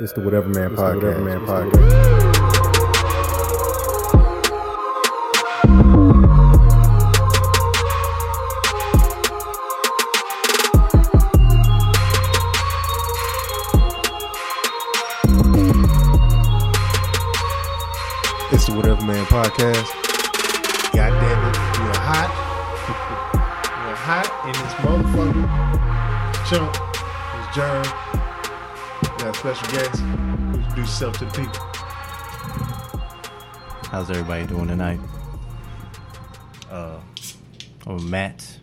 [0.00, 0.94] It's the Whatever Man Podcast.
[0.94, 3.08] Whatever Man Podcast.
[18.52, 19.88] It's the Whatever Man Podcast.
[20.94, 22.30] God damn it, we're hot.
[23.84, 25.46] we're hot in this motherfucker.
[26.48, 26.70] Chump,
[27.34, 28.07] it's Jerm.
[29.38, 30.02] We got a special guest.
[30.02, 31.60] Introduce yourself to the people.
[33.88, 34.98] How's everybody doing tonight?
[36.68, 36.98] Uh,
[37.86, 38.58] I'm Matt.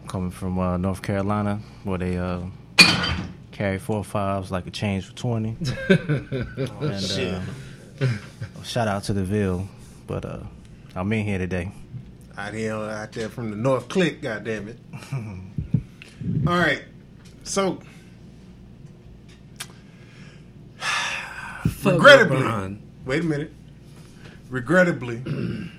[0.00, 2.40] I'm coming from uh, North Carolina, where they uh,
[3.52, 5.58] carry four fives like a change for twenty.
[5.90, 7.34] and, shit.
[8.00, 8.06] Uh,
[8.64, 9.68] shout out to the Ville,
[10.06, 10.40] but uh,
[10.94, 11.70] I'm in here today.
[12.38, 14.78] Out here, out there from the North Click, God damn it.
[16.46, 16.82] All right,
[17.44, 17.80] so
[21.84, 23.52] regrettably, wait a minute.
[24.50, 25.22] Regrettably,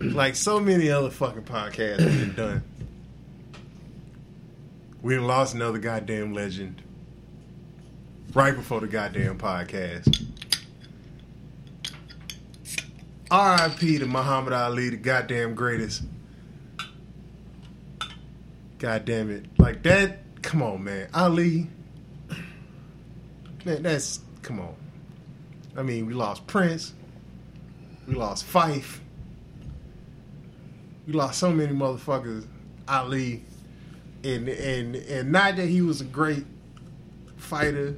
[0.00, 2.62] like so many other fucking podcasts we've done,
[5.02, 6.82] we lost another goddamn legend
[8.34, 10.24] right before the goddamn podcast.
[13.30, 13.98] R.I.P.
[13.98, 16.02] to Muhammad Ali, the goddamn greatest.
[18.78, 19.46] God damn it.
[19.58, 21.08] Like that, come on, man.
[21.12, 21.66] Ali.
[23.64, 24.74] Man, that's, come on.
[25.76, 26.94] I mean, we lost Prince.
[28.06, 28.98] We lost Phife.
[31.06, 32.46] We lost so many motherfuckers.
[32.88, 33.42] Ali.
[34.24, 36.44] And, and, and not that he was a great
[37.36, 37.94] fighter,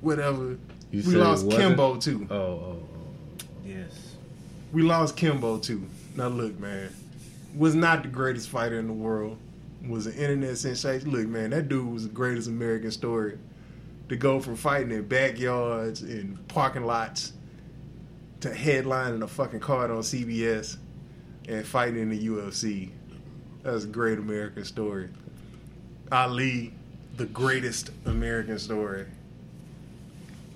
[0.00, 0.58] whatever.
[0.90, 1.50] You we lost?
[1.50, 2.26] Kimbo, too.
[2.30, 4.16] Oh oh, oh, oh, Yes.
[4.72, 5.84] We lost Kimbo too.
[6.14, 6.90] Now look, man,
[7.56, 9.38] was not the greatest fighter in the world.
[9.86, 11.10] Was an internet sensation.
[11.10, 13.38] Look, man, that dude was the greatest American story.
[14.10, 17.32] To go from fighting in backyards and parking lots
[18.40, 20.78] to headlining a fucking card on CBS
[21.48, 22.90] and fighting in the UFC.
[23.62, 25.10] That's a great American story.
[26.10, 26.74] Ali,
[27.18, 29.06] the greatest American story.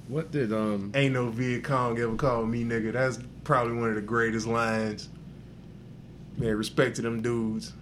[0.09, 0.91] What did um?
[0.93, 2.93] Ain't no Viet Cong ever called me nigga.
[2.93, 5.09] That's probably one of the greatest lines.
[6.37, 7.73] Man, respect to them dudes.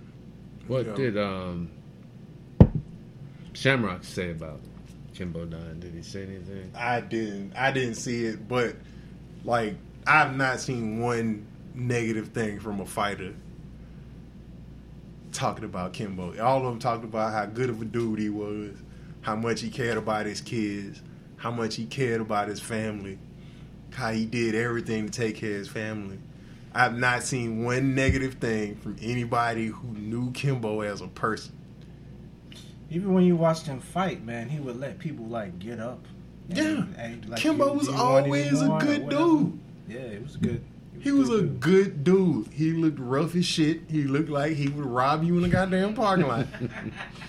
[0.66, 0.94] What Yeah.
[0.96, 1.70] did um?
[3.54, 4.60] Shamrock say about
[5.14, 5.80] Kimbo dying?
[5.80, 6.72] Did he say anything?
[6.74, 8.76] I didn't I didn't see it, but
[9.44, 9.74] like
[10.06, 13.34] I've not seen one negative thing from a fighter
[15.32, 16.38] talking about Kimbo.
[16.42, 18.76] All of them talked about how good of a dude he was,
[19.22, 21.00] how much he cared about his kids,
[21.36, 23.18] how much he cared about his family,
[23.92, 26.18] how he did everything to take care of his family.
[26.74, 31.52] I've not seen one negative thing from anybody who knew Kimbo as a person.
[32.92, 36.04] Even when you watched him fight, man, he would let people like get up.
[36.48, 36.84] and- Yeah.
[37.02, 39.58] and, like, Kimbo you- was you always a good dude.
[39.88, 40.60] Yeah, it was a good.
[41.00, 42.48] He was a good dude.
[42.52, 43.82] He looked rough as shit.
[43.88, 46.46] He looked like he would rob you in a goddamn parking lot.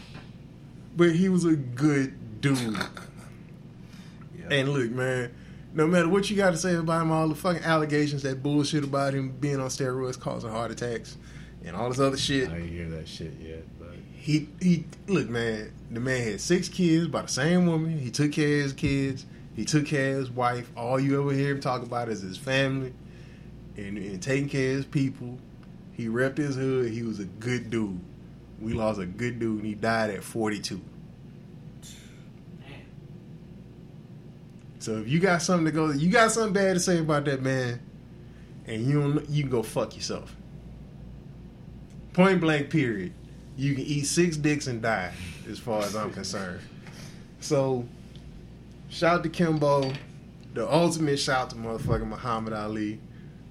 [0.97, 2.78] but he was a good dude.
[4.38, 4.56] Yeah.
[4.57, 5.31] And look, man,
[5.74, 8.84] no matter what you got to say about him, all the fucking allegations, that bullshit
[8.84, 11.16] about him being on steroids causing heart attacks,
[11.63, 12.50] and all this other shit.
[12.50, 13.72] I didn't hear that shit yet, but
[14.23, 15.73] He he look, man.
[15.91, 18.00] The man had six kids by the same woman.
[18.00, 19.25] He took care of his kids.
[19.53, 20.72] He took care of his wife.
[20.78, 22.94] All you ever hear him talk about is his family
[23.75, 25.38] and, and taking care of his people.
[25.91, 26.89] He repped his hood.
[26.91, 28.00] He was a good dude.
[28.62, 30.79] We lost a good dude, and he died at 42.
[34.79, 37.41] So if you got something to go, you got something bad to say about that
[37.41, 37.81] man,
[38.67, 40.33] and you don't, you can go fuck yourself.
[42.13, 42.69] Point blank.
[42.69, 43.12] Period.
[43.56, 45.12] You can eat six dicks and die,
[45.50, 46.62] as far as I'm concerned.
[47.40, 47.86] So,
[48.90, 49.94] shout to Kimbo.
[50.53, 53.00] The ultimate shout to motherfucking Muhammad Ali.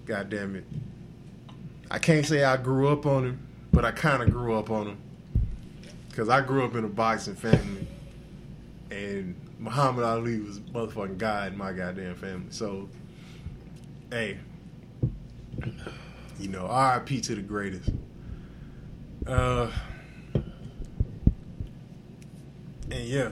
[0.06, 0.64] God damn it.
[1.90, 4.88] I can't say I grew up on him, but I kind of grew up on
[4.88, 4.98] him.
[6.08, 7.86] Because I grew up in a boxing family.
[8.90, 12.46] And Muhammad Ali was motherfucking God in my goddamn family.
[12.50, 12.88] So,
[14.10, 14.38] hey,
[16.38, 17.90] you know, RIP to the greatest.
[19.26, 19.70] Uh,
[22.92, 23.30] and yeah.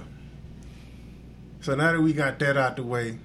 [1.61, 3.19] So now that we got that out the way,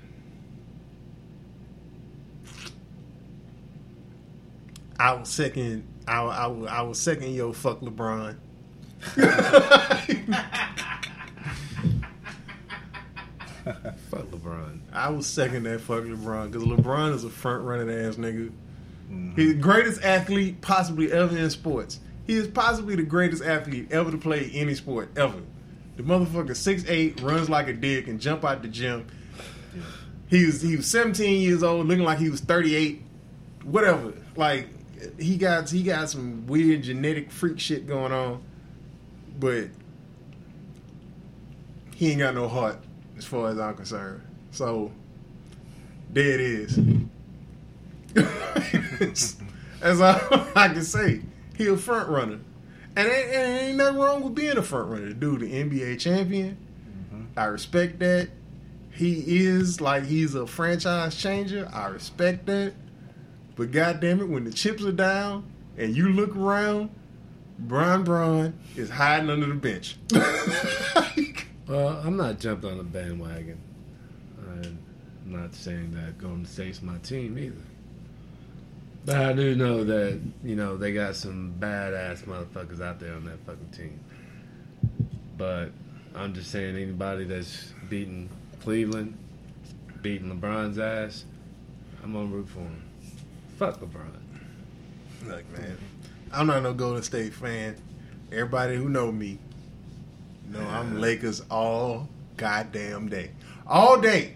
[4.99, 5.87] I was second.
[6.07, 7.33] I, I, I was second.
[7.33, 8.35] Yo, fuck LeBron.
[14.09, 14.79] fuck LeBron.
[14.91, 18.51] I was second that fuck LeBron because LeBron is a front running ass nigga.
[19.09, 19.35] Mm-hmm.
[19.35, 21.99] He's the greatest athlete possibly ever in sports.
[22.27, 25.41] He is possibly the greatest athlete ever to play any sport ever.
[25.97, 29.07] The motherfucker six eight, runs like a dick, and jump out the gym.
[30.27, 33.01] He was he was 17 years old, looking like he was 38.
[33.63, 34.13] Whatever.
[34.35, 34.67] Like
[35.19, 38.41] he got he got some weird genetic freak shit going on,
[39.39, 39.67] but
[41.95, 42.77] he ain't got no heart
[43.17, 44.21] as far as I'm concerned.
[44.51, 44.91] So
[46.11, 46.79] there it is.
[49.79, 51.21] That's all I can say.
[51.57, 52.39] He a front runner.
[52.95, 55.13] And ain't, and ain't nothing wrong with being a front runner.
[55.13, 56.57] Dude, the NBA champion.
[57.13, 57.39] Mm-hmm.
[57.39, 58.29] I respect that.
[58.91, 61.69] He is like he's a franchise changer.
[61.73, 62.73] I respect that.
[63.55, 65.45] But goddamn it, when the chips are down
[65.77, 66.89] and you look around,
[67.59, 69.97] Brian Braun is hiding under the bench.
[71.67, 73.59] Well, I'm not jumping on the bandwagon.
[74.37, 74.77] I'm
[75.25, 77.55] not saying that Golden State's my team either.
[79.05, 83.25] But I do know that, you know, they got some badass motherfuckers out there on
[83.25, 83.99] that fucking team.
[85.37, 85.69] But
[86.15, 88.29] I'm just saying anybody that's beating
[88.61, 89.15] Cleveland,
[90.01, 91.25] beating LeBron's ass,
[92.03, 92.81] I'm gonna root for him.
[93.59, 94.11] Fuck LeBron.
[95.27, 95.77] Look, man,
[96.31, 97.75] I'm not no Golden State fan.
[98.31, 99.37] Everybody who know me,
[100.49, 103.31] know I'm Lakers all goddamn day,
[103.67, 104.35] all day,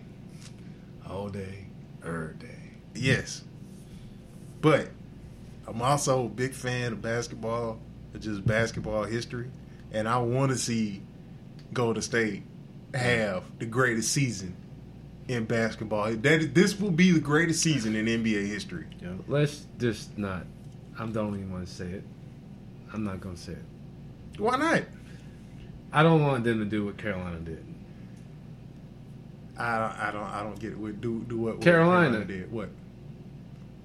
[1.10, 1.66] all day,
[2.04, 2.72] every day.
[2.94, 3.44] Yes,
[4.62, 4.90] but
[5.68, 7.80] I'm also a big fan of basketball,
[8.14, 9.50] of just basketball history,
[9.92, 11.02] and I want to see
[11.74, 12.44] Golden State
[12.94, 14.56] have the greatest season
[15.28, 16.12] in basketball.
[16.12, 18.86] That this will be the greatest season in NBA history.
[19.28, 20.46] Let's just not.
[20.98, 22.04] I'm the only one to say it.
[22.94, 24.40] I'm not gonna say it.
[24.40, 24.84] Why not?
[25.92, 27.66] I don't want them to do what Carolina did.
[29.58, 31.02] I don't, I don't, I don't get it.
[31.02, 31.56] Do do what?
[31.56, 32.24] what Carolina.
[32.24, 32.70] did what?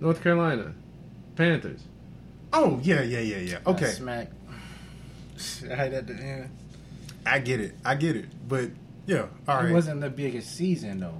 [0.04, 0.74] North Carolina,
[1.34, 1.80] Panthers.
[2.52, 3.58] Oh yeah, yeah, yeah, yeah.
[3.66, 4.28] Okay, Smack.
[5.66, 6.50] Right at the end.
[7.24, 7.74] I get it.
[7.86, 8.26] I get it.
[8.46, 8.68] But
[9.06, 9.70] yeah, all right.
[9.70, 11.14] It wasn't the biggest season though.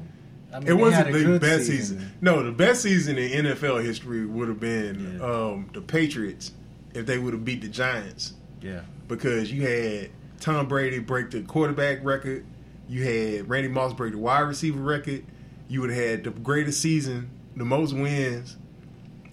[0.53, 2.13] I mean, It wasn't the good best season.
[2.21, 5.25] No, the best season in NFL history would have been Yeah.
[5.27, 6.53] um, the Patriots
[6.93, 8.83] if they would have beat the Giants Yeah.
[9.09, 10.11] because you had
[10.41, 12.45] Tom Brady break the quarterback record,
[12.87, 15.25] you had Randy Moss break the wide receiver record,
[15.69, 18.59] you would have had the greatest season, the most wins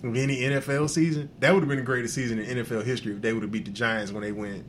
[0.04, 1.30] of any NFL season.
[1.40, 3.66] That would have been the greatest season in NFL history if they would have beat
[3.66, 4.66] the Giants when they went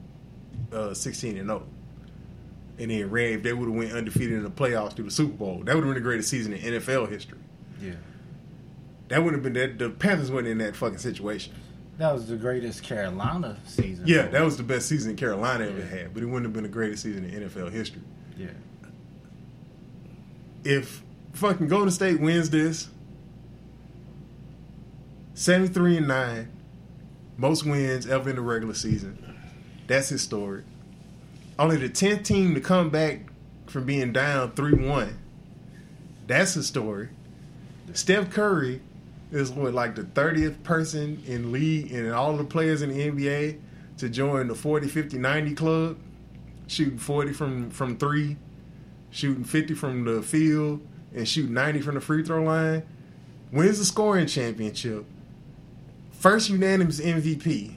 [0.73, 1.67] uh, 16 and 0.
[2.79, 5.32] And then ran if they would have went undefeated in the playoffs through the Super
[5.34, 5.62] Bowl.
[5.64, 7.38] That would have been the greatest season in NFL history.
[7.81, 7.93] Yeah.
[9.08, 11.52] That would have been that the Panthers weren't in that fucking situation.
[11.99, 14.06] That was the greatest Carolina season.
[14.06, 15.85] Yeah, that was the best season Carolina ever Yeah.
[15.85, 18.00] had, but it wouldn't have been the greatest season in NFL history.
[18.37, 18.49] Yeah.
[20.64, 21.02] If
[21.35, 22.88] fucking Golden State wins this,
[25.34, 26.50] seventy three and nine,
[27.37, 29.37] most wins ever in the regular season.
[29.87, 30.64] That's historic.
[31.58, 33.20] Only the tenth team to come back
[33.67, 35.19] from being down three one.
[36.26, 37.11] That's historic.
[37.93, 38.81] Steph Curry
[39.31, 43.58] is what like the thirtieth person in league and all the players in the NBA
[43.99, 45.99] to join the 40, 50, 90 club,
[46.67, 48.37] shooting 40 from, from three,
[49.11, 52.82] shooting 50 from the field, and shooting 90 from the free throw line.
[53.52, 55.05] Wins the scoring championship.
[56.23, 57.75] First unanimous MVP.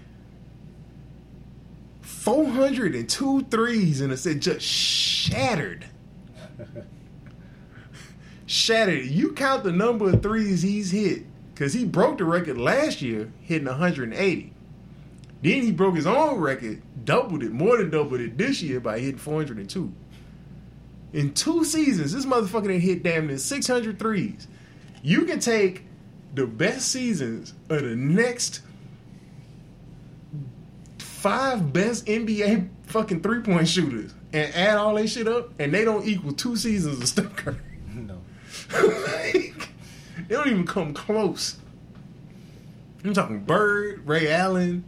[2.04, 5.88] 402 threes and it's just shattered.
[8.46, 9.06] shattered.
[9.06, 11.24] You count the number of threes he's hit,
[11.56, 14.54] because he broke the record last year, hitting 180.
[15.42, 19.00] Then he broke his own record, doubled it, more than doubled it this year by
[19.00, 19.92] hitting 402.
[21.14, 24.48] In two seasons, this motherfucker done hit damn near 600 threes.
[25.02, 25.86] You can take
[26.36, 28.62] the best seasons of the next
[31.00, 35.86] five best NBA fucking three point shooters and add all that shit up, and they
[35.86, 37.56] don't equal two seasons of Steph Curry.
[37.94, 38.20] No.
[38.74, 39.70] like,
[40.28, 41.58] they don't even come close.
[43.04, 44.84] I'm talking Bird, Ray Allen,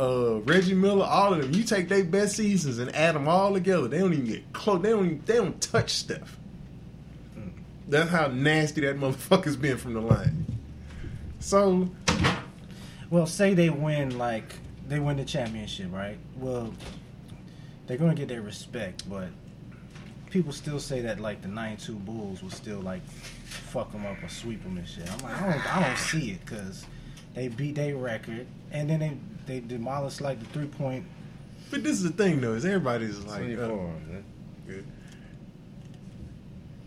[0.00, 1.52] uh, Reggie Miller, all of them.
[1.52, 3.86] You take their best seasons and add them all together.
[3.88, 4.82] They don't even get close.
[4.82, 5.04] They don't.
[5.04, 6.38] Even, they don't touch Steph.
[7.86, 10.53] That's how nasty that motherfucker's been from the line.
[11.44, 11.90] So
[13.10, 14.54] Well, say they win like
[14.88, 16.16] they win the championship, right?
[16.38, 16.72] Well,
[17.86, 19.28] they're gonna get their respect, but
[20.30, 23.06] people still say that like the '92 Bulls will still like
[23.44, 25.10] fuck them up or sweep them and shit.
[25.12, 26.86] I'm like, I don't, I don't see it because
[27.34, 31.04] they beat their record and then they they demolished like the three point.
[31.70, 33.70] But this is the thing, though, is everybody's like, 24, uh,
[34.66, 34.86] good.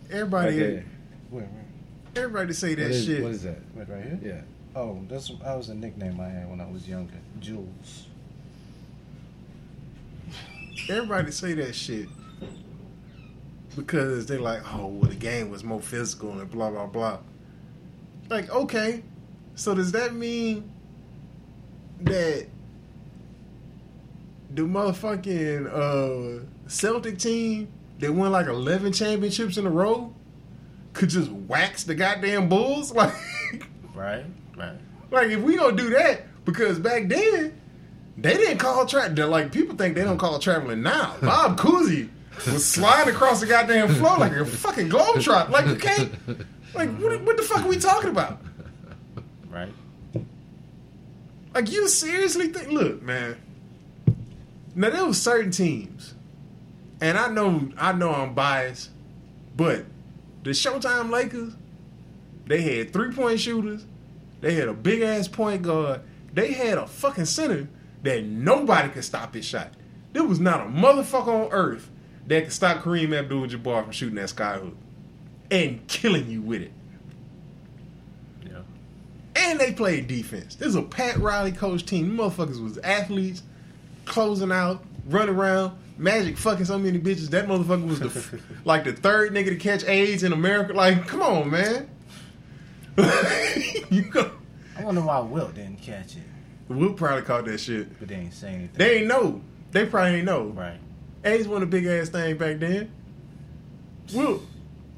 [0.10, 0.86] everybody, Right there.
[1.30, 1.67] Wait, wait,
[2.18, 3.24] everybody say that What is, shit.
[3.24, 3.60] what is that?
[3.76, 4.20] wait, right here.
[4.24, 4.42] Yeah.
[4.80, 7.14] Oh, that's that was a nickname I had when I was younger.
[7.40, 8.06] Jules.
[10.90, 12.08] everybody say that shit
[13.76, 17.20] because they're like, oh, well, the game was more physical and blah blah blah.
[18.30, 19.04] Like, okay,
[19.56, 20.70] so does that mean
[22.02, 22.48] that
[24.54, 25.68] the motherfucking
[26.42, 27.68] uh, Celtic team
[28.00, 30.14] that won like eleven championships in a row
[30.98, 32.92] could just wax the goddamn Bulls?
[32.96, 33.14] Like,
[33.96, 34.26] Right,
[34.56, 34.76] right.
[35.10, 37.60] like if we gonna do that, because back then
[38.18, 41.16] they didn't call tra Like people think they don't call traveling now.
[41.22, 42.10] Bob Cousy
[42.46, 45.50] was sliding across the goddamn floor like a fucking globetrot.
[45.50, 46.12] Like you can't.
[46.76, 48.40] Like what, what the fuck are we talking about?
[49.50, 49.72] Right.
[51.56, 52.70] Like you seriously think?
[52.70, 53.38] Look, man.
[54.76, 56.14] Now there was certain teams,
[57.02, 58.92] and I know I know I'm biased,
[59.56, 59.86] but
[60.48, 61.54] the Showtime Lakers,
[62.46, 63.86] they had three point shooters,
[64.40, 66.02] they had a big ass point guard,
[66.34, 67.68] they had a fucking center
[68.04, 69.74] that nobody could stop his shot.
[70.14, 71.90] There was not a motherfucker on earth
[72.28, 74.76] that could stop Kareem Abdul-Jabbar from shooting that skyhook
[75.52, 76.72] and killing you with it.
[78.46, 78.62] Yeah.
[79.36, 80.56] And they played defense.
[80.56, 82.18] This is a Pat Riley coach team.
[82.18, 83.44] Motherfuckers was athletes,
[84.06, 87.30] closing out, running around, magic fucking so many bitches.
[87.30, 88.36] That motherfucker was the f-
[88.66, 90.74] like the third nigga to catch AIDS in America.
[90.74, 91.90] Like, come on, man.
[93.90, 94.32] you go.
[94.78, 96.24] I wonder why Wilt didn't catch it,
[96.68, 97.98] Wilt probably caught that shit.
[98.00, 98.78] but they ain't saying anything.
[98.78, 99.42] They ain't know.
[99.72, 100.46] They probably ain't know.
[100.48, 100.80] Right.
[101.24, 102.92] AIDS wasn't a big ass thing back then.
[104.14, 104.42] Wilt,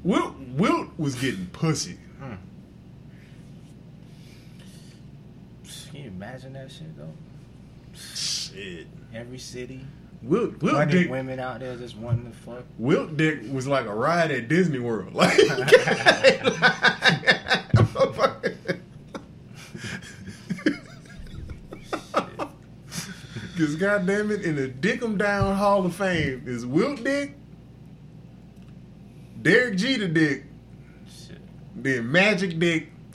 [0.04, 1.98] Wilt, Wilt was getting pussy.
[2.18, 2.34] Hmm.
[5.90, 7.12] Can you imagine that shit though?
[8.14, 8.86] Shit.
[9.12, 9.84] Every city,
[10.22, 12.64] Wilt, Wilt dick, women out there just wanting to fuck.
[12.78, 15.14] Wilt dick was like a ride at Disney World.
[15.14, 15.36] Like,
[23.56, 27.34] Cause goddamn it, in the Dickum Down Hall of Fame is Wilt Dick,
[29.42, 30.44] Derek Jeter Dick,
[31.06, 31.38] Shit.
[31.76, 32.88] then Magic Dick.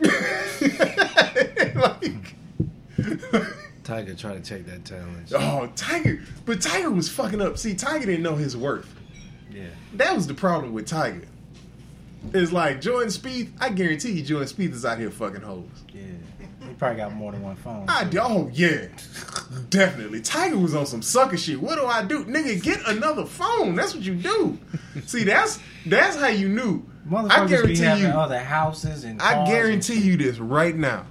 [1.75, 2.35] like,
[3.85, 5.31] Tiger tried to take that challenge.
[5.33, 7.57] oh, Tiger, but Tiger was fucking up.
[7.57, 8.93] See, Tiger didn't know his worth.
[9.51, 9.67] Yeah.
[9.93, 11.27] That was the problem with Tiger.
[12.33, 13.51] It's like Jordan Spieth.
[13.61, 15.69] I guarantee you, Jordan Spieth is out here fucking hoes.
[15.93, 16.01] Yeah.
[16.67, 17.85] He probably got more than one phone.
[17.87, 18.19] I do.
[18.19, 18.87] Oh yeah,
[19.69, 20.21] definitely.
[20.21, 21.61] Tiger was on some sucker shit.
[21.61, 22.61] What do I do, nigga?
[22.61, 23.75] Get another phone.
[23.75, 24.57] That's what you do.
[25.05, 26.83] See, that's that's how you knew.
[27.13, 28.07] I guarantee you.
[28.07, 31.05] other houses and I guarantee and you this right now.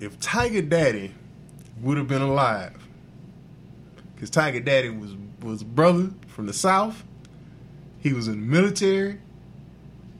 [0.00, 1.12] If Tiger Daddy
[1.82, 2.72] would have been alive,
[4.14, 7.04] because Tiger Daddy was was a brother from the South,
[7.98, 9.18] he was in the military.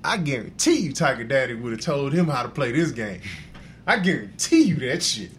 [0.04, 3.20] I guarantee you, Tiger Daddy would have told him how to play this game.
[3.86, 5.30] I guarantee you that shit,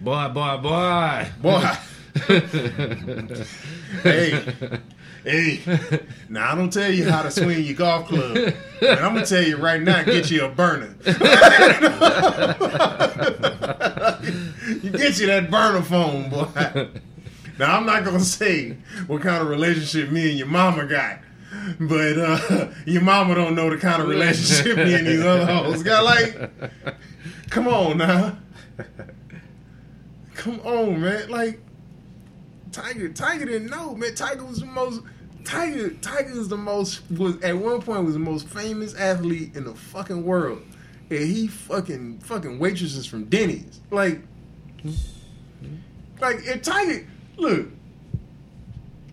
[0.00, 1.28] Boy, boy, boy.
[1.40, 1.72] boy.
[4.02, 4.44] hey,
[5.24, 5.60] hey.
[6.28, 9.42] Now I don't tell you how to swing your golf club, but I'm gonna tell
[9.42, 10.94] you right now, get you a burner.
[14.82, 16.46] you get you that burner phone, boy.
[17.58, 18.76] Now I'm not gonna say
[19.06, 21.18] what kind of relationship me and your mama got,
[21.78, 25.82] but uh, your mama don't know the kind of relationship me and these other hoes
[25.82, 26.04] got.
[26.04, 26.50] Like,
[27.50, 28.36] come on now,
[30.34, 31.28] come on, man.
[31.28, 31.60] Like,
[32.74, 34.14] Tiger, Tiger didn't know, man.
[34.16, 35.00] Tiger was the most.
[35.44, 39.62] Tiger, Tiger was the most was at one point was the most famous athlete in
[39.64, 40.60] the fucking world,
[41.08, 43.80] and he fucking fucking waitresses from Denny's.
[43.92, 44.22] Like,
[46.20, 47.68] like if Tiger, look,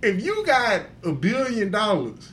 [0.01, 2.31] if you got a billion dollars,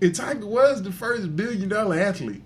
[0.00, 2.42] if Tiger was the first billion dollar athlete,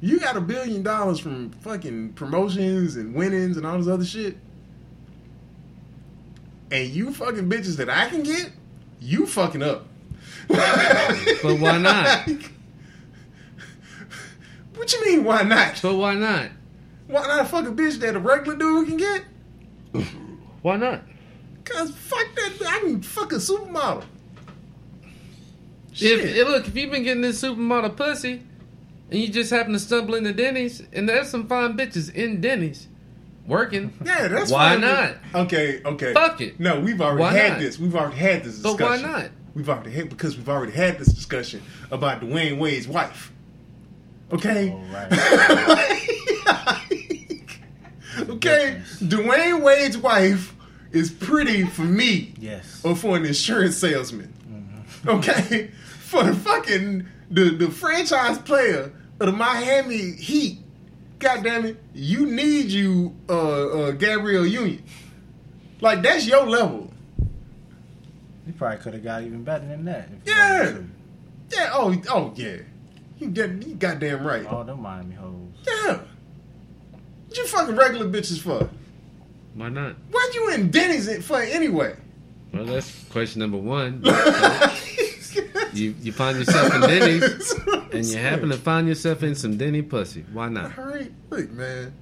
[0.00, 4.36] you got a billion dollars from fucking promotions and winnings and all this other shit
[6.74, 8.50] and you fucking bitches that I can get,
[9.00, 9.86] you fucking up.
[10.48, 12.28] But why not?
[14.74, 15.22] what you mean?
[15.22, 15.78] Why not?
[15.80, 16.50] But why not?
[17.06, 19.22] Why not fuck a bitch that a regular dude can get?
[20.62, 21.02] Why not?
[21.64, 24.02] Cause fuck that, I can fuck a supermodel.
[25.92, 26.44] If, Shit.
[26.48, 28.42] look, if you've been getting this supermodel pussy,
[29.10, 32.88] and you just happen to stumble into Denny's, and there's some fine bitches in Denny's
[33.46, 34.80] working, yeah, that's why fine.
[34.80, 35.14] not?
[35.46, 36.12] Okay, okay.
[36.12, 36.58] Fuck it.
[36.60, 37.60] No, we've already Why had not?
[37.60, 37.78] this.
[37.78, 38.78] We've already had this discussion.
[38.78, 39.30] But why not?
[39.54, 43.30] We've already had because we've already had this discussion about Dwyane Wade's wife.
[44.32, 44.72] Okay.
[44.72, 45.08] Oh, right.
[48.28, 50.54] okay, Dwyane Wade's wife
[50.92, 52.80] is pretty for me Yes.
[52.84, 54.32] or for an insurance salesman.
[54.48, 55.08] Mm-hmm.
[55.10, 55.70] Okay,
[56.00, 60.58] for the fucking the the franchise player of the Miami Heat.
[61.24, 64.82] God damn it, you need you, uh, uh, Gabrielle Union.
[65.80, 66.92] Like that's your level.
[68.46, 70.10] You probably could have got even better than that.
[70.12, 70.64] if Yeah.
[70.64, 70.90] wanted
[71.50, 71.70] Yeah.
[71.72, 72.02] Oh.
[72.10, 72.56] Oh yeah.
[73.18, 73.50] You get.
[73.62, 74.42] You goddamn right.
[74.42, 74.50] to.
[74.50, 75.34] All them Miami hoes.
[75.66, 76.00] Yeah.
[77.28, 78.68] What you fucking regular bitches for?
[79.54, 79.96] Why not?
[80.10, 81.96] What you in Denny's for anyway?
[82.52, 84.02] Well, that's question number one.
[85.74, 87.52] you you find yourself in Denny's,
[87.92, 90.24] and you happen to find yourself in some Denny pussy.
[90.32, 90.78] Why not?
[90.78, 91.92] All right, look, man.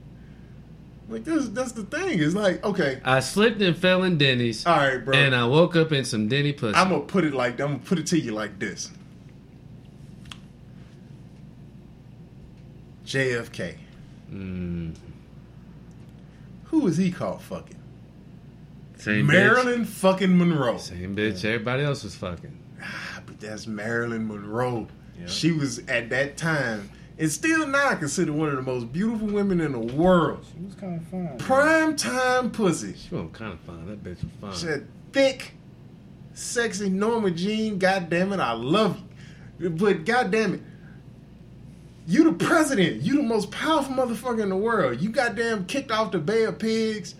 [1.08, 2.20] Like this, that's the thing.
[2.20, 5.14] It's like, okay, I slipped and fell in Denny's, all right, bro.
[5.14, 6.76] and I woke up in some Denny pussy.
[6.76, 8.90] I'm gonna put it like I'm gonna put it to you like this.
[13.04, 13.76] JFK.
[14.32, 14.94] Mm,
[16.64, 17.76] Who was he called fucking?
[18.96, 20.74] same Marilyn fucking Monroe.
[20.74, 20.80] bitch.
[20.80, 21.44] Same bitch.
[21.44, 22.56] Everybody else was fucking.
[23.42, 24.86] But that's Marilyn Monroe.
[25.18, 25.26] Yeah.
[25.26, 29.60] She was at that time, and still now considered one of the most beautiful women
[29.60, 30.44] in the world.
[30.52, 31.38] She was kind of fine.
[31.38, 32.94] Prime time pussy.
[32.94, 33.86] She was kind of fine.
[33.86, 34.54] That bitch was fine.
[34.54, 35.54] She had thick,
[36.34, 37.78] sexy Norma Jean.
[37.78, 39.00] God damn it, I love
[39.58, 39.70] you.
[39.70, 40.60] But god damn it,
[42.06, 43.02] you the president.
[43.02, 45.00] You the most powerful motherfucker in the world.
[45.00, 47.16] You goddamn kicked off the Bay of Pigs.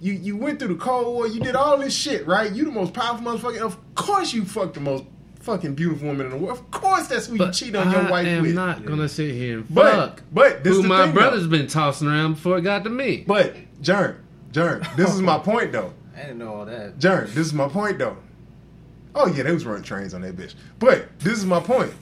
[0.00, 1.26] You you went through the Cold War.
[1.26, 2.50] You did all this shit, right?
[2.50, 3.60] You the most powerful motherfucker.
[3.60, 5.04] Of course you fucked the most
[5.46, 6.58] fucking beautiful woman in the world.
[6.58, 8.10] Of course that's who you cheat on your wife.
[8.10, 8.10] with.
[8.10, 8.54] I wife am with.
[8.54, 11.50] not gonna sit here and fuck but this who my thing, brother's though.
[11.56, 13.24] been tossing around before it got to me.
[13.26, 14.16] But Jerm,
[14.52, 15.94] Jerm, this is my point though.
[16.14, 16.98] I didn't know all that.
[16.98, 18.16] Jerm, this is my point though.
[19.14, 20.54] Oh yeah, they was running trains on that bitch.
[20.78, 21.92] But this is my point.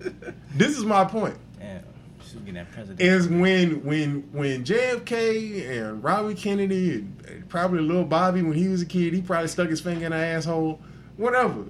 [0.54, 1.36] this is my point.
[1.58, 1.82] Damn.
[2.24, 3.00] She was getting that president.
[3.00, 8.82] Is when when when JFK and Robert Kennedy and probably little Bobby when he was
[8.82, 10.80] a kid, he probably stuck his finger in her asshole.
[11.16, 11.64] Whatever.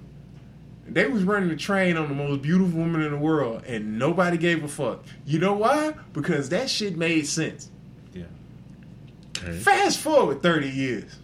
[0.88, 4.38] They was running the train on the most beautiful woman in the world, and nobody
[4.38, 5.04] gave a fuck.
[5.24, 5.94] You know why?
[6.12, 7.70] Because that shit made sense.
[8.14, 8.24] yeah.
[9.38, 9.58] Okay.
[9.58, 11.16] Fast forward 30 years.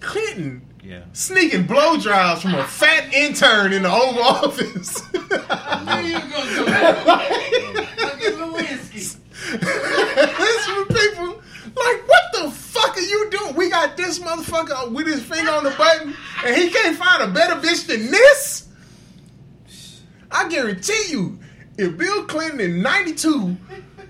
[0.00, 1.02] Clinton Yeah.
[1.12, 5.02] sneaking blow dries from a fat intern in the Oval Office.
[9.30, 11.42] This for people
[11.76, 12.19] like, what
[13.00, 13.54] you doing?
[13.54, 17.28] We got this motherfucker with his finger on the button, and he can't find a
[17.32, 18.68] better bitch than this.
[20.30, 21.38] I guarantee you,
[21.76, 23.56] if Bill Clinton in '92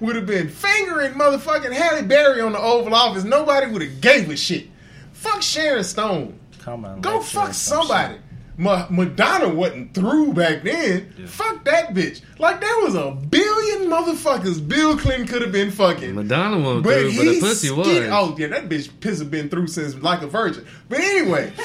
[0.00, 4.30] would have been fingering motherfucking Halle Berry on the Oval Office, nobody would have gave
[4.30, 4.68] a shit.
[5.12, 6.38] Fuck Sharon Stone.
[6.60, 7.00] Come on.
[7.00, 8.16] Go fuck somebody.
[8.60, 11.14] Ma- Madonna wasn't through back then.
[11.18, 11.26] Yeah.
[11.26, 12.20] Fuck that bitch.
[12.38, 16.14] Like there was a billion motherfuckers Bill Clinton could have been fucking.
[16.14, 17.86] Madonna wasn't But through, but the pussy was.
[17.86, 20.66] skinny- Oh yeah, that bitch piss have been through since like a virgin.
[20.90, 21.52] But anyway,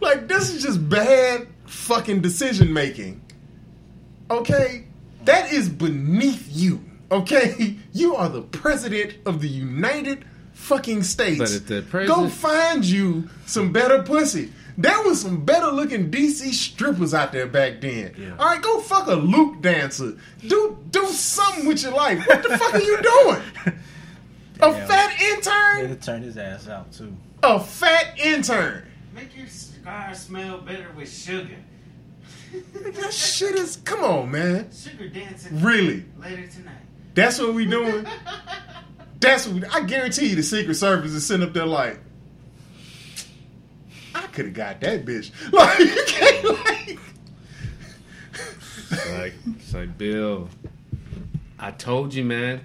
[0.00, 3.20] like this is just bad fucking decision making.
[4.30, 4.84] Okay,
[5.24, 6.84] that is beneath you.
[7.10, 10.24] Okay, you are the president of the United
[10.62, 11.38] fucking States.
[11.38, 14.52] But if the go find you some better pussy.
[14.78, 18.14] There was some better looking DC strippers out there back then.
[18.18, 18.30] Yeah.
[18.38, 20.16] All right, go fuck a Luke dancer.
[20.40, 22.26] Do do something with your life.
[22.26, 23.42] What the fuck are you doing?
[24.56, 24.88] A Damn.
[24.88, 25.88] fat He intern?
[25.88, 27.14] to turn his ass out too.
[27.42, 28.86] A fat intern.
[29.14, 31.56] Make your cigar smell better with sugar.
[32.74, 33.76] That shit is.
[33.76, 34.70] Come on, man.
[34.72, 36.04] Sugar dancing Really?
[36.18, 36.76] later tonight.
[37.14, 38.06] That's what we doing.
[39.22, 40.36] That's what I guarantee you.
[40.36, 41.98] The Secret Service is sitting up there like,
[44.14, 45.30] I could have got that bitch.
[45.52, 46.98] Like you can't like.
[48.90, 50.48] It's like, it's like, Bill,
[51.58, 52.60] I told you, man.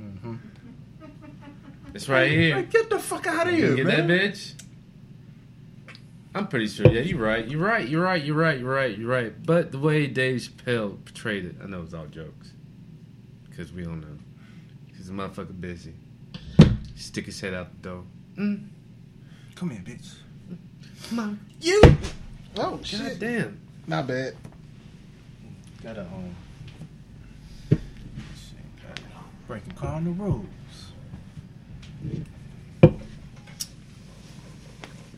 [0.00, 0.34] Mm-hmm.
[1.94, 2.56] It's right here.
[2.56, 4.08] Like, get the fuck out of You here, get man.
[4.08, 4.54] that bitch?
[6.34, 6.88] I'm pretty sure.
[6.90, 7.46] Yeah, you're right.
[7.46, 7.86] You're right.
[7.86, 8.24] You're right.
[8.24, 8.58] You're right.
[8.58, 8.98] You're right.
[8.98, 9.46] You're right.
[9.46, 12.52] But the way Dave Chappelle portrayed it, I know it's all jokes.
[13.48, 14.18] Because we don't know.
[15.12, 15.94] Because the motherfucker busy.
[16.96, 18.04] Stick his head out the door.
[18.36, 18.68] Mm,
[19.54, 20.14] Come here, bitch.
[21.08, 21.40] come on.
[21.60, 21.80] You.
[22.56, 23.18] Oh God shit.
[23.18, 23.60] damn.
[23.86, 24.36] Not bad.
[25.82, 26.34] Got a um.
[29.46, 30.46] Breaking car on the rules.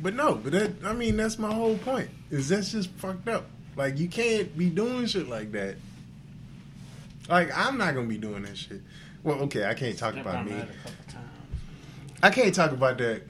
[0.00, 2.11] But no, but that I mean that's my whole point.
[2.30, 3.46] Is that's just fucked up.
[3.76, 5.76] Like you can't be doing shit like that.
[7.28, 8.83] Like I'm not gonna be doing that shit.
[9.24, 10.52] Well, okay, I can't talk Stepped about me.
[10.52, 11.28] that a couple times.
[12.22, 13.22] I can't talk about that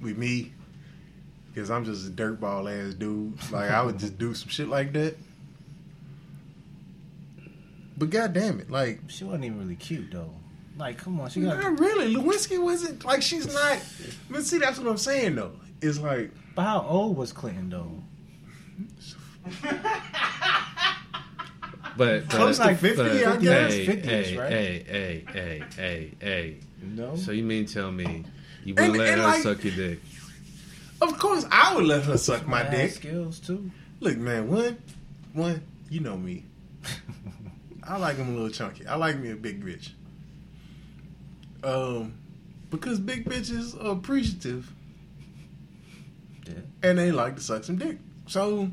[0.00, 0.52] with me
[1.52, 3.34] because I'm just a dirtball ass dude.
[3.52, 5.16] Like I would just do some shit like that.
[7.96, 10.30] But god damn it, like She wasn't even really cute though.
[10.76, 11.60] Like, come on, she got.
[11.60, 12.12] not really.
[12.12, 13.78] Lewinsky wasn't like she's not.
[14.28, 15.52] But see, that's what I'm saying though.
[15.80, 18.02] It's like But how old was Clinton though?
[21.96, 23.72] But, but Close to 50, but, I guess.
[23.72, 24.50] Hey, 50-ish, hey, right?
[24.52, 26.56] hey, hey, hey, hey, hey.
[26.82, 27.16] No.
[27.16, 28.24] So you mean tell me
[28.64, 30.00] you And- wouldn't let and her like- suck your dick?
[31.00, 32.92] Of course, I would let her suck my dick.
[32.92, 33.70] skills too.
[34.00, 34.78] Look, man, one,
[35.32, 36.44] one, you know me.
[37.84, 38.86] I like him a little chunky.
[38.86, 39.90] I like me a big bitch.
[41.62, 42.14] Um,
[42.70, 44.72] because big bitches are appreciative
[46.46, 46.54] Yeah.
[46.82, 47.98] and they like to suck some dick.
[48.26, 48.70] So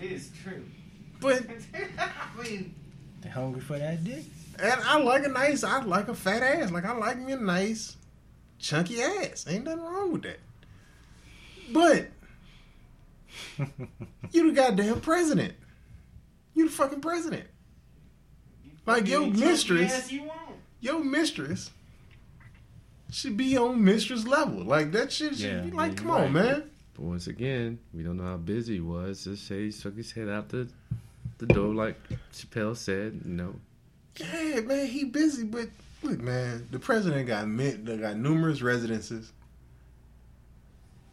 [0.00, 0.64] It is true.
[1.20, 1.42] But
[1.98, 2.74] I mean,
[3.22, 4.24] They hungry for that dick?
[4.58, 6.70] and I like a nice, I like a fat ass.
[6.70, 7.96] Like I like me a nice,
[8.58, 9.46] chunky ass.
[9.48, 10.38] Ain't nothing wrong with that.
[11.72, 12.08] But
[14.32, 15.54] you the goddamn president.
[16.54, 17.44] You the fucking president.
[18.86, 20.30] Like your mistress, you
[20.80, 21.70] your mistress
[23.10, 24.64] should be on mistress level.
[24.64, 26.32] Like that shit should Yeah, be like, yeah, come on, right.
[26.32, 26.69] man.
[27.00, 29.24] But once again, we don't know how busy he was.
[29.24, 30.68] Just say he stuck his head out the
[31.38, 31.96] the door like
[32.30, 33.22] Chappelle said.
[33.24, 33.54] You know,
[34.16, 35.70] Yeah, man, he busy, but
[36.02, 39.32] look, man, the president got mint, they got numerous residences.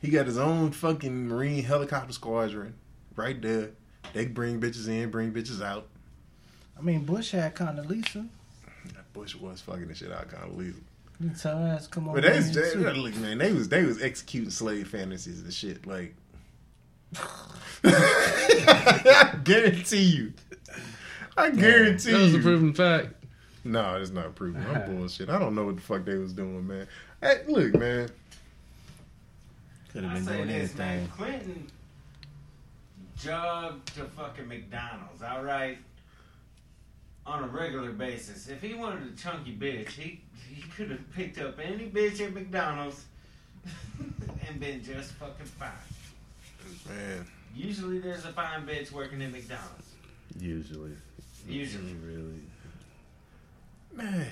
[0.02, 2.74] He got his own fucking Marine helicopter squadron
[3.16, 3.70] right there.
[4.14, 5.88] They bring bitches in, bring bitches out.
[6.78, 8.28] I mean, Bush had Condoleezza.
[8.94, 10.82] That Bush was fucking the shit out kind of legal.
[11.20, 12.16] You tell her ass come on.
[12.16, 12.80] But they, man, they, too.
[12.80, 15.86] look, man, they was they was executing slave fantasies and shit.
[15.88, 16.16] Like,
[17.84, 20.34] I guarantee you,
[21.36, 22.40] I guarantee you that was you.
[22.40, 23.14] a proven fact.
[23.64, 24.64] No, it's not proven.
[24.74, 25.30] I'm bullshit.
[25.30, 26.88] I don't know what the fuck they was doing, man.
[27.22, 28.10] Hey, look, man.
[29.92, 30.88] Could have I been say doing this, man.
[31.00, 31.10] anything.
[31.18, 31.68] Clinton
[33.18, 35.78] jogged to fucking McDonald's, all right,
[37.28, 38.48] on a regular basis.
[38.48, 42.34] If he wanted a chunky bitch, he he could have picked up any bitch at
[42.34, 43.04] McDonald's
[44.48, 45.70] and been just fucking fine.
[46.88, 49.88] Man, Usually, there's a fine bitch working at McDonald's.
[50.40, 50.92] Usually,
[51.48, 51.94] Usually.
[51.96, 52.42] really.
[53.94, 54.28] man.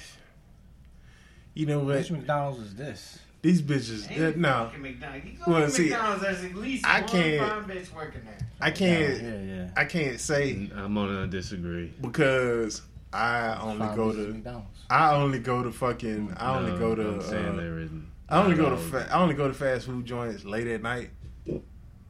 [1.54, 1.96] You know what?
[1.96, 3.20] Which McDonald's is this?
[3.46, 4.10] These bitches.
[4.10, 5.28] Ain't Yeah, no, fucking McDonald's.
[5.46, 8.38] Well, see, McDonald's, there's at least I one can't- bitch working there.
[8.60, 9.22] I can't.
[9.22, 9.70] Yeah, yeah.
[9.78, 11.94] I can't say I'm gonna disagree.
[12.02, 12.82] because
[13.14, 14.18] I only Five go to.
[14.34, 14.80] McDonald's.
[14.90, 16.34] I only go to fucking.
[16.38, 17.08] I only No, go to.
[17.10, 18.08] I'm saying uh, there isn't.
[18.30, 18.78] I only go to.
[18.78, 21.12] Fa- I only go to fast food joints late at night,
[21.46, 21.62] and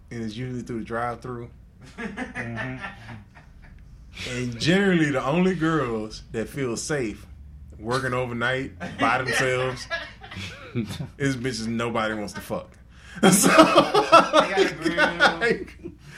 [0.10, 1.50] it's usually through the drive-through.
[1.98, 2.86] Mm-hmm.
[4.32, 7.26] And generally, the only girls that feel safe
[7.78, 9.86] working overnight by themselves
[11.18, 12.70] is bitches nobody wants to fuck.
[13.32, 13.48] So,
[14.82, 14.98] grill.
[14.98, 15.78] like,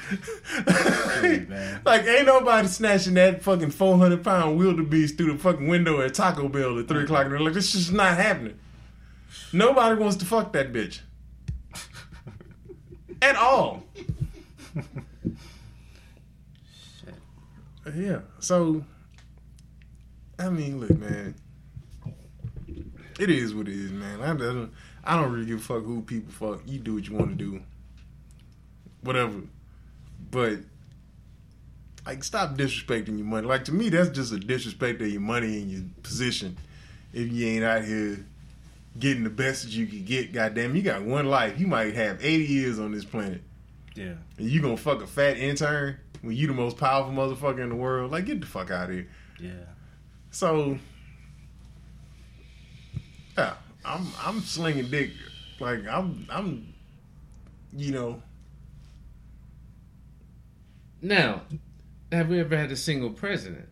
[1.85, 6.47] like, ain't nobody snatching that fucking 400 pound wildebeest through the fucking window at Taco
[6.49, 8.57] Bell at 3 o'clock in the Like, this just not happening.
[9.53, 11.01] Nobody wants to fuck that bitch.
[13.21, 13.83] At all.
[17.95, 18.21] Yeah.
[18.39, 18.83] So,
[20.39, 21.35] I mean, look, man.
[23.19, 24.21] It is what it is, man.
[24.21, 24.71] I don't,
[25.03, 26.61] I don't really give a fuck who people fuck.
[26.65, 27.61] You do what you want to do.
[29.01, 29.41] Whatever.
[30.29, 30.59] But,
[32.05, 33.47] like, stop disrespecting your money.
[33.47, 36.57] Like, to me, that's just a disrespect of your money and your position.
[37.13, 38.25] If you ain't out here
[38.99, 41.59] getting the best that you can get, goddamn, you got one life.
[41.59, 43.41] You might have 80 years on this planet.
[43.95, 44.13] Yeah.
[44.37, 47.75] And you gonna fuck a fat intern when you the most powerful motherfucker in the
[47.75, 48.11] world?
[48.11, 49.07] Like, get the fuck out of here.
[49.39, 49.51] Yeah.
[50.31, 50.77] So,
[53.37, 53.53] yeah,
[53.85, 55.11] I'm I'm slinging dick.
[55.59, 56.73] Like I'm I'm,
[57.73, 58.21] you know,
[61.01, 61.41] Now,
[62.11, 63.67] have we ever had a single president?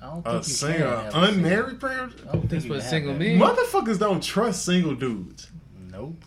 [0.00, 2.12] I don't think a single have a unmarried parent.
[2.12, 3.18] single- I don't think That's what have single that.
[3.20, 3.40] means.
[3.42, 5.48] Motherfuckers don't trust single dudes.
[5.90, 6.24] Nope.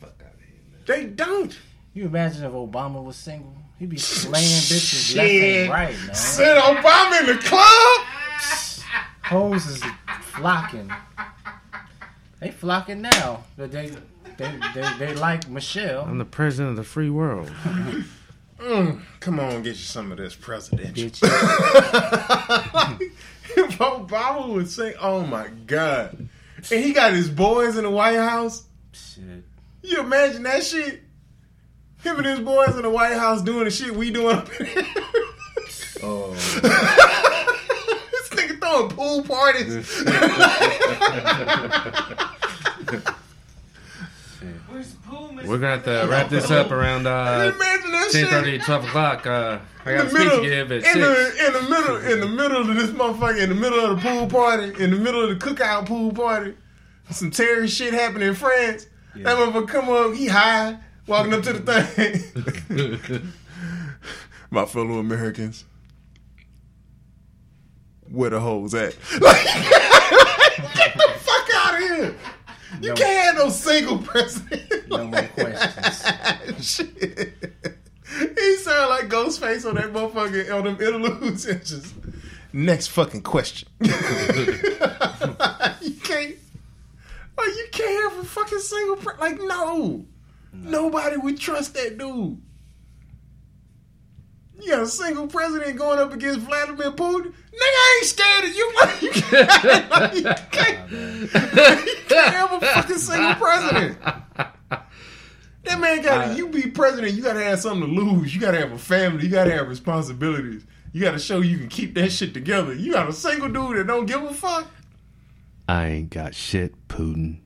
[0.00, 0.80] Fuck out of here, man.
[0.86, 1.56] They don't.
[1.94, 3.54] You imagine if Obama was single?
[3.78, 6.14] He'd be slaying bitches left and right, man.
[6.14, 8.06] Said Obama in the club.
[9.32, 9.82] Hoes is
[10.20, 10.92] flocking.
[12.40, 13.44] They flocking now.
[13.56, 13.90] But they
[14.36, 16.02] they they, they like Michelle.
[16.02, 17.50] I'm the president of the free world.
[18.62, 21.08] Mm, come on, get you some of this presidential.
[21.08, 21.20] Bitch.
[23.56, 26.28] if Obama would say, "Oh my god,"
[26.70, 28.62] and he got his boys in the White House.
[28.92, 29.42] Shit.
[29.82, 31.02] You imagine that shit?
[32.04, 34.66] Him and his boys in the White House doing the shit we doing up in
[34.66, 34.84] here.
[36.04, 37.21] Oh, this nigga
[38.72, 39.76] throwing pool parties.
[44.68, 45.44] Where's the pool, Mr.
[45.46, 48.62] we're gonna have to wrap this up around uh, imagine 10 shit.
[48.62, 49.26] 12 o'clock.
[49.26, 50.94] Uh, I In got a the speech middle, to give in at 6.
[50.94, 54.08] the, in the middle, in the middle of this motherfucker, in the middle of the
[54.08, 56.54] pool party, in the middle of the cookout pool party,
[57.10, 58.86] some terrorist shit happened in France.
[59.16, 63.22] That motherfucker come up, he high walking up to the thing.
[64.50, 65.64] My fellow Americans,
[68.12, 68.94] where the hoes at?
[69.20, 69.44] Like,
[70.74, 72.14] get the fuck out of here!
[72.80, 72.94] You No.
[72.94, 74.88] can't have no single president.
[74.88, 76.04] No more questions.
[76.88, 77.54] Shit.
[78.38, 81.46] He sound like Ghostface on that motherfucking on them interludes.
[81.52, 81.94] It's just
[82.52, 83.68] next fucking question.
[83.80, 83.92] you
[86.02, 86.36] can't.
[87.38, 90.04] Like you can't have a fucking single pre- like no.
[90.52, 92.40] Nobody would trust that dude.
[94.62, 97.32] You got a single president going up against Vladimir Putin.
[97.32, 98.72] Nigga, I ain't scared of you.
[98.80, 103.98] Like, you can't, like, you can't, you can't have a fucking single president.
[105.64, 108.34] That man got you be president, you got to have something to lose.
[108.34, 109.24] You got to have a family.
[109.24, 110.64] You got to have responsibilities.
[110.92, 112.74] You got to show you can keep that shit together.
[112.74, 114.68] You got a single dude that don't give a fuck.
[115.68, 117.38] I ain't got shit, Putin.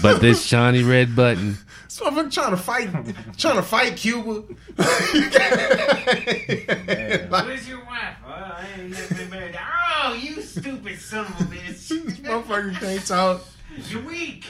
[0.00, 1.58] But this shiny red button.
[1.92, 2.88] This motherfucker trying to fight,
[3.36, 4.44] trying to fight Cuba.
[7.28, 8.16] Like, Where's your wife?
[8.26, 9.58] Oh, I ain't never been married.
[9.60, 11.66] Oh, you stupid son of a bitch!
[11.66, 12.16] this bitch.
[12.22, 13.44] motherfucker can't talk.
[13.90, 14.46] You're weak.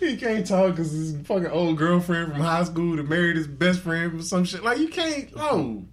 [0.00, 3.80] He can't talk because his fucking old girlfriend from high school that married his best
[3.80, 4.64] friend from some shit.
[4.64, 5.84] Like you can't, no.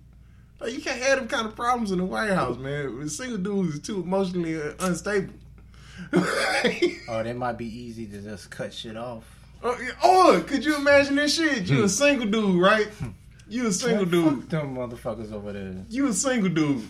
[0.61, 2.97] Like you can't have them kind of problems in the White House, man.
[2.97, 5.33] With single dudes is too emotionally uh, unstable.
[6.13, 9.34] oh, they might be easy to just cut shit off.
[9.63, 11.63] Uh, or could you imagine this shit?
[11.63, 11.87] You a hmm.
[11.87, 12.87] single dude, right?
[12.87, 13.09] Hmm.
[13.47, 14.41] You a single dude.
[14.41, 15.75] Fuck them motherfuckers over there.
[15.89, 16.87] You a single dude,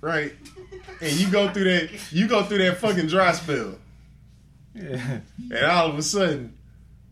[0.00, 0.32] right?
[1.00, 1.90] And you go through that.
[2.12, 3.74] You go through that fucking dry spell.
[4.74, 5.20] Yeah.
[5.50, 6.56] And all of a sudden,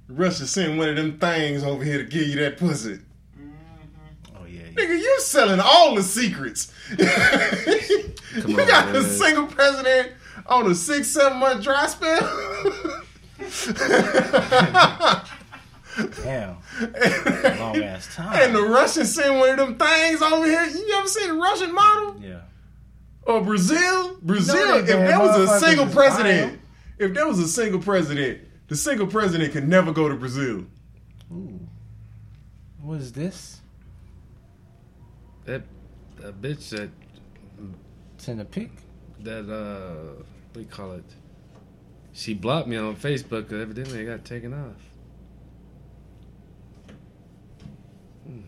[0.08, 2.98] Russia sent one of them things over here to give you that pussy.
[3.38, 4.36] Mm-hmm.
[4.36, 4.62] Oh yeah.
[4.62, 4.82] yeah.
[4.82, 6.72] Nigga, you selling all the secrets.
[6.98, 10.12] you on, got a single president
[10.46, 12.62] on a six, seven month dry spell.
[16.22, 16.56] Damn.
[17.58, 18.38] Long ass time.
[18.42, 20.66] and the Russians send one of them things over here.
[20.66, 22.20] You ever seen the Russian model?
[22.22, 22.40] yeah.
[23.22, 24.18] Or Brazil?
[24.22, 26.60] Brazil, No, if there was a single president,
[26.98, 30.64] if there was a single president, the single president could never go to Brazil.
[31.32, 31.58] Ooh.
[32.82, 33.60] What is this?
[35.46, 35.62] That,
[36.18, 36.90] that bitch that
[38.18, 38.70] Send a pic.
[39.20, 41.04] that uh what do you call it?
[42.16, 44.80] She blocked me on Facebook because evidently it got taken off.
[48.26, 48.40] Hmm.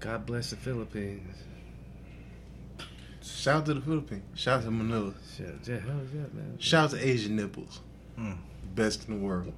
[0.00, 1.34] God bless the Philippines.
[3.22, 4.22] Shout out to the Philippines.
[4.34, 5.14] Shout out to Manila.
[5.34, 6.56] Shit, yeah, hell yeah, man.
[6.58, 7.80] Shout out to Asian nipples.
[8.18, 8.36] Mm.
[8.74, 9.54] Best in the world.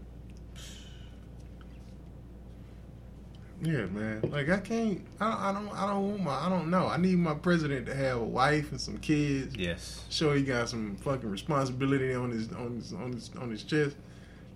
[3.63, 4.29] Yeah, man.
[4.29, 5.01] Like I can't.
[5.21, 5.73] I, I don't.
[5.73, 6.35] I don't want my.
[6.35, 6.89] I don't know.
[6.89, 9.55] I need my president to have a wife and some kids.
[9.55, 10.05] Yes.
[10.11, 13.97] Show he got some fucking responsibility on his on his on his on his chest.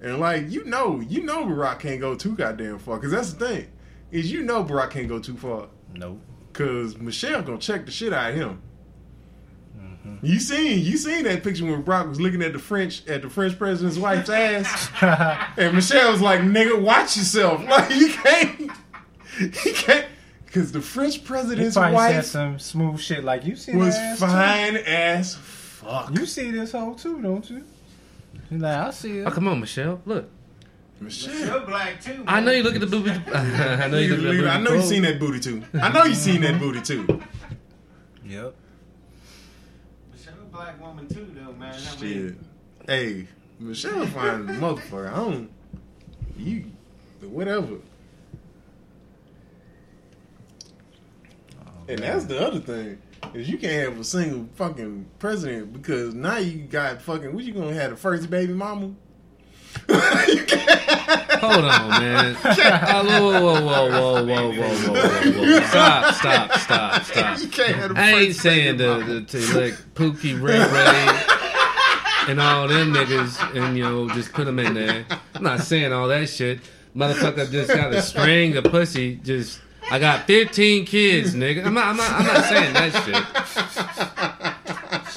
[0.01, 2.99] And like you know, you know, Barack can't go too goddamn far.
[2.99, 3.69] Cause that's the thing,
[4.11, 5.69] is you know Barack can't go too far.
[5.95, 6.21] Nope.
[6.53, 8.62] Cause Michelle gonna check the shit out of him.
[9.79, 10.27] Mm-hmm.
[10.27, 13.31] You seen you seen that picture when Barack was looking at the French at the
[13.31, 14.90] French president's wife's ass,
[15.57, 17.62] and Michelle was like, "Nigga, watch yourself!
[17.69, 18.71] Like you can't,
[19.40, 20.07] you can't."
[20.46, 24.22] Because the French He president's probably said some smooth shit like you see was that
[24.22, 24.79] ass too?
[24.87, 26.16] as fuck.
[26.18, 27.62] You see this hoe too, don't you?
[28.49, 29.33] He's like, I see Oh, it.
[29.35, 30.01] come on, Michelle.
[30.07, 30.31] Look.
[31.01, 32.25] Michelle, You're black too.
[32.27, 33.11] I know you look at the booby.
[33.11, 34.49] I know you look at the booby.
[34.49, 34.88] I know you pole.
[34.88, 35.62] seen that booty too.
[35.75, 37.22] I know you seen that booty too.
[38.25, 38.55] Yep.
[40.12, 41.75] Michelle a black woman too, though, man.
[41.75, 42.01] I Shit.
[42.01, 42.38] mean,
[42.87, 43.27] Hey,
[43.59, 45.12] Michelle fine as a motherfucker.
[45.12, 45.51] I don't.
[46.38, 46.64] You,
[47.22, 47.77] whatever.
[51.88, 53.01] And that's the other thing
[53.35, 57.53] is you can't have a single fucking president because now you got fucking what you
[57.53, 58.94] gonna have the first baby mama.
[59.88, 60.81] you can't.
[61.40, 62.37] Hold on, man.
[62.44, 65.61] Oh, whoa, whoa, whoa, whoa, whoa, whoa, whoa, whoa, whoa.
[65.66, 67.38] Stop, stop, stop, stop.
[67.40, 69.14] You can't have the I ain't saying baby the, mama.
[69.20, 74.46] the to like Pookie, Ray Ray, and all them niggas, and you know, just put
[74.46, 75.05] them in there.
[75.35, 76.61] I'm not saying all that shit.
[76.96, 79.16] Motherfucker just got a string of pussy.
[79.16, 81.64] Just I got 15 kids, nigga.
[81.64, 82.92] I'm not, I'm not, I'm not saying that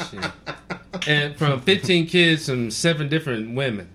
[0.10, 0.22] shit.
[0.22, 1.08] Shit.
[1.08, 3.90] And from 15 kids, from seven different women.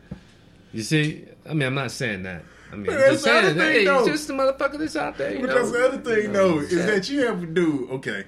[0.73, 2.43] You see, I mean, I'm not saying that.
[2.73, 4.07] I mean, But that's just the other thing, hey, though.
[4.07, 5.33] just the motherfucker that's out there.
[5.35, 5.55] You But know?
[5.55, 8.25] that's the other thing, though, is that you have to do okay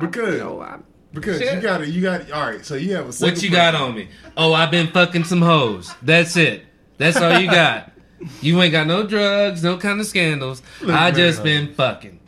[0.00, 1.54] because You know, I'm- because Shit.
[1.56, 2.64] you got it, you got all right.
[2.64, 4.08] So you have a What you got on me?
[4.38, 5.92] Oh, I've been fucking some hoes.
[6.00, 6.64] That's it.
[6.96, 7.91] That's all you got.
[8.40, 10.62] You ain't got no drugs, no kind of scandals.
[10.80, 11.14] Look, I man.
[11.14, 12.20] just been fucking.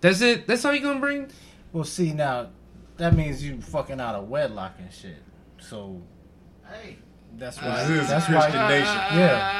[0.00, 0.46] That's it.
[0.46, 1.30] That's all you gonna bring?
[1.72, 2.50] Well, see now,
[2.98, 5.16] that means you fucking out of wedlock and shit.
[5.60, 6.00] So
[6.70, 6.98] hey,
[7.36, 7.84] That's Uh, why.
[7.84, 8.68] This is that's Christian why.
[8.68, 8.94] nation.
[9.18, 9.50] Yeah.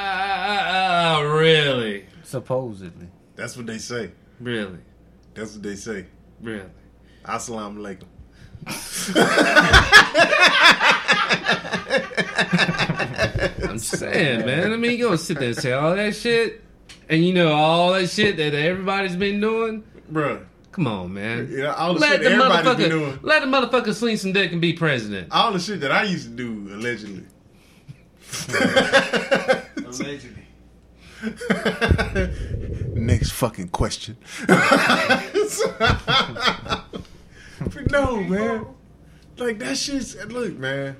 [1.16, 3.08] Ah, really, Supposedly.
[3.36, 4.12] That's what they say.
[4.40, 4.78] really,
[5.34, 6.06] That's what they say.
[6.40, 6.70] really.
[7.24, 8.04] Assalamu alaikum.
[13.66, 14.72] I'm just saying, man.
[14.72, 16.62] I mean, you gonna sit there and say all that shit,
[17.08, 19.82] and you know all that shit that everybody's been doing.
[20.12, 20.44] Bruh.
[20.72, 21.48] Come on, man.
[21.50, 23.18] You know, all the Let shit the everybody's been motherfucker, doing.
[23.22, 25.28] let the motherfucker sling some dick and be president.
[25.30, 27.22] All the shit that I used to do, allegedly.
[29.76, 30.42] Allegedly.
[33.00, 34.16] Next fucking question.
[37.72, 38.66] but no, man.
[39.36, 40.96] Like that shit's look, man.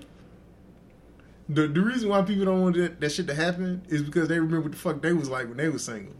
[1.49, 4.37] The the reason why people don't want that, that shit to happen is because they
[4.41, 6.15] remember what the fuck they was like when they was single.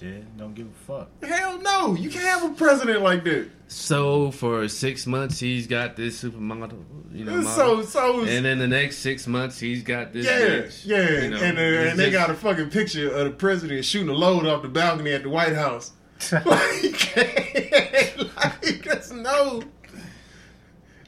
[0.00, 0.18] Yeah.
[0.36, 1.24] Don't give a fuck.
[1.24, 3.48] Hell no, you can't have a president like that.
[3.68, 8.58] So for six months he's got this supermodel, you know, It's so so and then
[8.58, 10.26] the next six months he's got this.
[10.26, 13.24] yeah, bitch, yeah, you know, and uh, and they just- got a fucking picture of
[13.24, 15.92] the president shooting a load off the balcony at the White House.
[16.46, 17.16] like,
[18.36, 19.62] like that's no.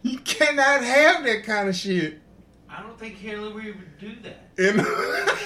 [0.02, 2.20] You cannot have that kind of shit.
[2.70, 4.50] I don't think Hillary would do that.
[4.58, 4.80] And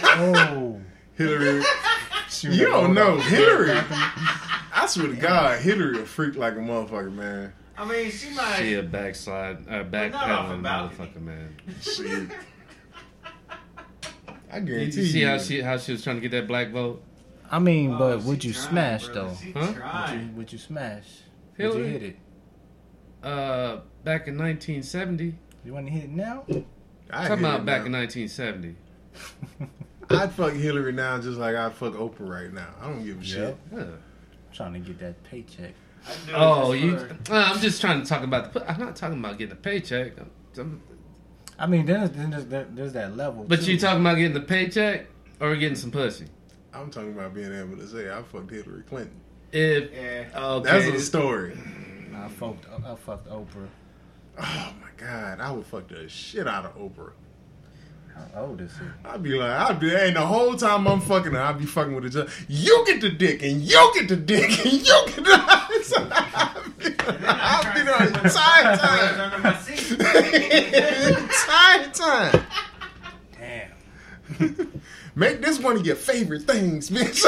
[0.04, 0.80] Oh.
[1.16, 1.62] Hillary,
[2.30, 3.18] Shoot you don't old know.
[3.18, 3.72] Hillary.
[3.72, 7.52] I swear to God, Hillary a freak like a motherfucker, man.
[7.76, 8.56] I mean, she might.
[8.59, 11.56] She a backslide, uh, But off a backpedaling motherfucker, man.
[11.80, 12.30] Shit.
[14.52, 15.26] I You, guarantee you see you.
[15.28, 17.02] how she how she was trying to get that black vote?
[17.51, 19.21] I mean, Oh, but would you trying, smash brother.
[19.29, 19.35] though?
[19.43, 19.61] She Huh?
[19.61, 20.37] Would you, trying.
[20.37, 21.05] would you smash?
[21.59, 21.89] Would you Hillary?
[21.91, 22.17] hit it?
[23.23, 25.35] Uh, back in 1970.
[25.65, 26.45] You want to hit it now?
[27.11, 27.87] I Talking about back now.
[27.87, 28.77] in 1970.
[30.11, 32.69] I'd fuck Hillary now just like I'd fuck Oprah right now.
[32.81, 33.57] I don't give a shit.
[33.73, 33.85] Yeah.
[34.53, 35.73] Trying to get that paycheck.
[36.07, 36.97] I'd do it Oh, you?
[36.97, 38.69] Uh, I'm just trying to talk about the.
[38.71, 40.19] I'm not talking about getting a paycheck.
[40.19, 40.83] I'm- I'm-
[41.59, 43.45] I mean, then there's, then there's, there's that level.
[43.45, 43.73] but too.
[43.73, 45.07] you talking about getting the paycheck
[45.41, 46.25] or getting some pussy?
[46.72, 49.20] I'm talking about being able to say I fucked Hillary Clinton.
[49.52, 50.28] If Yeah.
[50.37, 51.52] okay, That's a story.
[51.52, 53.68] Mm, I fucked, I fucked Oprah.
[54.38, 57.12] Oh my god, I would fuck the shit out of Oprah.
[58.35, 58.85] How old is he?
[59.09, 61.94] I'd be like, I'd be, and the whole time I'm fucking her, I'd be fucking
[61.94, 62.30] with the judge.
[62.48, 65.30] You get the dick, and you get the dick, and you get the.
[65.33, 66.87] I'd be,
[67.26, 69.20] I'd be the entire time.
[69.20, 69.48] Under
[71.20, 72.46] entire time.
[74.38, 74.80] Damn.
[75.14, 77.25] Make this one of your favorite things, bitch.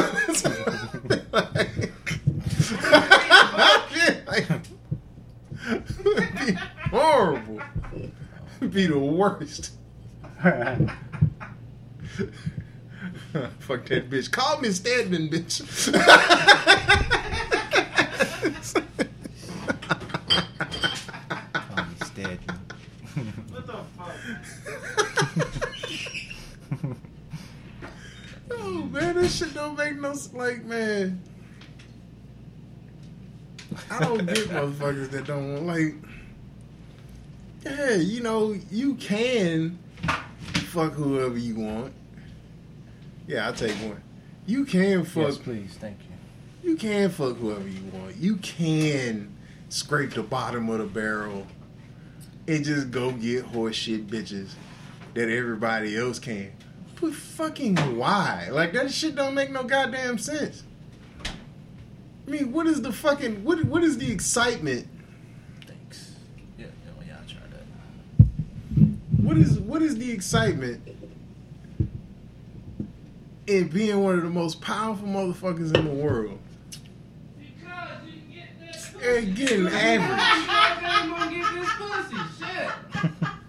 [6.47, 6.53] be
[6.91, 7.61] horrible.
[8.61, 9.73] Be the worst.
[13.61, 14.31] Fuck that bitch.
[14.31, 15.63] Call me Stedman, bitch.
[21.75, 22.39] Oh, he's dead.
[23.51, 24.15] What the fuck?
[28.51, 31.21] oh man, this shit don't make no like man.
[33.91, 35.95] I don't get motherfuckers that don't want like.
[37.65, 39.79] Yeah, you know you can
[40.73, 41.93] fuck whoever you want.
[43.27, 44.03] Yeah, I'll take one.
[44.47, 45.25] You can fuck.
[45.25, 45.77] yes, please.
[45.81, 46.71] Thank you.
[46.71, 48.17] You can fuck whoever you want.
[48.17, 49.35] You can
[49.69, 51.47] scrape the bottom of the barrel
[52.49, 54.51] and just go get horseshit bitches
[55.15, 56.53] that everybody else can.
[57.03, 58.49] But fucking why?
[58.53, 60.63] Like that shit don't make no goddamn sense.
[61.27, 63.65] I mean, what is the fucking what?
[63.65, 64.87] What is the excitement?
[65.67, 66.13] Thanks.
[66.57, 68.87] Yeah, yeah, yeah, I'll try that.
[69.21, 70.81] What is what is the excitement
[73.49, 76.39] in being one of the most powerful motherfuckers in the world
[77.37, 78.13] Because you
[79.01, 80.21] Get and getting average?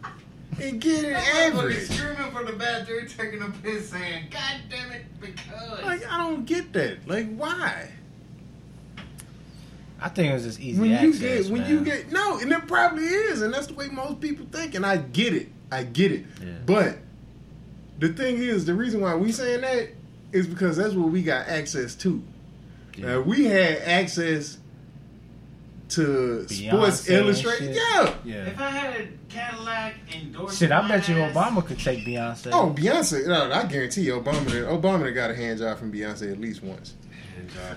[0.62, 1.90] and getting Motherfucker average.
[1.90, 6.46] screaming from the bathroom, taking a piss, saying, "God damn it!" Because Like I don't
[6.46, 7.08] get that.
[7.08, 7.90] Like why?
[10.02, 11.72] I think it was just easy When you get when man.
[11.72, 14.76] you get no, and it probably is, and that's the way most people think.
[14.76, 15.50] And I get it.
[15.72, 16.26] I get it.
[16.42, 16.52] Yeah.
[16.66, 16.98] But
[18.00, 19.90] the thing is, the reason why we saying that
[20.34, 22.22] is because that's what we got access to.
[22.98, 23.06] Yeah.
[23.06, 24.58] Now, we had access
[25.96, 27.76] to Sports Beyonce and Illustrated.
[27.76, 28.16] Yeah.
[28.24, 28.46] Yeah.
[28.46, 32.50] if I had a Cadillac endorsing Shit, I bet you Obama could take Beyonce.
[32.52, 33.28] Oh, Beyonce.
[33.28, 34.46] No, I guarantee you, Obama.
[34.68, 36.96] Obama done got a hand job from Beyonce at least once.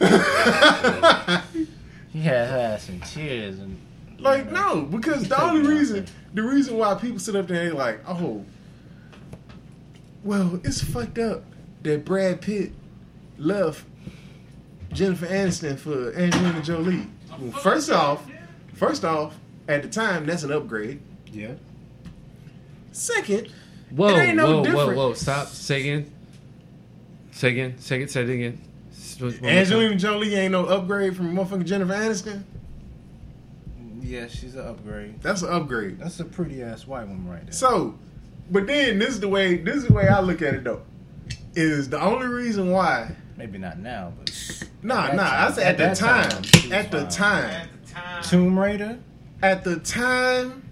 [2.12, 3.78] He had her ass in tears and
[4.18, 8.00] Like no, because the only reason the reason why people sit up there and like,
[8.08, 8.42] oh,
[10.24, 11.44] well, it's fucked up
[11.82, 12.72] that Brad Pitt
[13.36, 13.84] left
[14.92, 17.06] Jennifer Aniston for Angelina Jolie.
[17.38, 18.26] Well, first off,
[18.74, 19.34] first off,
[19.68, 21.00] at the time that's an upgrade.
[21.32, 21.52] yeah.
[22.92, 23.52] Second,
[23.90, 24.96] Whoa, It ain't no whoa, whoa, different.
[24.96, 25.12] whoa!
[25.14, 25.48] Stop.
[25.48, 26.10] Say again.
[27.30, 27.74] Say again.
[27.78, 28.10] Say it.
[28.10, 28.60] Say it again.
[28.90, 29.48] S- one more time.
[29.48, 32.42] Angelina Jolie ain't no upgrade from motherfucking Jennifer Aniston.
[34.00, 35.20] Yeah, she's an upgrade.
[35.22, 35.98] That's an upgrade.
[35.98, 37.52] That's a pretty ass white woman right there.
[37.52, 37.98] So,
[38.50, 40.82] but then this is the way this is the way I look at it though.
[41.54, 43.14] Is the only reason why?
[43.36, 44.30] Maybe not now, but
[44.82, 45.46] Nah, At that nah.
[45.48, 46.30] I said at, at the time.
[46.30, 47.44] time, was at the time.
[47.50, 48.98] At the time, Tomb Raider.
[49.42, 50.62] At the time.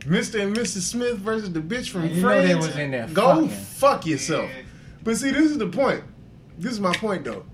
[0.00, 0.40] Mr.
[0.42, 0.82] and Mrs.
[0.82, 2.66] Smith versus the bitch from You know they Friends.
[2.66, 3.48] was in there Go fucking.
[3.48, 4.50] fuck yourself.
[4.54, 4.62] Yeah.
[5.02, 6.04] But see, this is the point.
[6.58, 7.44] This is my point though.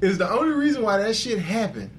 [0.00, 1.90] Is the only reason why that shit happened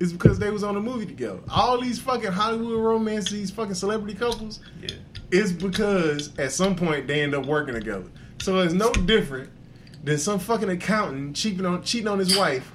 [0.00, 1.38] is because they was on a movie together.
[1.48, 4.90] All these fucking Hollywood romances, these fucking celebrity couples, Yeah.
[5.30, 8.06] is because at some point they end up working together.
[8.44, 9.48] So it's no different
[10.04, 12.70] than some fucking accountant cheating on cheating on his wife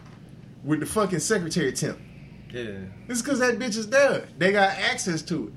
[0.64, 2.00] with the fucking secretary temp.
[2.52, 2.72] Yeah.
[3.08, 4.28] It's because that bitch is there.
[4.40, 5.54] They got access to it.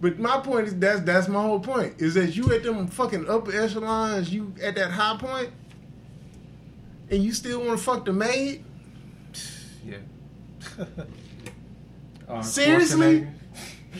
[0.00, 3.30] But my point is that's that's my whole point is that you at them fucking
[3.30, 5.50] upper echelons, you at that high point,
[7.08, 8.64] and you still want to fuck the maid.
[9.86, 9.98] Yeah.
[12.42, 13.28] Seriously?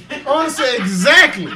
[0.08, 0.26] Schwarzenegger.
[0.26, 1.52] Honestly, exactly.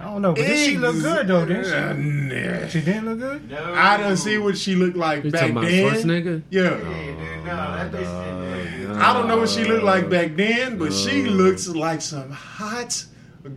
[0.00, 1.44] I don't know, but did she look good though?
[1.44, 2.30] Didn't she?
[2.34, 2.68] Nah.
[2.68, 3.50] She didn't look good.
[3.50, 3.74] No.
[3.74, 5.94] I done see what she looked like You back talking about then.
[5.94, 6.42] Schwarzenegger?
[6.48, 6.62] Yeah.
[6.62, 8.96] Yeah, dude, no, that bitch oh, didn't.
[8.96, 10.08] I don't know what she looked like oh.
[10.08, 11.32] back then, but she oh.
[11.32, 13.04] looks like some hot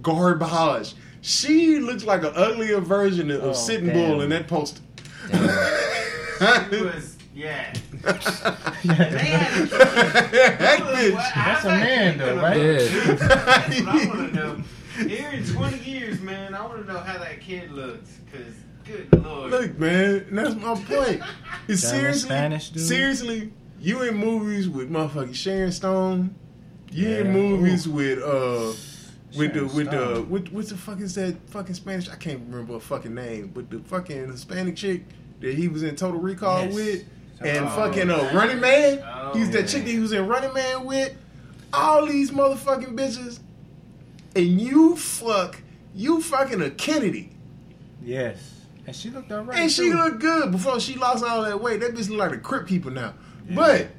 [0.02, 0.96] garbage.
[1.22, 3.96] She looks like an uglier version of Oh, Sitting damn.
[3.96, 4.82] Bull in that poster.
[5.32, 5.38] She
[6.82, 7.74] was, yeah.
[8.02, 8.20] that
[10.84, 11.34] bitch.
[11.36, 12.58] That's a man, though, right?
[12.58, 12.78] Yeah.
[13.16, 14.64] That's what I want to know.
[14.98, 18.20] Here in 20 years, man, I want to know how that kid looks.
[18.32, 18.54] Because,
[18.86, 19.52] good lord.
[19.52, 21.22] Look, man, that's my point.
[21.68, 22.84] It's That seriously, Spanish dude?
[22.84, 26.36] seriously, you in movies with motherfucking Sharon Stone.
[26.92, 27.32] You in Yeah.
[27.32, 28.74] movies with uh,
[29.38, 30.30] with the with the Stone.
[30.30, 32.10] with what the fuck is that fucking Spanish?
[32.10, 35.04] I can't remember her fucking name, but the fucking Hispanic chick
[35.40, 36.74] that he was in Total Recall Yes.
[36.76, 37.04] with,
[37.42, 38.36] and Oh, fucking uh, man.
[38.36, 39.04] Running Man.
[39.06, 41.16] Oh, He's that chick that he was in Running Man with.
[41.74, 43.40] All these motherfucking bitches,
[44.36, 45.62] and you fuck,
[45.94, 47.32] you fucking a Kennedy.
[48.02, 48.66] Yes.
[48.86, 49.60] And she looked alright.
[49.60, 49.96] And she too.
[49.96, 51.80] looked good before she lost all that weight.
[51.80, 53.14] That bitch look like a Crypt Keeper now.
[53.50, 53.90] But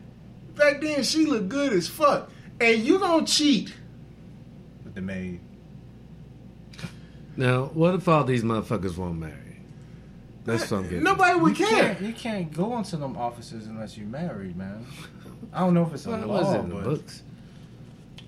[0.57, 2.31] back then she looked good as fuck.
[2.61, 3.73] And you gonna cheat.
[4.85, 5.41] with the maid.
[7.37, 9.45] Now, what if all these motherfuckers won't marry?
[10.45, 11.95] That's what Nobody would you care.
[11.95, 14.87] Can't, you can't go into them offices unless you're married, man.
[15.53, 17.23] I don't know if it's a What law, was in the but books?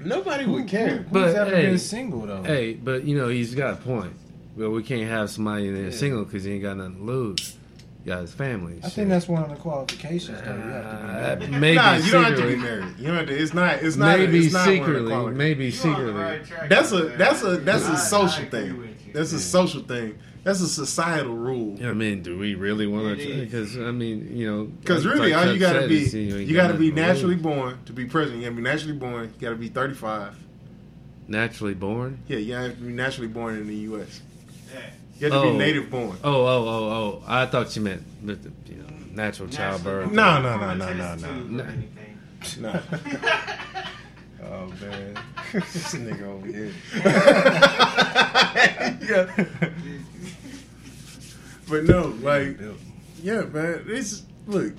[0.05, 0.89] Nobody would care.
[0.89, 2.43] who- who's But, ever hey, been single though?
[2.43, 4.13] Hey, but you know he's got a point.
[4.57, 5.91] Well, we can't have somebody in there Yeah.
[5.91, 7.55] single because he ain't got nothing to lose.
[8.05, 8.79] He got his family.
[8.85, 10.55] I think that's one of the qualifications though.
[10.55, 11.61] You have to be Uh, married.
[11.61, 12.85] maybe nah, you don't have to be married.
[12.99, 13.37] You don't have to.
[13.37, 13.83] It's not.
[13.83, 14.19] It's not.
[14.19, 15.35] Maybe it's not one of the secretly.
[15.35, 16.13] Maybe You on secretly.
[16.13, 18.89] right track That's a that's a that's I- a social thing.
[19.13, 20.15] That's a social thing.
[20.47, 21.77] That's a societal rule.
[21.85, 23.41] I mean, do we really want to?
[23.41, 26.37] Because I mean, you know, Because like- really, like all you gotta be, is, you,
[26.39, 27.43] ain't gotta got be naturally lose.
[27.43, 28.43] born to be president.
[28.45, 29.25] You gotta be naturally born.
[29.35, 30.37] You gotta be thirty five.
[31.27, 32.21] naturally born.
[32.29, 34.21] Yeah, you have to be naturally born in the U.S.
[35.19, 35.51] You have to Oh.
[35.51, 36.17] be native born.
[36.23, 37.23] Oh, oh, oh, oh!
[37.27, 38.39] I thought you meant the,
[38.71, 40.13] you know natural childbirth.
[40.13, 41.17] No, no, no, no, no, no.
[41.17, 42.73] tube or No.
[42.73, 42.81] No.
[44.49, 45.19] Oh man.
[45.53, 46.73] this nigga over here.
[49.11, 49.45] yeah.
[51.69, 52.59] But no, like,
[53.23, 53.85] yeah, man.
[53.89, 54.75] It's look,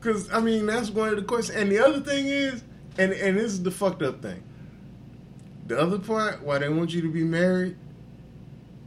[0.00, 1.56] because I mean that's one of the questions.
[1.58, 2.62] And the other thing is,
[2.98, 4.42] and and this is the fucked up thing.
[5.68, 7.76] The other part why they want you to be married,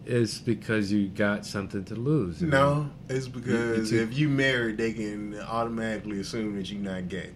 [0.05, 2.41] It's because you got something to lose.
[2.41, 2.83] you know?
[2.83, 7.07] no, it's because You- you- if you married, they can automatically assume that you're not
[7.09, 7.31] gay.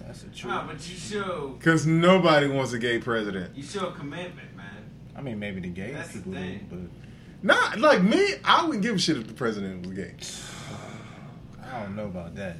[0.00, 0.50] That's a true.
[0.50, 3.56] No, but you show Because nobody wants a gay president.
[3.56, 4.66] you show commitment, man.
[5.16, 6.66] I mean, maybe the gay That's the people, do, thing.
[6.70, 6.78] but
[7.44, 8.36] Not like me.
[8.42, 10.14] I wouldn't give a shit if the president was gay.
[11.62, 12.56] I don't know about that.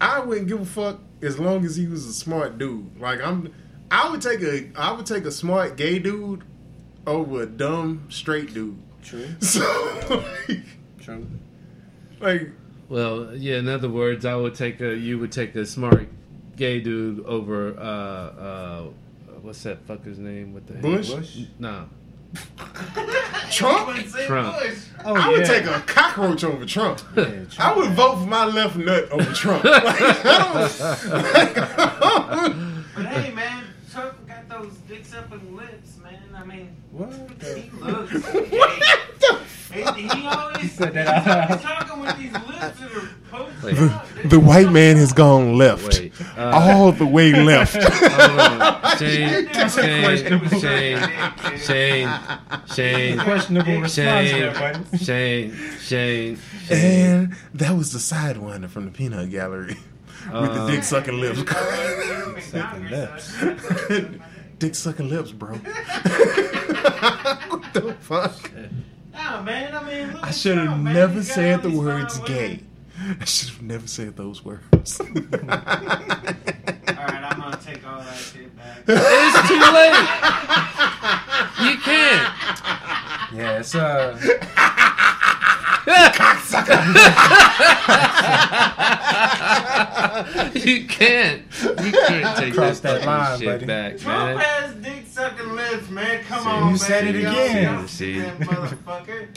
[0.00, 3.00] I wouldn't give a fuck as long as he was a smart dude.
[3.00, 3.52] Like I'm,
[3.90, 6.44] I would take a, I would take a smart gay dude
[7.08, 8.78] over a dumb straight dude.
[9.02, 9.26] True.
[9.40, 10.60] So, like,
[11.00, 11.26] True.
[12.20, 12.50] like
[12.88, 13.56] Well, yeah.
[13.56, 14.94] In other words, I would take a.
[14.94, 16.08] You would take a smart
[16.54, 17.76] gay dude over.
[17.76, 18.82] uh uh
[19.40, 21.10] What's that fucker's name with the Bush?
[21.10, 21.38] Bush?
[21.58, 21.88] No,
[23.50, 23.96] Trump.
[24.26, 24.56] Trump.
[25.04, 25.44] Oh I would yeah.
[25.46, 27.00] take a cockroach over Trump.
[27.16, 29.64] Yeah, I would vote for my left nut over Trump.
[29.64, 31.54] Like,
[32.94, 36.20] But hey, man, Trump got those dicks up and lips, man.
[36.34, 37.12] I mean, What?
[37.12, 38.50] he the- looks gay.
[39.72, 41.50] He, he always said that out loud.
[41.50, 43.01] he's talking with these lips that are poked
[43.62, 43.78] Wait.
[43.78, 44.04] out.
[44.24, 45.86] the white man has gone left.
[45.98, 46.12] wait.
[46.36, 47.74] all the way left.
[47.74, 48.98] Hold.
[48.98, 50.48] Shane, Shane.
[50.60, 50.98] Shane,
[51.58, 52.10] Shane,
[52.74, 54.98] Shane, Questionable response Shane.
[54.98, 56.36] Shane, Shane,
[56.66, 56.68] Shane.
[56.70, 59.76] and that was the sidewinder from the peanut gallery
[60.32, 61.38] with the Uh, dick sucking lips.
[62.50, 63.34] Sucking lips.
[64.58, 65.54] dick sucking lips, bro.
[65.54, 65.64] what
[67.72, 68.50] the fuck?
[69.12, 69.74] Nah, man.
[69.74, 72.60] I mean, I should have never said the words gay.
[73.02, 73.18] Women.
[73.20, 75.00] I should have never said those words.
[75.00, 75.18] All right,
[76.88, 78.82] I'm gonna take all that shit back.
[78.88, 80.08] It's too late.
[81.62, 82.34] You can't.
[83.34, 84.16] Yeah, it's uh.
[90.54, 91.42] You can't.
[91.62, 93.66] You can't take Cross that, that line, shit buddy.
[93.66, 94.38] back, Trump man.
[94.38, 96.22] has dick sucking lips, man.
[96.24, 97.16] Come See, on, you said man.
[97.16, 97.88] it Y'all again.
[97.88, 98.20] see See.
[98.20, 99.28] that motherfucker.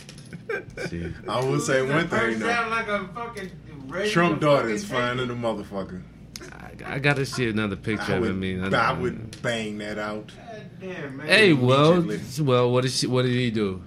[0.87, 2.49] See, I will say one thing Burns though.
[2.49, 3.51] out like a fucking
[3.87, 6.01] radio Trump daughter is fucking fine than a motherfucker.
[6.51, 8.37] I, I gotta see another picture I of would, him.
[8.37, 8.39] I
[8.69, 10.31] mean, I would bang that out.
[10.79, 11.27] Damn, man.
[11.27, 12.45] Hey, well, Immediately.
[12.45, 13.07] well, what is she?
[13.07, 13.81] What did he do?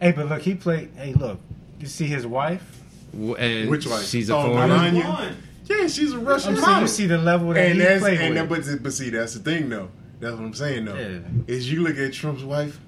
[0.00, 0.90] Hey, but look, he played.
[0.96, 1.38] Hey, look,
[1.80, 2.80] you see his wife.
[3.14, 4.04] And Which wife?
[4.06, 4.66] She's a Oh, foreigner.
[4.76, 5.36] Melania?
[5.66, 6.82] Yeah, she's a Russian I'm saying model.
[6.82, 8.66] you see the level that and he that's played and with.
[8.66, 9.88] that, but, but see that's the thing though.
[10.20, 10.96] That's what I'm saying though.
[10.96, 11.20] Yeah.
[11.46, 12.78] Is you look at Trump's wife.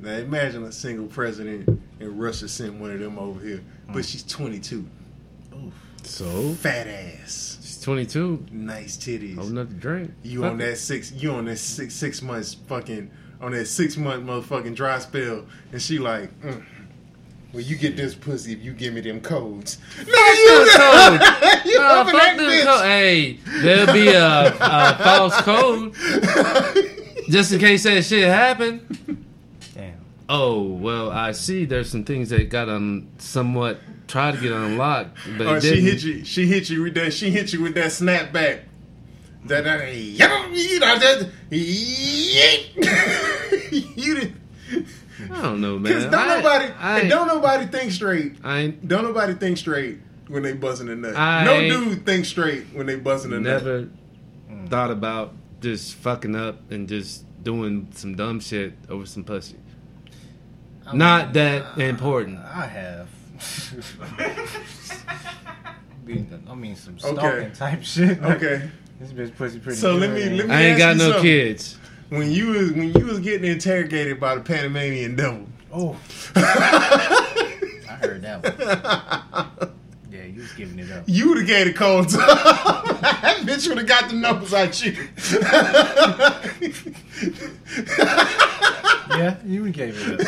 [0.00, 1.68] Now imagine a single president
[2.00, 4.86] and Russia sent one of them over here, but she's 22,
[6.04, 8.46] So fat ass, she's 22.
[8.52, 9.38] nice titties.
[9.38, 10.12] Old enough to drink.
[10.22, 11.10] You on that six?
[11.12, 15.82] You on that six six months fucking on that six month motherfucking dry spell, and
[15.82, 16.62] she like, mm,
[17.52, 19.78] well, you get this pussy if you give me them codes.
[19.98, 21.20] No, you, code.
[21.64, 22.64] you No, fuck that them bitch.
[22.64, 22.84] code.
[22.84, 23.32] Hey,
[23.62, 25.94] there'll be a, a false code
[27.30, 29.24] just in case that shit happened.
[30.28, 31.64] Oh well, I see.
[31.64, 36.02] There's some things that got un somewhat tried to get unlocked, but it she hit
[36.02, 36.24] you.
[36.24, 37.12] She hit you with that.
[37.14, 38.60] She hit you with that snapback.
[39.46, 39.64] That
[39.94, 40.18] you
[40.80, 41.30] know that
[42.70, 42.74] you
[44.14, 44.36] didn't.
[45.32, 46.10] I don't know, man.
[46.10, 48.36] don't I- nobody I, and don't nobody think straight.
[48.44, 49.98] I Don't nobody think straight
[50.28, 51.16] when they buzzing a nut.
[51.16, 53.64] I no dude think straight when they buzzing a nut.
[53.64, 53.88] never
[54.68, 59.56] thought about just fucking up and just doing some dumb shit over some pussy.
[60.88, 62.38] I mean, Not that uh, important.
[62.40, 63.08] I have.
[66.04, 67.50] Mean- I mean, some stalking Okay.
[67.54, 68.22] type shit.
[68.22, 68.70] Okay,
[69.00, 70.00] This bitch pussy pretty So good.
[70.00, 71.22] let me- ain't let me- I ain't ask got you no something.
[71.22, 71.78] kids.
[72.08, 75.46] when you was when you was getting interrogated by the Panamanian devil.
[75.72, 75.96] Oh,
[76.34, 78.54] I heard that one.
[80.10, 81.04] Yeah, you was giving it up.
[81.06, 82.20] You would have gave the cold time.
[82.26, 84.96] that bitch would have got the numbers out you.
[89.18, 90.26] Yeah, you gave it up.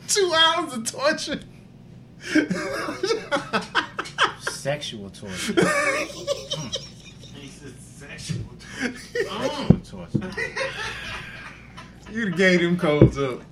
[0.08, 1.40] Two hours of torture.
[4.40, 5.54] Sexual torture.
[7.34, 8.40] He said sexual.
[9.12, 10.30] Sexual torture.
[12.10, 13.42] You'd have gave them codes up.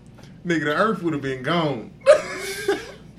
[0.44, 1.92] Nigga, the earth would have been gone.
[2.06, 2.14] Yeah,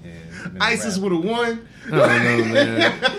[0.03, 1.03] it's been a ISIS wrap.
[1.03, 1.67] would have won.
[1.86, 2.93] I don't know, man.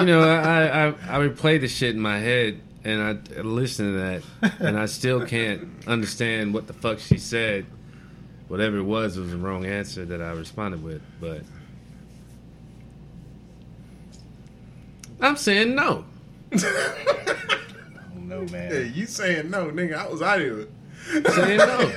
[0.00, 3.12] You know, I, I I replay the shit in my head and I
[3.42, 4.22] listen to that,
[4.60, 7.66] and I still can't understand what the fuck she said.
[8.48, 11.00] Whatever it was, was the wrong answer that I responded with.
[11.20, 11.42] But
[15.20, 16.04] I'm saying no.
[18.16, 18.70] No, man.
[18.70, 19.94] Hey, you saying no, nigga.
[19.94, 20.66] I was out of here.
[21.30, 21.92] Saying no.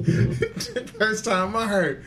[0.98, 2.04] first time I heard,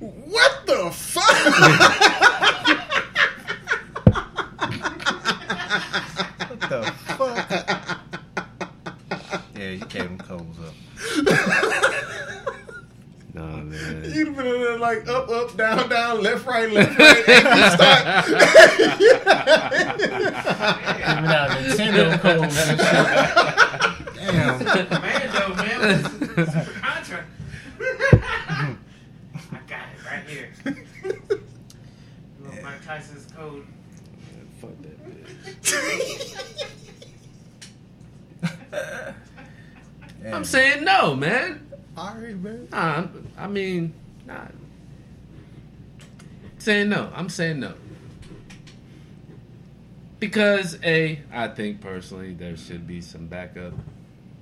[0.00, 2.78] what the fuck?
[5.72, 6.82] What the
[7.16, 7.50] fuck?
[9.56, 10.74] Yeah, you gave them codes up.
[13.34, 14.04] Nah, man.
[14.12, 17.28] You'd have been in there like up, up, down, down, left, right, left, right.
[17.28, 18.26] And you start.
[20.98, 24.16] Giving Nintendo codes and shit.
[24.16, 24.58] Damn.
[24.86, 25.80] Commando, man.
[25.80, 27.24] This is, this is Contra.
[27.80, 30.48] I got it right here.
[30.64, 30.74] You
[32.44, 33.66] want Mike Tyson's code?
[34.60, 34.96] Fuck that
[35.62, 36.36] bitch.
[40.22, 40.34] Damn.
[40.34, 41.66] I'm saying no, man.
[41.96, 42.68] All right, man.
[42.70, 43.92] Nah, I'm- I mean,
[44.26, 44.46] nah.
[46.62, 47.10] Saying no.
[47.12, 47.74] I'm saying no.
[50.20, 53.72] Because a, I think personally there should be some backup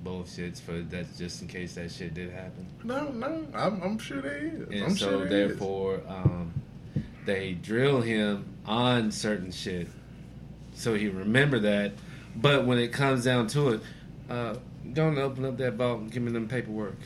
[0.05, 2.67] bullshits for that, just in case that shit did happen.
[2.83, 3.47] No, no.
[3.55, 4.69] I'm, I'm sure there is.
[4.69, 6.53] And I'm so sure therefore, um,
[7.25, 9.87] they drill him on certain shit,
[10.75, 11.93] so he remember that.
[12.35, 13.81] But when it comes down to it,
[14.29, 14.57] uh,
[14.93, 16.99] don't open up that vault and give me them paperwork.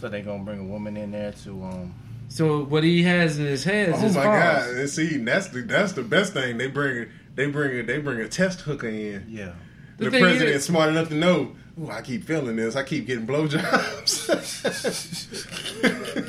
[0.00, 1.94] So they gonna bring a woman in there to um
[2.28, 4.38] So what he has in his head oh is Oh my balls.
[4.66, 4.68] god!
[4.76, 6.58] And see, that's the that's the best thing.
[6.58, 7.08] They bring it.
[7.34, 7.86] They bring it.
[7.86, 9.26] They bring a test hooker in.
[9.28, 9.52] Yeah.
[9.96, 11.56] The The, thing president is- is smart enough to know.
[11.80, 12.74] Ooh, I keep feeling this.
[12.76, 14.28] I keep getting blowjobs.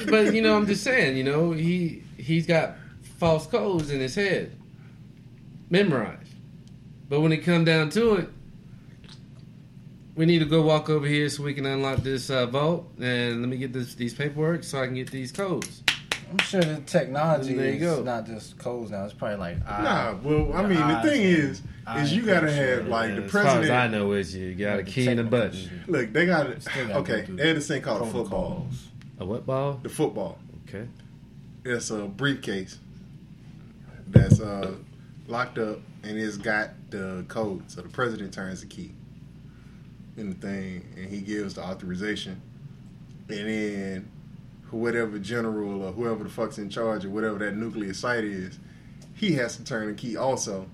[0.09, 2.75] But you know, I'm just saying, you know, he he's got
[3.17, 4.55] false codes in his head,
[5.69, 6.33] memorized.
[7.09, 8.29] But when it come down to it,
[10.15, 13.41] we need to go walk over here so we can unlock this uh, vault and
[13.41, 15.83] let me get this these paperwork so I can get these codes.
[16.31, 18.03] I'm sure the technology There you is go.
[18.03, 19.03] not just codes now.
[19.05, 19.81] It's probably like eye.
[19.81, 21.61] nah, well, I mean, the thing is,
[21.97, 23.91] is you gotta have like the as far as I president.
[23.93, 25.83] know, is you got a key and a technical button.
[25.87, 26.61] Look, they got it.
[26.61, 28.49] Still gotta Okay, go through they had this thing called a football.
[28.67, 28.87] Protocols.
[29.19, 29.79] A what ball?
[29.81, 30.37] The football.
[30.67, 30.87] Okay.
[31.65, 32.77] It's a briefcase
[34.07, 34.75] that's uh,
[35.27, 37.69] locked up and it's got the code.
[37.71, 38.91] So the president turns the key
[40.19, 42.41] in the thing and he gives the authorization.
[43.29, 44.11] And then
[44.71, 48.59] whatever general or whoever the fuck's in charge or whatever that nuclear site is,
[49.15, 50.67] he has to turn the key also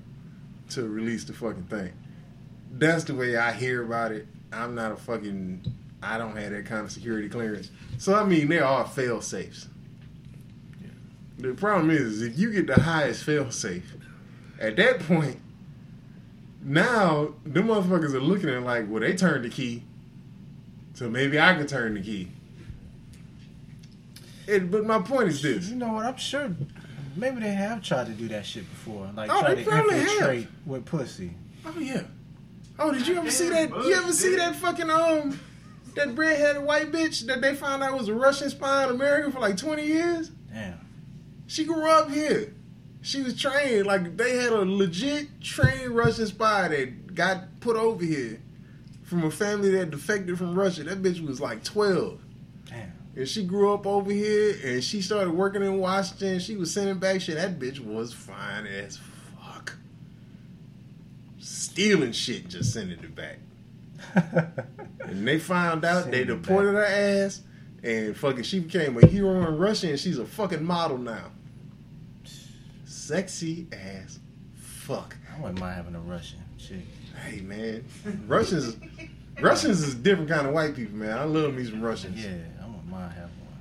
[0.70, 1.94] to release the fucking thing.
[2.72, 4.28] That's the way I hear about it.
[4.52, 7.72] I'm not a fucking I don't have that kind of security clearance.
[7.98, 9.68] So I mean there are fail safes.
[11.38, 13.94] The problem is, if you get the highest fail safe,
[14.60, 15.38] at that point,
[16.66, 19.84] now the motherfuckers are looking at it like, well, they turned the key,
[20.96, 22.30] so maybe I can turn the key.
[24.48, 26.06] It, but my point is this: You know what?
[26.06, 26.52] I'm sure
[27.16, 29.10] maybe they have tried to do that shit before.
[29.16, 30.08] Like Oh, try to probably have.
[30.08, 31.32] infiltrate with pussy.
[31.66, 32.02] Oh yeah.
[32.78, 33.72] Oh, did you ever see that?
[33.72, 35.40] Damn, You ever Bush see that fucking um
[35.96, 39.40] that redheaded white bitch that they found out was a Russian spy in America for
[39.40, 40.30] like twenty years?
[40.54, 40.80] Damn.
[41.48, 42.54] She grew up here.
[43.06, 48.04] She was trained like they had a legit trained Russian spy that got put over
[48.04, 48.42] here
[49.04, 50.86] from a family that defected from Russia.
[50.86, 52.20] That bitch was like twelve.
[52.66, 52.94] Damn.
[53.16, 56.40] And she grew up over here and she started working in Washington.
[56.40, 57.36] She was sending back shit.
[57.36, 58.98] That bitch was fine as
[59.40, 59.78] fuck.
[61.38, 63.38] Stealing shit and just sending it back.
[65.02, 67.42] And they found out, they deported her ass,
[67.84, 71.30] and fucking she became a hero in Russia, and she's a fucking model now.
[73.06, 74.18] Sexy as
[74.56, 75.16] fuck.
[75.32, 76.80] I wouldn't mind having a Russian chick.
[77.24, 77.86] Hey man,
[78.26, 78.78] Russians,
[79.40, 81.16] Russians is a different kind of white people, man.
[81.16, 82.20] I love me some Russians.
[82.24, 83.60] Yeah, I wouldn't mind having one.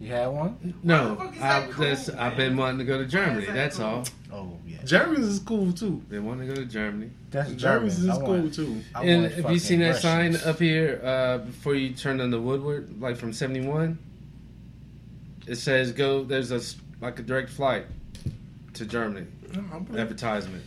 [0.00, 0.74] You had one?
[0.82, 3.06] No, Why the fuck is I, that cool, that's, I've been wanting to go to
[3.06, 3.46] Germany.
[3.46, 3.86] That That's cool?
[3.86, 4.04] all.
[4.30, 4.84] Oh yeah.
[4.84, 6.02] Germans is cool too.
[6.10, 7.10] Been wanting to go to Germany.
[7.30, 8.10] That's Germans German.
[8.10, 8.82] is I cool want- too.
[8.94, 12.20] I and want have you fucking seen that sign up here uh, before you turn
[12.20, 13.98] on the Woodward, like from seventy one?
[15.46, 16.22] It says go.
[16.22, 17.86] There's a s- like a direct flight
[18.74, 19.26] to Germany.
[19.72, 20.64] I believe, Advertisement.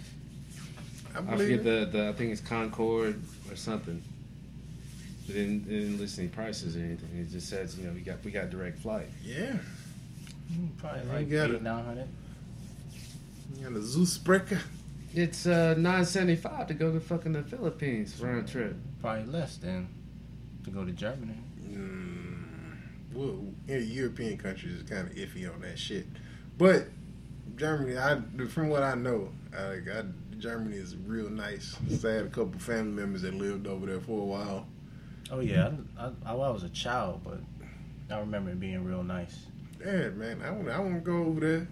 [1.15, 1.63] I I forget it.
[1.63, 4.01] the, the I think it's Concord or something.
[5.27, 7.09] It didn't, it didn't list any prices or anything.
[7.17, 9.07] It just says you know we got we got direct flight.
[9.23, 9.57] Yeah,
[10.51, 12.07] Mm, Probably like eight, nine hundred.
[13.55, 14.59] you got a Zeusbreaker.
[15.13, 18.75] It's uh, nine seventy five to go to fucking the Philippines round trip.
[19.01, 19.87] Probably less than
[20.65, 21.35] to go to Germany.
[21.69, 22.00] Mm,
[23.13, 26.05] well, European countries is kind of iffy on that shit,
[26.57, 26.87] but
[27.55, 30.03] Germany, I from what I know, I, I,
[30.37, 31.77] Germany is real nice.
[31.99, 34.67] So I had a couple family members that lived over there for a while.
[35.29, 37.39] Oh yeah, I, I, I was a child, but
[38.13, 39.45] I remember it being real nice.
[39.79, 41.67] Yeah, man, I want I want to go over there,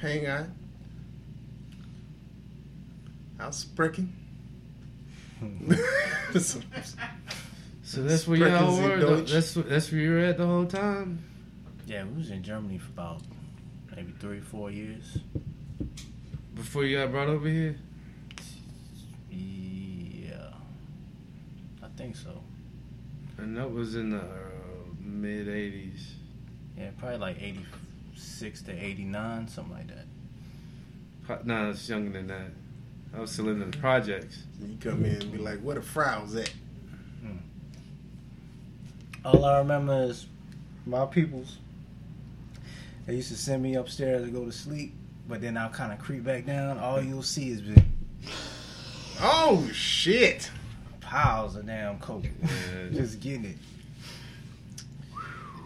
[0.00, 0.46] hang out.
[3.38, 4.12] Aussprechen.
[7.92, 8.96] So that's where y'all were.
[8.96, 11.22] The- That's that's where you were at the whole time.
[11.86, 13.20] Yeah, we was in Germany for about
[13.94, 15.18] maybe three, four years.
[16.54, 17.76] Before you got brought over here.
[19.30, 20.52] Yeah,
[21.82, 22.42] I think so.
[23.36, 24.24] And that was in the uh,
[24.98, 26.00] mid '80s.
[26.78, 27.66] Yeah, probably like eighty
[28.16, 30.06] six to eighty nine, something like that.
[31.24, 32.52] Pro- Nah, it's younger than that.
[33.14, 34.44] I was still in the projects.
[34.62, 36.50] you come in and be like, "Where the frow's at?"
[39.24, 40.26] All I remember is
[40.86, 41.58] my peoples.
[43.06, 44.94] They used to send me upstairs to go to sleep,
[45.28, 46.78] but then I'll kind of creep back down.
[46.78, 47.84] All you'll see is big
[49.20, 50.50] Oh shit!
[51.00, 52.48] piles of damn coke, Yeah.
[52.92, 53.56] just getting it.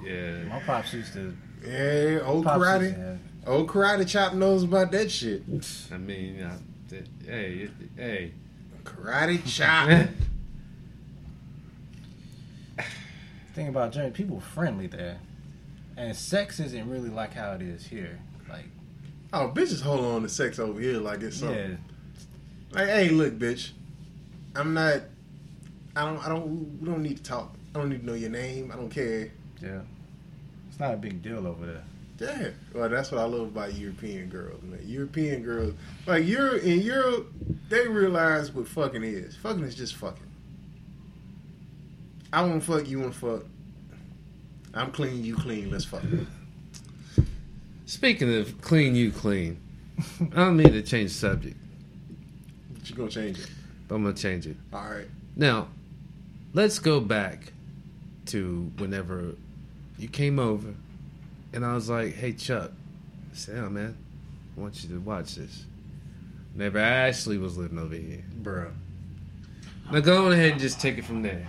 [0.04, 0.44] Yeah.
[0.48, 1.36] My pops used to.
[1.64, 3.18] Yeah, old karate, to
[3.50, 5.42] old karate chop knows about that shit.
[5.92, 6.48] I mean,
[6.90, 8.32] th- hey, hey.
[8.84, 10.08] Karate chop.
[13.56, 15.18] thing about Germany, people are friendly there,
[15.96, 18.20] and sex isn't really like how it is here.
[18.48, 18.66] Like,
[19.32, 21.56] oh, bitches hold on to sex over here like it's something.
[21.58, 21.76] yeah,
[22.78, 23.70] Like, hey, look, bitch,
[24.54, 25.00] I'm not.
[25.96, 26.24] I don't.
[26.24, 26.80] I don't.
[26.80, 27.54] We don't need to talk.
[27.74, 28.70] I don't need to know your name.
[28.72, 29.32] I don't care.
[29.60, 29.80] yeah.
[30.68, 31.84] It's not a big deal over there.
[32.18, 34.80] Yeah, well, that's what I love about European girls, man.
[34.84, 35.74] European girls,
[36.06, 37.30] like you're in Europe,
[37.68, 39.36] they realize what fucking is.
[39.36, 40.25] Fucking is just fucking.
[42.32, 43.44] I want to fuck, you want to fuck.
[44.74, 45.70] I'm clean, you clean.
[45.70, 46.02] Let's fuck.
[47.86, 49.58] Speaking of clean, you clean.
[50.20, 51.56] I don't mean to change the subject,
[52.74, 53.48] But you're gonna change it?
[53.88, 54.56] but I'm gonna change it.
[54.72, 55.06] All right.
[55.36, 55.68] Now,
[56.52, 57.52] let's go back
[58.26, 59.34] to whenever
[59.98, 60.74] you came over,
[61.54, 62.72] and I was like, "Hey, Chuck,
[63.54, 63.96] oh, man,
[64.56, 65.64] I want you to watch this."
[66.54, 68.24] Never Ashley was living over here.
[68.42, 68.72] Bruh.
[69.90, 71.46] Now go on ahead and just take it from there.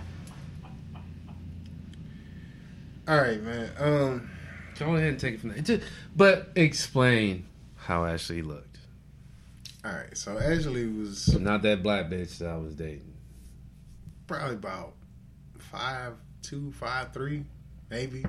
[3.08, 3.70] All right, man.
[3.78, 4.30] Um,
[4.78, 5.58] Go on ahead and take it from there.
[5.60, 5.82] Just,
[6.14, 7.46] but explain
[7.76, 8.78] how Ashley looked.
[9.84, 10.16] all right.
[10.16, 13.14] So Ashley was Not that black bitch that I was dating.
[14.26, 14.92] probably about
[15.58, 17.44] five two, five three,
[17.90, 18.22] maybe,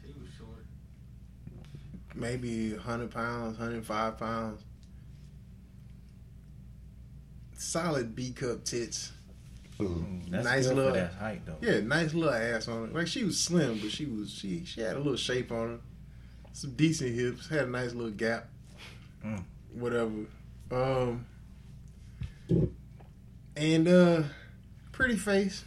[0.00, 0.64] She was short.
[2.14, 4.62] maybe hundred pounds, hundred five pounds.
[7.58, 9.12] Solid B cup tits.
[9.88, 11.56] Mm, That's Nice little- that height though.
[11.60, 12.94] Yeah, nice little ass on her.
[12.94, 15.78] Like she was slim, but she was she she had a little shape on her.
[16.52, 17.48] Some decent hips.
[17.48, 18.48] Had a nice little gap.
[19.24, 19.44] Mm.
[19.74, 20.10] Whatever.
[20.70, 21.26] Um.
[23.56, 24.22] And uh,
[24.92, 25.64] pretty face.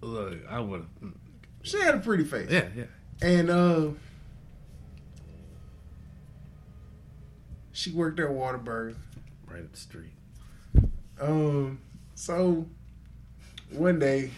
[0.00, 0.86] Look, I would.
[1.62, 2.50] She had a pretty face.
[2.50, 2.84] Yeah, yeah.
[3.20, 3.88] And uh,
[7.72, 8.96] she worked at Whataburger.
[9.46, 10.10] Right up the street.
[11.20, 11.78] Um,
[12.22, 12.64] so
[13.72, 14.30] one day,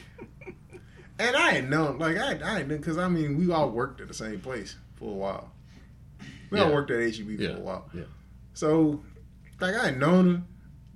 [1.19, 4.09] and I had known, like I, I had because I mean, we all worked at
[4.09, 5.51] the same place for a while.
[6.51, 7.91] We all worked at HEB Yeah, for a while.
[7.93, 8.03] yeah.
[8.55, 9.03] So,
[9.61, 10.43] like I had known her,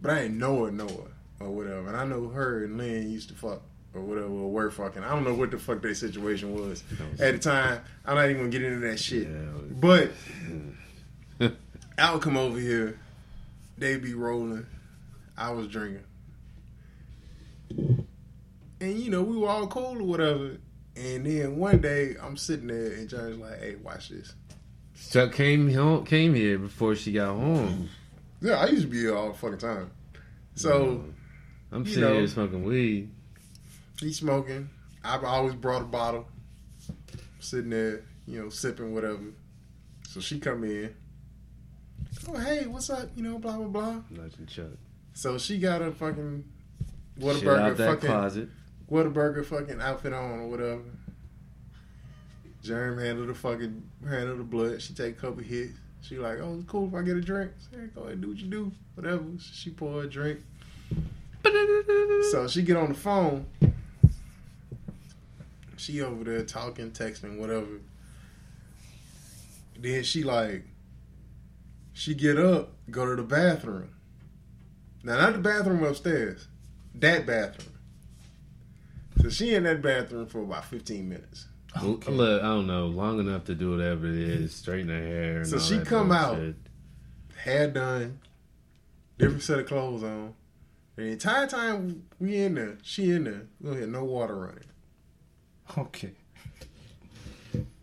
[0.01, 1.89] but I didn't know her, know her or whatever.
[1.89, 3.61] And I know her and Lynn used to fuck
[3.93, 5.03] or whatever, or were fucking.
[5.05, 6.85] I don't know what the fuck their situation was
[7.21, 7.83] at the time.
[8.07, 9.29] I'm not even gonna get into that shit.
[9.29, 9.37] Yeah.
[9.79, 10.11] But
[11.99, 12.99] I would come over here,
[13.77, 14.65] they'd be rolling,
[15.37, 16.05] I was drinking.
[17.71, 20.57] And you know, we were all cool or whatever.
[20.97, 24.35] And then one day I'm sitting there and John's like, hey, watch this.
[25.11, 27.89] Chuck came home, came here before she got home.
[28.41, 29.91] Yeah, I used to be here all the fucking time.
[30.55, 31.05] So
[31.71, 32.15] I'm sitting know.
[32.15, 33.11] here smoking weed.
[34.01, 34.69] he's smoking.
[35.05, 36.27] I've always brought a bottle.
[37.41, 39.23] Sitting there, you know, sipping whatever.
[40.09, 40.95] So she come in.
[42.29, 43.09] Oh hey, what's up?
[43.15, 44.03] You know, blah blah blah.
[44.11, 44.77] Nudging Chuck.
[45.15, 46.45] So she got a fucking
[47.19, 48.49] Whataburger out that fucking closet.
[48.91, 50.83] Whataburger fucking outfit on or whatever.
[52.65, 54.83] Jerm handle the fucking handle the blood.
[54.83, 55.75] She take a couple hits.
[56.01, 57.53] She like, oh, it's cool if I get a drink.
[57.59, 59.25] Say, go ahead, do what you do, whatever.
[59.41, 60.41] She pour a drink.
[62.31, 63.47] So she get on the phone.
[65.77, 67.81] She over there talking, texting, whatever.
[69.79, 70.65] Then she like,
[71.93, 73.91] she get up, go to the bathroom.
[75.03, 76.49] Now not the bathroom upstairs,
[77.01, 77.75] that bathroom.
[79.23, 81.47] So she in that bathroom for about fifteen minutes.
[81.83, 82.11] Okay.
[82.13, 85.37] Look, I don't know, long enough to do whatever it is, straighten her hair.
[85.39, 86.37] And So all she that come out.
[86.37, 86.57] bullshit.
[87.43, 88.19] Hair done,
[89.19, 90.35] different set of clothes on.
[90.97, 94.37] And the entire time we in there, she in there, we don't hear no water
[94.37, 94.65] running.
[95.77, 96.13] Okay.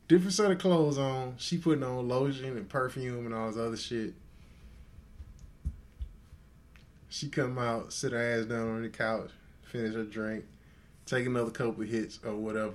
[0.08, 1.36] different set of clothes on.
[1.38, 4.14] She putting on lotion and perfume and all this other shit.
[7.16, 9.30] She come out, sit her ass down on the couch,
[9.64, 10.44] finish her drink,
[11.06, 12.74] take another couple hits or whatever.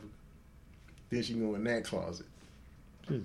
[1.10, 2.24] Then she go in that closet.
[3.06, 3.22] Put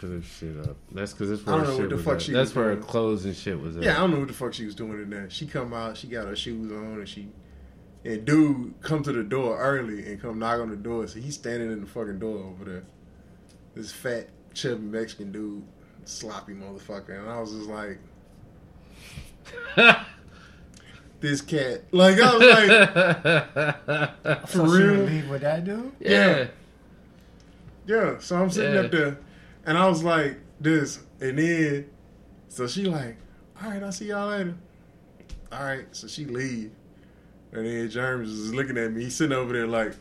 [0.00, 0.76] her shit up.
[0.92, 2.22] That's because that's I don't know what the fuck at.
[2.22, 3.82] she That's was where her clothes and shit was at.
[3.82, 5.28] Yeah, I don't know what the fuck she was doing in there.
[5.28, 7.26] She come out, she got her shoes on, and she
[8.04, 11.08] and dude come to the door early and come knock on the door.
[11.08, 12.84] So he's standing in the fucking door over there.
[13.74, 15.64] This fat, chubby Mexican dude,
[16.04, 17.98] sloppy motherfucker, and I was just like,
[21.24, 21.82] this cat.
[21.90, 25.04] Like I was like, for So she would real.
[25.04, 25.92] leave with that dude?
[26.00, 26.46] yeah.
[27.86, 28.80] Yeah, so I'm sitting Yeah.
[28.80, 29.18] up there,
[29.66, 31.86] and I was like, this, and then,
[32.48, 33.16] so she like,
[33.62, 34.54] all right, I'll see y'all later.
[35.52, 36.70] All right, so she leave,
[37.52, 39.04] and then James is looking at me.
[39.04, 39.92] He's sitting over there like,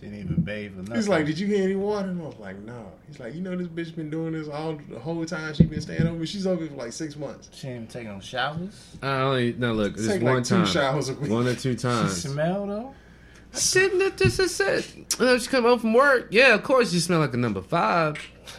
[0.00, 0.94] She didn't even bathe or nothing.
[0.96, 2.08] he's like, did you get any water?
[2.08, 2.92] And I was like, no.
[3.08, 5.80] He's like, you know, this bitch been doing this all the whole time she been
[5.80, 6.24] staying over.
[6.24, 7.48] She's over here for like six months.
[7.52, 8.96] She ain't taking no showers.
[9.02, 9.96] I only no look.
[9.96, 11.30] This Take one like two time, showers a week.
[11.30, 12.16] one or two times.
[12.20, 12.32] She times.
[12.34, 12.94] smell though.
[13.52, 13.98] I didn't.
[13.98, 15.16] That this is it.
[15.18, 18.18] When she come home from work, yeah, of course you smell like a number five,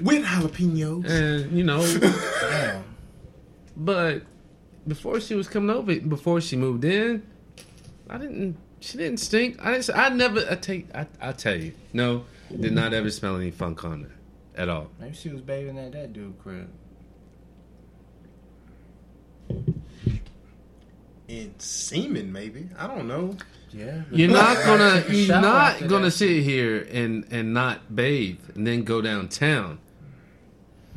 [0.00, 1.08] with jalapenos.
[1.08, 1.80] and you know,
[2.50, 2.84] Damn.
[3.76, 4.22] but
[4.86, 7.22] before she was coming over, before she moved in,
[8.08, 9.56] I didn't She didn't stink.
[9.60, 10.44] I didn't, I never.
[10.50, 10.86] I take.
[10.94, 12.24] I I tell you, no,
[12.60, 14.12] did not ever smell any funk on her
[14.54, 14.88] at all.
[15.00, 16.68] Maybe she was bathing at that dude crib.
[21.26, 22.68] In semen, maybe.
[22.78, 23.36] I don't know.
[23.70, 24.02] Yeah.
[24.10, 25.04] You're not gonna.
[25.10, 26.10] You're not gonna that.
[26.12, 29.78] sit here and and not bathe and then go downtown,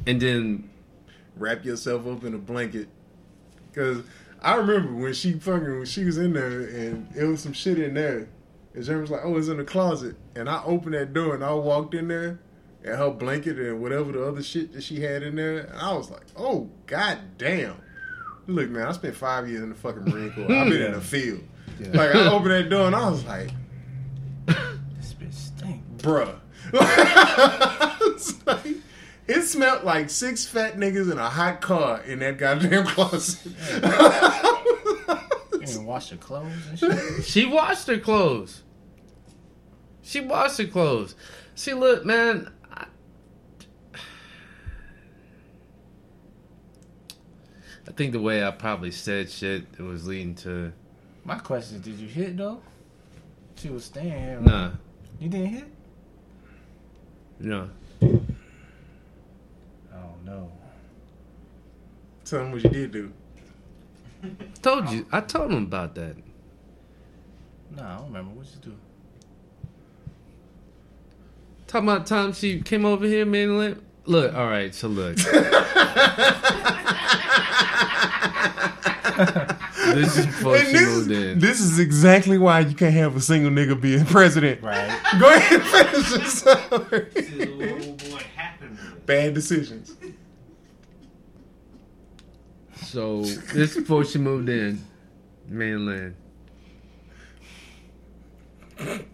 [0.07, 0.69] and then
[1.37, 2.87] Wrap yourself up in a blanket.
[3.73, 4.03] Cause
[4.41, 7.77] I remember when she fucking when she was in there and it was some shit
[7.79, 8.27] in there.
[8.73, 11.43] And Jeremy was like, "Oh, it's in the closet." And I opened that door and
[11.43, 12.39] I walked in there,
[12.83, 15.59] and her blanket and whatever the other shit that she had in there.
[15.59, 17.75] And I was like, "Oh, god damn!"
[18.47, 20.51] Look, man, I spent five years in the fucking Marine Corps.
[20.51, 21.41] I've been in the field.
[21.79, 23.49] Like I opened that door and I was like,
[24.47, 25.83] This bitch stink.
[25.97, 26.35] bruh.
[28.45, 28.75] Like-
[29.37, 33.39] it smelled like six fat niggas in a hot car in that goddamn closet.
[35.53, 37.23] You even wash your clothes and shit.
[37.25, 38.63] She washed her clothes.
[40.01, 41.15] She washed her clothes.
[41.55, 42.51] See, look, man.
[42.71, 42.85] I,
[47.87, 50.71] I think the way I probably said shit it was leading to
[51.23, 52.61] My question is, did you hit though?
[53.55, 54.37] She was staying here.
[54.37, 54.45] right?
[54.45, 54.71] nah,
[55.19, 55.65] You didn't hit?
[57.39, 57.69] no.
[60.25, 60.51] No.
[62.25, 63.11] Tell him what you did do.
[64.61, 65.05] Told you.
[65.11, 66.15] I told him about that.
[67.75, 68.31] No, I don't remember.
[68.35, 68.75] What you do?
[71.67, 73.57] Talking about the time she came over here, man.
[73.57, 74.75] Look, look all right.
[74.75, 75.15] So look.
[79.95, 81.07] this is before And this,
[81.41, 84.61] this is exactly why you can't have a single nigga being president.
[84.61, 84.99] Right.
[85.19, 88.30] Go ahead and finish your This is what story.
[88.61, 89.05] Old boy happened with.
[89.05, 89.95] Bad decisions.
[92.83, 94.83] So this before she moved in,
[95.47, 96.15] mainland.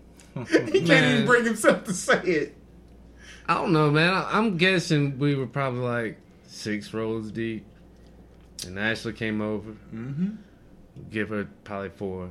[0.71, 2.57] He can't even bring himself to say it.
[3.47, 4.13] I don't know, man.
[4.13, 7.65] I, I'm guessing we were probably like six rows deep,
[8.65, 9.71] and Ashley came over.
[9.71, 10.35] Mm-hmm.
[11.09, 12.29] Give her probably four.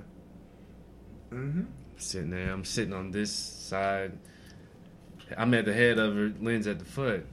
[1.32, 1.62] Mm-hmm.
[1.96, 4.12] Sitting there, I'm sitting on this side.
[5.36, 6.32] I'm at the head of her.
[6.40, 7.26] Lynn's at the foot.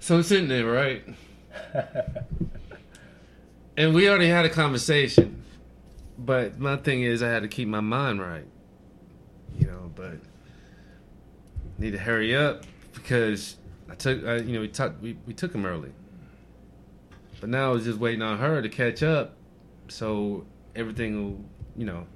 [0.00, 1.04] So I'm sitting there, right?
[3.76, 5.42] and we already had a conversation,
[6.18, 8.46] but my thing is, I had to keep my mind right.
[9.58, 10.14] You know, but
[11.78, 12.64] need to hurry up
[12.94, 13.56] because
[13.90, 15.92] I took, uh, you know, we took we, we took him early,
[17.40, 19.36] but now I was just waiting on her to catch up,
[19.88, 21.44] so everything will,
[21.76, 22.06] you know.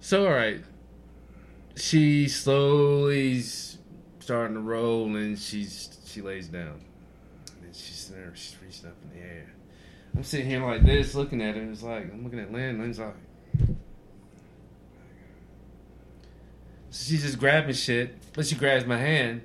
[0.00, 0.62] So all right,
[1.76, 6.80] she slowly starting to roll, and she's she lays down,
[7.62, 9.52] and she's sitting there, she's reaching up in the air.
[10.14, 11.62] I'm sitting here like this, looking at her.
[11.62, 12.78] It's like I'm looking at Lynn.
[12.80, 13.14] Lynn's like.
[16.90, 19.40] So she's just grabbing shit, but she grabs my hand,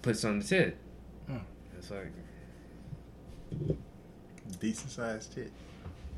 [0.00, 0.78] puts on the tit.
[1.26, 1.36] Hmm.
[1.76, 2.12] It's like,
[4.58, 5.52] Decent sized tit.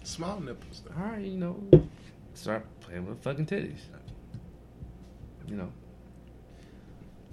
[0.05, 0.95] Small nipples though.
[0.97, 1.61] all right, you know,
[2.35, 3.81] start playing with fucking titties.
[5.49, 5.72] You know,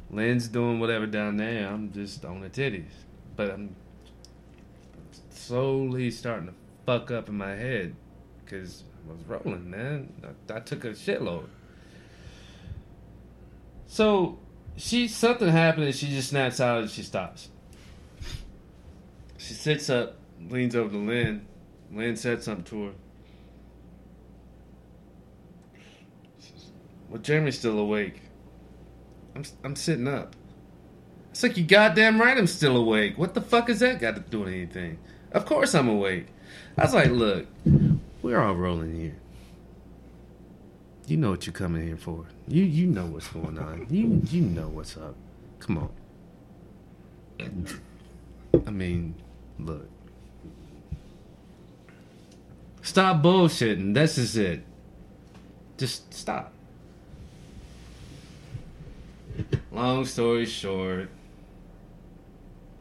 [0.09, 1.68] Lynn's doing whatever down there.
[1.68, 2.93] I'm just on the titties,
[3.36, 3.76] but I'm
[5.30, 6.53] slowly starting to
[6.86, 7.95] fuck up in my head
[8.43, 10.13] because I was rolling, man.
[10.24, 11.47] I, I took a shitload.
[13.88, 14.39] So
[14.78, 17.49] she something happened and she just snaps out and she stops.
[19.38, 20.18] She sits up,
[20.49, 21.45] leans over to Lynn.
[21.91, 22.91] Lynn said something to her.
[26.39, 26.72] She says,
[27.16, 28.24] Well, Jeremy's still awake.
[29.38, 30.36] I'm I'm sitting up.
[31.32, 33.18] It's like you goddamn right I'm still awake.
[33.18, 34.97] What the fuck has that got to do with anything?
[35.32, 36.28] Of course I'm awake.
[36.78, 37.47] I was like, look,
[38.22, 39.16] we're all rolling here.
[41.07, 42.26] You know what you're coming here for.
[42.49, 43.88] You you know what's going on.
[43.89, 45.16] You you know what's up.
[45.59, 47.66] Come on.
[48.68, 49.16] I mean,
[49.57, 49.88] look.
[52.82, 53.93] Stop bullshitting.
[53.93, 54.66] This is it.
[55.78, 56.51] Just stop.
[59.72, 61.10] Long story short.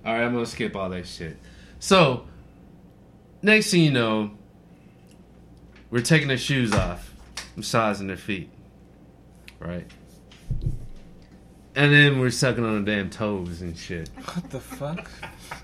[0.04, 1.36] Alright, I'm gonna skip all that shit.
[1.78, 2.26] So,
[3.42, 4.30] next thing you know,
[5.90, 7.12] we're taking their shoes off,
[7.56, 8.50] massaging their feet.
[9.60, 9.86] Right?
[11.76, 14.08] And then we're sucking on the damn toes and shit.
[14.34, 15.10] What the fuck?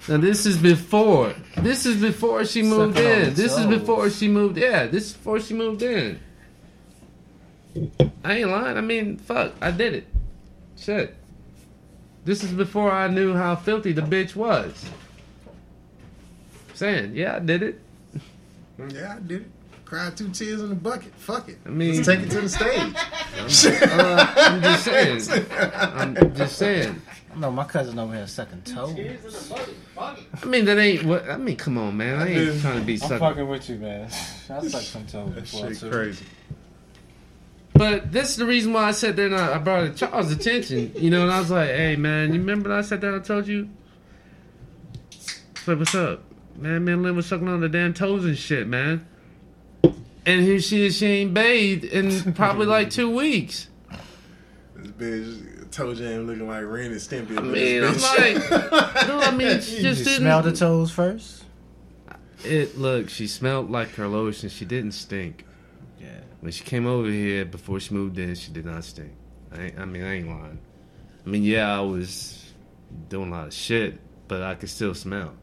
[0.09, 1.35] Now this is before.
[1.59, 3.25] This is before she moved Sucking on in.
[3.27, 3.79] the This is toes.
[3.79, 4.57] before she moved.
[4.59, 6.19] Yeah, this is before she moved in.
[8.25, 8.77] I ain't lying.
[8.77, 10.07] I mean, fuck, I did it.
[10.81, 11.15] Shit.
[12.25, 14.73] This is before I knew how filthy the bitch was.
[16.75, 17.81] Saying, yeah, I did it.
[18.95, 19.47] Yeah, I did it.
[19.85, 21.13] Cry two tears in the bucket.
[21.17, 21.59] Fuck it.
[21.67, 22.95] I mean- Let's take it to the stage.
[23.93, 25.43] Uh, I'm just saying.
[25.75, 27.01] I'm just saying.
[27.37, 28.97] No, my cousin over here sucking toes.
[29.99, 31.29] I mean, that ain't what.
[31.29, 32.21] I mean, come on, man.
[32.21, 33.19] I ain't trying to be I'm sucking.
[33.19, 34.05] fucking with you, man.
[34.07, 35.91] I sucked some toes That before shit too.
[35.91, 36.25] crazy.
[37.81, 40.31] But that's the reason why I sat there and I, I brought it to Charles'
[40.31, 40.93] attention.
[40.95, 43.25] You know, and I was like, hey, man, you remember when I sat down and
[43.25, 43.71] told you?
[45.65, 46.23] So what's up?
[46.57, 49.07] Man, man, Lynn was sucking on the damn toes and shit, man.
[49.83, 53.69] And here she is, she ain't bathed in probably like two weeks.
[54.77, 57.39] This bitch, toe jam looking like Ren and Stimpy.
[57.39, 58.51] I mean, I'm like,
[59.09, 60.19] no, I mean, she just you didn't.
[60.19, 61.45] smell the toes first?
[62.45, 64.51] It look, she smelled like her lotion.
[64.51, 65.47] She didn't stink.
[65.99, 66.21] Yeah.
[66.41, 69.13] When she came over here before she moved in, she did not stink.
[69.53, 70.59] I, I mean, I ain't lying.
[71.25, 72.53] I mean, yeah, I was
[73.09, 75.35] doing a lot of shit, but I could still smell.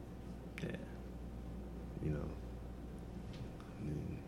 [0.63, 0.69] Yeah.
[2.03, 2.29] You know.
[3.79, 4.19] I mean,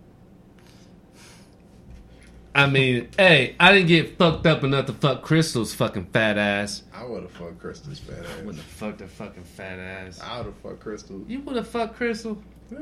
[2.53, 6.83] I mean, hey, I didn't get fucked up enough to fuck Crystal's fucking fat ass.
[6.93, 8.25] I would have fucked Crystal's fat ass.
[8.25, 8.63] I wouldn't ass.
[8.65, 10.21] have fucked her fucking fat ass.
[10.21, 11.23] I would have fucked Crystal.
[11.27, 12.37] You would have fucked Crystal?
[12.71, 12.79] Yeah,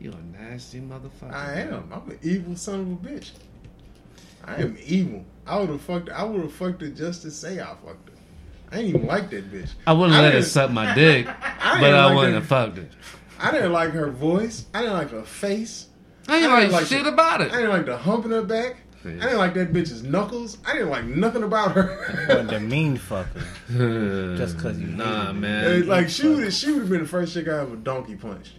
[0.00, 1.32] You a nasty motherfucker.
[1.32, 1.90] I am.
[1.92, 3.30] I'm an evil son of a bitch.
[4.44, 5.24] I am evil.
[5.46, 6.08] I would have fucked.
[6.08, 8.14] I would have fucked her just to say I fucked her.
[8.72, 9.70] I ain't even like that bitch.
[9.86, 12.40] I wouldn't I let her suck my dick, I but didn't I like wouldn't that-
[12.40, 12.88] have fucked her.
[13.38, 14.66] I didn't like her voice.
[14.72, 15.86] I didn't like her face.
[16.28, 17.44] I ain't I like, didn't like shit the- about it.
[17.52, 17.60] I it.
[17.60, 18.76] didn't like the hump in her back.
[19.04, 20.58] I didn't like that bitch's knuckles.
[20.66, 22.26] I didn't like nothing about her.
[22.28, 23.42] Wasn't the mean fucker.
[24.36, 25.40] Just 'cause you nah, hated it.
[25.40, 25.86] man.
[25.88, 28.52] Like she would she would have been the first chick I ever donkey punched.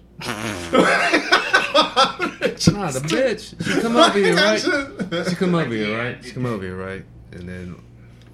[2.74, 3.64] Nah, the bitch.
[3.64, 4.60] She come over here, right?
[4.60, 4.70] She
[5.30, 6.18] She, come over here, right?
[6.24, 7.04] She come over here, right?
[7.32, 7.76] And then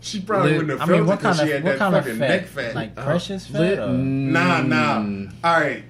[0.02, 1.58] she probably Lit- wouldn't have I have mean, felt what it 'cause kind she of
[1.58, 2.28] had what that kind of fucking fat?
[2.30, 2.76] neck fat.
[2.76, 3.60] Like uh, precious fat?
[3.60, 5.00] lit- or- Nah, nah.
[5.00, 5.34] Mm.
[5.44, 5.84] All right,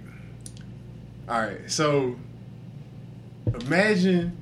[1.29, 1.71] all right.
[1.71, 2.15] So
[3.61, 4.37] imagine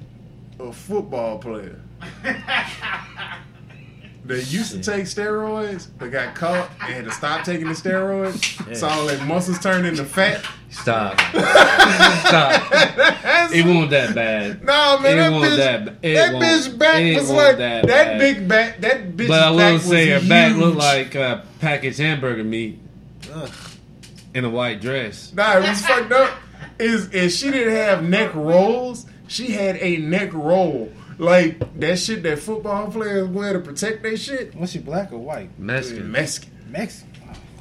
[0.59, 1.79] a football player
[4.25, 8.75] that used to take steroids but got caught and had to stop taking the steroids.
[8.75, 10.43] So all their muscles turned into fat.
[10.71, 11.19] Stop.
[12.25, 12.71] Stop.
[13.53, 14.63] It wasn't that bad.
[14.63, 17.27] No man, It that wasn't bitch, that ba- it that won't- bitch back it was
[17.29, 18.19] won't like that that, bad.
[18.19, 18.81] big back.
[18.81, 19.27] That bitch.
[19.27, 22.79] But I back will was say her back looked like uh, packaged hamburger meat
[23.33, 23.49] Ugh.
[24.33, 25.31] in a white dress.
[25.33, 26.37] Nah, it was fucked up.
[26.79, 29.05] Is is she didn't have neck rolls?
[29.27, 30.91] She had a neck roll.
[31.17, 34.55] Like that shit that football players wear to protect their shit.
[34.55, 35.57] Was she black or white?
[35.59, 36.11] Mexican.
[36.11, 36.51] Mexican.
[36.69, 37.11] Mexican.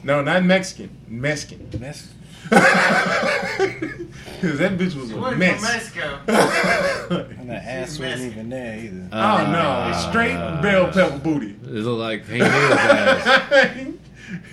[0.02, 0.90] No, not Mexican.
[1.09, 1.68] Mexican.
[1.80, 2.11] Mexican.
[2.50, 2.61] Cause
[4.59, 5.55] that bitch was She a wasn't mess.
[5.61, 6.20] from Mexico.
[7.40, 8.32] And the ass She's wasn't Mexican.
[8.32, 9.09] even there either.
[9.12, 10.61] oh no, straight ah.
[10.61, 11.52] bell pepper booty.
[11.62, 13.94] It looked like Hank Hill's ass.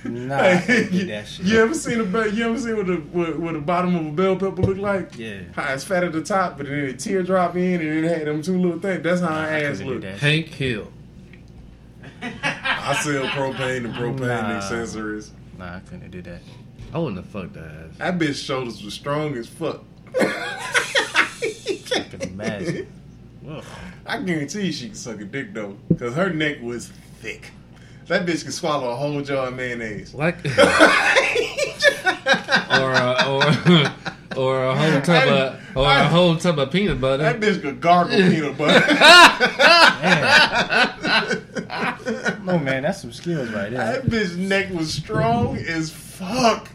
[0.04, 1.46] nah, I you, that shit.
[1.46, 2.28] you ever seen a bell?
[2.32, 5.18] You ever seen what the what, what the bottom of a bell pepper look like?
[5.18, 5.40] Yeah.
[5.54, 8.42] How it's fat at the top, but then it teardrop in, and it had them
[8.42, 9.04] two little things.
[9.04, 10.02] That's how her I ass couldn't look.
[10.02, 10.18] that.
[10.20, 10.92] Hank Hill.
[12.22, 14.58] I sell propane and propane Nah.
[14.58, 15.32] accessories.
[15.58, 16.42] Nah, I couldn't do that.
[16.94, 17.98] I wouldn't have fucked that ass.
[17.98, 19.84] That bitch shoulders was strong as fuck.
[20.20, 22.88] I can imagine.
[23.50, 23.64] Ugh.
[24.06, 26.90] I guarantee you she can suck a dick though, cause her neck was
[27.22, 27.52] thick.
[28.12, 30.14] That bitch can swallow a whole jar of mayonnaise.
[30.14, 30.52] Like, or
[32.92, 33.42] a, or
[34.36, 37.24] or a whole tub of or a whole tub of peanut butter.
[37.24, 38.82] That bitch could gargle peanut butter.
[42.44, 44.02] No man, that's some skills right there.
[44.02, 46.68] that bitch neck was strong as fuck.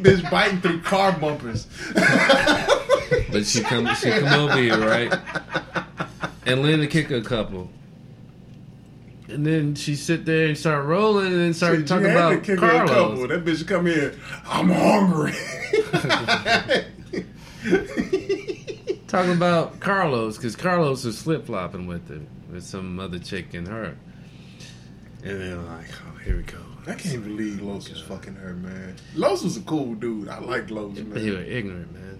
[0.00, 1.66] bitch biting through car bumpers.
[1.94, 5.12] But she come she come over here, right?
[6.46, 7.70] And Linda kick a couple.
[9.28, 12.60] And then she sit there and start rolling and then start you talking about kick
[12.60, 12.94] her a couple.
[12.94, 13.28] Carlos.
[13.28, 14.14] That bitch come here.
[14.48, 15.32] I'm hungry.
[19.08, 22.20] Talking about Carlos because Carlos was flip flopping with her
[22.52, 23.96] with some other chick and her.
[25.24, 26.58] And then like, oh, here we go.
[26.86, 28.96] I can't believe Los was fucking her, man.
[29.14, 30.28] Los was a cool dude.
[30.28, 31.38] I like Los, But he man.
[31.38, 32.15] was ignorant, man.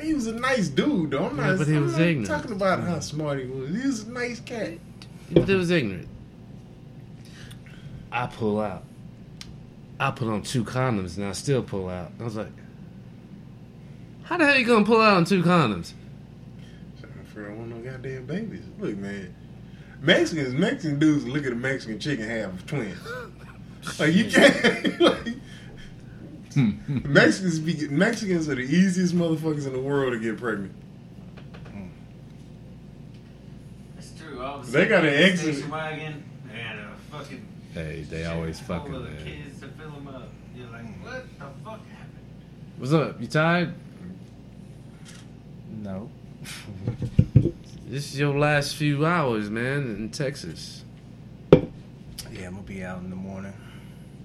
[0.00, 1.26] He was a nice dude, though.
[1.26, 2.26] I'm Yeah, not, but he I'm was ignorant.
[2.26, 3.70] talking about how smart he was.
[3.70, 4.78] He was a nice cat.
[5.32, 6.08] But it was ignorant.
[8.10, 8.84] I pull out.
[9.98, 12.10] I put on two condoms and I still pull out.
[12.20, 12.50] I was like,
[14.24, 15.92] how the hell you gonna pull out on two condoms?
[17.02, 18.64] I For I want no goddamn babies.
[18.78, 19.34] Look, man.
[20.00, 22.98] Mexicans, Mexican dudes look at a Mexican chicken have twins.
[23.98, 25.00] Like you can't.
[25.00, 25.26] like,
[26.54, 26.70] Hmm.
[27.12, 30.72] Mexicans be Mexicans are the easiest motherfuckers in the world to get pregnant.
[31.70, 31.86] Hmm.
[33.94, 34.40] That's true.
[34.42, 35.54] I was They got an in exit.
[35.54, 36.22] station wagon
[36.52, 39.24] and a fucking Hey, they always Full fucking of the man.
[39.24, 40.28] kids to fill them up.
[40.54, 42.18] You're like, what the fuck happened?
[42.78, 43.20] What's up?
[43.20, 43.74] You tired?
[45.82, 46.10] No.
[47.84, 50.82] This is your last few hours, man, in Texas.
[51.52, 53.52] Yeah, I'm gonna be out in the morning.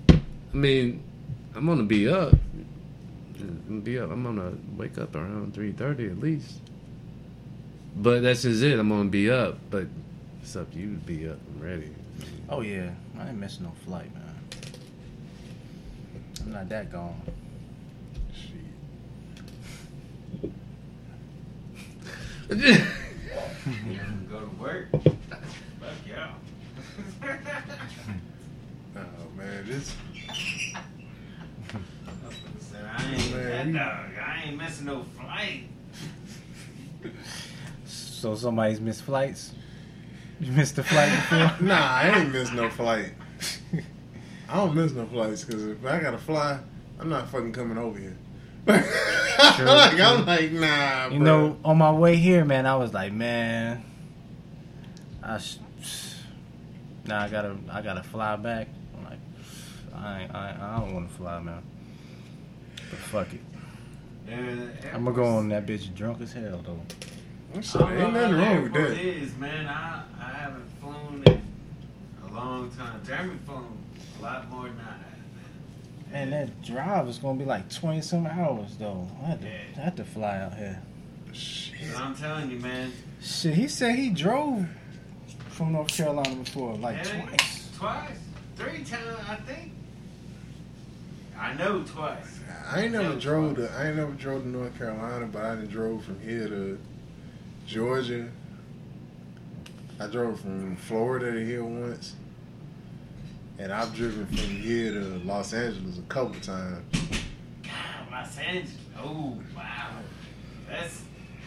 [0.09, 0.15] I
[0.53, 1.03] mean,
[1.57, 2.33] I'm gonna be up.
[3.39, 4.11] I'm gonna be up.
[4.11, 6.59] I'm gonna wake up around three thirty at least.
[7.95, 8.77] But that's just it.
[8.77, 9.57] I'm gonna be up.
[9.71, 9.87] But
[10.43, 11.89] it's up to you to be up and ready.
[12.47, 14.23] Oh yeah, I ain't missing no flight, man.
[16.41, 17.19] I'm not that gone.
[22.49, 23.99] You
[24.29, 24.91] go to work.
[24.91, 25.11] Fuck
[26.07, 26.35] y'all.
[28.95, 30.96] Oh man, this Said,
[32.95, 34.23] I ain't Man, that dog.
[34.23, 35.63] I ain't missing no flight.
[37.85, 39.53] So somebody's missed flights.
[40.39, 41.51] You missed the flight before?
[41.67, 43.13] nah, I ain't missed no flight.
[44.49, 46.59] I don't miss no flights because if I gotta fly,
[46.99, 48.17] I'm not fucking coming over here.
[48.67, 48.83] like
[49.99, 51.25] I'm like nah, You bro.
[51.25, 53.83] know, on my way here, man, I was like, man,
[55.23, 55.57] I sh-
[57.05, 58.67] now I gotta I gotta fly back.
[58.97, 59.19] I'm like,
[59.95, 61.63] I I, I don't want to fly, man.
[62.89, 63.41] But fuck it,
[64.93, 66.81] I'm gonna go on that bitch drunk as hell though.
[67.61, 68.99] Shit, ain't nothing wrong uh, with It that.
[68.99, 69.67] is, man.
[69.67, 71.41] I, I haven't flown in
[72.29, 73.01] a long time.
[73.05, 73.77] Jeremy flown
[74.19, 76.13] a lot more than I have, man.
[76.13, 79.07] And that drive is gonna be like twenty some hours though.
[79.23, 80.81] I had to, I had to fly out here.
[81.33, 81.77] Shit.
[81.97, 82.91] I'm telling you, man.
[83.21, 84.67] Shit, he said he drove
[85.49, 87.69] from North Carolina before, like Yeah, twice.
[87.77, 88.09] Twice.
[88.55, 89.71] Three times, I think.
[91.39, 92.39] I know twice.
[92.69, 95.67] I ain't never drove to I ain't never drove to North Carolina, but I done
[95.67, 96.79] drove from here to
[97.65, 98.29] Georgia.
[99.99, 102.15] I drove from Florida to here once.
[103.59, 106.83] And I've driven from here to Los Angeles a couple times.
[107.63, 108.75] God, Los Angeles.
[108.99, 109.89] Oh, wow.
[110.69, 111.03] That's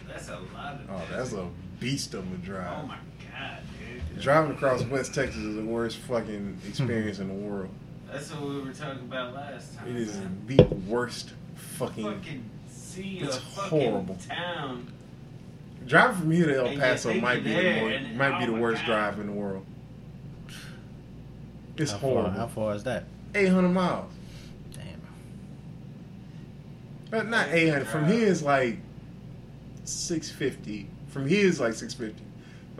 [0.09, 2.82] that's a lot of Oh, that's a beast of a drive.
[2.82, 2.97] Oh, my
[3.30, 3.59] God,
[4.12, 4.22] dude.
[4.22, 7.70] Driving across West Texas is the worst fucking experience in the world.
[8.12, 9.88] That's what we were talking about last time.
[9.88, 10.42] It is man.
[10.46, 12.04] the worst fucking.
[12.04, 14.16] fucking see a It's fucking horrible.
[14.28, 14.92] town.
[15.86, 18.80] Driving from here to El Paso might be the more, and- might be the worst
[18.82, 18.86] God.
[18.86, 19.64] drive in the world.
[21.76, 22.30] It's how Far, horrible.
[22.32, 23.04] how far is that?
[23.34, 24.12] 800 miles.
[24.74, 24.84] Damn.
[27.11, 27.86] But not 800.
[27.86, 28.76] From here is like
[29.84, 30.88] 650.
[31.08, 32.22] From here is like 650.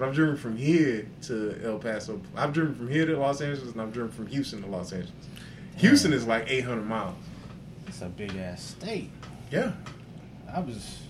[0.01, 2.23] But I've driven from here to El Paso.
[2.35, 5.13] I've driven from here to Los Angeles, and I've driven from Houston to Los Angeles.
[5.77, 7.17] Houston is like 800 miles.
[7.87, 9.11] It's a big ass state.
[9.53, 9.73] Yeah.
[10.51, 11.01] I was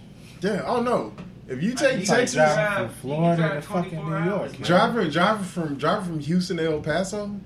[0.41, 0.64] Yeah.
[0.66, 1.12] Oh no.
[1.47, 4.53] If you take you Texas, driving drive- from Florida drive to fucking New York, hours,
[4.55, 4.61] man.
[4.61, 4.68] man.
[4.68, 7.36] driving driving from driving from Houston to El Paso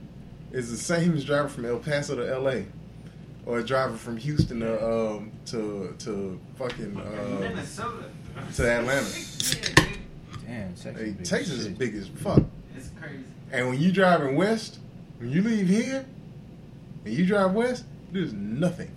[0.50, 2.64] is the same as driving from El Paso to L.A.
[3.44, 8.04] Or driving from Houston to um to to fucking uh, Minnesota.
[8.54, 9.90] to Atlanta.
[10.54, 10.96] yeah, damn Texas.
[10.96, 11.78] hey, big Texas is shit.
[11.78, 12.42] big as fuck.
[12.76, 13.24] It's crazy.
[13.52, 14.78] And when you driving west,
[15.18, 16.04] when you leave here
[17.04, 18.90] and you drive west, there's nothing.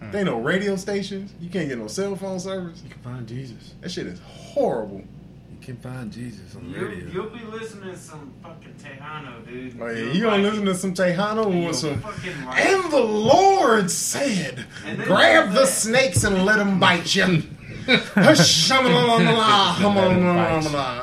[0.00, 0.12] Mm.
[0.12, 1.32] There ain't no radio stations.
[1.40, 2.82] You can't get no cell phone service.
[2.84, 3.74] You can find Jesus.
[3.80, 5.02] That shit is horrible.
[5.50, 7.10] You can find Jesus on the You, radio.
[7.10, 9.76] you'll be listening to some fucking Tejano, dude.
[9.80, 13.00] Oh, yeah, You'll you gonna listen to some Tejano or You'll some fucking And the
[13.00, 14.66] Lord said,
[15.04, 17.42] Grab the that- snakes and let them bite you.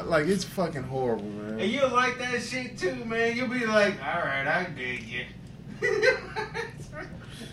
[0.08, 1.60] Like, it's fucking horrible, man.
[1.60, 3.36] And you'll like that shit too, man.
[3.36, 5.26] You'll be like, all right, I dig you.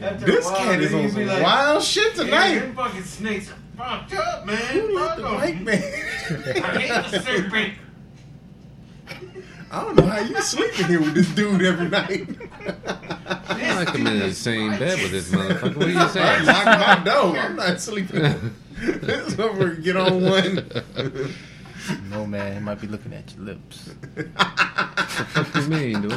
[0.00, 2.58] This cat is on some like, wild shit "Yeah, tonight.
[2.58, 4.56] them fucking snakes are fucked up, man.
[4.56, 5.78] Who Fuck the white man?
[5.78, 7.74] I hate the serpent.
[9.70, 12.28] I don't know how you sleeping here with this dude every night.
[13.48, 15.76] I like him in the same bed with this motherfucker.
[15.76, 16.44] What are you saying?
[16.46, 17.36] lock my door.
[17.38, 18.54] I'm not sleeping.
[18.82, 20.68] This over get on one.
[22.10, 23.90] No man, he might be looking at your lips.
[25.34, 26.12] What you mean, dude?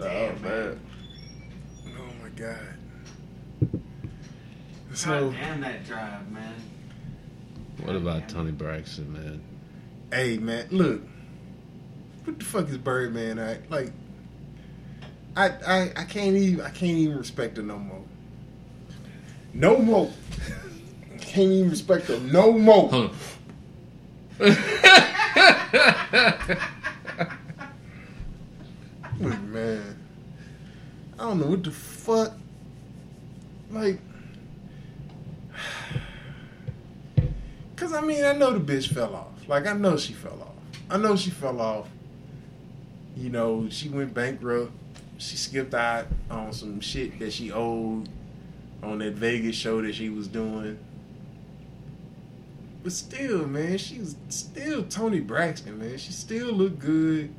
[0.00, 0.80] Oh man.
[1.86, 2.76] Oh my god.
[4.92, 6.54] So God damn that drive, man.
[7.82, 9.40] What about Toni Braxton, man?
[10.12, 11.02] Hey man, look.
[12.24, 13.92] What the fuck is Birdman act like?
[15.36, 18.02] I I I can't even I can't even respect her no more.
[19.52, 20.10] No more.
[21.20, 22.88] can't even respect her no more.
[22.88, 23.16] Hold on.
[29.20, 29.96] Man.
[31.18, 32.32] I don't know what the fuck.
[33.70, 33.98] Like,
[37.76, 39.48] cause I mean, I know the bitch fell off.
[39.48, 40.80] Like, I know she fell off.
[40.90, 41.88] I know she fell off.
[43.16, 44.72] You know, she went bankrupt.
[45.24, 48.08] She skipped out on some shit that she owed
[48.82, 50.78] on that Vegas show that she was doing.
[52.82, 55.96] But still, man, she's still Toni Braxton, man.
[55.96, 57.32] She still look good.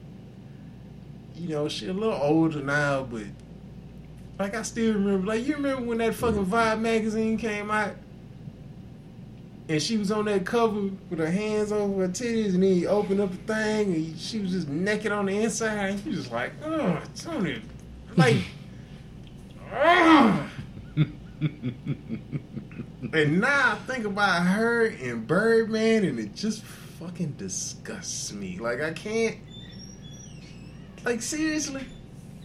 [1.35, 3.25] You know, she a little older now, but
[4.39, 5.27] like I still remember.
[5.27, 7.93] Like you remember when that fucking Vibe magazine came out,
[9.69, 12.87] and she was on that cover with her hands over her titties, and then he
[12.87, 16.31] opened up the thing, and she was just naked on the inside, and was just
[16.31, 17.61] like, "Oh, Toni,
[18.15, 18.37] like."
[23.13, 28.57] And now I think about her and Birdman, and it just fucking disgusts me.
[28.57, 29.37] Like I can't.
[31.05, 31.85] Like seriously,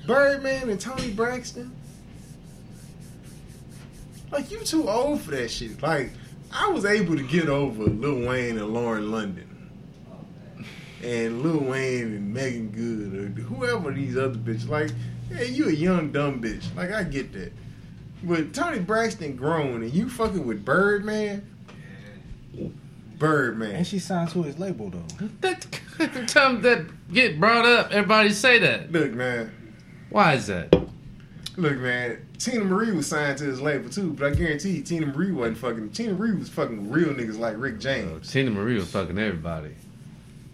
[0.07, 1.75] Birdman and Toni Braxton.
[4.31, 5.83] Like you too old for that shit.
[5.83, 6.11] Like
[6.53, 9.71] I was able to get over Lil Wayne and Lauren London,
[11.03, 14.69] and Lil Wayne and Meagan Good or whoever these other bitches.
[14.69, 14.91] Like,
[15.31, 16.75] yeah, you a young dumb bitch.
[16.75, 17.53] Like I get that.
[18.23, 21.47] But Toni Braxton grown and you fucking with Birdman.
[23.19, 23.77] Birdman.
[23.77, 25.29] And she signed to his label though.
[25.41, 25.67] That
[25.99, 28.91] every time that get brought up, everybody say that.
[28.93, 29.53] Look, man.
[30.11, 30.75] Why is that?
[31.57, 32.27] Look, man.
[32.39, 35.59] Teena Marie was signed to his label too, but I guarantee you, Teena Marie wasn't
[35.59, 35.91] fucking.
[35.91, 38.11] Teena Marie was fucking real niggas like Rick James.
[38.11, 39.75] Oh, Teena Marie was fucking everybody.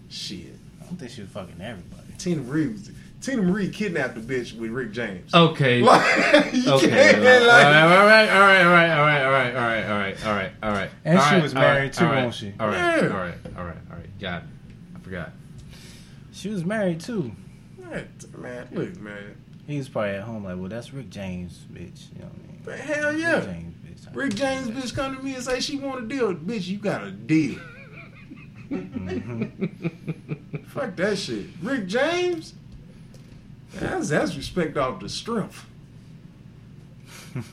[0.09, 0.57] Shit.
[0.83, 2.03] I don't think she was fucking everybody.
[2.19, 2.91] Teena Marie was.
[3.27, 5.35] Teena Marie kidnapped the bitch with Rick James.
[5.35, 5.83] Okay.
[5.83, 6.89] Like, you Okay.
[6.89, 9.61] can't, all like- right, all right, all right, all right, all right, all right, all
[9.63, 10.91] right, all right, all right, all right.
[11.05, 12.61] And All she right, was all right, married too, all right, wasn't she?
[12.61, 13.09] All right, Yeah.
[13.09, 14.19] all right, all right, all right.
[14.21, 14.49] Got it.
[14.95, 15.33] I forgot.
[16.33, 17.33] She was married too.
[17.79, 18.07] What?
[18.39, 19.37] Man, look, man.
[19.67, 22.13] He was probably at home like, well, that's Rick James, bitch.
[22.15, 22.61] You know what I mean?
[22.65, 23.41] But hell Rick yeah.
[23.41, 24.15] James, bitch.
[24.17, 26.33] Rick James bitch come to me and say she want a deal.
[26.35, 27.59] Bitch, you got a deal.
[30.69, 31.47] Fuck that shit.
[31.63, 32.55] Rick James?
[33.81, 35.67] That's, that's respect off the strength.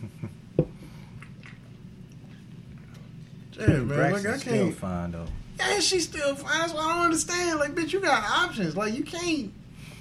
[3.59, 4.11] Yeah, man.
[4.13, 4.75] Like, I still can't.
[4.75, 5.27] fine though.
[5.59, 6.59] Yeah, she's still fine.
[6.59, 7.59] That's what I don't understand.
[7.59, 8.75] Like, bitch, you got options.
[8.75, 9.53] Like, you can't.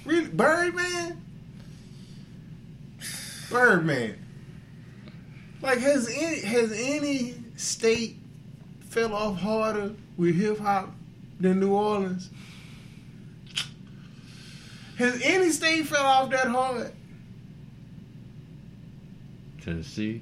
[0.05, 0.27] Really?
[0.27, 1.21] Birdman?
[3.49, 4.17] Birdman.
[5.61, 8.17] Like, has any, has any state
[8.89, 10.93] fell off harder with hip hop
[11.39, 12.29] than New Orleans?
[14.97, 16.91] Has any state fell off that hard?
[19.61, 20.21] Tennessee.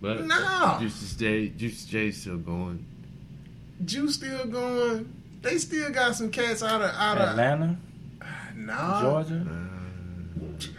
[0.00, 0.76] But No.
[0.80, 2.84] Juicy J, Juicy J's still going.
[3.84, 5.12] Juice still going.
[5.42, 7.76] They still got some cats out of out of Atlanta,
[8.56, 9.02] nah.
[9.02, 9.46] Georgia.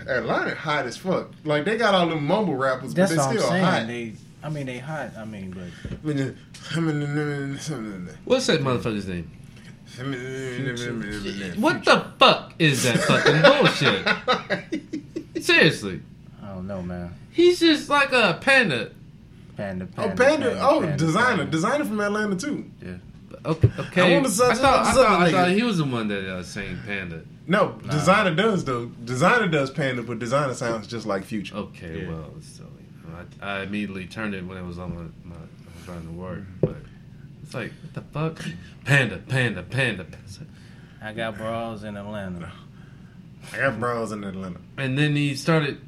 [0.07, 1.31] Atlanta hot as fuck.
[1.43, 3.63] Like they got all them mumble rappers, That's but what they I'm still saying.
[3.63, 3.87] hot.
[3.87, 4.13] They,
[4.43, 5.11] I mean, they hot.
[5.17, 5.63] I mean, but
[8.25, 9.31] What's that motherfucker's name?
[9.97, 15.43] What What the fuck is that fucking bullshit?
[15.43, 16.01] Seriously.
[16.43, 17.13] I don't know, man.
[17.31, 18.91] He's just like a panda.
[19.55, 20.59] Panda, Oh, panda, Panda!
[20.61, 21.57] Oh, Panda, Desiigner, Panda.
[21.57, 22.65] Desiigner from Atlanta too.
[22.83, 22.93] Yeah.
[23.45, 23.71] Okay.
[23.79, 24.01] okay.
[24.01, 26.43] I wanna I thought, I, I thought, I thought he was the one that uh,
[26.43, 27.21] sang panda.
[27.47, 28.87] No, Desiigner does though.
[29.03, 31.55] Desiigner does Panda, but Desiigner sounds just like Future.
[31.55, 32.09] Okay, Yeah.
[32.09, 35.35] well, so you know, I, I immediately turned it when it was on my, my
[35.35, 35.39] I
[35.75, 36.75] was trying to work, but
[37.47, 38.45] it's like what the fuck?
[38.83, 40.05] Panda, panda, panda.
[41.01, 42.51] I got bras in Atlanta.
[43.53, 44.59] I got bros in Atlanta.
[44.77, 45.79] And then he started.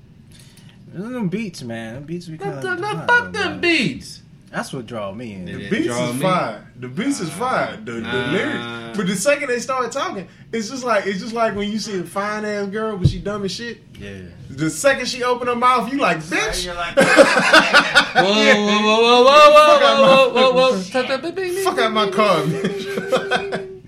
[0.88, 1.96] There's them beats, man.
[1.96, 4.22] Them beats be No, kind no, of no, fuck them beats.
[4.52, 5.46] That's what draw me in.
[5.46, 6.22] The beats is me.
[6.22, 6.72] fire.
[6.80, 7.78] The beats is fire.
[7.78, 8.98] The, the lyrics.
[8.98, 12.00] But the second they start talking, it's just like it's just like when you see
[12.00, 13.82] a fine ass girl, but she dumb as shit.
[14.00, 14.22] Yeah.
[14.50, 16.66] The second she open her mouth, you like, bitch.
[16.66, 16.96] You're like,
[18.16, 20.84] Whoa, whoa, whoa, whoa, whoa, whoa, whoa, whoa, whoa, whoa!
[20.84, 21.62] Tuck that baby.
[21.64, 23.82] Fuck out my car, bitch.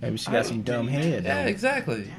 [0.00, 1.24] Maybe she got some dumb head.
[1.24, 1.48] Yeah, though.
[1.48, 2.10] exactly.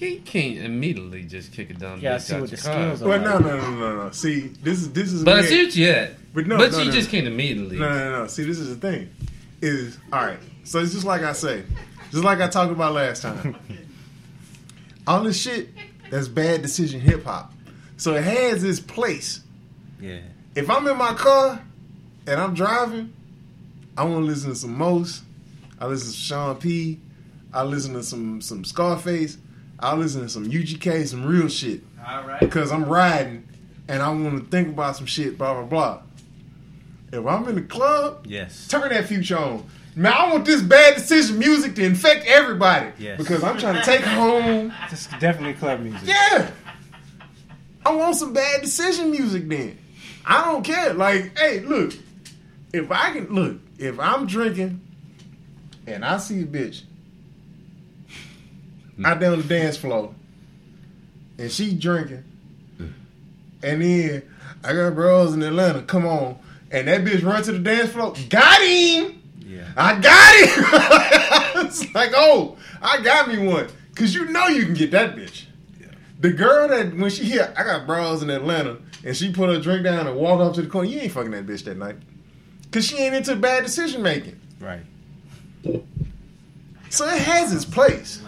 [0.00, 1.96] You can't immediately just kick it down.
[1.96, 2.72] You gotta bitch see out what your the car.
[2.74, 3.08] skills are.
[3.08, 4.10] well, no, no, no, no, no.
[4.10, 5.24] See, this is this is.
[5.24, 6.16] But I see what you had.
[6.34, 7.12] But no, but no, you no, just no.
[7.12, 7.78] can't immediately.
[7.78, 8.26] No, no, no.
[8.26, 9.10] See, this is the thing.
[9.62, 10.38] Is all right.
[10.64, 11.62] So it's just like I say,
[12.10, 13.56] just like I talked about last time.
[15.06, 15.68] All this shit
[16.10, 17.52] that's bad decision hip hop.
[17.96, 19.40] So it has its place.
[20.00, 20.20] Yeah.
[20.54, 21.62] If I'm in my car
[22.26, 23.12] and I'm driving,
[23.96, 25.22] I want to listen to some Most.
[25.78, 27.00] I listen to Sean P.
[27.52, 29.38] I listen to some some Scarface.
[29.84, 32.40] I listen to some UGK, some real shit all right.
[32.40, 33.46] because I'm riding
[33.88, 35.36] and I want to think about some shit.
[35.38, 36.00] Blah blah blah.
[37.12, 38.66] If I'm in the club, Yes.
[38.68, 39.64] turn that future on.
[39.96, 42.90] Man, I want this bad decision music to infect everybody.
[42.98, 43.16] Yes.
[43.18, 44.72] Because I'm trying to take home.
[44.90, 46.08] This is definitely club music.
[46.08, 46.50] Yeah.
[47.86, 49.78] I want some bad decision music then.
[50.26, 50.94] I don't care.
[50.94, 51.92] Like, hey, look.
[52.72, 54.80] If I can look, if I'm drinking
[55.86, 56.82] and I see a bitch
[58.94, 59.06] Mm-hmm.
[59.06, 60.14] out there on the dance floor,
[61.36, 62.22] and she drinking,
[62.78, 62.92] mm.
[63.60, 64.22] and then
[64.62, 65.82] I got bros in Atlanta.
[65.82, 66.38] Come on,
[66.70, 68.14] and that bitch run to the dance floor.
[68.28, 69.20] Got him.
[69.40, 69.64] Yeah.
[69.76, 71.66] I got him.
[71.66, 73.66] it's like, oh, I got me one.
[73.96, 75.46] Cause you know you can get that bitch.
[76.20, 79.60] The girl that when she here, I got bros in Atlanta, and she put her
[79.60, 80.88] drink down and walk off to the corner.
[80.88, 81.96] You ain't fucking that bitch that night.
[82.70, 84.40] Cause she ain't into bad decision making.
[84.60, 84.82] Right.
[86.90, 88.22] So it has its place.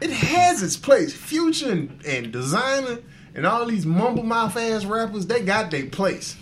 [0.00, 1.12] It has its place.
[1.14, 3.02] Future and, and Desiigner
[3.34, 6.36] and all these mumble mouth ass rappers, they got their place.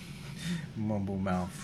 [0.76, 1.62] Mumble mouth.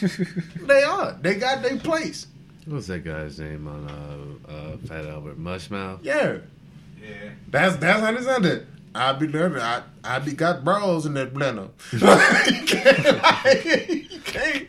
[0.66, 1.16] They are.
[1.22, 2.26] They got their place.
[2.66, 5.40] What's that guy's name on uh, uh, Fat Albert?
[5.40, 6.00] Mushmouth?
[6.02, 6.38] Yeah.
[7.00, 7.30] Yeah.
[7.48, 8.66] That's that's how they sound it.
[8.94, 9.60] I be learning.
[9.60, 11.70] I I be got bros in that blender.
[11.92, 14.10] you can't.
[14.10, 14.68] you can't.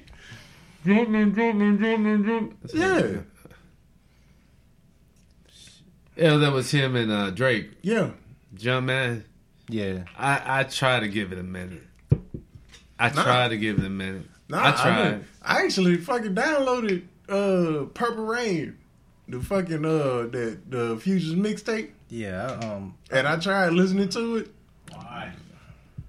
[2.73, 3.17] Yeah.
[6.19, 7.71] Yeah, that was him and uh, Drake.
[7.81, 8.11] Yeah.
[8.55, 9.23] Jumpman.
[9.69, 10.03] Yeah.
[10.17, 11.83] I, I try to give it a minute.
[12.99, 13.23] I Nah.
[13.23, 14.23] try to give it a minute.
[14.49, 15.03] Nah, I I, tried.
[15.03, 15.23] didn't.
[15.41, 18.77] I actually fucking downloaded uh Purple Reign,
[19.27, 22.47] the fucking uh that the Futures mixtape, Yeah.
[22.61, 22.95] Um.
[23.11, 24.51] and I tried listening to it.
[24.93, 25.31] Why?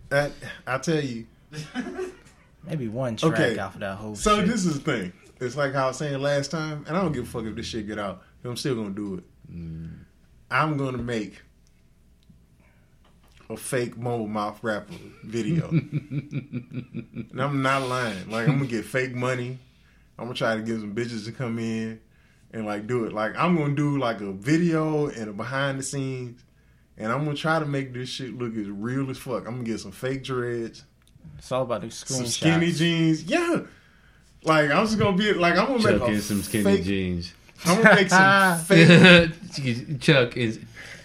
[0.08, 0.32] That
[0.66, 1.26] I tell you.
[2.66, 3.58] Maybe one track Okay.
[3.58, 4.16] off of that whole.
[4.16, 4.48] So shit.
[4.48, 5.12] this is the thing.
[5.40, 7.54] It's like how I was saying last time, and I don't give a fuck if
[7.54, 8.22] this shit get out.
[8.44, 9.24] I'm still gonna do it.
[10.50, 11.40] I'm gonna make
[13.48, 14.94] a fake mobile mouth rapper
[15.24, 15.68] video.
[15.70, 18.30] and I'm not lying.
[18.30, 19.58] Like I'm gonna get fake money.
[20.18, 22.00] I'm gonna try to get some bitches to come in
[22.52, 23.12] and like do it.
[23.12, 26.42] Like I'm gonna do like a video and a behind the scenes.
[26.98, 29.46] And I'm gonna try to make this shit look as real as fuck.
[29.46, 30.84] I'm gonna get some fake dreads,
[31.38, 32.28] It's all about the some screenshots.
[32.32, 33.24] skinny jeans.
[33.24, 33.62] Yeah.
[34.44, 36.84] Like I'm just gonna be like I'm gonna make Chuck a in some skinny fake,
[36.84, 37.32] jeans.
[37.64, 40.60] I'm gonna make some fake Chuck is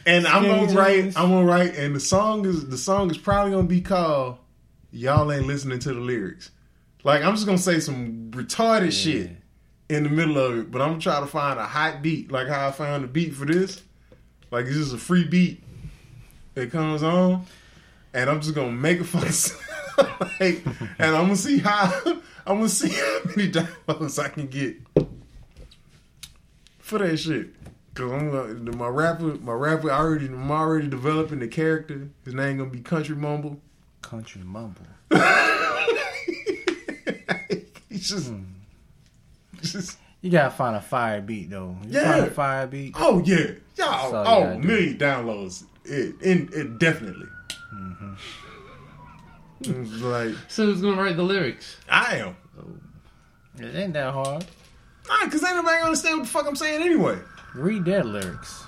[0.05, 1.17] And I'm gonna write.
[1.17, 4.37] I'm gonna write, and the song is the song is probably gonna be called
[4.91, 6.51] "Y'all Ain't Listening to the Lyrics."
[7.03, 9.31] Like I'm just gonna say some retarded shit
[9.89, 12.47] in the middle of it, but I'm gonna try to find a hot beat, like
[12.47, 13.81] how I found the beat for this.
[14.51, 15.63] Like this is a free beat
[16.53, 17.45] that comes on,
[18.13, 19.57] and I'm just gonna make a fucking
[20.39, 20.65] like,
[20.99, 21.91] and I'm gonna see how
[22.47, 24.77] I'm gonna see how many downloads I can get
[26.85, 27.47] for that shit.
[27.95, 32.09] Cause I'm gonna, my rapper, my rapper I already, I'm already developing the character.
[32.25, 33.59] His name gonna be Country Mumble.
[34.01, 34.81] Country mumble.
[37.89, 38.31] He's just,
[39.61, 41.75] just, You gotta find a fire beat though.
[41.85, 42.11] You Yeah.
[42.11, 42.93] find a fire beat.
[42.97, 43.37] oh yeah,
[43.77, 44.95] y'all, That's all you oh do.
[44.97, 45.63] downloads.
[45.85, 47.27] It, it, it definitely.
[47.73, 48.13] Mm-hmm.
[49.61, 51.77] It's like so who's gonna write the lyrics?
[51.89, 52.35] I am,
[53.57, 54.45] It ain't that hard.
[55.07, 57.17] Nah, cause ain't nobody gonna understand what the fuck I'm saying anyway.
[57.53, 58.63] Read their lyrics.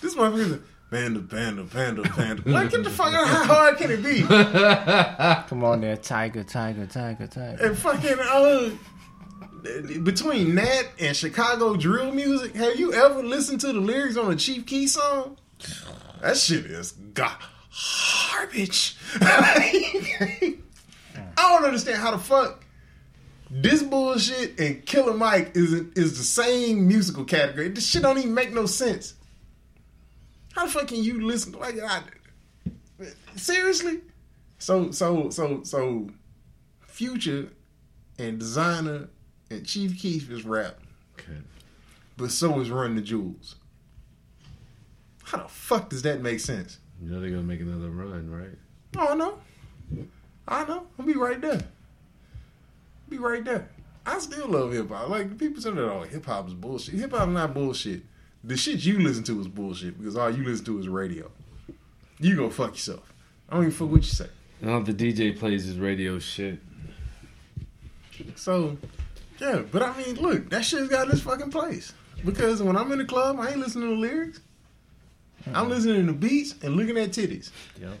[0.00, 0.60] This motherfucker's like,
[0.90, 2.42] panda, panda, panda, panda.
[2.48, 3.26] Like, get the fuck out.
[3.26, 4.22] How hard can it be?
[5.48, 7.66] Come on there, tiger, tiger, tiger, tiger.
[7.66, 8.70] and fucking uh
[10.04, 14.36] between that and Chicago drill music, have you ever listened to the lyrics on a
[14.36, 15.36] Chief Keef song?
[16.22, 17.36] That shit is ga-
[18.32, 18.96] garbage.
[19.20, 20.58] I
[21.36, 22.62] don't understand how the fuck
[23.50, 27.68] this bullshit and Killer Mike is is the same musical category.
[27.68, 29.14] This shit don't even make no sense.
[30.52, 32.02] How the fuck can you listen To, like I,
[33.36, 34.00] seriously?
[34.58, 36.08] So so so so
[36.86, 37.48] Future
[38.18, 39.08] and Desiigner
[39.50, 40.78] and Chief Keef is rap,
[41.18, 41.38] Okay.
[42.16, 43.56] but so is Run the Jewels.
[45.24, 46.78] How the fuck does that make sense?
[47.02, 48.56] You know they're gonna make another run, right?
[48.96, 49.38] Oh, I know.
[50.48, 50.86] I know.
[50.98, 51.60] I'll be right there.
[53.08, 53.68] Be right there.
[54.04, 55.08] I still love hip hop.
[55.08, 56.94] Like people say that oh hip hop is bullshit.
[56.94, 58.02] Hip hop is not bullshit.
[58.44, 61.30] The shit you listen to is bullshit because all you listen to is radio.
[62.18, 63.12] You go fuck yourself.
[63.48, 64.28] I don't even fuck what you say.
[64.60, 66.60] Now the DJ plays his radio shit.
[68.36, 68.76] So,
[69.38, 71.92] yeah, but I mean, look, that shit's got its fucking place.
[72.24, 74.40] Because when I'm in the club, I ain't listening to the lyrics.
[75.46, 75.70] I'm mm-hmm.
[75.70, 77.50] listening to beats and looking at titties.
[77.80, 78.00] Yep.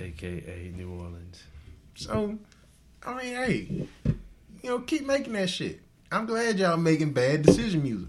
[0.00, 1.44] AKA New Orleans.
[1.94, 2.38] So,
[3.06, 3.86] I mean, hey,
[4.62, 5.80] you know, keep making that shit.
[6.10, 8.08] I'm glad y'all making bad decision music.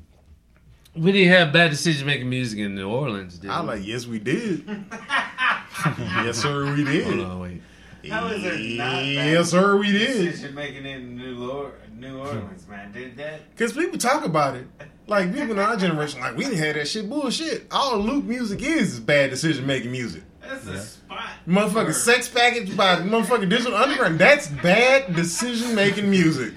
[0.95, 3.67] We didn't have bad decision making music in New Orleans, did I we?
[3.67, 4.65] like, yes, we did.
[5.85, 7.19] yes, sir, we Hold did.
[7.19, 7.61] on, wait.
[8.09, 10.31] How is it not bad Yes, sir, we did.
[10.31, 12.71] Decision making in New, Lor- New Orleans, hmm.
[12.71, 12.91] man.
[12.93, 13.49] Did that?
[13.49, 14.67] Because people talk about it.
[15.07, 17.67] Like, people in our generation, like, we didn't have that shit bullshit.
[17.71, 20.23] All Luke music is is bad decision making music.
[20.41, 20.85] That's a
[21.15, 21.29] spot.
[21.47, 24.19] Motherfucking sex package by motherfucking digital underground.
[24.19, 26.53] That's bad decision making music.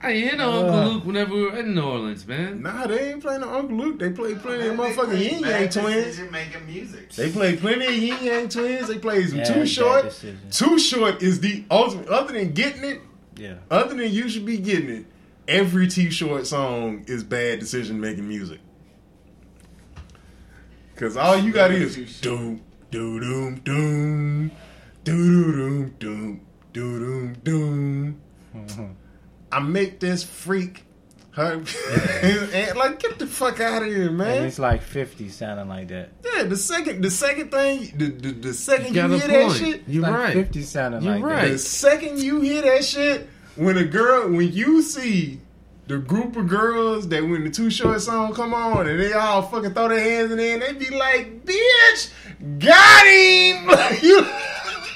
[0.00, 0.60] I ain't hear no Uh.
[0.62, 2.62] Uncle Luke whenever we were in New Orleans, man.
[2.62, 3.98] Nah, they ain't playing no Uncle Luke.
[3.98, 6.04] They play plenty of motherfucking Ying Yang twins.
[6.04, 7.10] decision Making music.
[7.14, 8.86] They play plenty of Ying Yang twins.
[8.88, 10.04] They play some Yeah, Too bad Short.
[10.04, 10.38] decision.
[10.52, 12.06] Too Short is the ultimate.
[12.08, 13.00] Other than getting it,
[13.36, 13.54] Yeah.
[13.72, 15.04] other than you should be getting it,
[15.48, 18.60] every T Short song is bad decision making music.
[20.98, 22.60] Cause all you got is doom
[22.90, 24.50] doom, doom doom
[25.04, 26.40] doom, doom doom
[26.72, 26.98] doo
[27.44, 28.20] doom
[28.64, 28.96] doom.
[29.52, 30.84] I make this freak
[31.30, 31.62] her
[32.22, 34.44] and like get the fuck out of here, And man.
[34.44, 36.10] it's like 50 sounding like that.
[36.24, 39.48] Yeah, the second the second thing the the, the second You you, got a hear
[39.48, 40.32] that shit, You're like right.
[40.34, 41.52] 50 sounding You're like right.
[41.52, 45.40] the second you hear that shit, when a girl, when you see
[45.88, 49.40] the group of girls that when the Too Short song come on and they all
[49.42, 52.12] fucking throw their hands in there and they be like, "Bitch,
[52.58, 53.68] got him!"
[54.02, 54.26] You,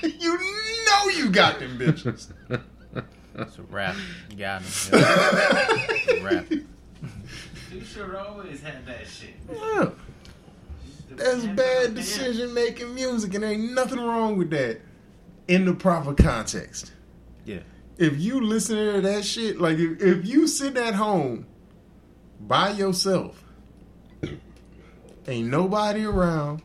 [0.21, 0.39] you
[0.87, 2.29] know you got them bitches.
[2.49, 2.61] that.
[3.35, 3.97] It's a rap.
[4.31, 4.69] You got him.
[4.93, 6.47] It's a rap.
[6.49, 9.35] Too sure always had that shit.
[9.51, 9.91] Yeah,
[11.11, 14.81] that's bad decision making music, and ain't nothing wrong with that
[15.49, 16.93] in the proper context.
[18.03, 21.47] If you listen to that shit, like if, if you sit at home
[22.41, 23.45] by yourself,
[25.29, 26.63] ain't nobody around,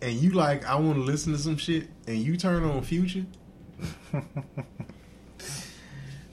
[0.00, 3.26] and you like, I want to listen to some shit, and you turn on Future,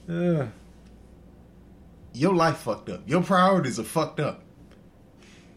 [0.08, 0.48] Ugh.
[2.12, 3.08] your life fucked up.
[3.08, 4.44] Your priorities are fucked up.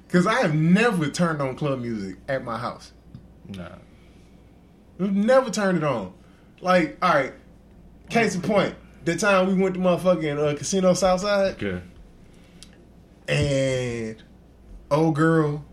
[0.10, 2.94] Cause I have never turned on club music at my house.
[3.48, 3.76] Nah.
[4.98, 6.14] Never turned it on.
[6.62, 7.34] Like, all right,
[8.10, 11.56] case in point, the time we went to motherfucking uh, Casino Southside.
[11.62, 11.82] Okay.
[13.28, 14.22] and
[14.92, 15.64] old girl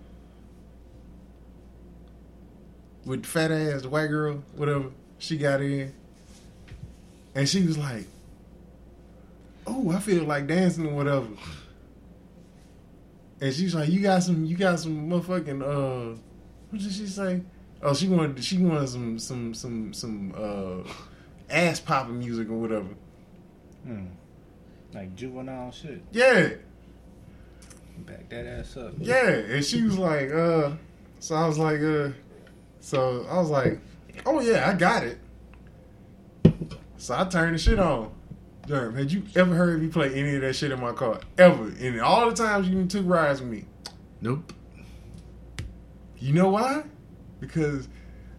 [3.05, 5.93] with fat ass, the white girl, whatever, she got in,
[7.35, 8.07] and she was like,
[9.67, 11.27] "Oh, I feel like dancing or whatever."
[13.41, 16.17] And she's like, "You got some, you got some motherfucking uh,
[16.71, 17.43] what did she say?
[17.83, 20.91] Oh, she wanted, she wanted some, some, some, some uh,
[21.51, 22.89] ass popping music or whatever."
[23.85, 24.07] Hmm.
[24.93, 26.03] Like juvenile shit.
[26.11, 26.51] Yeah,
[28.07, 28.95] Back that ass up.
[28.99, 30.73] Yeah, and she was like, uh,
[31.19, 32.11] so I was like, uh,
[32.81, 33.81] so I was like,
[34.25, 35.19] oh yeah, I got it.
[36.97, 38.13] So I turned the shit on.
[38.67, 41.21] Jerm, had you ever heard me play any of that shit in my car?
[41.39, 41.73] Ever?
[41.81, 43.65] And all the times you took rides with me.
[44.21, 44.53] Nope.
[46.19, 46.85] You know why?
[47.41, 47.89] Because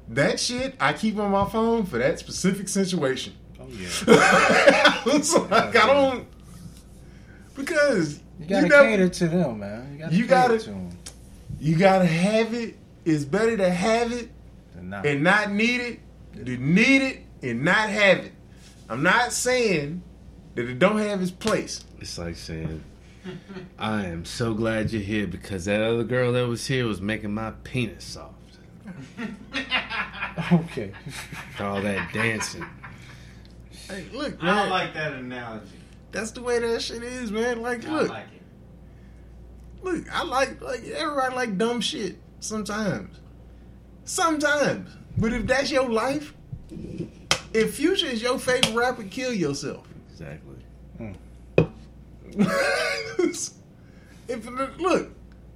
[0.10, 3.34] that shit I keep on my phone for that specific situation.
[3.60, 3.88] Oh yeah.
[5.08, 6.28] it's like I don't
[7.56, 9.92] because You gotta never- cater to them, man.
[9.94, 10.90] You gotta You gotta- to them.
[11.60, 12.76] you gotta have it.
[13.06, 14.30] It's better to have it
[14.82, 15.02] Nah.
[15.02, 16.00] and not need it
[16.34, 18.34] than need it and not have it.
[18.90, 20.02] I'm not saying
[20.56, 21.84] that it don't have its place.
[22.00, 22.84] It's like saying,
[23.78, 27.34] I am so glad you're here because that other girl that was here was making
[27.34, 28.34] my penis soft.
[30.52, 30.92] Okay.
[31.60, 32.66] All that dancing.
[33.88, 35.66] Hey, look, I man, don't like that analogy.
[36.12, 37.62] that's the way that shit is, man.
[37.62, 39.84] Like, I look, like it.
[39.84, 43.18] look, I like like everybody like dumb shit sometimes,
[44.06, 44.90] sometimes.
[45.18, 46.34] But if that's your life,
[47.54, 49.88] if Future is your favorite rapper, kill yourself.
[50.12, 50.56] Exactly.
[54.28, 55.12] if look,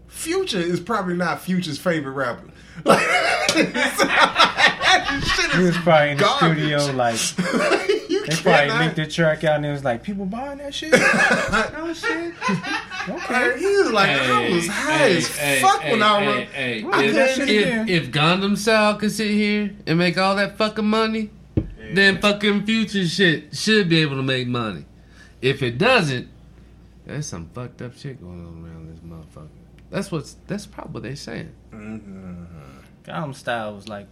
[0.07, 2.49] Future is probably not Future's favorite rapper.
[2.86, 3.00] Like,
[5.54, 6.58] He was probably in the garbage.
[6.58, 10.58] studio like they probably cannot- linked the track out and it was like people buying
[10.58, 10.91] that shit.
[10.95, 12.34] oh shit.
[13.10, 13.60] Okay.
[13.60, 15.28] He was like, I was high as
[15.62, 16.48] fuck when I wrote.
[16.48, 17.90] hey, I if, couldn't again.
[17.90, 21.30] if, if Gangnam Style could sit here and make all that fucking money,
[21.94, 24.86] then fucking future shit should be able to make money.
[25.41, 26.28] If it doesn't,
[27.06, 29.50] there's some fucked up shit going on around this motherfucker.
[29.94, 31.53] That's what's that's probably what they saying.
[31.72, 34.07] Gangnam Style was like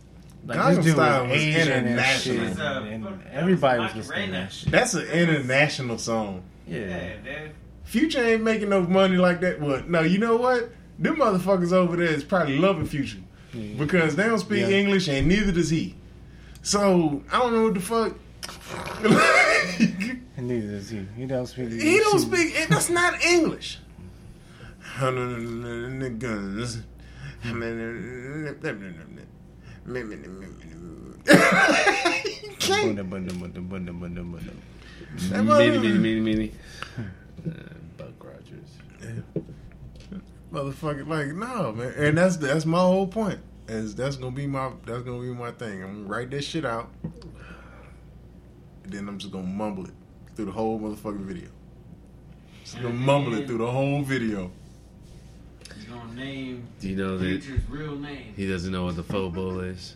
[0.46, 3.80] like Gangnam this dude Style was was Asian and shit, It's, uh, and fuck- everybody
[3.80, 4.72] was Rocky listening that shit.
[4.72, 6.44] That's an international song.
[6.68, 6.80] Yeah.
[6.82, 7.52] Yeah, dude.
[7.84, 9.60] Future ain't making no money like that.
[9.60, 10.70] Well, no, you know what?
[11.00, 13.18] Them motherfuckers over there is probably loving Future
[13.78, 14.78] because they don't speak Yeah.
[14.78, 15.96] English and neither does he.
[16.62, 18.16] So I don't know what the fuck.
[20.38, 21.08] And neither does he.
[21.18, 21.66] He don't speak.
[21.72, 21.82] English.
[21.84, 22.68] he don't speak.
[22.70, 23.80] That's not English.
[26.20, 26.84] Guns.
[37.48, 37.52] Uh,
[37.98, 38.70] Buck Rogers.
[40.54, 43.40] motherfucker like no man and that's that's my whole point.
[43.68, 45.84] Is that's gonna be my that's gonna be my thing.
[45.84, 46.92] I'm gonna write that shit out.
[48.86, 49.94] then I'm just gonna mumble it
[50.36, 51.50] through the whole motherfucking video.
[52.64, 54.52] Just gonna mumble it through the whole video.
[56.12, 58.34] He's name Do you know that Future's real name.
[58.36, 59.96] he doesn't know what the Fobo is?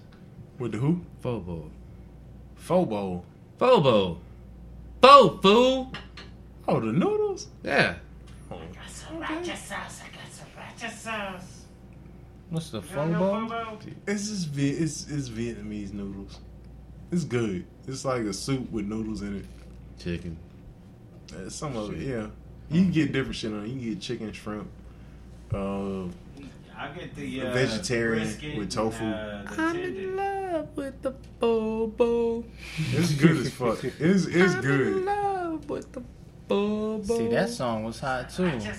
[0.60, 1.02] With the who?
[1.24, 1.70] Fobo.
[2.66, 3.24] Fobo.
[3.60, 4.18] Fobo.
[5.02, 5.94] Fo fool.
[6.68, 7.48] Oh, the noodles.
[7.64, 7.96] Yeah.
[8.50, 10.02] Oh, got sriracha sauce.
[10.02, 11.62] I got sriracha sauce.
[12.50, 13.50] What's the You don't Fobo?
[13.50, 13.94] Fobo?
[14.08, 16.40] it's just Vi- it's it's Vietnamese noodles.
[17.12, 17.66] It's good.
[17.88, 19.46] It's like a soup with noodles in it.
[20.00, 20.38] Chicken.
[21.36, 22.28] Uh, Some of it, yeah.
[22.72, 23.68] You can get different shit on it.
[23.68, 24.68] You can get chicken, shrimp.
[25.54, 26.06] Uh,
[26.78, 28.28] I get the uh, Vegetarian
[28.58, 29.04] with tofu.
[29.04, 30.16] And, uh, the tendon.
[30.16, 32.44] love with the Bobo.
[32.92, 33.84] it's good as fuck.
[33.84, 35.06] It's it's I'm in good.
[35.06, 36.02] love with the
[36.48, 37.04] Bobo.
[37.18, 38.46] See, that song was hot too.
[38.48, 38.76] I got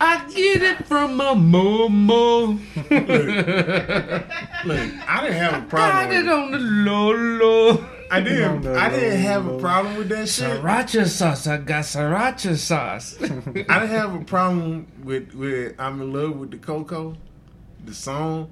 [0.00, 2.58] I get it from my momo.
[4.64, 4.78] Look,
[5.08, 6.12] I didn't have a Got problem.
[6.12, 6.32] it With it.
[6.32, 7.86] on the low low.
[8.12, 8.62] I didn't.
[8.62, 10.60] No, no, I didn't have a problem with that shit.
[10.60, 11.46] Sriracha sauce.
[11.46, 13.16] I got sriracha sauce.
[13.22, 17.16] I didn't have a problem with with I'm in love with the Coco,
[17.84, 18.50] the song.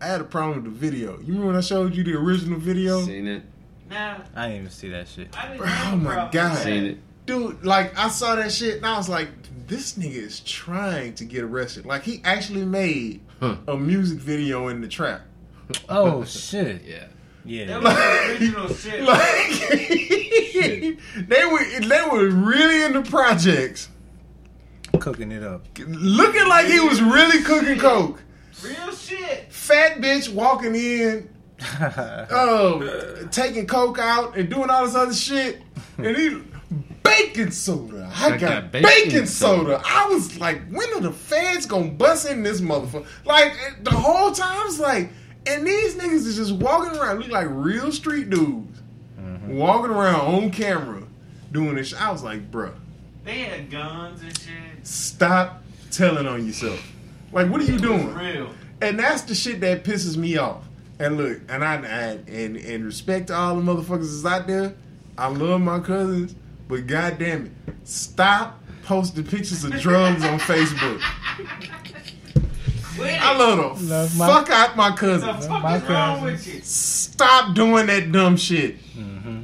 [0.00, 1.12] I had a problem with the video.
[1.18, 3.02] You remember when I showed you the original video?
[3.04, 3.42] Seen it.
[3.90, 5.30] Now, I didn't even see that shit.
[5.32, 6.56] Bro, oh my God.
[6.58, 6.98] Seen it.
[7.26, 9.28] Dude, like I saw that shit and I was like,
[9.66, 11.86] this nigga is trying to get arrested.
[11.86, 13.56] Like he actually made Huh.
[13.66, 15.22] a music video in the trap.
[15.88, 16.82] Oh shit.
[16.86, 17.06] Yeah.
[17.44, 17.66] Yeah.
[17.66, 19.02] That was the original shit.
[19.12, 20.98] Like
[21.28, 23.88] they were they were really in the projects.
[25.00, 25.66] Cooking it up.
[25.78, 28.22] Looking like he was really cooking coke.
[28.62, 29.52] Real shit.
[29.52, 31.28] Fat bitch walking in,
[32.30, 35.62] oh, taking coke out and doing all this other shit,
[35.98, 36.42] and he
[37.02, 38.10] baking soda.
[38.14, 39.82] I, got, baking, soda.
[39.84, 43.06] I was like, when are the feds gonna bust in this motherfucker?
[43.24, 45.10] Like the whole time, I was like,
[45.46, 48.80] and these niggas is just walking around, look like real street dudes,
[49.20, 49.56] mm-hmm.
[49.56, 51.02] walking around on camera
[51.50, 51.88] doing this.
[51.88, 52.00] Shit.
[52.00, 52.74] I was like, bruh,
[53.24, 54.86] They had guns and shit.
[54.86, 56.80] stop telling on yourself.
[57.32, 58.14] Like, what are you It was doing?
[58.14, 58.50] real.
[58.80, 60.64] And that's the shit that pisses me off.
[60.98, 61.78] And look, and I, I
[62.30, 64.74] and and respect to all the motherfuckers that's out there.
[65.18, 66.34] I love my cousins,
[66.68, 71.00] but goddamn it, stop posting pictures of drugs on Facebook.
[72.96, 75.28] Quit I love the Love my- fuck out my cousin.
[75.34, 76.60] the fuck my is wrong with you?
[76.62, 78.78] Stop doing that dumb shit.
[78.94, 79.42] Mm-hmm.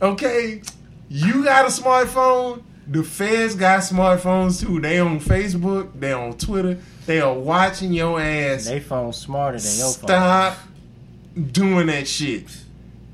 [0.00, 0.62] Okay,
[1.08, 2.62] you got a smartphone.
[2.86, 4.80] The feds got smartphones too.
[4.80, 5.90] They on Facebook.
[5.98, 6.78] They on Twitter.
[7.06, 8.66] They are watching your ass.
[8.66, 10.08] They phone smarter than your phone.
[10.08, 10.58] Stop
[11.52, 12.46] doing that shit.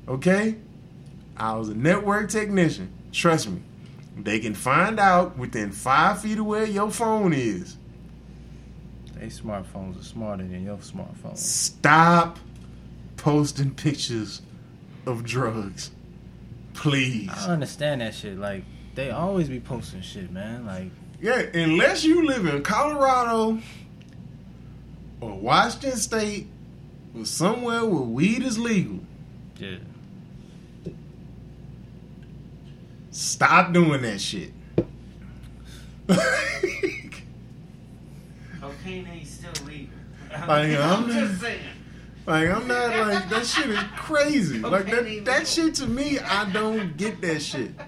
[0.07, 0.55] Okay?
[1.37, 2.89] I was a network technician.
[3.11, 3.61] Trust me.
[4.17, 7.75] They can find out within five feet of where your phone is.
[9.15, 11.37] They smartphones are smarter than your smartphone.
[11.37, 12.37] Stop
[13.17, 14.41] posting pictures
[15.05, 15.91] of drugs.
[16.73, 17.29] Please.
[17.29, 18.37] I understand that shit.
[18.37, 18.63] Like
[18.95, 20.65] they always be posting shit, man.
[20.65, 20.89] Like
[21.21, 23.59] Yeah, unless you live in Colorado
[25.21, 26.47] or Washington State
[27.17, 28.99] or somewhere where weed is legal,
[29.57, 29.77] yeah.
[33.11, 34.51] stop doing that shit.
[38.65, 39.97] Cocaine ain't still legal.
[40.31, 41.61] Like, I'm I'm just saying.
[42.25, 44.59] Like I'm not like that shit is crazy.
[44.59, 47.71] Like Okay, that that shit to me, I don't get that shit.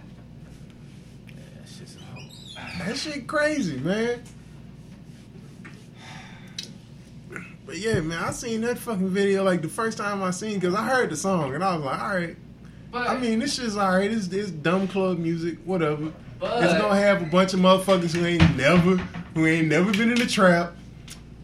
[1.35, 2.85] That shit's a hoe.
[2.85, 4.21] That shit crazy, man.
[7.65, 10.75] But yeah, man, I seen that fucking video like the first time I seen because
[10.75, 12.37] I heard the song and I was like, all right.
[12.91, 14.09] But I mean, this shit's all right.
[14.09, 16.13] It's, it's dumb club music, whatever.
[16.39, 18.97] But- it's gonna have a bunch of motherfuckers who ain't never,
[19.33, 20.75] who ain't never been in the trap,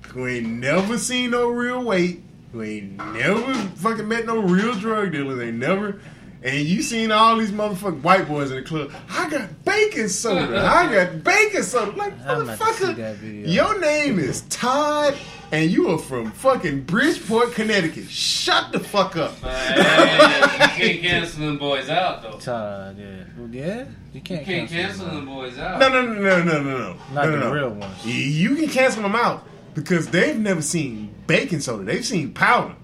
[0.10, 2.22] who ain't never seen no real weight,
[2.52, 6.00] who ain't never fucking met no real drug dealers, ain't never.
[6.44, 8.92] And you seen all these motherfucking white boys in the club.
[9.10, 10.60] I got baking soda.
[10.60, 11.92] I got baking soda.
[11.92, 15.16] Like I'm about to see that motherfucker, your name is Todd,
[15.54, 18.10] and you are from fucking Bridgeport, Connecticut.
[18.10, 19.36] Shut the fuck up.
[19.42, 22.38] But hey, you can't cancel them boys out though.
[22.40, 23.24] Todd, yeah.
[23.38, 23.86] Well, yeah.
[23.86, 25.16] You You can't, you can't cancel them.
[25.16, 25.80] them boys out.
[25.80, 26.98] No, no, no, no, no, no, no.
[27.14, 27.54] Not no, the no, no.
[27.54, 28.06] real ones.
[28.06, 31.86] You can cancel them out because they've never seen baking soda.
[31.86, 32.76] They've seen powder.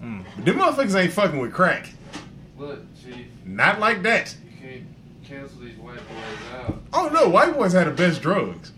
[0.00, 0.24] Mm.
[0.36, 1.90] But them motherfuckers ain't fucking with crack.
[2.58, 4.34] Look, chief, Not like that.
[4.44, 4.82] you can't
[5.24, 6.82] cancel these white boys out.
[6.92, 8.72] Oh no, white boys had the best drugs.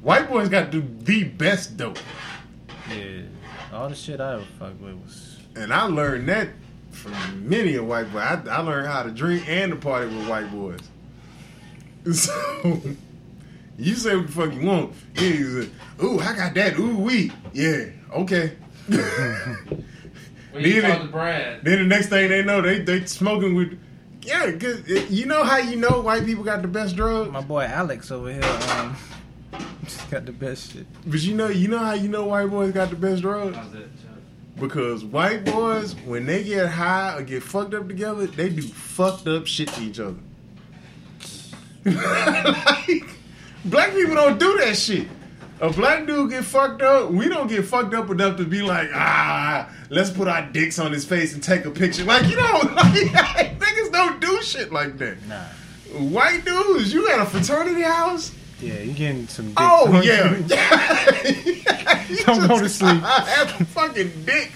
[0.00, 1.98] White boys got the, the best dope.
[2.90, 3.22] Yeah.
[3.72, 6.48] All the shit I ever fucked with was And I learned that
[6.90, 8.18] from many a white boy.
[8.18, 10.80] I, I learned how to drink and to party with white boys.
[12.12, 12.80] So
[13.78, 14.92] you say what the fuck you want.
[15.14, 15.70] Yeah, you say,
[16.02, 16.76] ooh, I got that.
[16.78, 17.30] Ooh, we.
[17.52, 18.56] Yeah, okay.
[20.52, 23.04] When you Then talk it- to Brad, Then the next thing they know, they they
[23.06, 23.78] smoking with.
[24.22, 27.40] Yeah, cause it- you know how you know white people got the best drugs, My
[27.40, 28.44] boy Alex over here,
[28.76, 28.96] um,
[29.84, 30.86] just got the best shit.
[31.06, 33.72] but you know you know how you know white boys got the best drugs how's
[33.72, 33.88] that?
[34.60, 39.26] Because white boys when they get high or get fucked up together, they do fucked
[39.26, 40.18] up shit to each other.
[41.84, 43.04] like,
[43.64, 45.08] black people don't do that shit.
[45.62, 48.88] A black dude get fucked up, we don't get fucked up enough to be like,
[48.92, 52.02] ah, let's put our dicks on his face and take a picture.
[52.02, 52.42] Like, you know,
[52.74, 55.24] like, niggas don't do shit like that.
[55.28, 55.44] Nah.
[55.98, 58.32] White dudes, you at a fraternity house?
[58.60, 59.56] Yeah, you getting some dick.
[59.60, 60.34] Oh yeah,
[62.08, 64.50] You Don't go to just I Have a fucking dick,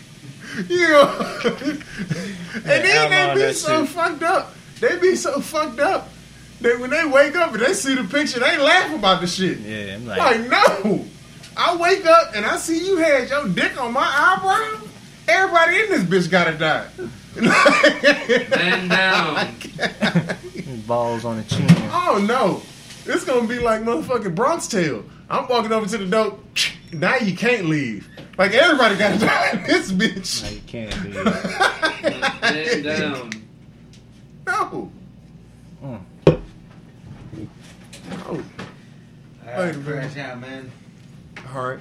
[0.68, 1.40] you know.
[1.44, 3.94] and then they be so shit.
[3.94, 4.54] fucked up.
[4.80, 6.08] They be so fucked up.
[6.60, 9.58] That when they wake up and they see the picture, they laugh about the shit.
[9.58, 11.04] Yeah, I'm like, Like no,
[11.56, 14.88] I wake up and I see you had your dick on my eyebrow.
[15.28, 16.88] Everybody in this bitch gotta die.
[17.36, 19.56] Man down.
[20.86, 21.66] balls on the chin.
[21.92, 22.62] Oh no,
[23.04, 25.04] it's gonna be like motherfucking Bronx Tale.
[25.28, 26.38] I'm walking over to the door.
[26.92, 28.08] Now you can't leave.
[28.38, 30.52] Like everybody got to die in this No, bitch.
[30.54, 31.24] you can't do
[32.40, 33.30] Man down.
[34.46, 34.92] No.
[35.82, 36.00] Mm.
[38.10, 38.16] No.
[38.26, 38.44] All Wait
[39.46, 39.84] right, a minute.
[39.84, 40.70] crash out, man.
[41.54, 41.78] All right.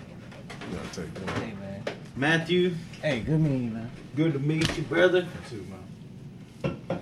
[0.72, 1.36] You gotta take one.
[1.42, 1.84] Hey man.
[2.16, 3.92] Matthew, Hey, good meeting you, man.
[4.16, 5.28] good to meet you, brother.
[5.50, 5.66] Too,
[6.64, 7.00] man.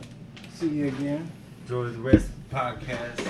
[0.55, 1.29] See you again.
[1.63, 3.27] Enjoy the rest of the podcast.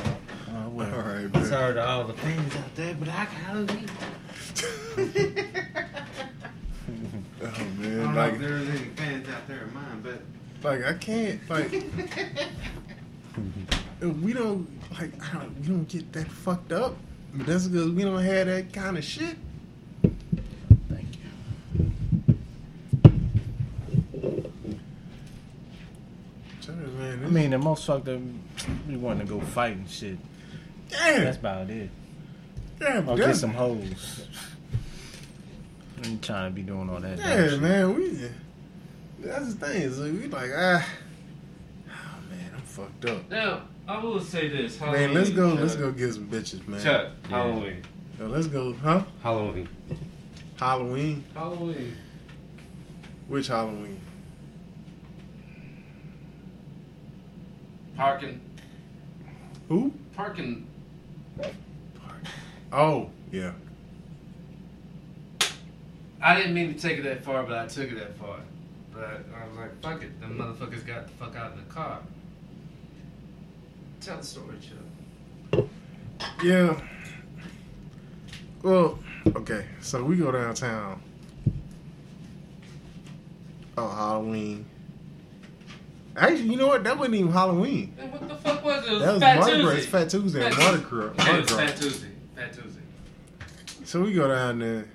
[0.48, 1.46] Uh, well, right, man.
[1.46, 3.92] Sorry to all the fans out there, but I gotta leave.
[7.42, 10.22] Oh I don't man, know if like, there's any fans out there of mine, but
[10.64, 11.72] like I can't, like,
[14.10, 14.68] we don't,
[15.00, 16.96] like, I don't, we don't get that fucked up.
[17.36, 19.38] But that's because we don't have that kind of shit.
[20.90, 21.90] thank you.
[26.68, 28.20] Me, man, I mean, the most fucked up,
[28.88, 30.18] we want to go fight and shit.
[30.90, 31.90] damn, That's about it.
[32.82, 34.28] yeah, but Or get that's, some hoes.
[36.04, 37.18] I ain't trying to be doing all that.
[37.18, 38.30] Yeah, man, we.
[39.20, 39.82] That's the thing.
[39.84, 40.86] Is we like ah,
[41.88, 41.92] oh
[42.30, 43.30] man, I'm fucked up.
[43.30, 44.80] Now, I will say this.
[44.80, 45.48] Man, let's go.
[45.48, 46.82] Halloween, Let's go get some bitches, man.
[46.82, 47.82] Chuck, Halloween.
[48.20, 49.04] Yo, let's go, huh?
[49.22, 49.68] Halloween.
[50.58, 51.24] Halloween.
[51.34, 51.98] Halloween.
[53.28, 54.00] Which Halloween?
[57.98, 58.40] Parking.
[59.68, 59.94] Who?
[60.16, 60.68] Parking.
[62.72, 63.52] Oh, yeah.
[66.22, 68.40] I didn't mean to take it that far, but I took it that far.
[68.94, 70.20] But I was like, fuck it.
[70.22, 72.00] Them motherfuckers got the fuck out of the car.
[74.04, 75.66] Tell the story, Chuck.
[76.44, 76.78] Yeah.
[78.62, 79.66] Well, okay.
[79.80, 81.02] So we go downtown.
[83.78, 84.66] Oh, Halloween.
[86.18, 86.84] Actually, you know what?
[86.84, 87.96] That wasn't even Halloween.
[87.98, 88.92] And what the fuck was it?
[88.92, 89.72] It was, That was Fat Mardi Gras.
[89.72, 89.78] Tuesday.
[89.78, 90.40] It's Fat Tuesday.
[90.42, 90.90] Fat Mardi Tuesday.
[90.90, 91.14] Gras.
[91.18, 92.08] Yeah, Mardi it's Fat Tuesday.
[92.36, 92.82] Fat Tuesday.
[93.86, 94.86] So we go down there,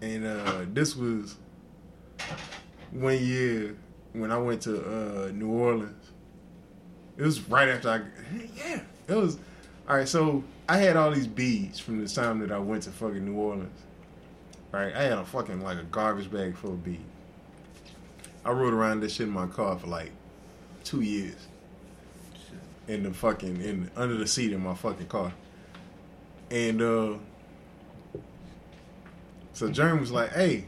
[0.00, 1.36] and uh, this was
[2.92, 3.76] one year
[4.14, 6.03] when I went to uh, New Orleans.
[7.16, 8.00] It was right after I,
[8.56, 9.38] yeah, it was.
[9.88, 12.90] All right, so I had all these beads from the time that I went to
[12.90, 13.80] fucking New Orleans.
[14.72, 17.02] Right, I had a fucking like a garbage bag full of beads.
[18.44, 20.10] I rode around this shit in my car for like
[20.82, 21.36] two years.
[22.88, 25.32] In the fucking in under the seat in my fucking car,
[26.50, 27.14] and uh.
[29.54, 30.66] So Jeremy was like, "Hey,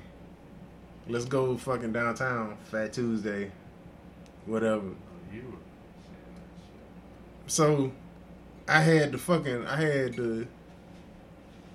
[1.08, 3.50] let's go fucking downtown, Fat Tuesday,
[4.46, 4.92] whatever."
[7.46, 7.92] You were So
[8.68, 10.46] I had the fucking, I had the,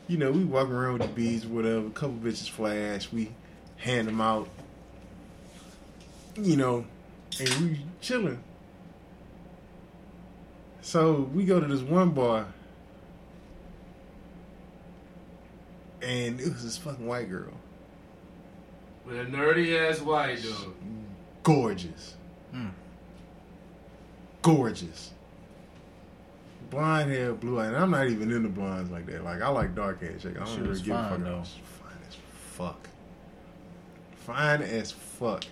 [0.08, 1.88] you know, we walking around with the beads, whatever.
[1.88, 3.32] A couple bitches flash, we
[3.78, 4.50] hand them out,
[6.36, 6.86] you know,
[7.40, 8.44] and we chilling.
[10.82, 12.48] So we go to this one bar,
[16.02, 17.54] and it was this fucking white girl.
[19.06, 20.54] With a nerdy ass white dude.
[21.44, 22.16] gorgeous.
[22.54, 22.72] Mm.
[24.42, 25.12] Gorgeous.
[26.72, 27.74] Blonde hair, blue eyes.
[27.76, 29.24] I'm not even into blondes like that.
[29.24, 30.36] Like I like dark hair chick.
[30.38, 31.20] I don't She really was give a fuck.
[31.20, 31.44] though.
[31.44, 32.16] She's Fine as
[32.56, 32.90] fuck.
[34.16, 35.44] Fine as fuck.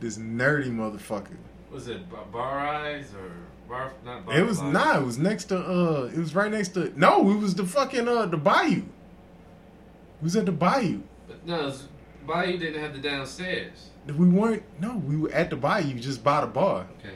[0.00, 1.36] This nerdy motherfucker.
[1.70, 3.32] Was it bar, bar eyes or
[3.68, 3.92] bar?
[4.04, 4.38] Not bar.
[4.38, 4.72] It was eyes.
[4.72, 5.02] not.
[5.02, 5.58] It was next to.
[5.58, 6.92] uh It was right next to.
[6.98, 8.78] No, it was the fucking uh the bayou.
[8.78, 11.00] It was at the bayou.
[11.26, 11.88] But no, it was,
[12.26, 13.90] Bayou didn't have the downstairs.
[14.06, 14.62] We weren't.
[14.80, 16.86] No, we were at the bayou just by the bar.
[17.00, 17.14] Okay.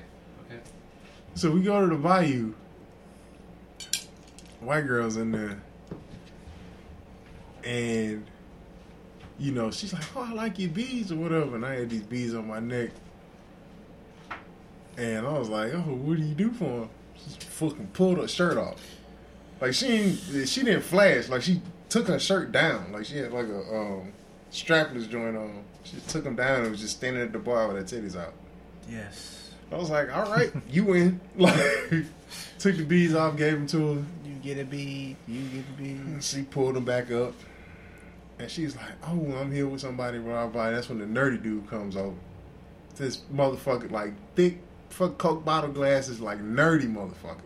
[0.49, 0.61] Okay.
[1.35, 2.55] So we go to the bayou.
[4.61, 5.63] White girls in there.
[7.65, 8.27] And
[9.39, 12.03] you know, she's like, "Oh, I like your beads or whatever," and I had these
[12.03, 12.91] beads on my neck,
[14.97, 18.29] and I was like, "Oh, what do you do for him?" She fucking pulled her
[18.29, 18.81] shirt off,
[19.61, 23.33] like she ain't, she didn't flash, like she took her shirt down, like she had
[23.33, 24.13] like a um,
[24.53, 25.65] strapless joint on.
[25.85, 28.35] She took them down and was just standing at the bar with her titties out.
[28.89, 29.51] Yes.
[29.73, 32.05] I was like, "All right, you win." Like,
[32.59, 34.05] took the beads off, gave them to her.
[34.43, 35.17] You get a bead.
[35.27, 35.97] You get a bead.
[35.97, 37.35] And she pulled him back up.
[38.39, 40.71] And she's like, oh, I'm here with somebody, blah, blah.
[40.71, 42.17] That's when the nerdy dude comes over.
[42.97, 47.43] This motherfucker, like, thick fuck Coke bottle glasses, like, nerdy motherfucker.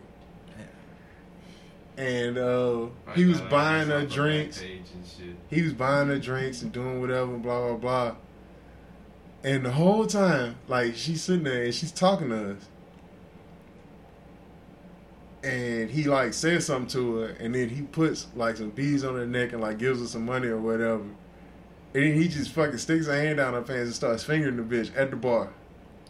[1.97, 4.57] And uh, he was buying her drinks.
[4.59, 5.35] back page and shit.
[5.49, 8.15] He was buying her drinks and doing whatever, blah, blah, blah.
[9.43, 12.67] And the whole time, like, she's sitting there and she's talking to us.
[15.45, 19.13] And he, like, says something to her, and then he puts, like, some beads on
[19.13, 21.03] her neck and, like, gives her some money or whatever.
[21.03, 24.63] And then he just fucking sticks her hand down her pants and starts fingering the
[24.63, 25.49] bitch at the bar.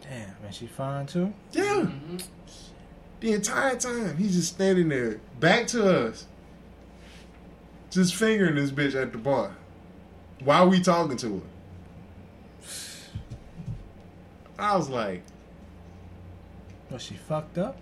[0.00, 1.32] Damn, and she fine too.
[1.52, 1.82] Yeah.
[1.82, 2.24] Mhm.
[3.20, 6.26] The entire time, he's just standing there, back to us,
[7.90, 9.56] just fingering this bitch at the bar
[10.44, 11.42] Why are we talking to her.
[14.58, 15.22] I was like,
[16.90, 17.76] Was she fucked up?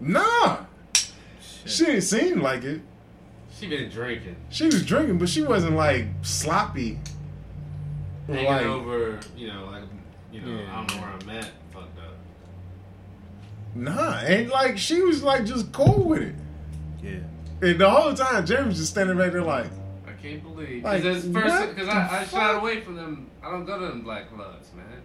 [0.00, 0.58] nah.
[1.64, 1.70] Shit.
[1.70, 2.80] She didn't seem like it.
[3.58, 7.00] She been drinking, She was drinking, but she wasn't like sloppy.
[8.28, 9.18] Hanging like, over.
[9.36, 9.82] You know, like
[10.30, 10.72] you know, Yeah.
[10.72, 11.50] I don't know where I'm at.
[11.72, 12.14] Fucked up.
[13.74, 16.34] nah, and like she was like just cool with it.
[17.02, 17.18] Yeah.
[17.68, 19.66] And the whole time, Jeremy's just standing right there like,
[20.06, 23.30] I can't believe Like, because first because I, I shied away from them.
[23.42, 25.02] I don't go to them black clubs, man.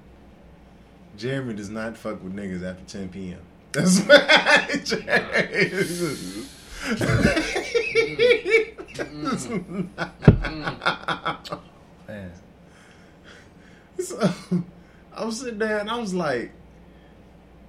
[1.18, 3.40] Jeremy does not fuck with niggas after 10 p.m.
[3.74, 4.00] That's
[5.52, 6.50] is-
[12.08, 12.32] Man.
[14.00, 14.30] so,
[15.16, 16.52] I was sitting there and I was like,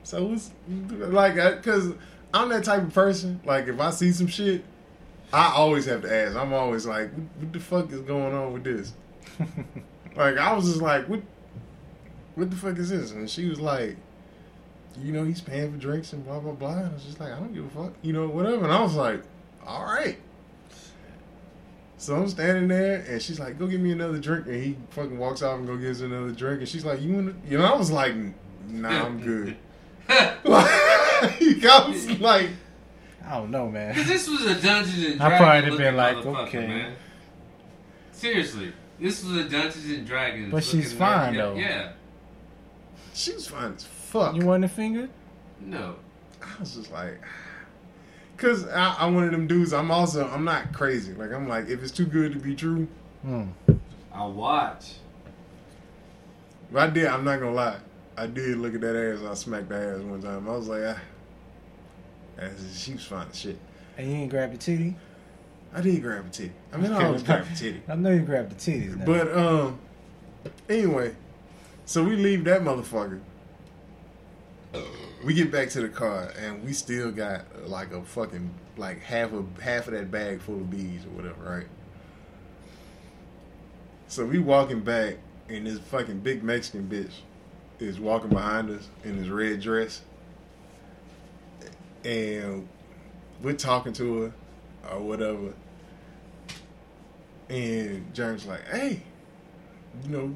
[0.02, 1.92] so what's like, because
[2.34, 3.40] I'm that type of person.
[3.44, 4.64] Like, if I see some shit,
[5.32, 6.36] I always have to ask.
[6.36, 8.92] I'm always like, what, what the fuck is going on with this?
[10.16, 11.22] like, I was just like, what,
[12.34, 13.12] what the fuck is this?
[13.12, 13.96] And she was like,
[15.02, 16.78] you know, he's paying for drinks and blah blah blah.
[16.78, 18.64] And I was just like, I don't give a fuck, you know, whatever.
[18.64, 19.22] And I was like,
[19.66, 20.18] all right.
[21.96, 25.16] So I'm standing there, and she's like, "Go get me another drink." And he fucking
[25.16, 26.60] walks off and go gives another drink.
[26.60, 28.14] And she's like, "You want?" to-" You know, I was like,
[28.68, 29.56] "Nah, I'm good."
[30.08, 32.50] like, I was like,
[33.26, 33.94] I don't know, man.
[33.94, 35.38] Because this was a Dungeons and I Dragons.
[35.40, 36.16] probably looking been like,
[36.48, 36.66] okay.
[36.66, 36.96] Man.
[38.12, 40.50] Seriously, this was a Dungeons and Dragons.
[40.50, 41.54] But she's fine, yeah, though.
[41.54, 41.92] Yeah.
[43.14, 43.84] she was fine as
[44.14, 44.36] fuck.
[44.36, 45.08] You want a finger?
[45.60, 45.96] No.
[46.42, 47.20] I was just like,
[48.36, 49.72] because I'm one of them dudes.
[49.72, 51.12] I'm also, I'm not crazy.
[51.14, 52.86] Like, I'm like, if it's too good to be true,
[53.22, 53.44] Hmm.
[54.12, 54.94] I watch.
[56.70, 57.06] but I did.
[57.06, 57.78] I'm not gonna lie.
[58.16, 59.24] I did look at that ass.
[59.28, 60.48] I smacked that ass one time.
[60.48, 61.00] I was like, ah,
[62.36, 63.58] that's- she was fine as shit.
[63.98, 64.94] And you ain't grab the titty?
[65.74, 66.52] I did grab a titty.
[66.72, 67.82] I mean, I always grab a titty.
[67.88, 69.04] I know you grabbed the titties now.
[69.06, 69.78] But um,
[70.68, 71.14] anyway,
[71.86, 73.20] so we leave that motherfucker.
[75.24, 79.32] We get back to the car and we still got like a fucking like half
[79.32, 81.66] of half of that bag full of bees or whatever, right?
[84.08, 85.16] So we walking back
[85.48, 87.12] and this fucking big Mexican bitch
[87.78, 90.02] is walking behind us in his red dress,
[92.04, 92.68] and
[93.42, 94.32] we're talking to her
[94.90, 95.52] or whatever.
[97.48, 99.02] And Jerm's like, hey,
[100.02, 100.34] you know,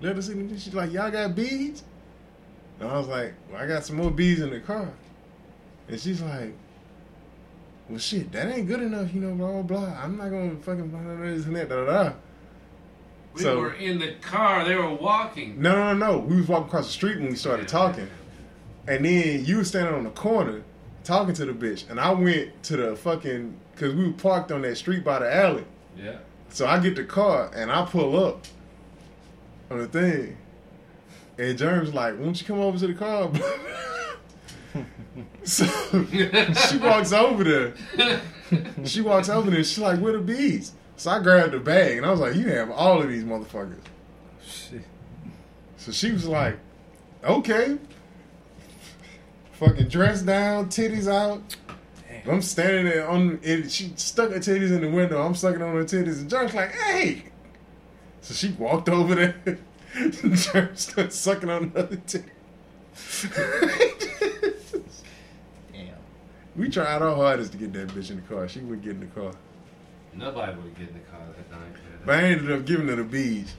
[0.00, 0.56] let us in.
[0.58, 1.82] She's like, y'all got beads?
[2.80, 4.88] And I was like, well, I got some more bees in the car.
[5.88, 6.52] And she's like,
[7.88, 10.02] well, shit, that ain't good enough, you know, blah, blah, blah.
[10.02, 12.12] I'm not going to fucking blah, blah, blah, this and that, da, da, da.
[13.34, 14.64] We So- were in the car.
[14.64, 15.60] They were walking.
[15.60, 16.18] No, no, no, no.
[16.18, 17.78] We was walking across the street when we started Yeah.
[17.78, 18.08] talking.
[18.88, 20.62] And then you were standing on the corner
[21.04, 21.88] talking to the bitch.
[21.90, 25.32] And I went to the fucking, because we were parked on that street by the
[25.34, 25.64] alley.
[25.96, 26.16] Yeah.
[26.48, 28.44] So I get the car and I pull up
[29.70, 30.36] on the thing.
[31.38, 33.30] And Jerm's like, won't you come over to the car?
[35.44, 35.66] so
[36.68, 37.74] she walks over there.
[38.84, 39.64] She walks over there.
[39.64, 40.72] She's like, where the bees?
[40.96, 43.80] So I grabbed the bag and I was like, you have all of these motherfuckers.
[44.42, 44.82] Shit.
[45.76, 46.58] So she was like,
[47.22, 47.78] okay.
[49.52, 51.56] Fucking dressed down, titties out.
[52.08, 52.34] Damn.
[52.34, 53.70] I'm standing there on it.
[53.70, 55.22] She stuck her titties in the window.
[55.24, 57.24] I'm sucking on her titties, and Jerm's like, "Hey!"
[58.20, 59.36] So she walked over there.
[59.96, 62.30] Jerm started sucking on another titty.
[65.72, 65.94] Damn.
[66.56, 68.48] we tried our hardest to get that bitch in the car.
[68.48, 69.32] She wouldn't get in the car,
[70.14, 71.76] Nobody would get in the car that night.
[72.04, 73.54] but I ended up giving her the beads.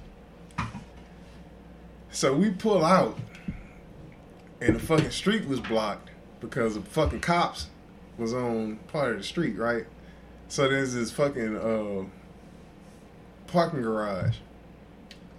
[2.11, 3.18] So we pull out,
[4.61, 6.09] and the fucking street was blocked
[6.39, 7.68] because the fucking cops
[8.18, 9.85] was on part of the street, right?
[10.47, 12.05] So there's this fucking uh,
[13.47, 14.38] parking garage.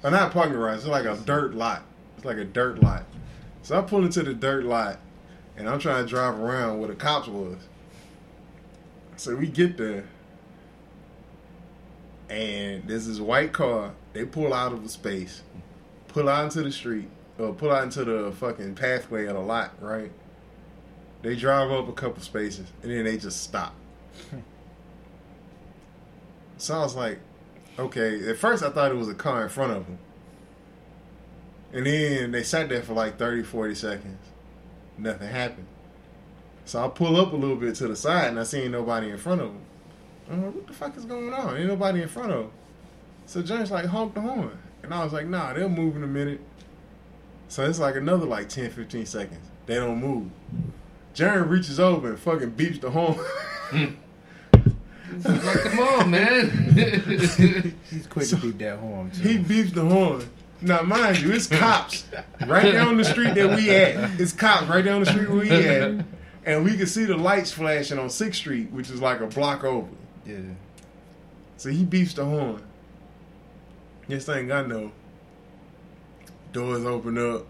[0.02, 1.82] Or not parking garage, it's like a dirt lot.
[2.16, 3.04] It's like a dirt lot.
[3.62, 4.98] So I pull into the dirt lot,
[5.56, 7.58] and I'm trying to drive around where the cops was.
[9.16, 10.04] So we get there,
[12.28, 13.92] and there's this white car.
[14.12, 15.42] They pull out of a space,
[16.06, 17.08] pull out into the street,
[17.38, 20.12] or pull out into the fucking pathway of the lot, right?
[21.22, 23.74] They drive up a couple spaces, and then they just stop.
[26.60, 27.20] So I was like,
[27.78, 28.28] okay.
[28.28, 29.98] At first, I thought it was a car in front of them.
[31.72, 34.18] And then they sat there for like 30, 40 seconds.
[34.96, 35.66] Nothing happened.
[36.64, 39.18] So I pull up a little bit to the side and I seen nobody in
[39.18, 39.60] front of them.
[40.30, 41.56] I'm like, what the fuck is going on?
[41.56, 42.50] Ain't nobody in front of them.
[43.26, 44.58] So James like honked the horn.
[44.82, 46.40] And I was like, nah, they'll move in a minute.
[47.48, 49.50] So it's like another like 10, 15 seconds.
[49.66, 50.30] They don't move.
[51.14, 53.18] Jaron reaches over and fucking beeps the horn.
[53.68, 53.96] Hmm.
[55.24, 56.50] Like, come on, man.
[57.90, 59.22] He's quick to beat that horn too.
[59.28, 60.28] He beeps the horn.
[60.60, 62.04] Now, mind you, it's cops
[62.46, 64.20] right down the street that we at.
[64.20, 66.04] It's cops right down the street where we at,
[66.44, 69.62] and we can see the lights flashing on Sixth Street, which is like a block
[69.64, 69.88] over.
[70.26, 70.36] yeah.
[71.56, 72.62] So he beeps the horn.
[74.08, 74.92] Next thing I know,
[76.52, 77.46] doors open up.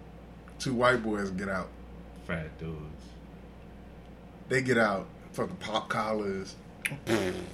[0.59, 1.69] Two white boys get out.
[2.27, 2.79] Fat dudes.
[4.49, 5.07] They get out.
[5.33, 6.57] Fucking pop collars.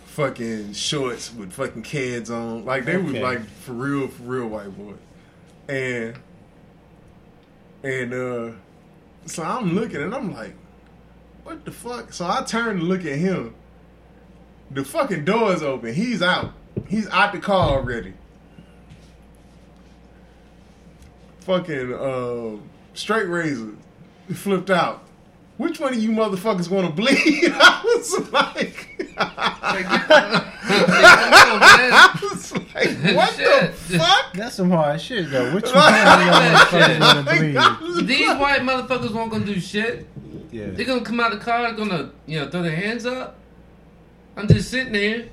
[0.07, 2.65] Fucking shorts with fucking kids on.
[2.65, 3.23] Like they was Okay.
[3.23, 4.95] like for real, for real white boy.
[5.69, 6.15] And
[7.83, 8.53] and uh
[9.27, 10.55] so I'm looking and I'm like,
[11.45, 12.13] what the fuck?
[12.13, 13.55] So I turn to look at him.
[14.71, 15.95] The fucking door is open.
[15.95, 16.53] He's out.
[16.89, 18.15] He's out the car already.
[21.41, 22.57] Fucking uh
[22.95, 23.73] straight razor
[24.33, 25.04] flipped out.
[25.57, 27.17] Which one of you motherfuckers want to bleed?
[27.55, 31.93] I was like, Like, get the- come on, man.
[31.93, 34.33] I was like, what the fuck?
[34.35, 35.55] That's some hard shit though.
[35.55, 38.09] Which one of y'all motherfuckers want to bleed?
[38.09, 40.07] These white motherfuckers won't gonna do shit.
[40.51, 40.67] Yeah.
[40.71, 43.37] They're gonna come out of the car, they're gonna, you know, throw their hands up.
[44.37, 45.27] I'm just sitting there.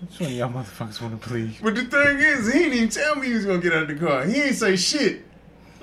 [0.00, 1.56] Which one of y'all motherfuckers want to bleed?
[1.62, 3.88] But the thing is, he didn't even tell me he was gonna get out of
[3.98, 4.24] the car.
[4.24, 5.24] He ain't say shit.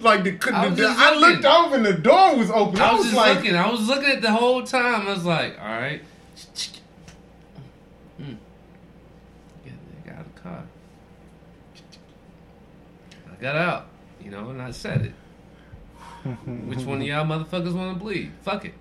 [0.04, 2.80] Like the, the, I the- I looked over and the door was open.
[2.82, 3.56] I, I was was just like, looking.
[3.56, 5.08] I was looking at the whole time.
[5.08, 6.02] I was like, all right.
[8.22, 8.38] Mm.
[9.64, 10.64] Get get out of the car.
[13.32, 13.88] I got out,
[14.24, 15.14] you know, and I said it.
[16.68, 18.32] Which one of y'all motherfuckers want to bleed?
[18.44, 18.74] Fuck it.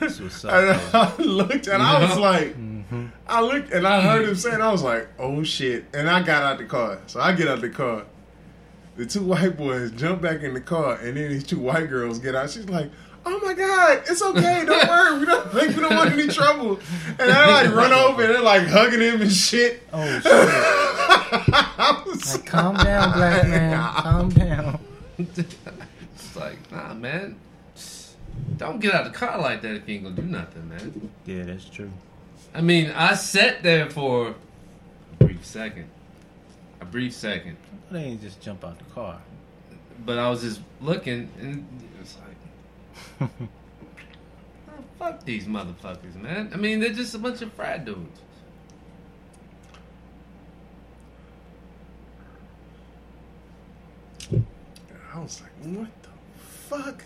[0.00, 0.94] That's what's and up.
[0.94, 2.16] I looked and I was Yeah.
[2.16, 2.56] like,
[2.90, 3.06] Mm-hmm.
[3.26, 5.86] I looked and I heard him saying, I was like, oh shit.
[5.94, 6.98] And I got out the car.
[7.06, 8.04] So I get out the car.
[8.96, 12.20] The two white boys jump back in the car, and then these two white girls
[12.20, 12.48] get out.
[12.48, 12.92] She's like,
[13.26, 14.62] "Oh my god, it's okay.
[14.64, 15.18] Don't worry.
[15.18, 16.78] We don't think we don't want any trouble."
[17.18, 19.82] And I like run over and they're like hugging him and shit.
[19.92, 20.26] Oh shit!
[20.32, 23.92] I was Like, calm down, black man.
[23.96, 24.78] Calm down.
[25.18, 27.36] It's like, nah, man.
[28.56, 31.10] Don't get out of the car like that if you ain't gonna do nothing, man.
[31.26, 31.90] Yeah, that's true.
[32.54, 35.88] I mean, I sat there for a brief second.
[36.80, 37.56] A brief second.
[37.90, 39.20] They ain't just jump out the car.
[40.06, 42.16] But I was just looking and it was
[43.20, 43.30] like,
[44.68, 46.50] oh, fuck these motherfuckers, man.
[46.54, 48.20] I mean, they're just a bunch of frat dudes.
[55.12, 56.08] I was like, what the
[56.38, 57.02] fuck?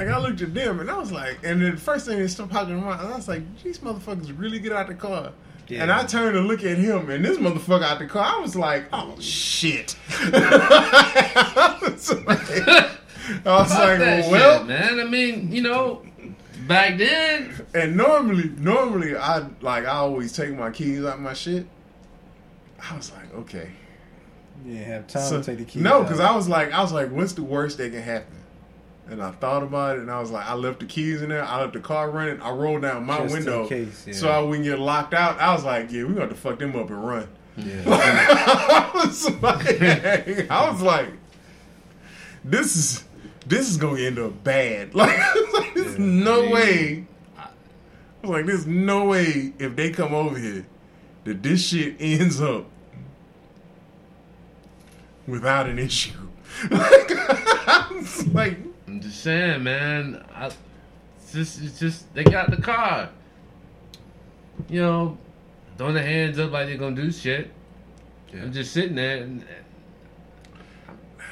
[0.00, 2.28] Like I looked at them and I was like, and then the first thing that
[2.30, 5.32] started popping in my mind, I was like, these motherfuckers really get out the car.
[5.68, 5.82] Yeah.
[5.82, 8.38] And I turned to look at him, and this motherfucker out the car.
[8.38, 12.96] I was like, "Oh shit!" I was like, I
[13.44, 14.98] was like, "Well," shit, man.
[14.98, 16.02] I mean, you know,
[16.66, 21.66] back then, and normally, normally, I like I always take my keys out my shit.
[22.90, 23.70] I was like, "Okay."
[24.66, 25.82] Yeah, have time So- to take the keys.
[25.82, 28.36] no, because I was like, I was like, what's the worst that can happen?
[29.10, 31.44] And I thought about it, and I was like, I left the keys in there.
[31.44, 32.40] I left the car running.
[32.40, 34.14] I rolled down my Just in window case, yeah.
[34.14, 35.40] so I wouldn't get locked out.
[35.40, 37.28] I was like, yeah, we got to fuck them up and run.
[37.56, 37.82] Yeah.
[37.86, 39.80] I was like,
[40.50, 41.08] I was like,
[42.44, 43.04] this is
[43.46, 44.94] this is gonna end up bad.
[44.94, 45.18] Like,
[45.74, 46.52] there's no Yeah.
[46.52, 47.06] way.
[47.36, 47.48] I
[48.22, 50.64] was like, there's no way if they come over here
[51.24, 52.66] that this shit ends up
[55.26, 56.12] without an issue.
[58.32, 58.58] Like,
[59.10, 60.24] just saying, man.
[60.34, 60.46] I,
[61.16, 63.10] it's just, it's just they got the car.
[64.68, 65.18] You know,
[65.76, 67.50] throwing their hands up like they're gonna do shit.
[68.32, 68.42] Yeah.
[68.42, 69.44] I'm just sitting there and.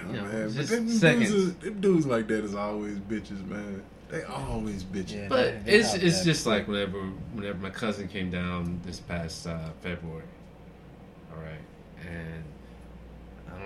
[0.06, 1.30] You know, man, it's but them seconds.
[1.30, 3.82] dudes, is, them dudes like that is always bitches, man.
[4.08, 5.22] They always bitches.
[5.22, 5.28] Yeah.
[5.28, 6.24] But They it's it's that.
[6.24, 6.98] just like whenever
[7.34, 10.22] whenever my cousin came down this past uh, February.
[11.32, 11.60] All right,
[12.08, 12.57] and I don't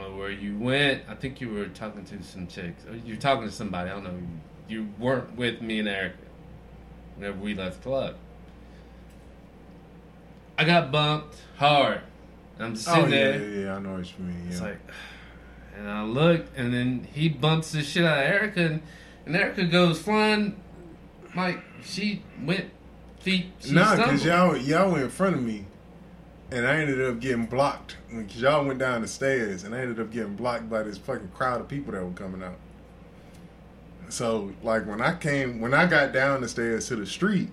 [0.02, 1.02] know where you went.
[1.08, 2.84] I think you were talking to some chicks.
[3.04, 3.90] You're talking to somebody.
[3.90, 4.18] I don't know.
[4.68, 6.16] You, weren't with me and Erica
[7.16, 8.16] whenever we left the club.
[10.58, 12.00] I got bumped hard.
[12.58, 13.48] I'm just Oh sitting yeah, there.
[13.48, 14.46] yeah, yeah, I know what you mean.
[14.48, 14.68] It's Yeah.
[14.68, 14.78] like,
[15.76, 18.82] and I look, and then he bumps the shit out of Erica, and,
[19.26, 20.56] and Erica goes flying.
[21.34, 22.70] Like she went
[23.20, 23.46] feet.
[23.60, 24.08] She nah, stumbled.
[24.10, 25.64] cause y'all y'all went in front of me,
[26.52, 27.96] and I ended up getting blocked.
[28.10, 31.30] Cause y'all went down the stairs, and I ended up getting blocked by this fucking
[31.34, 32.58] crowd of people that were coming out.
[34.10, 37.48] So like when I came, when I got down the stairs to the street,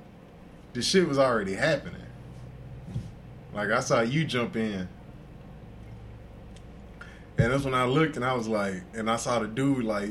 [0.73, 2.01] the shit was already happening.
[3.53, 4.89] Like I saw you jump in.
[7.37, 10.09] And that's when I looked and I was like, and I saw the dude like,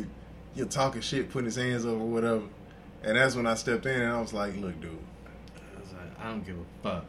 [0.54, 2.44] you're talking shit, putting his hands over whatever.
[3.02, 4.98] And that's when I stepped in and I was like, look, dude,
[5.76, 7.04] I was like, I don't give a fuck.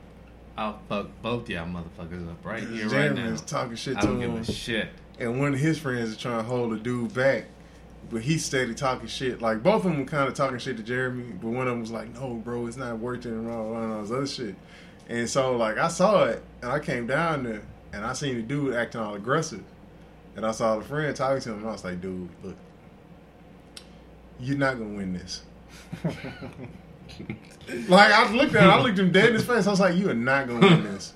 [0.59, 3.27] I'll fuck both y'all motherfuckers up right this here, right now.
[3.29, 4.35] is talking shit I to don't him.
[4.35, 4.89] give a shit.
[5.17, 7.45] and one of his friends is trying to hold the dude back,
[8.11, 9.41] but he steady talking shit.
[9.41, 11.79] Like both of them were kind of talking shit to Jeremy, but one of them
[11.79, 14.55] was like, "No, bro, it's not working," and all, all this other shit.
[15.07, 17.61] And so like I saw it, and I came down there,
[17.93, 19.63] and I seen the dude acting all aggressive,
[20.35, 22.57] and I saw the friend talking to him, and I was like, "Dude, look,
[24.41, 25.41] you're not gonna win this."
[27.87, 29.67] like I looked at, him, I looked him dead in his face.
[29.67, 31.13] I was like, "You are not gonna win this."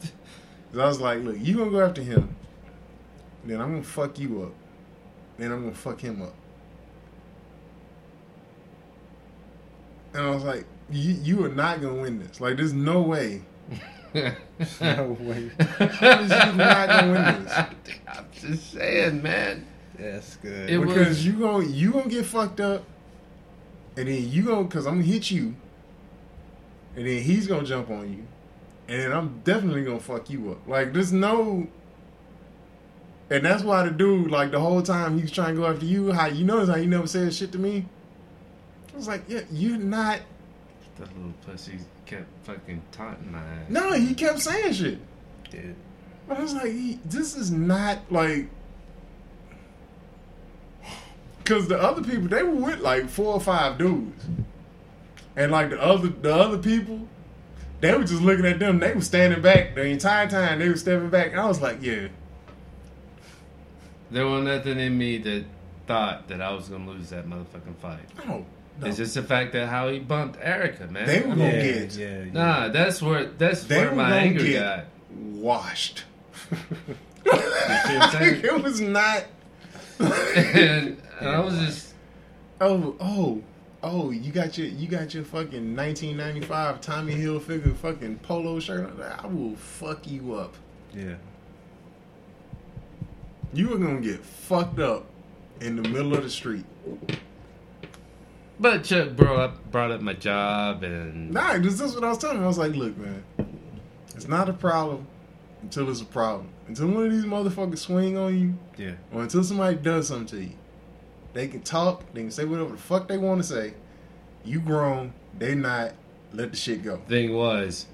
[0.72, 2.36] 'Cause I was like, "Look, you gonna go after him."
[3.46, 4.54] then I'm gonna fuck you up.
[5.38, 6.34] Then I'm gonna fuck him up.
[10.14, 12.40] And I was like, you, you are not gonna win this.
[12.40, 13.42] Like, there's no way.
[14.80, 15.50] No way.
[15.80, 17.54] How is you not gonna win this?
[18.08, 19.66] I'm just saying, man.
[19.98, 20.70] That's good.
[20.70, 22.84] It because was- you gonna you gonna get fucked up,
[23.98, 25.56] and then you gonna because I'm gonna hit you,
[26.96, 28.26] and then he's gonna jump on you,
[28.88, 30.68] and then I'm definitely gonna fuck you up.
[30.68, 31.68] Like there's no,
[33.30, 35.86] and that's why the dude like the whole time he was trying to go after
[35.86, 36.12] you.
[36.12, 37.86] How you notice how you never said shit to me?
[38.94, 40.20] I was like, yeah, you're not.
[41.00, 43.70] That little pussy kept fucking taunting my ass.
[43.70, 45.00] No, he kept saying shit.
[45.50, 45.76] Dude.
[46.28, 48.50] But I was like, he, this is not like.
[51.46, 54.24] Cause the other people they were with like four or five dudes,
[55.36, 57.08] and like the other the other people,
[57.82, 58.80] they were just looking at them.
[58.80, 60.60] They were standing back the entire time.
[60.60, 61.32] They were stepping back.
[61.32, 62.08] And I was like, yeah,
[64.12, 65.46] There was nothing in me that
[65.88, 68.00] thought that I was gonna lose that motherfucking fight.
[68.26, 68.46] no,
[68.80, 68.88] no.
[68.88, 71.06] It's just the fact that how he bumped Erica, man.
[71.08, 72.32] They were I gonna Yeah, get- yeah, yeah.
[72.32, 74.86] Nah, that's where that's They where were my gonna anger get- got.
[75.34, 76.04] washed.
[77.24, 78.44] what I'm saying?
[78.46, 79.26] it was not.
[80.00, 81.94] and, and I was just
[82.62, 83.42] Oh, oh,
[83.84, 84.10] oh!
[84.12, 89.02] You got your you got your fucking 1995 Tommy Hilfiger fucking polo shirt on.
[89.02, 90.56] I will fuck you up.
[90.96, 91.16] Yeah.
[93.54, 95.06] You were gonna get fucked up
[95.62, 96.66] in the middle of the street.
[98.60, 102.18] But Chuck brought up brought up my job and Nah, this is what I was
[102.18, 102.44] telling him.
[102.44, 103.24] I was like, look, man,
[104.16, 105.06] it's not a problem
[105.62, 106.50] until it's a problem.
[106.68, 108.94] Until one of these motherfuckers swing on you, Yeah.
[109.14, 110.52] or until somebody does something to you.
[111.34, 113.74] They can talk, they can say whatever the fuck they want to say.
[114.46, 115.94] You grown, they not.
[116.34, 116.98] Let the shit go.
[117.08, 117.86] thing was,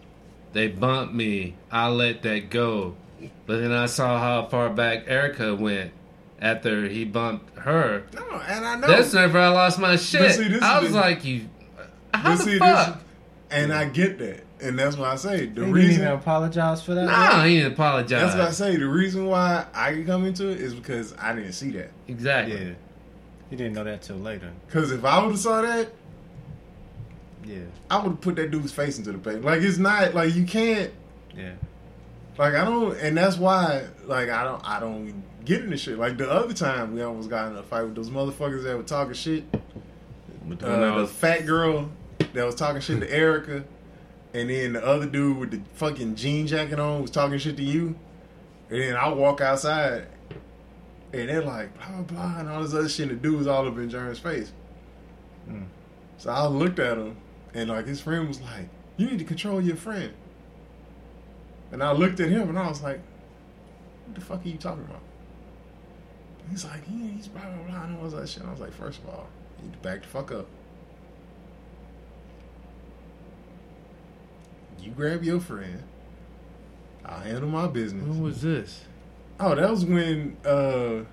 [0.53, 1.55] they bumped me.
[1.71, 2.95] I let that go,
[3.45, 5.91] but then I saw how far back Erica went
[6.41, 8.03] after he bumped her.
[8.13, 8.87] No, and I know.
[8.87, 10.35] That's whenever I lost my shit.
[10.35, 11.49] see, this I was the- like, you.
[12.13, 12.93] How the see, fuck?
[12.95, 13.03] this,
[13.51, 16.01] and I get that, and that's why I say the He didn't reason.
[16.03, 17.05] even apologize for that.
[17.05, 18.21] Nah, he didn't apologize.
[18.21, 18.77] That's what I say.
[18.77, 21.91] The reason why I can come into it is because I didn't see that.
[22.07, 22.55] Exactly.
[22.69, 22.73] Yeah.
[23.49, 24.51] He didn't know that till later.
[24.67, 25.89] Because if I would have saw that,
[27.45, 27.59] Yeah.
[27.89, 29.39] I would have put that dude's face into the paper.
[29.41, 30.91] Like it's not like you can't.
[31.35, 31.53] Yeah.
[32.37, 33.85] Like I don't, and that's why.
[34.05, 35.97] Like I don't, I don't get into shit.
[35.97, 38.83] Like the other time we almost got in a fight with those motherfuckers that were
[38.83, 39.43] talking shit.
[40.61, 41.89] Uh, the fat girl
[42.33, 43.63] that was talking shit to Erica,
[44.33, 47.63] and then the other dude with the fucking jean jacket on was talking shit to
[47.63, 47.95] you.
[48.69, 50.07] And then I walk outside,
[51.13, 53.09] and they're like blah blah blah and all this other shit.
[53.09, 54.51] And the dude was all up in Jerm's face.
[55.49, 55.65] Mm.
[56.17, 57.17] So I looked at him,
[57.53, 60.13] and like his friend was like, "You need to control your friend."
[61.71, 62.99] And I looked at him, and I was like,
[64.05, 65.01] "What the fuck are you talking about?"
[66.49, 68.43] He's like, "Yeah, he's blah blah blah," and all this other shit.
[68.43, 69.27] I was like, first of all,
[69.59, 70.47] you need to back the fuck up."
[74.81, 75.83] You grab your friend.
[77.05, 78.03] I'll handle my business.
[78.03, 78.85] When was this?
[79.39, 81.03] Oh, that was when uh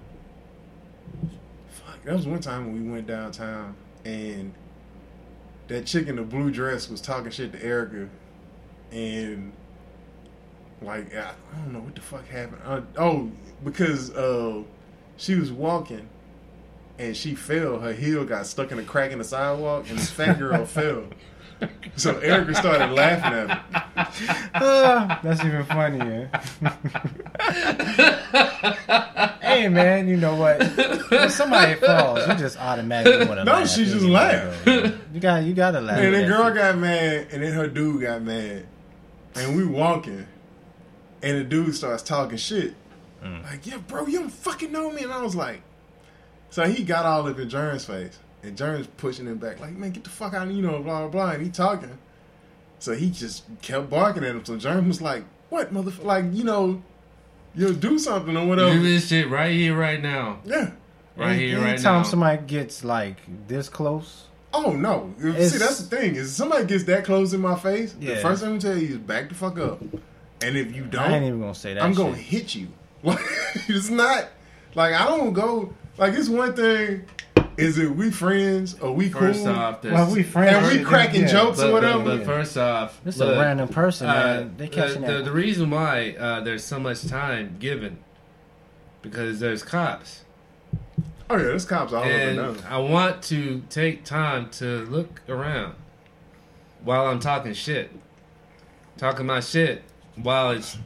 [1.70, 4.52] fuck, that was one time when we went downtown and
[5.68, 8.08] that chick in the blue dress was talking shit to Erica
[8.90, 9.52] and
[10.82, 12.62] like I, I don't know what the fuck happened.
[12.64, 13.30] Uh, oh,
[13.64, 14.62] because uh
[15.16, 16.08] she was walking
[16.98, 20.10] and she fell, her heel got stuck in a crack in the sidewalk and this
[20.10, 21.04] fat girl fell.
[21.96, 23.62] So Erica started laughing at her.
[24.54, 26.30] Ah, that's even funnier.
[29.40, 30.60] hey man, you know what?
[31.10, 33.68] When somebody falls, you just automatically want to No, laugh.
[33.68, 34.64] she just anyway, laughed.
[34.64, 34.92] though.
[35.14, 35.98] You got you gotta laugh.
[35.98, 38.66] And the girl got mad, and then her dude got mad,
[39.34, 40.26] and we walking,
[41.22, 42.74] and the dude starts talking shit,
[43.24, 43.42] Mm.
[43.44, 45.62] like, "Yeah, bro, you don't fucking know me," and I was like,
[46.50, 49.90] so he got all up in Jerm's face, and Jerm's pushing him back, like, "Man,
[49.90, 51.98] get the fuck out," of you know, blah blah blah, and he talking,
[52.78, 54.44] so he just kept barking at him.
[54.44, 56.04] So Jerm was like, "What, motherfucker?
[56.04, 56.82] Like, you know,
[57.56, 60.38] you'll do something or whatever." Do this shit right here, right now.
[60.44, 60.70] Yeah.
[61.16, 62.02] Right Any- here, right Anytime now.
[62.02, 63.16] somebody gets like
[63.48, 65.12] this close, Oh no!
[65.20, 66.14] See, that's the thing.
[66.16, 68.88] Is somebody gets that close in my face, the first thing I'm gonna tell you
[68.94, 69.80] is back the fuck up.
[70.42, 71.82] And if you don't, I ain't even gonna say that.
[71.82, 71.96] I'm shit.
[71.98, 72.68] gonna hit you.
[73.68, 74.28] It's not
[74.74, 77.04] like I don't go like it's one thing.
[77.56, 79.54] Is it we friends or we First cool?
[79.54, 80.56] off, there's, Well, we friends.
[80.56, 81.28] And we cracking yeah.
[81.28, 82.04] jokes but, or whatever.
[82.04, 84.54] But, but first off, This look, a random person, uh, man.
[84.58, 85.18] They catching the, that.
[85.18, 87.98] the, the reason why uh, there's so much time given
[89.00, 90.24] because there's cops,
[91.30, 92.54] oh yeah, there's cops all over now.
[92.68, 95.74] I want to take time to look around
[96.82, 97.90] while I'm talking shit,
[98.98, 99.82] talking my shit
[100.16, 100.76] while it's.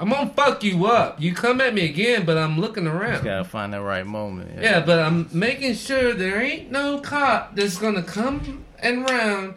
[0.00, 1.20] I'm gonna fuck you up.
[1.20, 3.22] You come at me again, but I'm looking Just around.
[3.22, 4.58] gotta find that right moment.
[4.58, 9.56] Yeah, but I'm making sure there ain't no cop that's gonna come and round,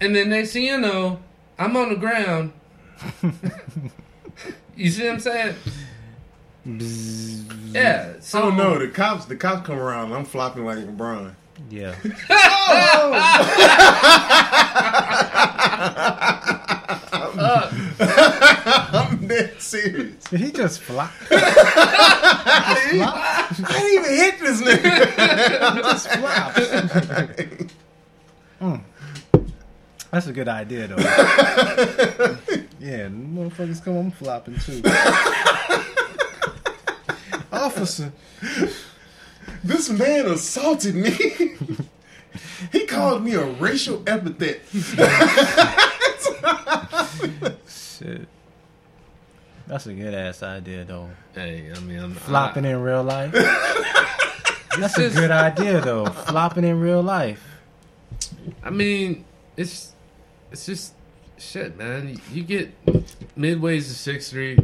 [0.00, 1.18] and then next thing you know,
[1.58, 2.52] I'm on the ground.
[4.76, 5.56] you see what I'm saying?
[7.72, 8.12] Yeah.
[8.20, 10.12] So oh no, the cops the cops come around.
[10.12, 11.34] I'm flopping like LeBron.
[11.68, 11.96] yeah.
[18.00, 20.24] I'm dead serious.
[20.24, 21.10] Did he just flop?
[21.30, 25.16] I didn't even hit this nigga.
[25.82, 26.58] just flopped.
[28.60, 28.80] Mm.
[30.10, 30.96] That's a good idea, though.
[32.80, 34.80] yeah, motherfuckers come on flopping too.
[37.52, 38.12] Officer,
[39.64, 41.10] This man assaulted me.
[42.72, 44.60] he called me a racial epithet.
[47.68, 48.28] shit.
[49.74, 51.10] That's a good ass idea, though.
[51.34, 53.32] Hey, I mean, I'm Flopping in real life.
[54.78, 56.06] That's a good idea, though.
[56.06, 57.44] Flopping in real life.
[58.62, 59.24] I mean,
[59.56, 59.90] it's
[60.52, 60.94] it's just
[61.38, 62.20] shit, man.
[62.30, 62.86] You get
[63.36, 64.60] midways to Sixth Street.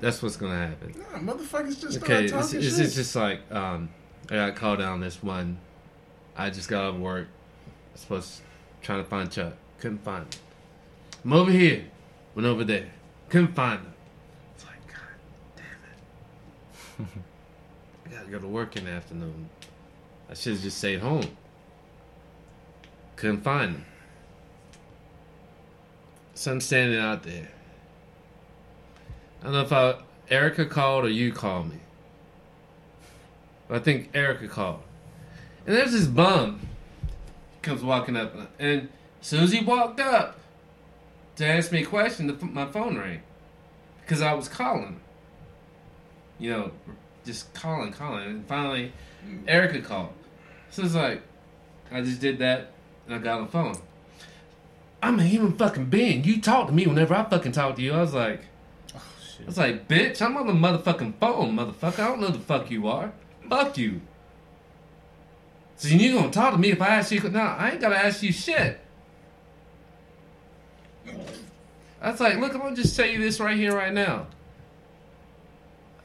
[0.00, 0.94] That's what's gonna happen.
[1.12, 2.84] Nah, motherfuckers just Okay, start it's, talking it's, shit.
[2.84, 3.90] it's just like um,
[4.28, 5.56] I got called down this one.
[6.36, 7.28] I just got off work.
[7.28, 8.42] I was supposed to
[8.82, 9.52] trying to find Chuck.
[9.78, 10.40] Couldn't find him.
[11.24, 11.84] I'm over here.
[12.34, 12.88] Went over there.
[13.28, 13.94] Couldn't find them.
[14.54, 17.08] It's like, God damn it.
[18.06, 19.50] I gotta go to work in the afternoon.
[20.30, 21.36] I should have just stayed home.
[23.16, 23.84] Couldn't find them.
[26.34, 27.48] So I'm standing out there.
[29.40, 29.96] I don't know if I,
[30.30, 31.78] Erica called or you called me.
[33.70, 34.82] I think Erica called.
[35.66, 36.60] And there's this bum
[37.60, 38.88] comes walking up, and
[39.20, 40.38] as soon as he walked up
[41.38, 43.22] to ask me a question, the, my phone rang
[44.02, 45.00] because I was calling.
[46.38, 46.70] You know,
[47.24, 48.92] just calling, calling, and finally
[49.46, 50.12] Erica called.
[50.70, 51.22] So it's like
[51.90, 52.72] I just did that,
[53.06, 53.76] and I got on the phone.
[55.02, 56.24] I'm a human fucking being.
[56.24, 57.92] You talk to me whenever I fucking talk to you.
[57.92, 58.42] I was like,
[58.96, 59.02] oh,
[59.42, 62.00] I was like, bitch, I'm on the motherfucking phone, motherfucker.
[62.00, 63.12] I don't know the fuck you are.
[63.48, 64.00] Fuck you.
[65.76, 67.20] So you gonna talk to me if I ask you?
[67.28, 68.80] No, I ain't gotta ask you shit.
[72.00, 74.26] I was like, look, I'm gonna just tell you this right here, right now.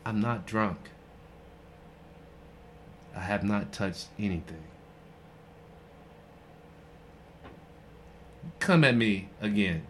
[0.05, 0.77] I'm not drunk.
[3.15, 4.63] I have not touched anything.
[8.59, 9.83] Come at me again.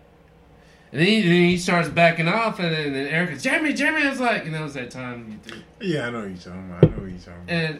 [0.92, 4.10] And then he, then he starts backing off, and then, then Erica's, Jeremy, Jeremy, I
[4.12, 6.84] was like, and that was that time you yeah, I know what you're talking about.
[6.84, 7.50] I know what you're talking about.
[7.50, 7.80] And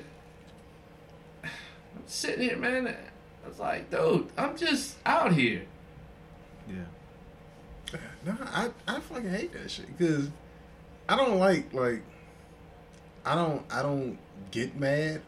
[1.44, 1.52] I'm
[2.08, 2.88] sitting here, man.
[2.88, 5.64] I was like, dude, I'm just out here.
[6.68, 6.76] Yeah.
[8.26, 10.30] No, I, I fucking hate that shit because
[11.08, 12.02] I don't like like
[13.26, 14.18] I don't I don't
[14.52, 15.22] get mad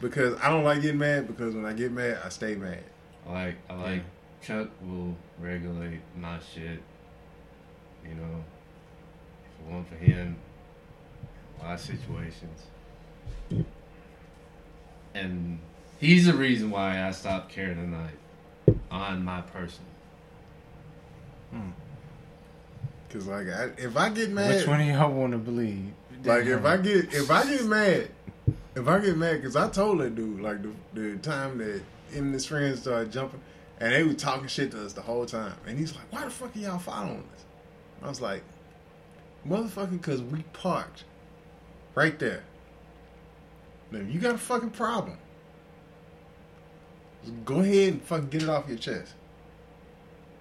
[0.00, 2.84] because I don't like getting mad because when I get mad I stay mad.
[3.26, 4.02] I like, I like
[4.42, 6.80] Chuck will regulate my shit.
[8.04, 8.44] You know,
[9.56, 10.36] for one for him,
[11.60, 12.62] a lot of situations,
[15.14, 15.58] and
[15.98, 19.84] he's the reason why I stopped carrying a knife on my person.
[21.50, 21.70] Hmm.
[23.10, 25.92] Cause like I, if I get mad, Which one of y'all want to believe?
[26.24, 28.08] like if I get if I get mad,
[28.74, 32.26] if I get mad, cause I told that dude like the the time that him
[32.26, 33.40] and his friends started jumping,
[33.80, 36.30] and they were talking shit to us the whole time, and he's like, "Why the
[36.30, 37.44] fuck are y'all following us?"
[38.02, 38.42] I was like,
[39.46, 41.04] "Motherfucker, cause we parked
[41.94, 42.42] right there.
[43.90, 45.16] Now if you got a fucking problem,
[47.22, 49.14] just go ahead and fucking get it off your chest."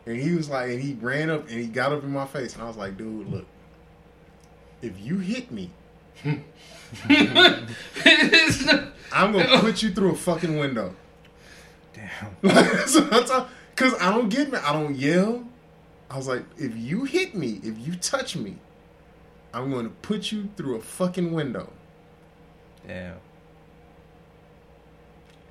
[0.07, 2.53] And he was like, and he ran up and he got up in my face,
[2.53, 3.45] and I was like, "Dude, look."
[4.81, 5.69] If you hit me,
[6.23, 6.45] I'm
[9.33, 10.95] gonna put you through a fucking window.
[11.93, 12.37] Damn.
[12.55, 14.57] Like, so that's all, Cause I don't get me.
[14.59, 15.43] I don't yell.
[16.09, 18.55] I was like, if you hit me, if you touch me,
[19.53, 21.69] I'm going to put you through a fucking window,
[22.87, 23.15] Damn.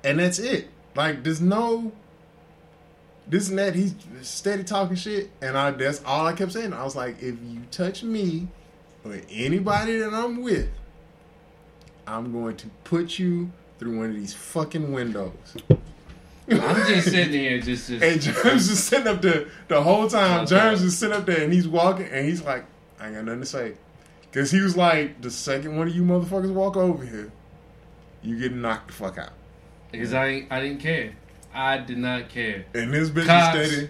[0.03, 0.69] and that's it.
[0.95, 1.91] Like, there's no
[3.29, 3.75] this and that.
[3.75, 6.73] He's steady talking shit, and I that's all I kept saying.
[6.73, 8.47] I was like, if you touch me
[9.03, 10.69] or anybody that I'm with,
[12.05, 15.31] I'm going to put you through one of these fucking windows.
[16.49, 20.41] I'm just sitting here, just, just And James is sitting up there the whole time.
[20.45, 20.55] Okay.
[20.57, 22.65] James is sitting up there and he's walking and he's like,
[22.99, 23.73] I ain't got nothing to say.
[24.21, 27.31] Because he was like, the second one of you motherfuckers walk over here,
[28.23, 29.33] you get knocked the fuck out.
[29.91, 31.13] because I I didn't care.
[31.57, 32.65] I did not care.
[32.73, 33.57] And this bitch Cops.
[33.57, 33.89] is steady.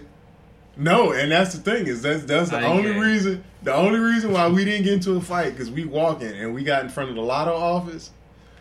[0.76, 3.00] No, and that's the thing is that's that's the I only care.
[3.00, 6.54] reason the only reason why we didn't get into a fight because we walking and
[6.54, 8.10] we got in front of the lotto office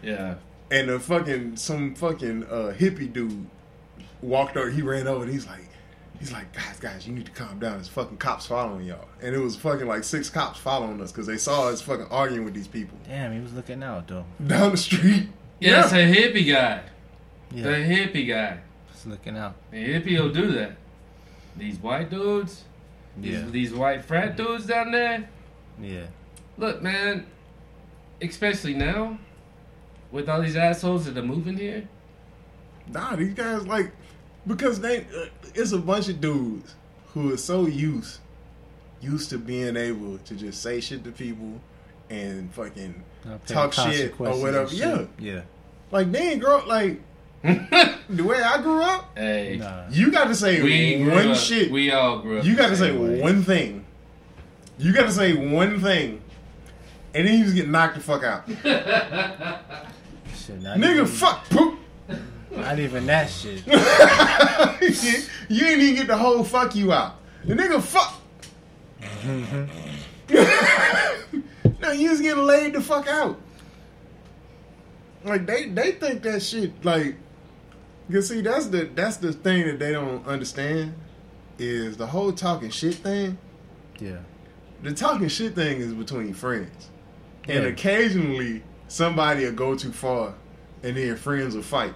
[0.02, 0.36] Yeah.
[0.72, 3.46] and the fucking some fucking uh, hippie dude
[4.22, 4.70] walked over.
[4.72, 5.70] He ran over and he's like,
[6.20, 7.74] he's like, guys, guys, you need to calm down.
[7.74, 11.28] There's fucking cops following y'all, and it was fucking like six cops following us because
[11.28, 14.26] they saw us fucking arguing with these people Damn, he was looking out though.
[14.46, 15.30] down the street.
[15.60, 16.82] Yeah, it's a hippie guy.
[17.54, 18.58] Yeah, The hippie guy.
[19.06, 19.56] Was looking out.
[19.72, 20.76] The hippie will do that.
[21.56, 22.64] These white dudes,
[23.18, 25.28] these, Yeah, these white frat dudes down there.
[25.82, 26.06] yeah.
[26.58, 27.28] Look, man,
[28.22, 29.20] especially now,
[30.12, 31.88] with all these assholes that are moving here.
[32.88, 33.92] Nah, these guys like
[34.48, 36.74] because they uh, it's a bunch of dudes
[37.14, 38.20] who are so used
[39.02, 41.62] used to being able to just say shit to people
[42.10, 43.04] and fucking
[43.46, 44.62] talk shit or whatever.
[44.70, 45.06] and Yeah.
[45.20, 45.42] Yeah.
[45.92, 47.02] like they ain't grow up like
[47.44, 49.18] the way I grew up.
[49.18, 49.84] Hey, Nah.
[49.90, 51.72] You got to say we one up, shit.
[51.72, 52.46] We all grew up.
[52.46, 53.22] You got to say way.
[53.22, 53.86] one thing.
[54.80, 56.22] You got to say one thing,
[57.14, 58.48] and then you just get knocked the fuck out.
[60.36, 61.80] Shit, Nigga, even, fuck poop.
[62.52, 63.66] Not even that shit.
[65.50, 67.16] you ain't even get the whole fuck you out.
[67.44, 68.22] The nigga fuck.
[71.82, 73.40] no, you was getting laid the fuck out.
[75.24, 77.16] Like they they think that shit like
[78.10, 80.94] you see that's the that's the thing that they don't understand
[81.60, 83.38] is the whole talking shit thing.
[84.00, 84.18] Yeah.
[84.84, 86.90] The talking shit thing is between friends.
[87.48, 87.70] And Yeah.
[87.70, 90.34] occasionally somebody will go too far
[90.84, 91.94] and then friends will fight.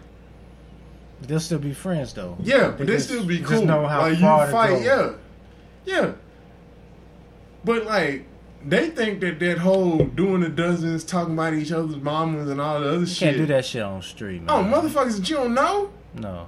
[1.21, 2.35] They'll still be friends though.
[2.41, 3.65] Yeah, but they just- still be just cool.
[3.65, 5.11] know how like far you to fight, yeah,
[5.85, 6.11] yeah.
[7.63, 8.25] But like
[8.65, 12.79] they think that that whole doing the dozens, talking about each other's mamas and all
[12.79, 13.19] the other You shit.
[13.19, 14.73] can't do that shit on the street, oh, man.
[14.73, 15.91] Oh, motherfuckers that you don't know?
[16.13, 16.47] No.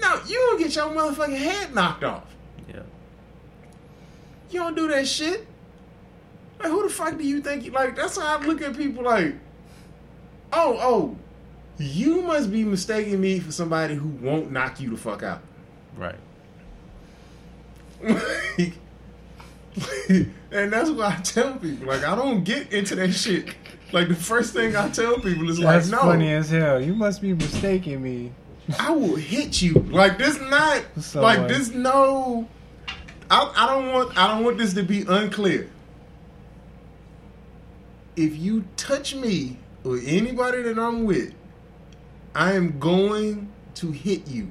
[0.00, 2.24] No, you don't get your motherfucking head knocked off.
[2.68, 2.82] Yeah.
[4.50, 5.46] You don't do that shit.
[6.58, 7.64] Like who the fuck do you think?
[7.64, 9.04] You, like that's how I look at people.
[9.04, 9.34] Like,
[10.52, 11.16] oh, oh,
[11.78, 15.40] you must be mistaking me for somebody who won't knock you the fuck out.
[15.96, 16.16] Right.
[18.02, 18.74] Like,
[20.08, 23.54] and that's why I tell people, like, I don't get into that shit.
[23.92, 26.80] Like, the first thing I tell people is like, That's no, funny as hell.
[26.80, 28.32] You must be mistaking me.
[28.78, 29.74] I will hit you.
[29.74, 32.48] Like, this not, So, like, this no.
[33.30, 35.70] I, I don't want, I don't want this to be unclear.
[38.16, 41.32] If you touch me or anybody that I'm with,
[42.34, 44.50] I am going to hit you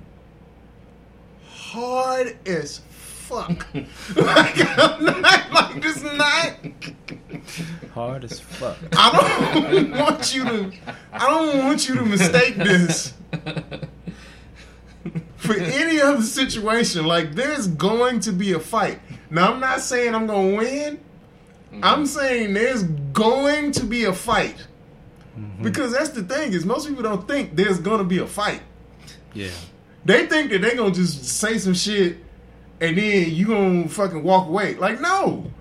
[1.70, 3.68] hard as fuck.
[4.16, 6.56] like, I'm not, like, this not.
[7.94, 8.78] Hard as fuck.
[8.98, 10.72] I don't want you to.
[11.14, 13.14] I don't want you to mistake this
[15.40, 17.06] for any other situation.
[17.06, 19.00] Like there's going to be a fight.
[19.30, 21.00] Now I'm not saying I'm gonna win.
[21.82, 24.68] I'm saying there's going to be a fight.
[25.62, 28.62] Because that's the thing is most people don't think there's gonna be a fight.
[29.34, 29.52] Yeah.
[30.04, 32.18] They think that they're gonna just say some shit
[32.82, 34.76] and then you gonna fucking walk away.
[34.76, 35.52] Like no.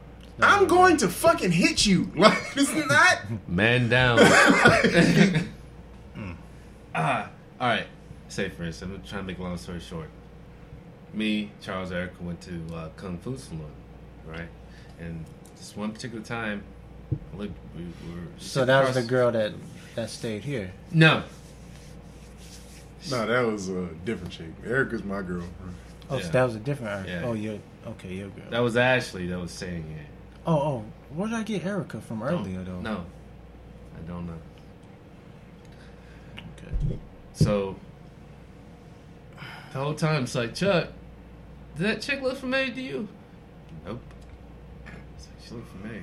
[0.40, 2.10] I'm going to fucking hit you.
[2.16, 3.48] Like it's not.
[3.48, 4.18] Man down.
[6.94, 7.28] ah,
[7.60, 7.86] all right.
[8.28, 10.08] Say for instance, I'm trying to make a long story short.
[11.14, 13.64] Me, Charles, Erica went to uh, Kung Fu Saloon,
[14.26, 14.48] right?
[15.00, 15.24] And
[15.56, 16.62] this one particular time,
[17.34, 18.20] look, we were.
[18.38, 19.52] So that was the girl that
[19.94, 20.72] that stayed here.
[20.92, 21.22] No,
[23.10, 24.50] No, that was a different chick.
[24.66, 25.44] Erica's my girl.
[26.10, 26.22] Oh, Yeah.
[26.24, 27.08] so that was a different.
[27.08, 27.22] Yeah.
[27.24, 28.14] Oh, you're okay.
[28.14, 28.50] Your girl.
[28.50, 30.06] that was Ashley that was saying it.
[30.46, 30.84] oh, oh.
[31.14, 32.80] Where did I get Erica from earlier though?
[32.80, 33.04] No,
[33.96, 34.34] I don't know.
[36.36, 36.98] Okay.
[37.32, 37.76] So
[39.72, 40.88] the whole time it's like, Chuck,
[41.76, 43.08] did that chick look familiar to you?
[43.84, 44.00] Nope.
[45.16, 46.02] It's like, she looked familiar.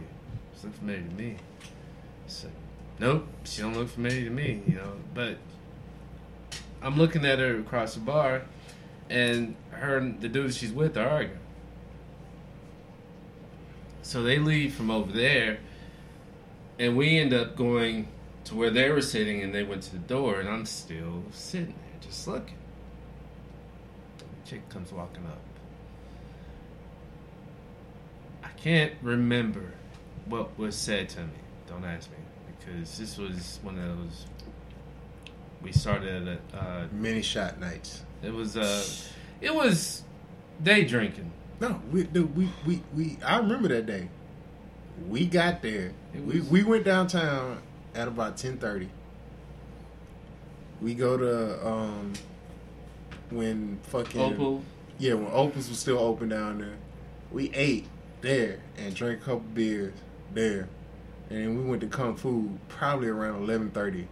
[0.59, 1.35] She looked familiar to me.
[2.25, 2.53] It's like,
[2.99, 4.93] nope, she don't look familiar to me, you know.
[5.13, 5.37] But
[6.81, 8.43] I'm looking at her across the bar,
[9.09, 11.39] and her and the dude she's with are arguing.
[14.01, 15.57] So they leave from over there,
[16.77, 18.07] and we end up going
[18.45, 21.73] to where they were sitting, and they went to the door, and I'm still sitting
[21.73, 22.55] there just looking.
[24.45, 25.39] Chick comes walking up.
[28.43, 29.71] I can't remember
[30.25, 31.33] what was said to me.
[31.67, 32.17] Don't ask me
[32.47, 34.25] because this was one of those.
[35.61, 38.03] We started at uh, Many shot nights.
[38.21, 38.83] it was uh,
[39.41, 40.03] it was
[40.61, 41.31] day drinking.
[41.59, 43.17] No, we dude, we we we.
[43.25, 44.09] I remember that day.
[45.09, 45.91] We got there.
[46.13, 47.61] It We we went downtown
[47.95, 48.89] at about ten thirty.
[50.81, 52.13] We go to um
[53.29, 54.63] when fucking Opal,
[54.97, 56.75] yeah when Opus was still open down there.
[57.31, 57.87] We ate
[58.21, 59.93] there and drank a couple beers
[60.33, 60.67] there,
[61.29, 64.07] and then we went to Kung Fu probably around eleven thirty.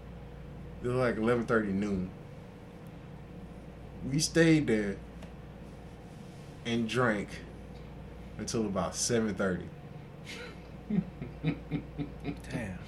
[0.84, 2.10] It was like eleven thirty noon.
[4.12, 4.98] We stayed there
[6.66, 7.30] and drank
[8.38, 9.66] until about seven thirty,
[11.42, 12.80] Damn.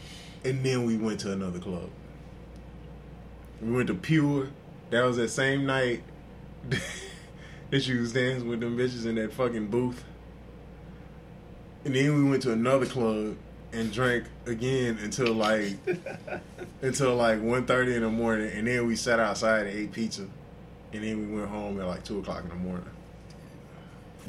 [0.44, 1.90] and then we went to another club.
[3.62, 4.50] We went to Pure.
[4.90, 6.04] That was that same night
[7.72, 10.04] that you was dancing with them bitches in that fucking booth.
[11.84, 13.38] And then we went to another club
[13.72, 15.78] and drank again until like
[16.82, 20.28] until like 1.30 in the morning, and then we sat outside and ate pizza,
[20.94, 22.90] and then we went home at like two o'clock in the morning.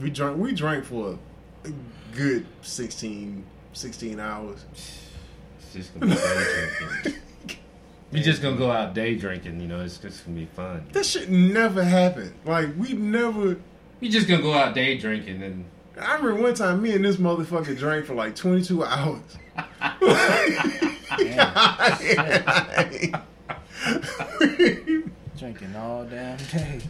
[0.00, 1.18] We drank we drank for
[1.64, 1.72] a
[2.14, 4.64] good 16, 16 hours.
[4.72, 6.14] it's just gonna
[7.04, 7.14] be
[8.06, 8.12] day drinking.
[8.12, 9.80] We just gonna go out day drinking, you know.
[9.80, 10.86] It's just gonna be fun.
[10.92, 12.34] That shit never happened.
[12.44, 13.56] Like we never.
[14.00, 15.64] We just gonna go out day drinking and
[15.98, 19.20] I remember one time me and this motherfucker drank for like 22 hours.
[25.38, 26.80] Drinking all damn day.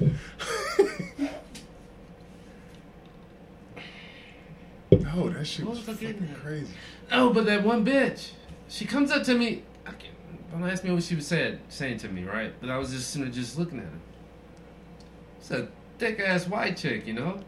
[5.15, 6.73] oh, that shit What was was fucking crazy.
[7.13, 8.31] Oh, but that one bitch,
[8.69, 9.63] she comes up to me.
[10.57, 12.53] I can't, don't ask me what she was said, saying to me, right?
[12.61, 13.91] But I was just sitting there just looking at her.
[15.39, 15.69] It's a
[15.99, 17.41] thick ass white chick, you know,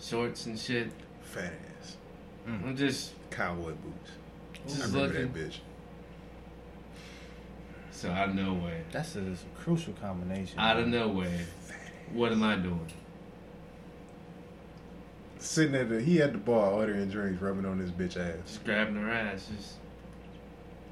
[0.00, 0.90] shorts and shit.
[1.22, 1.96] Fat ass.
[2.48, 2.66] Mm.
[2.68, 4.10] I'm just Cowboy boots.
[4.54, 5.32] I just remember looking.
[5.32, 5.58] that bitch.
[7.90, 10.58] So out of nowhere, That's a, that's a crucial combination.
[10.58, 11.40] out of nowhere,
[12.12, 12.86] what am I doing?
[15.40, 18.36] Sitting at the, he had the bar ordering drinks, rubbing on this bitch ass.
[18.46, 19.74] Just grabbing her ass, just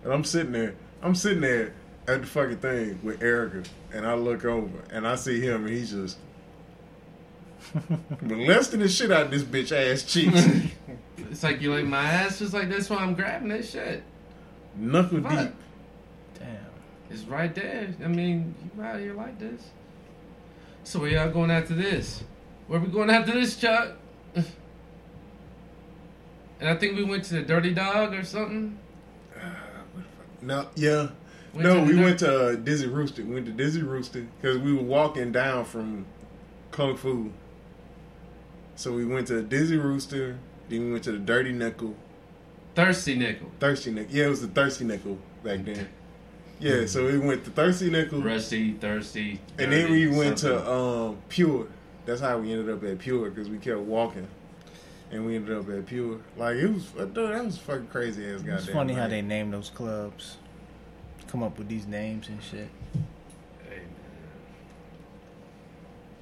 [0.05, 0.75] And I'm sitting there,
[1.07, 1.73] I'm sitting there
[2.09, 3.63] at the fucking thing with Erica,
[3.93, 6.19] and I look over and I see him, and he's just
[8.21, 10.45] molesting the shit out of this bitch ass cheeks,
[11.19, 14.03] it's like you like my ass, just like that's why I'm grabbing that shit.
[14.75, 15.31] knuckle Fuck.
[15.31, 15.55] deep.
[16.41, 16.57] Damn.
[17.09, 17.95] It's right there.
[18.05, 19.63] I mean, you out here like this.
[20.83, 22.25] So where y'all going after this?
[22.67, 23.93] Where we going after this, Chuck?
[26.59, 28.79] And I think we went to the Dirty Dog or something.
[30.47, 31.09] No, yeah,
[31.53, 33.25] Went no, we went to uh, Dizzy Rooster.
[33.25, 36.07] We went to Dizzy Rooster because we were walking down from
[36.71, 37.33] Kung Fu.
[38.77, 40.39] So we went to Dizzy Rooster.
[40.69, 41.97] Then we went to the Dirty Nickel,
[42.77, 43.51] Thirsty Nickel.
[43.59, 44.15] Thirsty Nickel.
[44.15, 45.89] Yeah, it was the Thirsty Nickel back then.
[46.61, 49.41] Yeah, so we went to Thirsty Nickel, Rusty, thirsty.
[49.59, 50.65] and then we went something.
[50.65, 51.67] to um, Pure.
[52.07, 54.29] That's how we ended up at Pure because we kept walking,
[55.11, 56.21] and we ended up at Pure.
[56.37, 58.41] Like it was, dude, that was fucking crazy ass.
[58.41, 58.59] Goddamn.
[58.59, 60.37] It's funny how they name those clubs.
[61.29, 62.69] Come up with these names and shit.
[63.69, 63.83] Hey,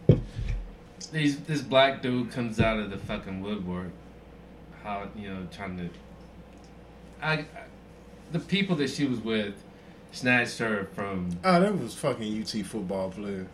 [0.09, 0.23] man.
[1.13, 3.91] These, this black dude comes out of the fucking woodwork.
[4.83, 5.89] How you know trying to.
[7.23, 7.47] I, I
[8.33, 9.55] the people that she was with
[10.13, 13.47] snatched her from Oh, that was fucking UT football player.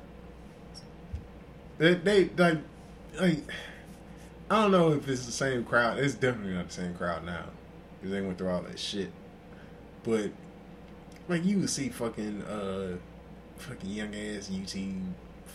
[1.79, 2.59] They, they like,
[3.19, 3.39] like
[4.51, 5.99] I don't know if it's the same crowd.
[5.99, 7.45] It's definitely not the same crowd now
[7.99, 9.13] because they went through all that shit.
[10.03, 10.33] But
[11.29, 12.97] like you would see fucking uh
[13.57, 14.75] fucking young ass UT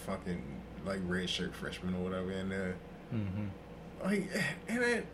[0.06, 0.44] fucking
[0.86, 2.76] like red shirt freshman or whatever in there.
[3.14, 3.46] Mm-hmm.
[4.04, 4.30] Like
[4.70, 5.08] and it,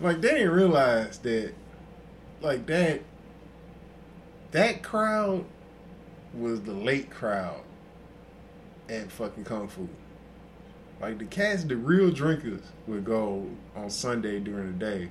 [0.00, 1.54] like they didn't realize that
[2.42, 3.00] like that
[4.50, 5.46] that crowd
[6.34, 7.62] was the late crowd
[8.88, 9.88] at fucking Kung Fu.
[11.00, 13.46] Like the cats, the real drinkers would go
[13.76, 15.10] on Sunday during the day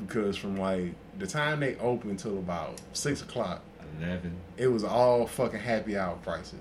[0.00, 3.62] because from like the time they opened till about six o'clock,
[3.98, 4.36] Eleven.
[4.58, 6.60] it was all fucking happy hour prices.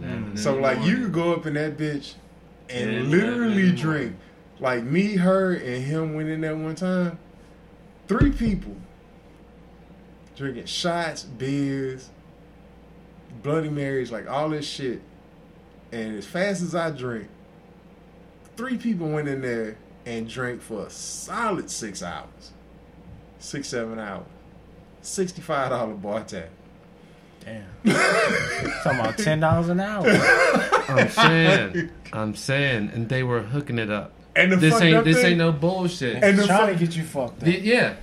[0.00, 0.36] Eleven.
[0.36, 2.14] So like you could go up in that bitch
[2.68, 4.16] and Yeah, literally drink.
[4.60, 7.18] Like me, her, and him went in there one time.
[8.08, 8.76] Three people
[10.36, 12.10] drinking shots, beers,
[13.42, 15.00] Bloody Marys, like all this shit.
[15.92, 17.28] And as fast as I drink,
[18.58, 22.50] three people went in there and drank for a solid six hours,
[23.38, 24.26] six seven hours,
[25.00, 26.48] sixty five dollar bar tab.
[27.44, 27.64] Damn.
[28.82, 30.04] Talking about ten dollars an hour.
[30.88, 34.12] I'm saying, I'm saying, and they were hooking it up.
[34.34, 36.22] And the This fucked ain't this thing- ain't no bullshit.
[36.22, 37.44] And the Trying fuck- to get you fucked up.
[37.44, 37.96] The- yeah, And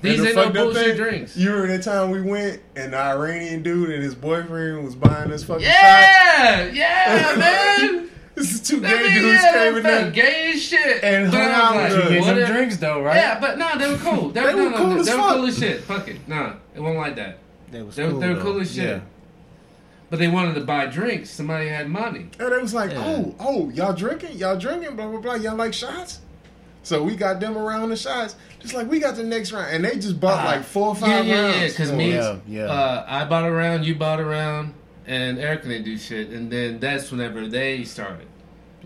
[0.00, 1.36] these the ain't no up bullshit thing, drinks.
[1.36, 5.30] You remember that time we went and the Iranian dude and his boyfriend was buying
[5.32, 5.74] us fucking shots?
[5.76, 8.10] Yeah, yeah, man.
[8.38, 10.10] This is two gay nigga, dudes yeah, came in there.
[10.12, 11.02] gay as shit.
[11.04, 12.12] And But hung out was with like.
[12.12, 13.16] You get some drinks though, right?
[13.16, 14.28] Yeah, but no, they were cool.
[14.30, 15.80] They, They no, were no, cool no, as they were cool as shit.
[15.84, 17.38] Fuck it, nah, it wasn't like that.
[17.70, 18.20] They was They were- cool.
[18.20, 18.42] they were though.
[18.42, 18.84] cool as shit.
[18.88, 19.00] Yeah.
[20.10, 21.28] But they wanted to buy drinks.
[21.30, 22.28] Somebody had money.
[22.40, 23.04] And they was like, Yeah.
[23.04, 24.38] oh, oh, y'all drinking?
[24.38, 24.96] Y'all drinking?
[24.96, 25.34] Blah, blah, blah.
[25.34, 26.20] Y'all like shots?
[26.82, 28.36] So we got them around the shots.
[28.60, 29.66] Just like we got the next round.
[29.74, 31.56] And they just bought like four or Ah, Yeah, five yeah, rounds.
[31.60, 31.68] yeah.
[31.68, 32.14] Because for me.
[32.14, 32.62] Yeah, yeah.
[32.64, 34.72] Uh, I bought a round, you bought a round,
[35.06, 36.30] and Eric didn't do shit.
[36.30, 38.27] And then that's whenever they started.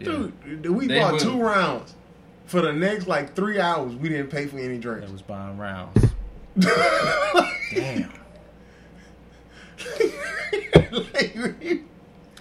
[0.07, 0.29] Yeah.
[0.45, 1.95] Dude, we They bought would- two rounds.
[2.47, 4.83] For the next like three hours, we didn't pay for any drinks.
[5.07, 5.13] drinks.
[5.13, 6.05] was buying rounds.
[7.75, 8.13] Damn.
[10.93, 11.37] Like,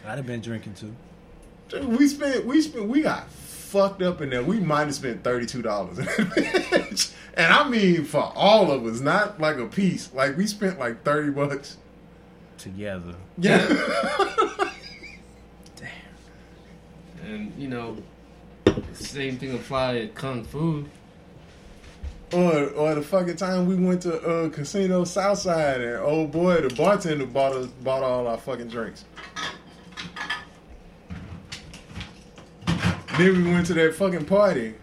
[0.06, 0.94] I'd have been drinking too.
[1.70, 4.44] Dude, we spent we spent we got fucked up in there.
[4.44, 6.00] We might have spent thirty two dollars,
[7.36, 10.14] and I mean for all of us, not like a piece.
[10.14, 11.78] Like we spent like thirty bucks.
[12.58, 13.16] Together.
[13.38, 13.66] Yeah,
[17.32, 17.96] And, you know,
[18.92, 20.86] same thing apply at Kung Fu.
[22.34, 26.76] or or the fucking time we went to uh, Casino Southside, and oh boy, the
[26.76, 29.06] bartender bought us bought all our fucking drinks.
[33.18, 34.74] Then we went to that fucking party.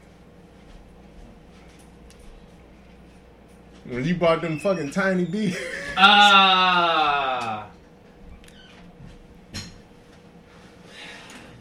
[3.85, 5.57] When you bought them fucking tiny beers.
[6.01, 7.67] Ah!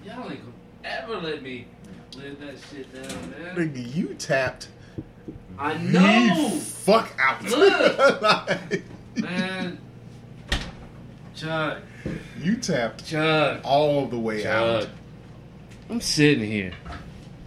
[0.06, 0.47] Y'all ain't gonna
[0.88, 1.68] ever let me
[2.16, 3.56] live that shit down, man.
[3.56, 4.70] Nigga, you tapped
[5.60, 6.50] I know!
[6.60, 7.44] fuck out.
[7.44, 8.22] Look.
[8.22, 8.84] Like,
[9.16, 9.80] Man.
[11.36, 11.80] Chuck,
[12.42, 14.88] you tapped Chuck, all the way out.
[15.90, 16.74] I'm sitting here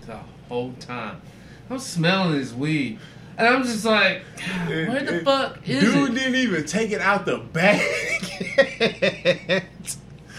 [0.06, 0.18] the
[0.48, 1.20] whole time.
[1.68, 2.98] I'm smelling this weed.
[3.38, 4.22] And I'm just like,
[4.66, 6.14] where the fuck is Dude it?
[6.14, 7.80] didn't even take it out the bag.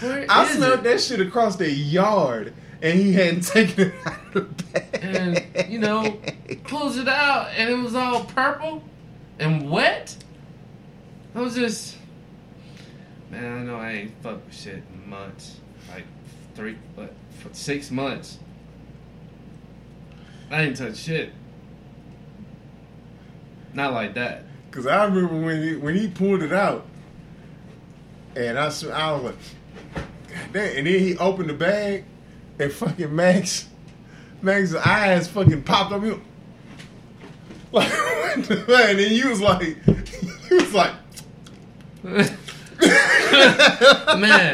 [0.02, 0.82] I smelled it?
[0.84, 2.52] that shit across the yard,
[2.82, 4.98] and he hadn't taken it out of the bag.
[5.02, 6.20] And, you know,
[6.64, 8.82] pulls it out, and it was all purple
[9.38, 10.16] and wet.
[11.34, 11.96] I was just,
[13.30, 15.56] man, I know I ain't fucked with shit in months.
[15.90, 16.04] Like,
[16.54, 18.38] three, but for six months.
[20.50, 21.32] I ain't touched shit.
[23.72, 24.44] Not like that.
[24.70, 26.86] Cause I remember when he when he pulled it out,
[28.34, 29.36] and I I was like,
[29.94, 30.04] God
[30.52, 30.76] damn.
[30.78, 32.04] And then he opened the bag,
[32.62, 33.66] and fucking Max,
[34.40, 36.02] Max's eyes fucking popped up.
[36.02, 36.18] Was-
[37.72, 37.90] Like,
[38.50, 39.62] and then you was like,
[40.50, 40.92] you was like,
[42.02, 42.28] man,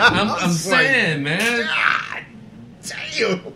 [0.01, 1.67] I'm, I I'm was like, saying, man.
[1.67, 2.25] God
[2.83, 3.55] damn.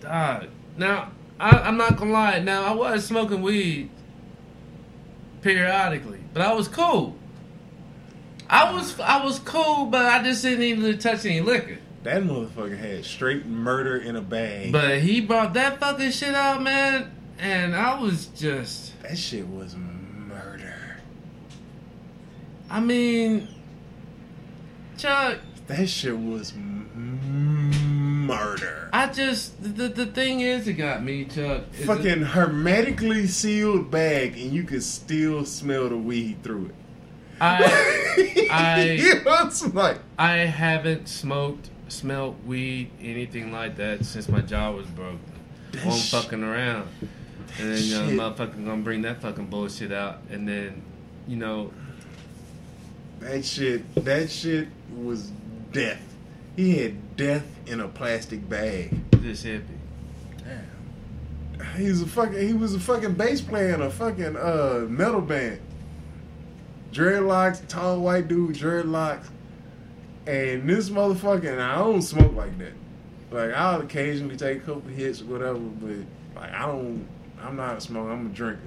[0.00, 0.46] Dog.
[0.76, 2.40] Now, I, I'm not gonna lie.
[2.40, 3.90] Now, I was smoking weed
[5.42, 7.16] periodically, but I was cool.
[8.48, 11.78] I was I was cool, but I just didn't even touch any liquor.
[12.02, 14.72] That motherfucker had straight murder in a bag.
[14.72, 19.00] But he brought that fucking shit out, man, and I was just.
[19.02, 20.98] that shit was murder.
[22.68, 23.46] I mean,
[24.98, 25.38] Chuck,
[25.68, 26.52] That shit was
[28.26, 28.90] murder.
[28.92, 31.72] I just the the thing is, it got me, Chuck.
[31.72, 36.74] Fucking hermetically sealed bag, and you could still smell the weed through it.
[37.40, 44.40] I I you know, like I haven't smoked smelled weed, anything like that since my
[44.40, 45.18] jaw was broke.
[45.84, 46.88] I'm sh- fucking around.
[47.58, 48.18] And then, you know, Shit.
[48.18, 50.18] motherfucker gonna bring that fucking bullshit out.
[50.30, 50.82] And then,
[51.28, 51.72] you know,
[53.20, 55.30] That shit, that shit was
[55.70, 56.02] death.
[56.56, 58.94] He had death in a plastic bag.
[59.12, 59.62] this hippie.
[61.76, 65.20] He was a fucking, he was a fucking bass player in a fucking uh metal
[65.20, 65.60] band.
[66.92, 69.26] Dreadlocks, tall white dude, dreadlocks,
[70.26, 71.52] and this motherfucker.
[71.52, 72.74] And I don't smoke like that.
[73.30, 77.06] Like I'll occasionally take a couple hits or whatever, but like I don't.
[77.40, 78.10] I'm not a smoker.
[78.10, 78.60] I'm a drinker.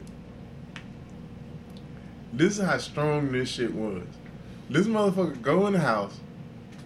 [2.33, 4.03] This is how strong this shit was.
[4.69, 6.19] This motherfucker go in the house,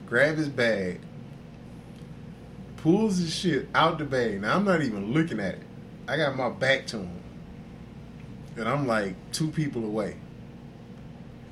[0.05, 0.99] grab his bag,
[2.77, 4.41] pulls his shit out the bag.
[4.41, 5.63] Now I'm not even looking at it.
[6.07, 7.21] I got my back to him,
[8.57, 10.17] and I'm like two people away.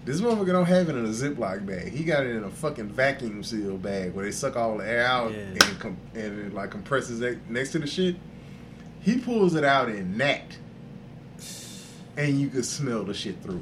[0.08, 1.92] This motherfucker don't have it in a Ziploc bag.
[1.92, 5.06] He got it in a fucking vacuum seal bag where they suck all the air
[5.06, 5.40] out Yeah.
[5.40, 8.16] and com- and it like compresses it next to the shit.
[9.02, 10.56] He pulls it out in that,
[12.16, 13.58] and you could smell the shit through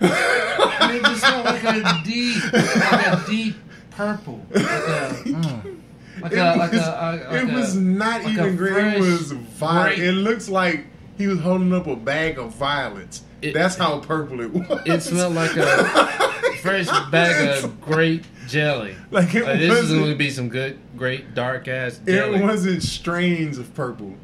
[0.00, 3.56] Nigga smell like a deep, like a deep
[3.90, 4.40] purple.
[4.50, 5.76] Like a, Mm.
[6.22, 8.76] like it a, like was, a, like it was not like even green.
[8.76, 9.98] It was violet.
[9.98, 10.86] It looks like
[11.18, 13.22] he was holding up a bag of violets.
[13.42, 14.80] It- That's how purple it was.
[14.86, 15.84] It smelled like a
[16.62, 18.96] fresh bag of grape jelly.
[19.10, 22.82] like it Like, this is going to be some good, great, dark ass it wasn't
[22.82, 24.14] strains of purple.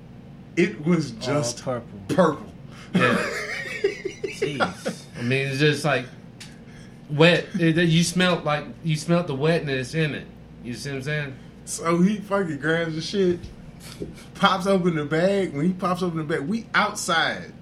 [0.56, 1.98] It was just All purple.
[2.08, 2.52] purple.
[2.94, 3.16] Yeah.
[4.24, 5.04] Jeez.
[5.18, 6.06] I mean, it's just like
[7.10, 7.46] wet.
[7.58, 10.26] It, you smelled like you smelled the wetness in it.
[10.64, 11.36] You see what I'm saying?
[11.64, 13.40] So he fucking grabs the shit,
[14.34, 15.54] pops open the bag.
[15.54, 17.52] When he pops open the bag, we outside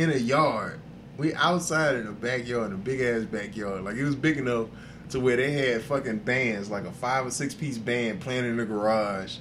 [0.00, 0.80] in a yard.
[1.18, 3.84] We outside in a backyard, a big ass backyard.
[3.84, 4.68] Like it was big enough
[5.10, 8.56] to where they had fucking bands, like a five or six piece band playing in
[8.56, 9.36] the garage,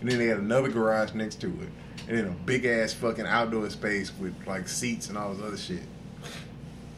[0.00, 1.68] and then they had another garage next to it,
[2.08, 5.56] and then a big ass fucking outdoor space with like seats and all this other
[5.58, 5.82] shit.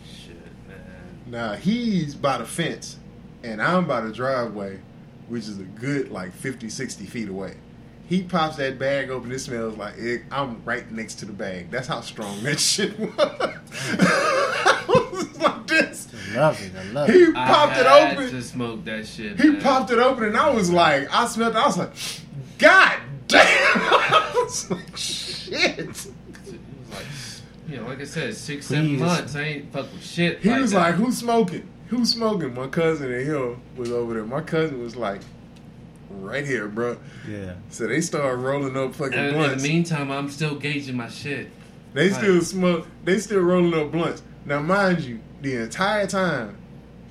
[0.06, 0.36] Shit,
[0.68, 0.78] man.
[1.26, 2.96] Now he's by the fence,
[3.42, 4.78] and I'm by the driveway,
[5.28, 7.56] which is a good like 50, 60 feet away.
[8.10, 9.30] He pops that bag open.
[9.32, 10.22] It smells like it.
[10.32, 11.70] I'm right next to the bag.
[11.70, 13.10] That's how strong that shit was.
[14.88, 16.08] Was like this.
[16.32, 16.72] I love it.
[16.76, 17.14] I love it.
[17.14, 18.30] He popped I it had open.
[18.30, 19.40] To smoke that shit.
[19.40, 19.60] He man.
[19.62, 21.54] popped it open, and I was like, I smelled.
[21.54, 21.58] it.
[21.58, 21.92] I was like,
[22.58, 23.46] God damn!
[23.46, 25.78] I was like, shit.
[25.78, 26.06] It was
[26.90, 27.04] like,
[27.68, 29.36] you know, like I said, six, seven months.
[29.36, 30.40] I ain't fuck with shit.
[30.40, 30.78] He like was that.
[30.78, 31.68] like, "Who's smoking?
[31.86, 34.24] Who's smoking?" My cousin and him was over there.
[34.24, 35.20] My cousin was like,
[36.10, 36.96] "Right here, bro."
[37.28, 37.54] Yeah.
[37.70, 41.48] So they start rolling up fucking And in the meantime, I'm still gauging my shit.
[41.94, 42.16] they Right.
[42.20, 42.86] still smoke.
[43.04, 44.22] They still rolling up blunts.
[44.44, 46.56] Now, mind you, the entire time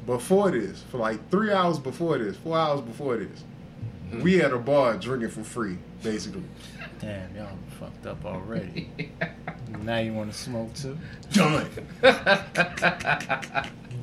[0.05, 3.43] before this, for like three hours before this, four hours before this,
[4.09, 4.23] Mm-hmm.
[4.23, 6.41] we at a bar drinking for free, basically.
[6.99, 7.49] Damn, y'all
[7.80, 8.89] fucked up already.
[9.84, 10.97] now you want to smoke too?
[11.31, 11.67] Done.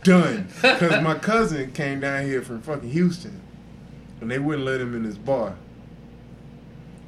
[0.03, 0.47] Done.
[0.63, 3.41] Because my cousin came down here from fucking Houston,
[4.21, 5.55] and they wouldn't let him in this bar.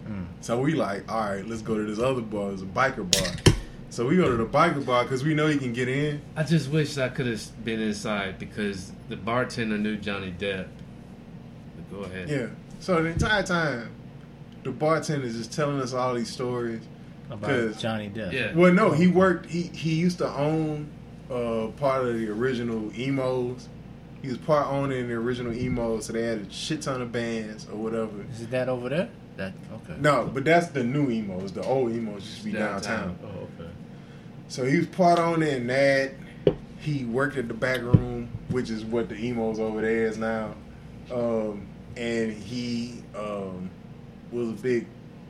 [0.06, 0.26] Mm.
[0.40, 2.52] So we like, all right, let's go to this other bar.
[2.52, 3.54] It's a biker bar.
[3.90, 6.20] So we go to the biker bar because we know he can get in.
[6.36, 10.68] I just wish I could have been inside because the bartender knew Johnny Depp.
[11.76, 12.28] But go ahead.
[12.28, 12.46] Yeah.
[12.80, 13.90] So the entire time,
[14.62, 16.82] the bartender's just telling us all these stories.
[17.30, 18.32] about Johnny Depp.
[18.32, 18.54] Yeah.
[18.54, 19.46] Well, no, he worked.
[19.46, 20.90] He he used to own
[21.30, 23.68] uh, part of the original Emo's.
[24.22, 27.12] He was part owner in the original Emo, so they had a shit ton of
[27.12, 28.24] bands or whatever.
[28.32, 29.08] Is it that over there?
[29.36, 29.94] That okay.
[30.00, 31.52] No, but that's the new Emo's.
[31.52, 33.16] The old Emo's used to be Downtown.
[33.16, 33.18] downtown.
[33.22, 33.70] Oh, okay.
[34.48, 36.12] So he was part owner in that.
[36.80, 40.54] He worked at the back room, which is what the Emo's over there is now.
[41.12, 41.66] Um,
[41.96, 43.70] and he um,
[44.32, 44.86] was a big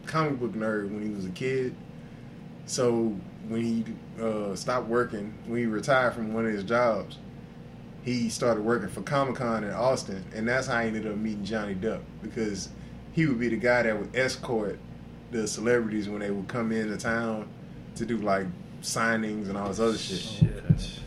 [0.06, 1.74] comic book nerd when he was a kid.
[2.66, 3.14] So
[3.48, 3.84] when he
[4.22, 7.18] uh, stopped working, when he retired from one of his jobs,
[8.08, 11.44] he started working for Comic Con in Austin, and that's how he ended up meeting
[11.44, 12.70] Johnny Depp because
[13.12, 14.78] he would be the guy that would escort
[15.30, 17.48] the celebrities when they would come into town
[17.96, 18.46] to do like
[18.80, 20.18] signings and all this other shit.
[20.18, 21.00] Shit.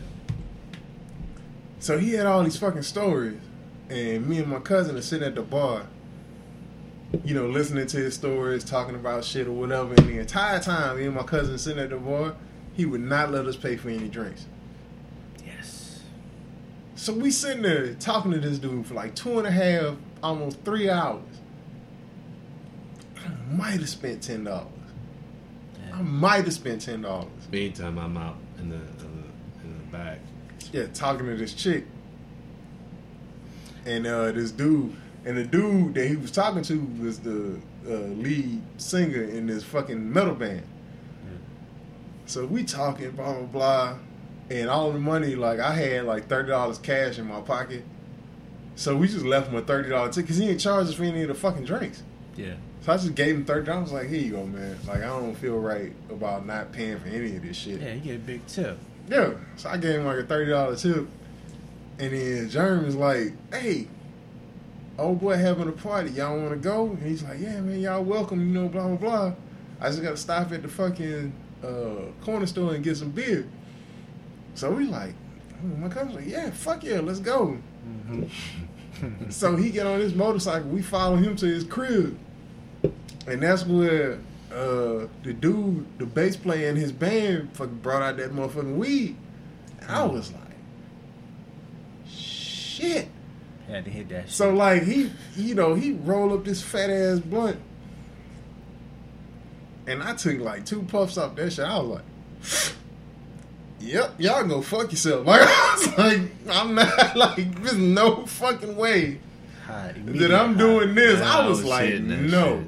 [1.80, 3.40] So he had all these fucking stories,
[3.90, 5.86] and me and my cousin are sitting at the bar,
[7.24, 9.94] you know, listening to his stories, talking about shit or whatever.
[9.94, 12.36] And the entire time, me and my cousin sitting at the bar,
[12.74, 14.46] he would not let us pay for any drinks.
[17.02, 20.60] So we sitting there talking to this dude for like two and a half, almost
[20.64, 21.24] three hours.
[23.16, 24.68] I might have spent ten dollars.
[25.92, 27.26] I might have spent ten dollars.
[27.50, 30.20] Meantime, I'm out in the in the, in the back.
[30.70, 31.86] Yeah, talking to this chick.
[33.84, 37.94] And uh, this dude, And the dude that he was talking to was the uh,
[37.94, 40.62] lead singer in this fucking metal band.
[42.26, 43.98] So we talking, blah blah blah,
[44.52, 47.84] and all the money like I had like thirty dollars cash in my pocket.
[48.76, 51.04] So we just left him a thirty dollar ticket because he didn't charge us for
[51.04, 52.02] any of the fucking drinks.
[52.36, 52.54] Yeah.
[52.82, 53.92] So I just gave him thirty dollars.
[53.92, 54.78] Like here you go, man.
[54.86, 57.80] Like I don't feel right about not paying for any of this shit.
[57.80, 58.78] Yeah, you get a big tip.
[59.08, 59.32] Yeah.
[59.56, 61.08] So I gave him like a thirty dollar tip,
[61.98, 63.88] and then Jeremy was like, "Hey,
[64.98, 66.10] old boy having a party.
[66.10, 67.80] Y'all want to go?" And he's like, "Yeah, man.
[67.80, 68.40] Y'all welcome.
[68.40, 69.32] You know, blah blah blah.
[69.80, 71.32] I just got to stop at the fucking
[71.64, 73.46] uh, corner store and get some beer."
[74.54, 75.14] So we like,
[75.78, 77.58] my cousin's like, "Yeah, fuck yeah, let's go."
[79.30, 80.68] so he get on his motorcycle.
[80.68, 82.18] We follow him to his crib,
[83.26, 84.18] and that's where
[84.52, 89.16] uh, the dude, the bass player in his band, fucking brought out that motherfucking weed.
[89.80, 90.42] And I was like,
[92.06, 93.08] shit.
[93.68, 94.28] Had to hit that.
[94.28, 97.60] So like he, you know, he roll up this fat ass blunt,
[99.86, 101.64] and I took like two puffs off that shit.
[101.64, 102.02] I was
[102.42, 102.76] like.
[103.82, 105.26] Yep, y'all go fuck yourself.
[105.26, 109.18] Like I was like, I'm not like there's no fucking way
[109.68, 111.20] that I'm doing this.
[111.20, 112.58] I I was, was like, no.
[112.60, 112.66] shit.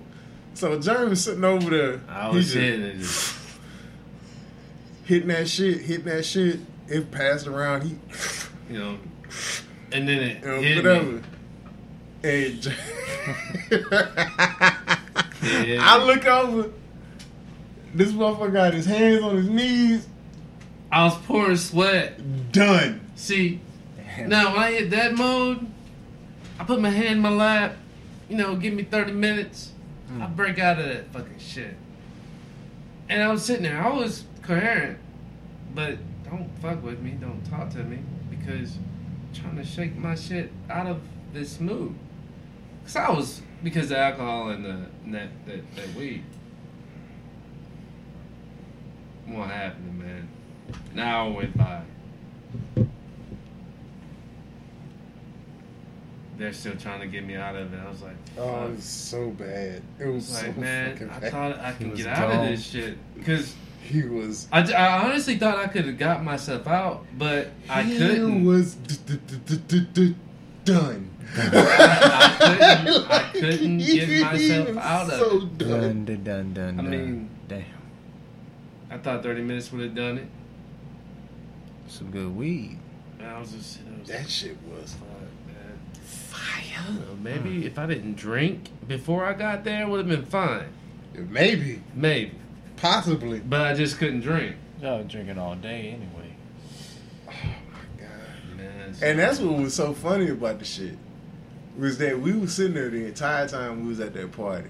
[0.55, 2.01] So Jeremy's sitting over there.
[2.09, 2.99] I was just hitting.
[2.99, 3.39] Just,
[5.05, 6.61] hitting that shit, hitting that shit.
[6.89, 7.83] It passed around.
[7.83, 7.97] He,
[8.73, 8.99] you know,
[9.93, 11.05] and then it hit whatever.
[11.05, 11.21] me.
[12.25, 12.75] And Jer-
[15.43, 15.79] Yeah.
[15.83, 16.71] I look over.
[17.95, 20.09] This motherfucker got his hands on his knees.
[20.95, 22.53] I was pouring sweat.
[22.53, 23.01] Done.
[23.17, 23.61] See,
[23.97, 24.29] Damn.
[24.29, 25.67] now when I hit that mode,
[26.57, 27.75] I put my hand in my lap.
[28.29, 29.73] You know, give me thirty minutes.
[30.07, 30.23] Hmm.
[30.23, 31.75] I break out of that fucking shit.
[33.09, 33.83] And I was sitting there.
[33.83, 35.01] I was coherent,
[35.75, 35.99] but
[36.31, 37.19] don't fuck with me.
[37.21, 37.99] Don't talk to me
[38.31, 41.01] because I'm trying to shake my shit out of
[41.33, 41.97] this mood.
[42.85, 46.23] Cause I was because the alcohol and the and that, that that weed.
[49.27, 50.29] What happened, man?
[50.93, 51.83] An hour went by.
[56.37, 57.79] They're still trying to get me out of it.
[57.85, 59.83] I was like, Oh, it was so bad.
[60.01, 61.33] It was It's so like, man, fucking I bad.
[61.33, 64.49] thought I He can was get out of this shit because he was.
[64.51, 68.45] I, I honestly thought I could have got myself out, but I he couldn't.
[68.45, 70.17] was d- d- d- d- d- d-
[70.65, 71.11] done.
[71.37, 72.37] I
[72.85, 73.11] couldn't.
[73.11, 75.59] I couldn't get myself was out of so it.
[75.59, 76.05] done.
[76.05, 77.65] Dun, dun, dun, dun, I mean- damn,
[78.91, 80.27] I thought 30 minutes would have done it.
[81.89, 82.79] Some good weed.
[83.19, 83.79] And I was just.
[83.81, 85.09] I was That like, shit was fuck,
[85.47, 85.79] man.
[86.03, 86.97] fire.
[87.07, 90.67] Well, maybe if I didn't drink before I got there, it would have been fine.
[91.15, 92.33] Maybe, Maybe.
[92.77, 93.39] possibly.
[93.41, 94.57] But I just couldn't drink.
[94.83, 96.35] Y'all drinking all day anyway.
[97.29, 97.33] Oh,
[97.99, 98.57] God.
[98.57, 100.99] Man, And that's what was so funny about the shit
[101.79, 104.69] was that we was sitting there the entire time we was at that party.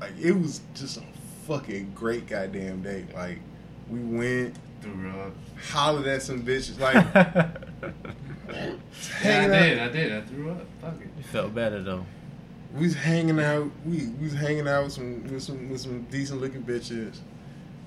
[0.00, 1.02] Like it was just a
[1.46, 3.04] fucking great goddamn day.
[3.14, 3.38] Like
[3.90, 5.32] we went, threw up.
[5.70, 6.94] hollered at some bitches, like
[8.48, 8.74] Yeah,
[9.22, 9.78] I hanging did.
[9.78, 10.12] I did.
[10.12, 10.66] I threw up.
[10.80, 11.08] Fuck it.
[11.16, 12.04] You felt better though.
[12.74, 13.70] We was hanging out.
[13.84, 17.18] We, we was hanging out with some with some with some decent looking bitches.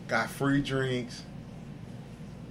[0.08, 1.24] Got free drinks.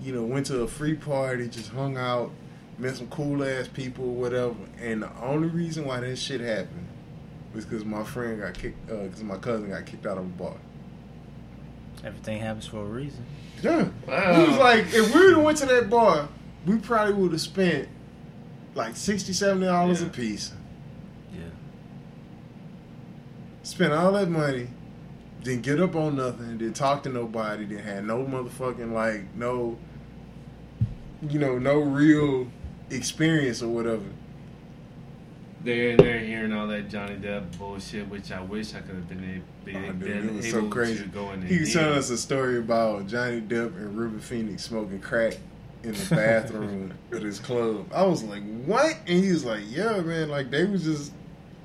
[0.03, 2.31] You know, went to a free party, just hung out,
[2.79, 4.55] met some cool ass people, whatever.
[4.81, 6.87] And the only reason why that shit happened
[7.55, 10.29] was because my friend got kicked, uh, because my cousin got kicked out of a
[10.29, 10.57] bar.
[12.03, 13.27] Everything happens for a reason.
[13.63, 14.39] Yeah, Wow.
[14.43, 16.29] we was like, if we would have went to that bar,
[16.67, 17.89] we probably would have spent
[18.75, 20.07] like 60 dollars Yeah.
[20.07, 20.53] a piece.
[21.33, 21.41] Yeah.
[23.63, 24.69] spent all that money,
[25.43, 29.79] didn't get up on nothing, didn't talk to nobody, didn't have no motherfucking like no,
[31.29, 32.47] you know, no real
[32.91, 34.03] experience or whatever.
[35.63, 39.43] They're they're hearing all that Johnny Depp bullshit, which I wish I could have been,
[39.43, 41.03] a, been, Oh, dude, been it was able so crazy.
[41.03, 41.43] to go in.
[41.43, 45.35] He was telling us a story about Johnny Depp and River Phoenix smoking crack
[45.83, 47.87] in the bathroom at his club.
[47.95, 48.97] I was like, what?
[49.07, 51.13] And he was like, yeah, man, like they was just.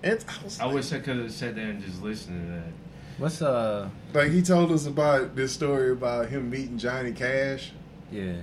[0.03, 2.53] And I was I like, wish I could have sat there and just listened to
[2.53, 2.74] that.
[3.17, 3.88] What's uh?
[4.14, 7.72] like he told us about this story about him meeting Johnny Cash.
[8.11, 8.33] Yeah.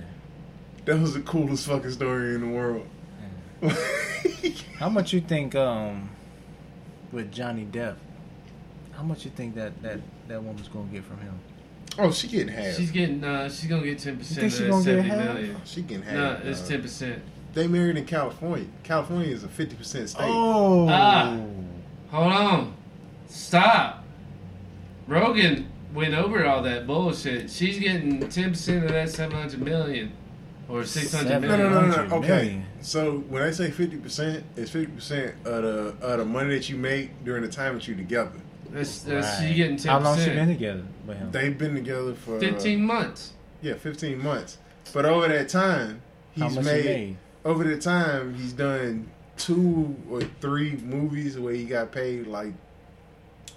[0.85, 2.87] That was the coolest fucking story in the world.
[4.77, 6.09] How much you think um
[7.11, 7.95] with Johnny Depp?
[8.91, 11.39] How much you think that that that woman's gonna get from him?
[11.99, 12.75] oh, she getting half.
[12.75, 15.33] She's getting uh, she's gonna get ten percent think of that gonna get seventy half?
[15.35, 15.61] million.
[15.65, 16.43] She getting half.
[16.43, 17.23] No, it's ten percent.
[17.53, 18.67] They married in California.
[18.83, 20.23] California is a fifty percent state.
[20.23, 20.87] Oh.
[20.89, 21.39] Ah.
[22.11, 22.73] Hold on,
[23.27, 24.03] stop.
[25.07, 27.49] Rogan went over all that bullshit.
[27.49, 30.11] She's getting ten percent of that seven hundred million
[30.69, 31.59] or six hundred million.
[31.59, 31.93] No, no, no, no, no.
[31.93, 32.65] 700 Okay, million.
[32.83, 36.69] So when I say fifty percent, it's fifty percent of the of the money that
[36.69, 38.31] you make during the time that you're together.
[38.71, 39.49] That's, that's Right.
[39.49, 41.31] you getting ten How long she been together with him?
[41.31, 43.33] They've been together for uh, Fifteen months.
[43.61, 44.57] yeah, fifteen months.
[44.93, 46.01] But over that time,
[46.37, 47.17] How he's much made, he made?
[47.45, 52.53] over the time he's done two or three movies where he got paid like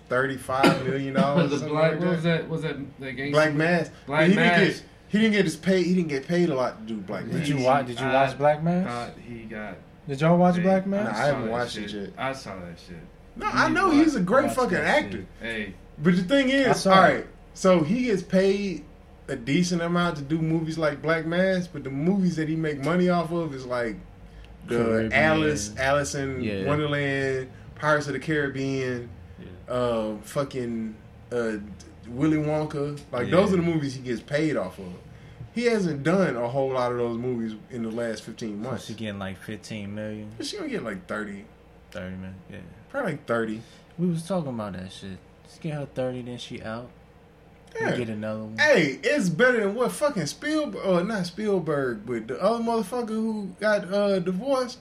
[0.09, 1.51] thirty five million dollars.
[1.61, 2.49] the black what was that?
[2.49, 3.33] Was that that gangster?
[3.33, 3.91] Black Mass.
[4.07, 4.83] Black But Mass.
[5.12, 5.83] Didn't get he didn't get his pay.
[5.83, 7.35] He didn't get paid a lot to do Black Mass.
[7.36, 7.86] Did you watch?
[7.86, 9.10] Did you watch I Black Mass?
[9.26, 9.76] He got.
[10.09, 10.62] Did y'all watch paid.
[10.65, 11.17] Black Nah, Mass?
[11.18, 12.10] I haven't saw that watched it yet.
[12.18, 12.97] I saw that shit.
[13.36, 15.18] No, I know he's a great fucking actor.
[15.18, 15.26] shit.
[15.41, 17.17] Hey, But the thing is, all right.
[17.17, 17.28] it.
[17.55, 18.85] so he gets paid
[19.28, 22.78] a decent amount to do movies like Black Mass, but the movies that he make
[22.85, 23.97] money off of is like
[24.68, 25.12] the Caribbean.
[25.12, 26.65] Alice, Alice in Yeah.
[26.67, 29.09] Wonderland, Pirates of the Caribbean,
[29.68, 30.94] uh, fucking
[31.33, 31.52] uh,
[32.09, 32.99] Willy Wonka.
[33.12, 34.93] Like those are the movies he gets paid off of.
[35.55, 38.86] He hasn't done a whole lot of those movies in the last fifteen months.
[38.86, 41.44] she getting like 15 million, she gonna get like 30,
[41.93, 42.35] 30 million.
[42.51, 42.59] Yeah.
[42.91, 43.62] probably like thirty.
[43.99, 45.18] We was talking about that shit.
[45.44, 46.91] Just get her 30, then she out.
[47.75, 47.97] We Yeah.
[47.97, 48.59] Get another one.
[48.59, 53.51] Hey, it's better than what fucking Spielberg, or not Spielberg, but the other motherfucker who
[53.59, 54.78] got uh, divorced.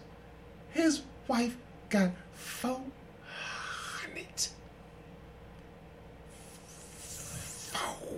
[0.71, 1.55] His wife
[1.89, 2.81] got four
[3.23, 4.47] hundred.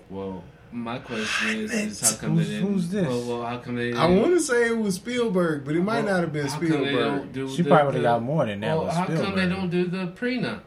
[0.10, 2.74] Well, my question is, is how come Who's- they didn't?
[2.74, 3.08] who's this?
[3.08, 3.94] Well, well, how come they?
[3.94, 6.46] I didn't- want to say it was Spielberg, but it might well, not have been
[6.48, 7.34] how come they Spielberg.
[7.34, 8.76] don't She the- probably would have the- got more than that.
[8.76, 10.62] Well, with how come they don't do the prenup?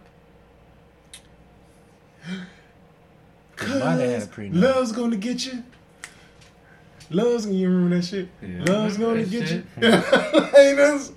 [3.60, 4.55] They might have had a Cause prenup.
[4.55, 5.62] love's gonna get you.
[7.10, 8.28] Love's gonna you remember that shit.
[8.41, 9.65] Yeah, love's gonna get shit.
[9.81, 9.91] you.
[9.91, 11.12] hey, that's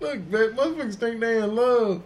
[0.00, 2.02] look, that motherfuckers think they in love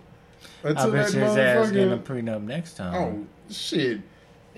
[0.62, 2.02] I bet that you his ass getting a motherfucker.
[2.22, 2.94] prenup next time.
[2.94, 4.00] Oh shit!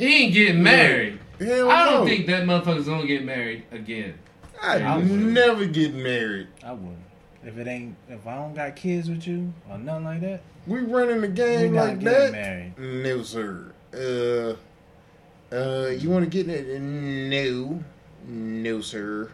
[0.00, 1.18] He ain't getting married.
[1.38, 2.06] Hell I don't no.
[2.06, 4.14] think that motherfucker's gonna get married again.
[4.62, 5.12] I'd I wouldn't.
[5.32, 6.48] never get married.
[6.64, 6.98] I wouldn't.
[7.44, 10.80] If it ain't, if I don't got kids with you or nothing like that, We
[10.80, 12.32] running the we game not like getting that.
[12.32, 12.74] married.
[12.78, 13.72] No, sir.
[13.94, 14.56] Uh,
[15.54, 16.80] uh, you want to get it?
[16.80, 17.82] No,
[18.26, 19.30] no, sir.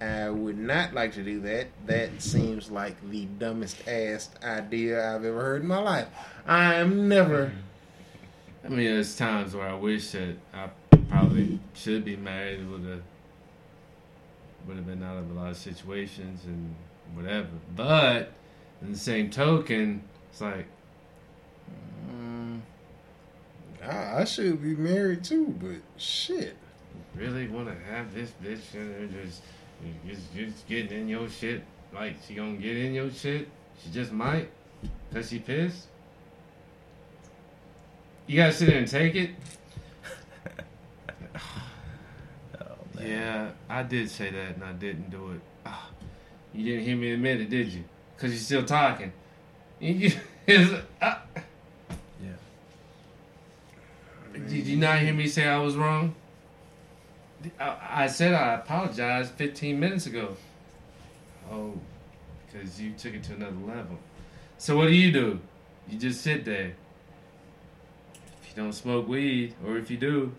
[0.00, 1.68] I would not like to do that.
[1.86, 6.06] That seems like the dumbest ass idea I've ever heard in my life.
[6.46, 7.52] I am never.
[8.64, 10.70] I mean, there's times where I wish that I
[11.08, 12.68] probably should be married.
[12.70, 13.02] Would have
[14.66, 16.74] would have been out of a lot of situations and
[17.14, 17.48] whatever.
[17.74, 18.32] But
[18.80, 20.66] in the same token, it's like
[22.08, 22.60] Mm,
[23.84, 26.56] I, I should be married too, but shit.
[27.14, 29.42] really want to have this bitch and just
[30.06, 31.62] just just getting in your shit.
[31.92, 33.48] Like she gonna get in your shit.
[33.82, 34.50] She just might,
[35.12, 35.88] cause she pissed.
[38.26, 39.30] You gotta sit there and take it.
[43.00, 45.40] yeah, I did say that and I didn't do it.
[45.66, 45.90] Ah,
[46.54, 47.84] you didn't hear me admit it, did you?
[48.16, 49.12] Cause you're still talking.
[49.80, 50.12] You-
[51.02, 51.22] ah.
[52.22, 52.30] Yeah.
[54.32, 56.14] Did you not hear me say I was wrong?
[57.58, 60.36] I, I said I apologized 15 minutes ago.
[61.50, 61.74] Oh,
[62.46, 63.98] because you took it to another level.
[64.58, 65.40] So what do you do?
[65.88, 66.74] You just sit there.
[68.52, 70.30] If you don't smoke weed, or if you do,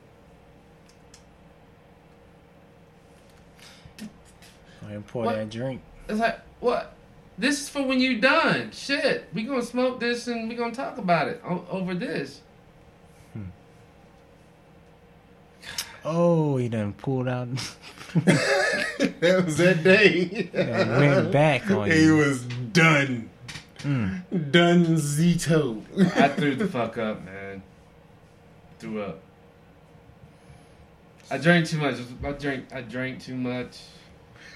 [3.97, 4.05] Go
[4.83, 5.35] ahead and pour What?
[5.35, 5.81] that drink.
[6.07, 6.93] it's like, what?
[7.39, 8.69] This is for when you're done.
[8.71, 12.41] Shit, we gonna smoke this and we gonna talk about it o- over this.
[16.05, 17.47] Oh, he done pulled out.
[18.13, 20.49] that was that day.
[20.53, 22.17] Done went back on He you.
[22.17, 23.29] was done.
[23.79, 24.51] Mm.
[24.51, 25.81] Done Zito.
[26.17, 27.42] I threw the fuck up, man.
[28.83, 29.21] Threw up.
[31.31, 31.95] I drank too much.
[32.21, 32.65] I drank.
[32.73, 33.79] I drank too much.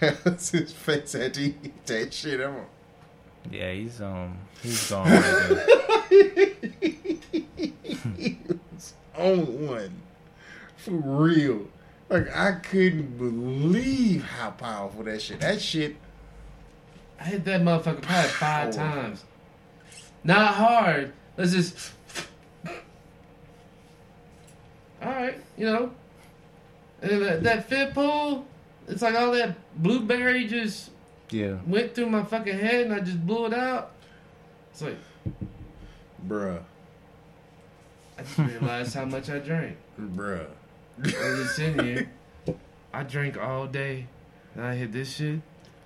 [0.01, 2.41] That's his face after he eat that shit.
[2.41, 2.65] I'm
[3.49, 5.09] Yeah, he's um, he's gone.
[5.09, 6.57] Right
[8.17, 8.37] he
[8.73, 10.01] was on one.
[10.75, 11.69] For real.
[12.09, 15.39] Like, I couldn't believe how powerful that shit.
[15.39, 15.95] That shit,
[17.17, 19.23] I hit that motherfucker probably five times.
[20.25, 21.13] Not hard.
[21.37, 21.93] Let's just.
[25.07, 25.91] All right, you know.
[27.01, 28.45] And then that, that fifth pull,
[28.89, 30.89] it's like all that blueberry just
[31.29, 31.57] Yeah.
[31.65, 33.91] went through my fucking head and I just blew it out.
[34.71, 34.97] It's like
[36.27, 36.59] bruh,
[38.17, 39.77] I just realized how much I drank.
[39.99, 40.45] bruh.
[40.99, 42.11] I was just sitting here.
[42.93, 44.07] I drank all day,
[44.55, 45.39] and I hit this shit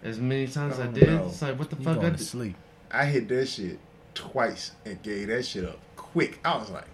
[0.03, 1.09] as many times as I Oh, did.
[1.09, 1.25] no.
[1.27, 1.97] It's like what the He fuck?
[1.99, 2.19] I to did?
[2.25, 2.55] sleep.
[2.89, 3.77] I hit that shit
[4.15, 6.39] twice and gave that shit up quick.
[6.45, 6.87] I was like,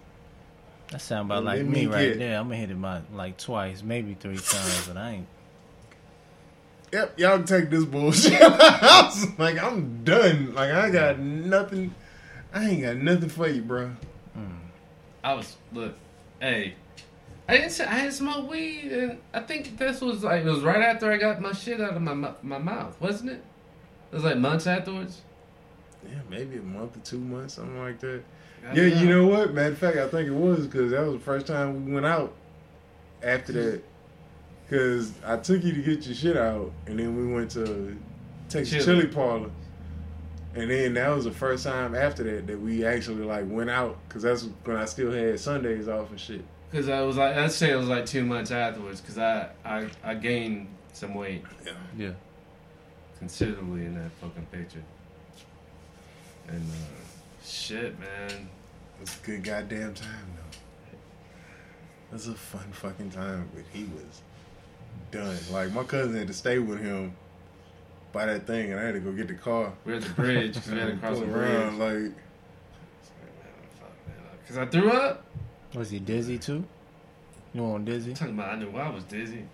[0.90, 2.38] That sound about like me me right get- there.
[2.38, 5.26] I'm gonna hit it my like twice, maybe three times, but I ain't.
[6.90, 8.32] Yep, y'all can take this bullshit.
[8.40, 10.54] I was like, I'm done.
[10.54, 11.44] Like I got mm.
[11.44, 11.94] nothing.
[12.50, 13.90] I ain't got nothing for you, bro.
[14.34, 14.58] Mm.
[15.22, 15.96] I was look,
[16.40, 16.76] hey,
[17.46, 20.60] I didn't say I had smoked weed, and I think this was like it was
[20.60, 23.44] right after I got my shit out of my my mouth, wasn't it?
[24.10, 25.20] It was like months afterwards.
[26.04, 28.22] Yeah, maybe a month or two months, something like that.
[28.66, 29.26] I Yeah, you know.
[29.26, 29.54] know what?
[29.54, 32.06] Matter of fact, I think it was because that was the first time we went
[32.06, 32.34] out
[33.22, 33.82] after that.
[34.68, 37.96] Because I took you to get your shit out, and then we went to
[38.50, 39.00] Texas Chili.
[39.02, 39.50] Chili Parlor.
[40.54, 43.96] And then that was the first time after that that we actually like went out
[44.08, 46.42] because that's when I still had Sundays off and shit.
[46.70, 49.00] Because I was like, I'd say it was like two months afterwards.
[49.00, 51.72] Because I, I I gained some weight Yeah.
[51.96, 52.10] Yeah.
[53.18, 54.82] considerably in that fucking picture.
[56.48, 56.74] And uh,
[57.48, 58.30] shit, man.
[58.30, 60.96] It was a good goddamn time though.
[62.10, 64.22] It was a fun fucking time, but he was
[65.10, 65.36] done.
[65.52, 67.14] Like my cousin had to stay with him
[68.12, 69.72] by that thing, and I had to go get the car.
[69.84, 71.50] We're at the bridge because we had to cross the Pull bridge.
[71.50, 72.12] around, like
[74.42, 75.24] Because I threw up.
[75.74, 76.64] Was he dizzy too?
[77.52, 78.10] You want dizzy?
[78.12, 79.44] I'm talking about I knew I was dizzy.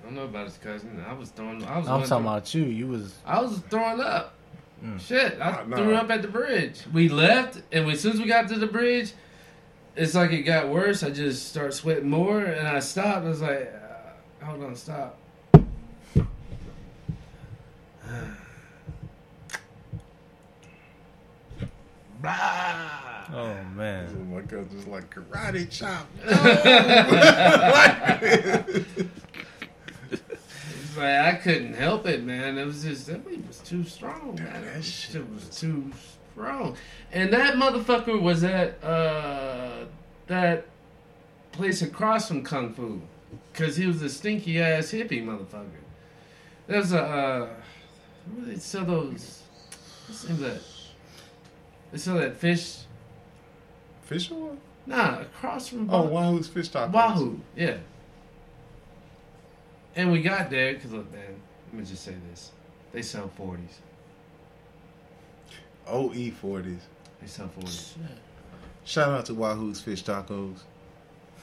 [0.00, 1.02] I don't know about his cousin.
[1.06, 1.62] I was throwing.
[1.64, 1.88] I was.
[1.88, 2.64] I'm one talking about you.
[2.64, 4.34] You was I was throwing up.
[4.84, 4.98] Mm.
[5.00, 5.76] Shit, I Nah, nah.
[5.76, 6.80] threw up at the bridge.
[6.92, 9.12] We left, and as soon as we got to the bridge,
[9.94, 11.02] it's like it got worse.
[11.02, 13.26] I just start sweating more, and I stopped.
[13.26, 13.74] I was like,
[14.40, 15.18] uh, "Hold on, stop."
[22.22, 23.24] Blah.
[23.32, 24.34] Oh oh man.
[24.34, 26.06] my god, just like karate chop.
[26.24, 26.42] It's
[29.06, 29.06] like
[31.02, 32.58] I couldn't help it, man.
[32.58, 34.64] It was just that was too strong, man.
[34.64, 35.90] that shit was too
[36.32, 36.76] strong.
[37.12, 39.84] And that motherfucker was at uh
[40.26, 40.66] that
[41.52, 43.00] place across from Kung Fu,
[43.52, 45.66] cause he was a stinky ass hippie motherfucker.
[46.66, 47.48] There's a uh,
[48.36, 49.42] do they sell those?
[50.06, 50.62] What's the name of that?
[51.92, 52.78] They sell that fish.
[54.02, 54.56] Fish oil?
[54.86, 56.14] Nah, across from Oh, Wahoo.
[56.14, 56.92] Wahoo's fish tacos.
[56.92, 57.76] Wahoo, yeah.
[60.00, 61.34] And we got there because look, man.
[61.66, 62.52] Let me just say this:
[62.90, 63.80] they sell forties.
[65.86, 66.80] OE forties.
[67.20, 67.96] They sell forties.
[68.84, 70.60] Shout out to Wahoo's fish tacos.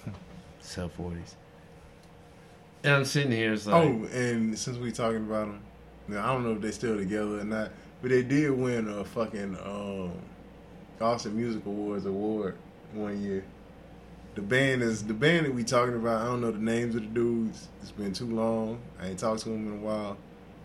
[0.60, 1.36] Sell forties.
[2.84, 5.62] And I'm sitting here, it's like, Oh, and since we talking about them,
[6.08, 7.72] now, I don't know if they still together or not,
[8.02, 10.14] but they did win a fucking um,
[11.00, 12.58] Austin Music Awards award
[12.94, 13.44] one year.
[14.38, 16.22] The band is the band that we talking about.
[16.22, 17.70] I don't know the names of the dudes.
[17.82, 18.80] It's been too long.
[19.02, 20.16] I ain't talked to them in a while.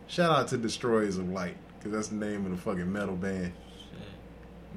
[0.08, 3.54] Shout out to Destroyers of Light because that's the name of the fucking metal band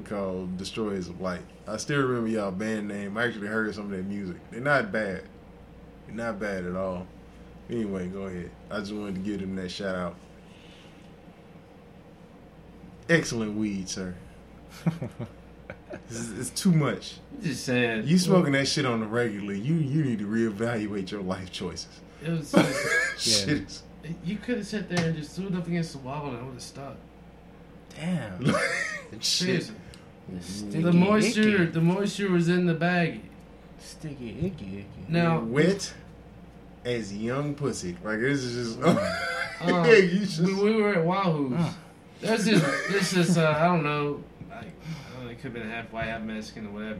[0.05, 1.41] called Destroyers of Light.
[1.67, 3.17] I still remember y'all band name.
[3.17, 4.37] I actually heard some of their music.
[4.49, 5.23] They're not bad.
[6.07, 7.05] They're not bad at all.
[7.69, 8.49] Anyway, go ahead.
[8.71, 10.15] I just wanted to give them that shout out.
[13.09, 14.15] Excellent weed, sir.
[16.09, 17.15] it's, it's too much.
[17.37, 18.07] I'm just saying.
[18.07, 19.53] You smoking that shit on the regular.
[19.53, 21.87] You you need to reevaluate your life choices.
[22.23, 23.83] It was just, shit is
[24.23, 26.43] you could have sat there and just threw it up against the wall and I
[26.43, 26.95] would have stuck.
[27.95, 28.55] Damn.
[29.19, 29.71] shit.
[30.39, 31.65] Sticky, The moisture, icky.
[31.65, 33.21] the moisture was in the bag.
[33.79, 34.85] Sticky, icky, icky.
[35.07, 35.93] Now, Wet
[36.83, 37.95] as young pussy.
[38.03, 38.81] Like this is just.
[38.81, 39.17] Uh,
[39.65, 40.39] yeah, you just.
[40.39, 41.53] we, we were at Wahoo's.
[41.53, 41.73] Mm.
[42.21, 45.61] There's this, this is, uh, I don't know, like, I don't know, it could have
[45.61, 46.99] been half white, half Mexican, or whatever.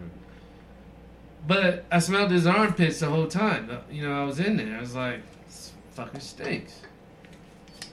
[1.47, 3.69] But I smelled his armpits the whole time.
[3.71, 4.77] Uh, You know, I was in there.
[4.77, 6.81] I was like, this fucking stinks.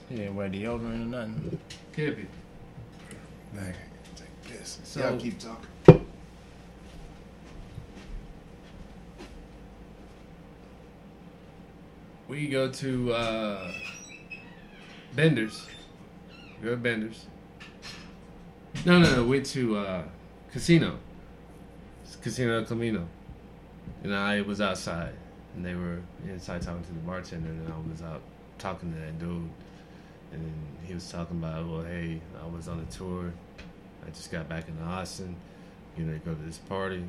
[0.09, 1.59] He didn't wear deodorant or nothing.
[1.93, 2.25] Could be.
[3.55, 3.75] Like,
[4.15, 4.79] take this.
[4.83, 5.67] So- Y'all keep talking.
[12.27, 13.71] We go to uh,
[15.15, 15.65] Bender's.
[16.59, 17.25] We go to Bender's.
[18.85, 19.23] No, no, no.
[19.23, 20.03] We went to uh,
[20.53, 20.97] Casino.
[22.21, 23.07] Casino El Camino.
[24.03, 25.13] And I was outside,
[25.55, 28.21] and they were inside talking to the bartender, and I was out
[28.59, 29.49] talking to that dude.
[30.31, 30.53] And then
[30.85, 33.33] he was talking about, well, hey, I was on a tour.
[34.05, 35.35] I just got back in Austin.
[35.97, 37.03] You know, go to this party.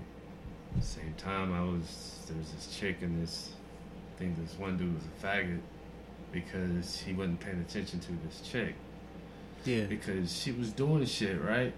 [0.81, 3.51] Same time, I was there was this chick and this
[4.17, 5.61] I think this one dude was a faggot
[6.33, 8.75] because he wasn't paying attention to this chick
[9.65, 9.85] Yeah.
[9.85, 11.73] because she was doing shit right.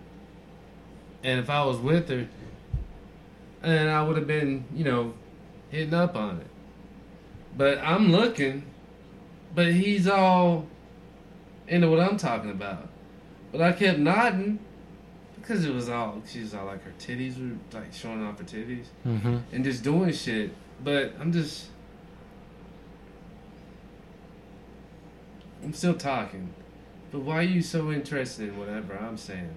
[1.22, 2.26] And if I was with her,
[3.62, 5.14] and I would have been, you know,
[5.70, 6.46] hitting up on it.
[7.56, 8.64] But I'm looking,
[9.54, 10.66] but he's all
[11.66, 12.88] into what I'm talking about.
[13.50, 14.58] But I kept nodding
[15.36, 18.44] because it was all she was all like her titties were like showing off her
[18.44, 19.36] titties Mm-hmm.
[19.52, 20.52] and just doing shit.
[20.84, 21.66] But I'm just
[25.64, 26.52] I'm still talking.
[27.10, 29.56] But why are you so interested in whatever I'm saying?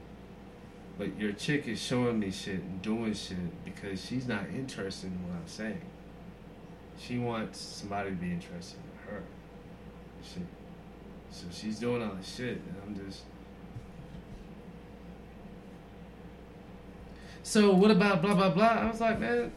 [1.00, 5.24] But your chick is showing me shit and doing shit because she's not interested in
[5.24, 5.82] what I'm saying.
[7.00, 9.24] She wants somebody to be interested in her.
[11.32, 13.22] So she's doing all this shit, and I'm just.
[17.44, 18.66] So what about blah blah blah?
[18.66, 19.53] I was like, man.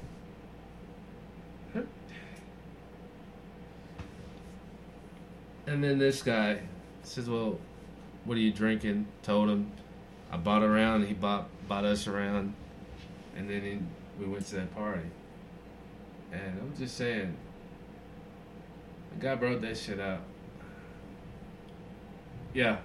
[5.67, 6.61] And then this guy
[7.03, 7.59] says, "Well,
[8.25, 9.73] what are you drinking?" Told him,
[10.33, 11.07] I bought around.
[11.07, 12.55] He bought bought us around,
[13.37, 13.79] and then he,
[14.19, 15.09] we went to that party.
[16.33, 17.37] And I'm just saying,
[19.13, 20.21] the guy brought that shit out.
[22.55, 22.79] Yeah,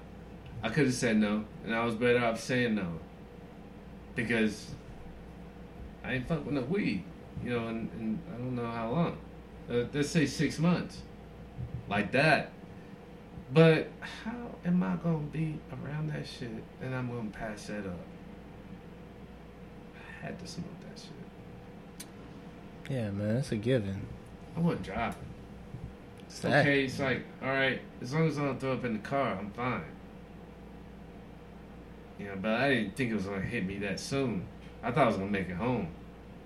[0.61, 2.99] I could have said no, and I was better off saying no.
[4.15, 4.71] Because
[6.03, 7.03] I ain't fuck with no weed,
[7.43, 9.17] you know, and, and I don't know how long.
[9.69, 11.01] Uh, let's say six months,
[11.87, 12.51] like that.
[13.53, 13.89] But
[14.23, 16.49] how am I gonna be around that shit
[16.81, 17.99] and I'm gonna pass that up?
[19.95, 22.07] I had to smoke that shit.
[22.89, 24.05] Yeah, man, that's a given.
[24.55, 25.19] I wasn't driving.
[26.25, 26.85] It's It's okay.
[26.85, 29.51] It's like, all right, as long as I don't throw up in the car, I'm
[29.51, 29.83] fine.
[32.19, 34.45] You know, but I didn't think it was gonna hit me that soon.
[34.81, 35.87] I thought I was gonna make it home,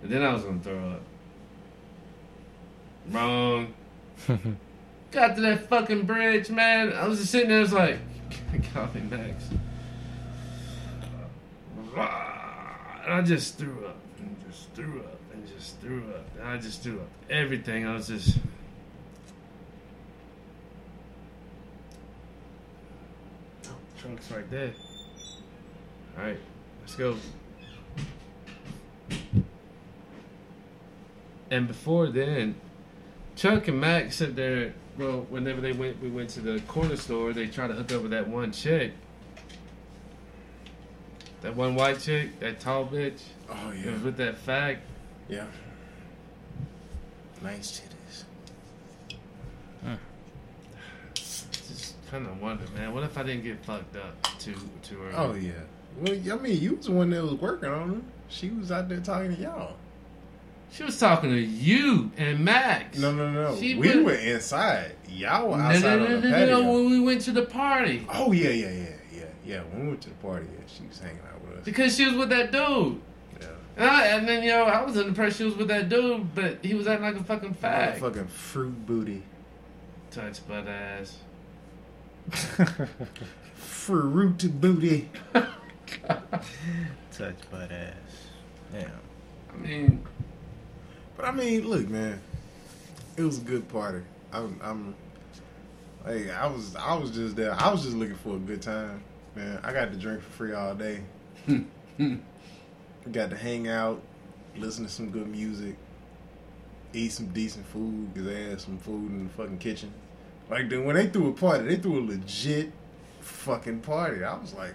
[0.01, 1.01] and then I was gonna throw up.
[3.09, 3.73] Wrong.
[5.11, 6.93] Got to that fucking bridge, man.
[6.93, 7.99] I was just sitting there, I was like,
[8.95, 9.49] me Max.
[13.03, 16.25] And I just threw up, and just threw up, and just threw up.
[16.39, 17.85] And I just threw up everything.
[17.85, 18.37] I was just.
[23.99, 24.73] Trunk's right there.
[26.17, 26.37] All right,
[26.81, 27.17] let's go.
[31.49, 32.55] And before then,
[33.35, 34.73] Chuck and Mac sit there.
[35.01, 37.33] Well, whenever they went, we went to the corner store.
[37.33, 38.93] They tried to hook up with that one chick,
[41.41, 43.19] that one white chick, that tall bitch.
[43.49, 43.97] Oh yeah.
[43.97, 44.77] with that fag.
[45.27, 45.47] yeah.
[47.41, 49.17] Nice titties.
[49.83, 49.95] Huh.
[51.15, 52.93] Just kind of wonder, man.
[52.93, 55.15] What if I didn't get fucked up too too early?
[55.15, 55.53] Oh yeah.
[55.97, 58.11] Well, I mean, you was the one that was working on them.
[58.29, 59.77] She was out there talking to y'all.
[60.71, 62.97] She was talking to you and Max.
[62.97, 63.55] No, no, no.
[63.57, 64.93] She we were inside.
[65.09, 66.61] Y'all were No, outside no, no, on the no, patio.
[66.61, 68.07] no, when we went to the party.
[68.13, 69.61] Oh yeah, yeah, yeah, yeah, yeah.
[69.71, 71.65] When we went to the party, yeah, she was hanging out with us.
[71.65, 73.01] Because she was with that dude.
[73.41, 73.47] Yeah.
[73.75, 75.89] And, I, and then, you know, I was in the impression she was with that
[75.89, 77.97] dude, but he was acting like a fucking fag.
[77.97, 79.23] Fucking fruit booty.
[80.09, 81.17] Touch butt ass.
[83.55, 85.09] Fruit booty.
[87.11, 87.93] Touch butt ass.
[88.73, 88.87] Yeah.
[89.53, 90.05] I mean,
[91.15, 92.21] But I mean, look, man,
[93.17, 94.01] it was a good party.
[94.31, 94.95] I'm, I'm,
[96.05, 97.53] like, I was, I was just there.
[97.53, 99.03] I was just looking for a good time,
[99.35, 99.59] man.
[99.63, 101.01] I got to drink for free all day.
[103.11, 104.01] got to hang out,
[104.57, 105.75] listen to some good music,
[106.93, 109.93] eat some decent food because they had some food in the fucking kitchen.
[110.49, 112.71] Like then when they threw a party, they threw a legit
[113.21, 114.23] fucking party.
[114.23, 114.73] I was like,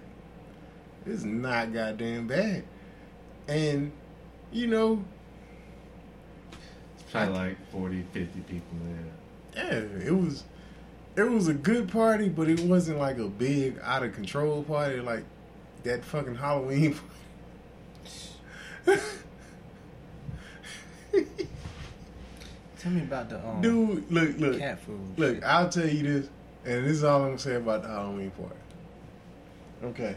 [1.04, 2.64] this is not goddamn bad.
[3.46, 3.92] And
[4.50, 5.04] you know,
[7.24, 8.76] probably like 40, 50 people
[9.54, 9.64] there.
[9.64, 10.44] yeah, it was
[11.16, 15.00] it was a good party, but it wasn't like a big out of control party
[15.00, 15.24] like
[15.84, 16.96] that fucking Halloween.
[22.78, 25.00] Tell me about the um, Dude, look, look, cat food.
[25.18, 25.42] look.
[25.44, 26.28] I'll tell you this,
[26.64, 28.54] and this is all I'm gonna say about the Halloween party.
[29.84, 30.16] Okay,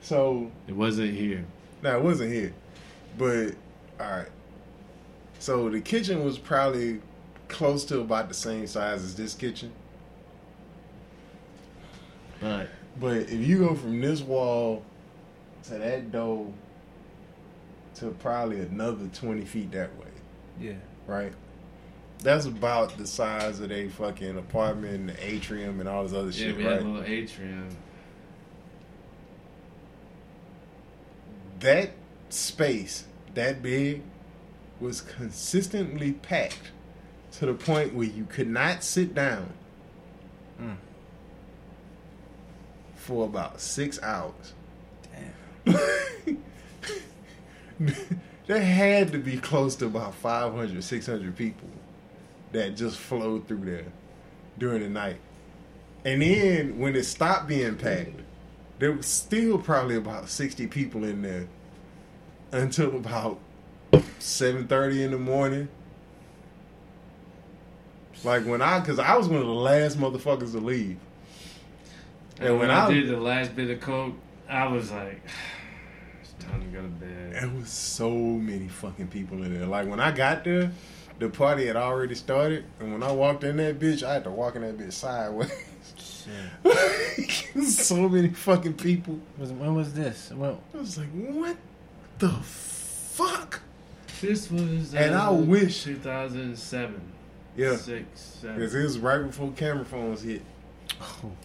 [0.00, 1.44] so It wasn't here.
[1.82, 2.52] No, it wasn't here,
[3.16, 3.54] but
[4.00, 4.28] all right.
[5.38, 7.00] So the kitchen was probably
[7.48, 9.72] close to about the same size as this kitchen.
[12.40, 12.68] But
[13.00, 14.84] But if you go from this wall
[15.64, 16.52] to that door
[17.96, 20.06] to probably another 20 feet that way,
[20.60, 20.74] Yeah.
[21.06, 21.32] right?
[22.22, 26.26] That's about the size of a fucking apartment and the atrium and all this other
[26.30, 26.82] yeah, shit, we had right?
[26.82, 27.68] a little atrium.
[31.60, 31.90] That
[32.28, 34.02] space, that big,
[34.80, 36.70] was consistently packed
[37.32, 39.52] to the point where you could not sit down
[40.60, 40.76] Mm.
[42.96, 44.54] for about six hours.
[45.64, 46.42] Damn.
[48.48, 51.68] there had to be close to about 500, 600 people
[52.52, 53.84] that just flowed through there
[54.58, 55.18] during the night.
[56.04, 58.20] And then when it stopped being packed,
[58.78, 61.46] there was still probably about 60 people in there
[62.52, 63.38] until about
[63.92, 65.68] 7.30 in the morning.
[68.24, 70.98] Like when I, because I was one of the last motherfuckers to leave.
[72.38, 74.14] And, And when when I, I- did the last bit of coke,
[74.48, 75.20] I was like,
[76.22, 77.32] it's time to go to bed.
[77.34, 79.66] There was so many fucking people in there.
[79.66, 80.72] Like when I got there,
[81.20, 84.30] the party had already started, and when I walked in that bitch, I had to
[84.30, 85.50] walk in that bitch sideways.
[87.64, 89.18] So many fucking people.
[89.38, 90.30] Was, when was this?
[90.34, 91.56] Well, I was like, what
[92.18, 93.60] the fuck?
[94.20, 97.00] This was uh, And I wish- 2007.
[97.56, 100.42] Yeah, Six, because it was right before camera phones hit.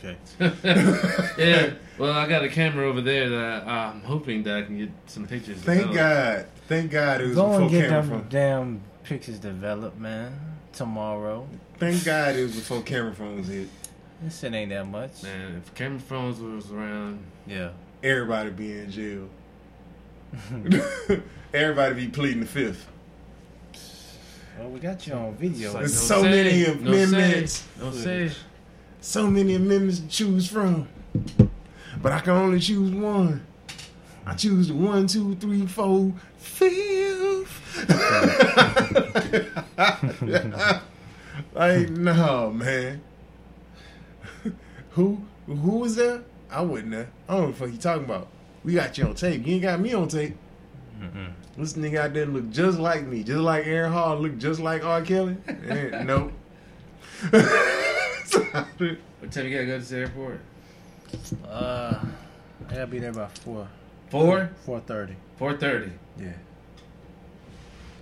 [0.04, 0.16] okay.
[1.38, 1.74] yeah.
[1.98, 4.90] Well, I got a camera over there that I, I'm hoping that I can get
[5.08, 5.58] some pictures.
[5.58, 5.96] Thank developed.
[5.96, 8.32] God, thank God it was Go before and get camera them phones.
[8.32, 10.40] damn pictures developed, man.
[10.74, 11.48] Tomorrow.
[11.80, 13.70] Thank God it was before camera phones hit.
[14.22, 15.24] This shit ain't that much.
[15.24, 17.72] Man, if camera phones was around, Yeah.
[18.04, 19.30] Everybody be in jail.
[21.54, 22.88] Everybody be pleading the fifth.
[24.58, 25.70] Well, we got you on video.
[25.72, 27.54] Like, There's no so say, many no amendments.
[27.54, 28.32] say, No say.
[29.02, 30.88] So many amendments to choose from.
[32.02, 33.46] But I can only choose one.
[34.26, 37.60] I choose the one, two, three, four, fifth.
[41.54, 43.02] like, no, man.
[44.92, 46.24] who who was there?
[46.50, 47.10] I wasn't there.
[47.28, 48.28] I don't know what the fuck you talking about.
[48.64, 49.46] We got you on tape.
[49.46, 50.38] You ain't got me on tape.
[51.58, 54.84] This nigga out there look just like me, just like Aaron Hall, look just like
[54.84, 55.02] R.
[55.04, 55.38] Kelly.
[55.48, 56.32] Eh, nope.
[59.20, 60.40] What time you gotta go to the airport?
[61.48, 62.00] Uh,
[62.70, 63.68] I gotta be there by four.
[64.10, 64.50] Four?
[64.66, 65.16] Four thirty.
[65.38, 65.92] Four thirty.
[66.20, 66.34] Yeah.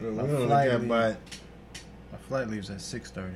[0.01, 0.89] we My only flight got leave.
[0.89, 1.15] about
[2.11, 3.35] My flight leaves at six thirty.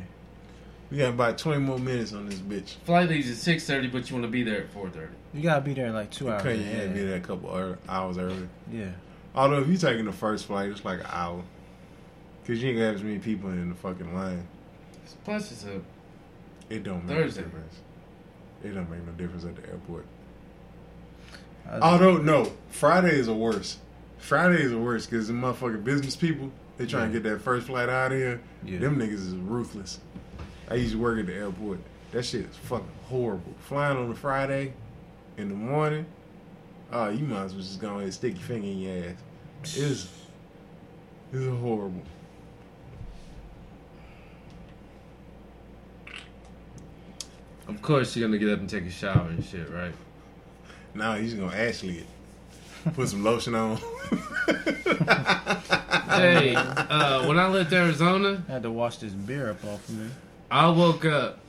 [0.90, 2.76] we got about twenty more minutes on this bitch.
[2.86, 5.14] Flight leaves at six thirty, but you want to be there at four thirty.
[5.34, 6.42] You gotta be there in like two hours.
[6.42, 6.94] Couldn't you ahead.
[6.96, 8.48] be there a couple hours early?
[8.72, 8.90] Yeah.
[9.36, 11.44] Although if you taking the first flight, it's like an hour.
[12.48, 14.48] Cause you ain't got as many people in the fucking line.
[15.24, 15.82] Plus, it's a
[16.70, 17.42] It don't make Thursday.
[17.42, 17.76] no difference.
[18.64, 20.06] It don't make no difference at the airport.
[21.70, 23.78] I- Although no, Fridays are worse.
[24.20, 27.90] Fridays are worse because the motherfucking business people they trying to get that first flight
[27.90, 28.42] out of here.
[28.64, 28.80] Yeah.
[28.80, 30.00] Them niggas is ruthless.
[30.70, 31.80] I used to work at the airport.
[32.12, 33.54] That shit is fucking horrible.
[33.62, 34.74] Flying on a Friday
[35.38, 36.06] in the morning.
[36.92, 39.16] Oh, you might as well just go ahead and stick your finger in your ass.
[39.66, 40.08] It's
[41.34, 42.04] it's horrible.
[47.68, 49.94] Of course, you're gonna get up and take a shower and shit, right?
[50.94, 52.08] Now he's gonna Ashley it.
[52.94, 53.78] Put some lotion on.
[56.08, 59.98] hey, uh, when I left Arizona, I had to wash this beer up off of
[59.98, 60.10] me.
[60.52, 61.40] I woke up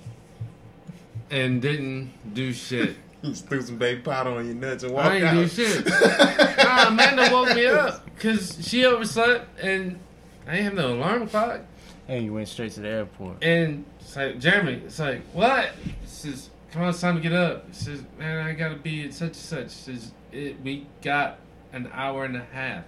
[1.31, 2.97] and didn't do shit.
[3.31, 5.35] just threw some baby powder on your nuts and walked I ain't out.
[5.35, 5.87] do shit.
[6.67, 9.99] Nah, Amanda woke me up because she overslept and
[10.47, 11.61] I ain't have no alarm clock.
[12.09, 13.43] And you went straight to the airport.
[13.43, 15.71] And it's like, Jeremy, it's like, what?
[15.85, 17.67] He says, come on, it's time to get up.
[17.69, 19.63] He says, man, I gotta be at such and such.
[19.65, 21.39] He says, it, we got
[21.73, 22.85] an hour and a half.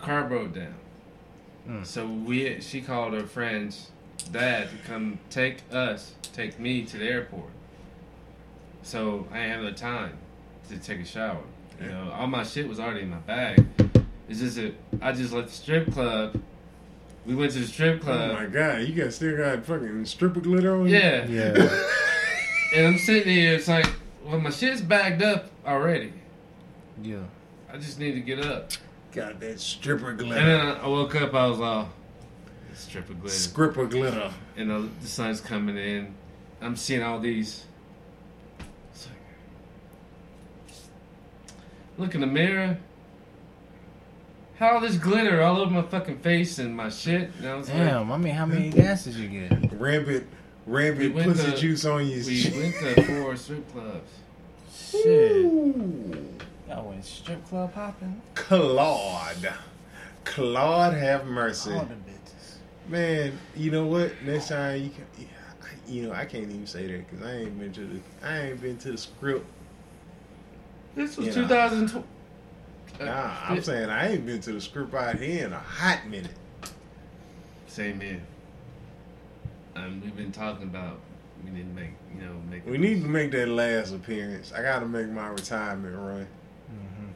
[0.00, 0.74] Car broke down.
[1.68, 1.86] Mm.
[1.86, 3.90] So we, she called her friend's
[4.32, 7.50] dad to come take us, take me to the airport.
[8.86, 10.16] So I ain't have the time
[10.68, 11.42] to take a shower.
[11.82, 13.66] You know, all my shit was already in my bag.
[14.28, 16.40] It's just that I just left the strip club.
[17.26, 18.30] We went to the strip oh club.
[18.30, 20.96] Oh my god, you got still got fucking stripper glitter on you?
[20.96, 21.26] Yeah.
[21.26, 21.82] Yeah.
[22.74, 23.88] And I'm sitting here, it's like,
[24.24, 26.12] well, my shit's bagged up already.
[27.00, 27.22] yeah.
[27.72, 28.70] I just need to get up.
[29.12, 30.34] Got that stripper glitter.
[30.40, 31.88] And then I I woke up, I was all,
[32.74, 33.34] stripper glitter.
[33.34, 34.32] Stripper glitter.
[34.56, 36.14] And the, the sun's coming in.
[36.60, 37.64] I'm seeing all these.
[38.92, 39.16] It's like,
[41.98, 42.78] look in the mirror.
[44.58, 47.30] How all this glitter all over my fucking face and my shit.
[47.38, 49.72] And I was like, Damn, I mean, how many gases you get?
[49.72, 50.26] Rampant,
[50.66, 52.24] rampant We pussy to- juice on you.
[52.24, 54.10] we went to four strip clubs.
[54.74, 55.02] Shit.
[55.44, 56.34] Ooh.
[56.68, 58.20] Y'all went strip club hopping?
[58.34, 59.52] Claude.
[60.24, 61.72] Claude have mercy.
[61.72, 62.56] All the bitches.
[62.88, 64.10] Man, you know what?
[64.24, 65.26] Next time you can, yeah,
[65.86, 68.60] you know, I can't even say that because I ain't been to the, I ain't
[68.62, 69.44] been to the script.
[70.96, 71.48] This was You know.
[71.48, 72.06] 2020.
[72.98, 76.32] Nah, I'm saying I ain't been to the script out here in a hot minute.
[77.68, 78.22] Same here.
[79.76, 80.98] Um, we've been talking about
[81.44, 82.64] we need to make you know make.
[82.66, 84.50] We need to make that last appearance.
[84.52, 86.26] I got to make my retirement run
[86.72, 87.06] Mm-hmm.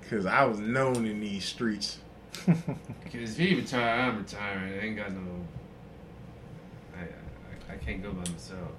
[0.00, 1.98] because I was known in these streets.
[3.04, 4.72] Because if you retire, I'm retiring.
[4.72, 5.20] I ain't got no.
[6.96, 8.72] I, I I can't go by myself.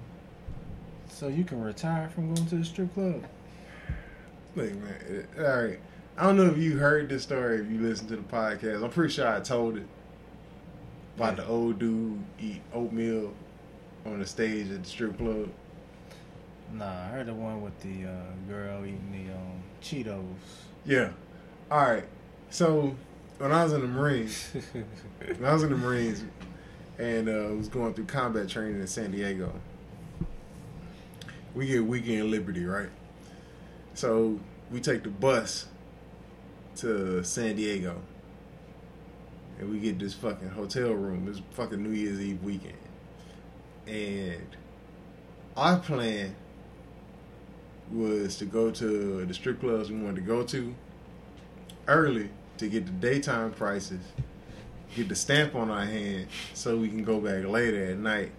[1.16, 3.24] So you can retire from going to the strip club?
[4.54, 5.26] Look, man.
[5.38, 5.80] all right.
[6.18, 7.58] I don't know if you heard this story.
[7.58, 9.86] If you listened to the podcast, I'm pretty sure I told it.
[11.16, 13.32] about the old dude eat oatmeal
[14.04, 15.48] on the stage at the strip club?
[16.74, 20.26] Nah, I heard the one with the uh, girl eating the um, Cheetos.
[20.84, 21.12] Yeah.
[21.70, 22.04] All right.
[22.50, 22.94] So
[23.38, 24.50] when I was in the Marines,
[25.22, 26.22] when I was in the Marines
[26.98, 29.50] and uh, was going through combat training in San Diego,
[31.56, 32.90] we get weekend liberty, right?
[33.94, 34.38] So
[34.70, 35.66] we take the bus
[36.76, 38.02] to San Diego,
[39.58, 41.24] and we get this fucking hotel room.
[41.24, 42.74] This fucking New Year's Eve weekend,
[43.86, 44.46] and
[45.56, 46.36] our plan
[47.90, 50.74] was to go to the strip clubs we wanted to go to
[51.88, 52.28] early
[52.58, 54.00] to get the daytime prices,
[54.94, 58.32] get the stamp on our hand so we can go back later at night.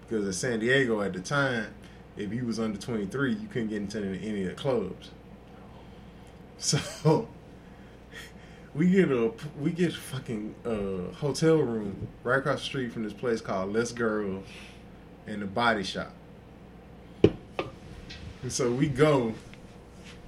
[0.00, 1.66] Because in San Diego at the time,
[2.16, 5.10] if you was under 23, you couldn't get into any of the clubs.
[6.56, 7.28] So
[8.74, 13.02] we get a we get a fucking uh, hotel room right across the street from
[13.02, 14.46] this place called Les Girls
[15.26, 16.12] and the Body Shop.
[17.22, 19.34] And so we go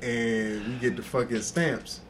[0.03, 2.01] and we get the fucking stamps.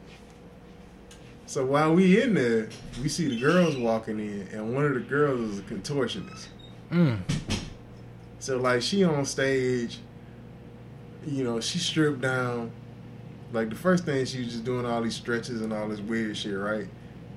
[1.46, 2.68] So while we in there,
[3.02, 6.46] we see the girls walking in, and one of the girls is a contortionist.
[6.90, 7.20] Mm.
[8.39, 9.98] So like she on stage,
[11.26, 12.70] you know, she stripped down.
[13.52, 16.36] Like the first thing she was just doing all these stretches and all this weird
[16.36, 16.86] shit, right?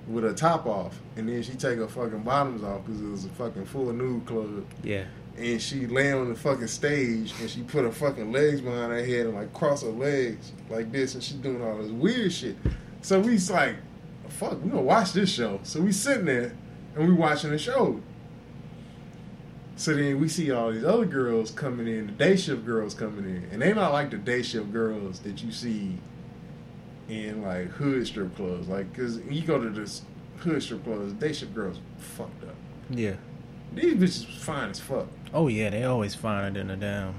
[0.07, 3.25] With her top off, and then she take her fucking bottoms off because it was
[3.25, 4.65] a fucking full nude club.
[4.83, 5.05] Yeah.
[5.37, 9.05] And she lay on the fucking stage and she put her fucking legs behind her
[9.05, 12.57] head and like cross her legs like this, and she doing all this weird shit.
[13.01, 13.75] So we's like,
[14.29, 15.59] fuck, we gonna watch this show.
[15.63, 16.53] So we sitting there
[16.95, 18.01] and we watching the show.
[19.79, 23.23] So then we see all these other girls coming in, the day shift girls coming
[23.23, 25.97] in, and they not like the day shift girls that you see
[27.07, 28.67] in like hood strip clubs.
[28.67, 30.01] Like, cause you go to this
[30.39, 32.55] hood strip clubs, day shift girls fucked up.
[32.89, 33.13] Yeah.
[33.73, 35.07] These bitches fine as fuck.
[35.33, 37.15] Oh yeah, they always finer than a damn.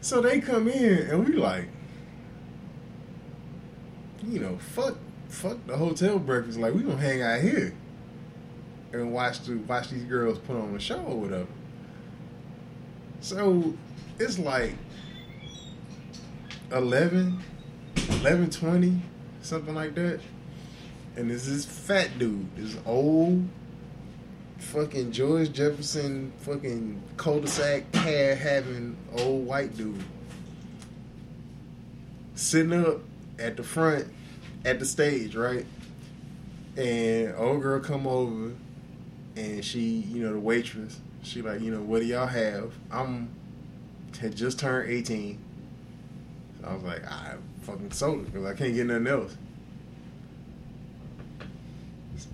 [0.00, 1.68] So they come in and we like,
[4.26, 4.96] you know, fuck,
[5.28, 6.58] fuck the hotel breakfast.
[6.58, 7.74] Like we gonna hang out here
[9.00, 11.46] and watch the watch these girls put on a show or whatever.
[13.20, 13.74] So
[14.18, 14.74] it's like
[16.72, 17.42] 11,
[18.20, 19.02] 11, 20,
[19.42, 20.20] something like that.
[21.16, 23.48] And this is fat dude, this old
[24.58, 30.02] fucking George Jefferson fucking cul-de-sac hair having old white dude
[32.34, 33.00] sitting up
[33.38, 34.06] at the front
[34.64, 35.64] at the stage, right?
[36.76, 38.52] And old girl come over
[39.36, 42.72] and she, you know, the waitress, she like, you know, what do y'all have?
[42.90, 43.28] I'm
[44.20, 45.38] had just turned 18.
[46.60, 49.36] So I was like, I fucking soda because I can't get nothing else.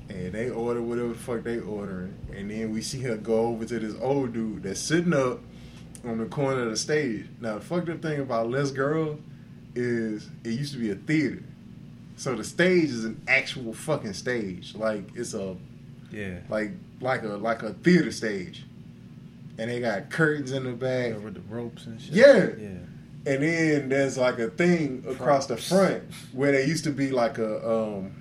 [0.08, 2.14] And they order whatever the fuck they ordering.
[2.34, 5.40] And then we see her go over to this old dude that's sitting up
[6.04, 7.26] on the corner of the stage.
[7.40, 9.18] Now the fucked up thing about Les Girl
[9.74, 11.42] is it used to be a theater.
[12.16, 14.74] So the stage is an actual fucking stage.
[14.76, 15.56] Like it's a
[16.12, 16.40] Yeah.
[16.48, 16.72] like
[17.02, 18.64] like a like a theater stage.
[19.58, 21.10] And they got curtains in the back.
[21.10, 22.14] Yeah, with the ropes and shit.
[22.14, 22.46] Yeah.
[22.58, 22.78] Yeah.
[23.24, 27.38] And then there's like a thing across the front where there used to be like
[27.38, 28.12] a um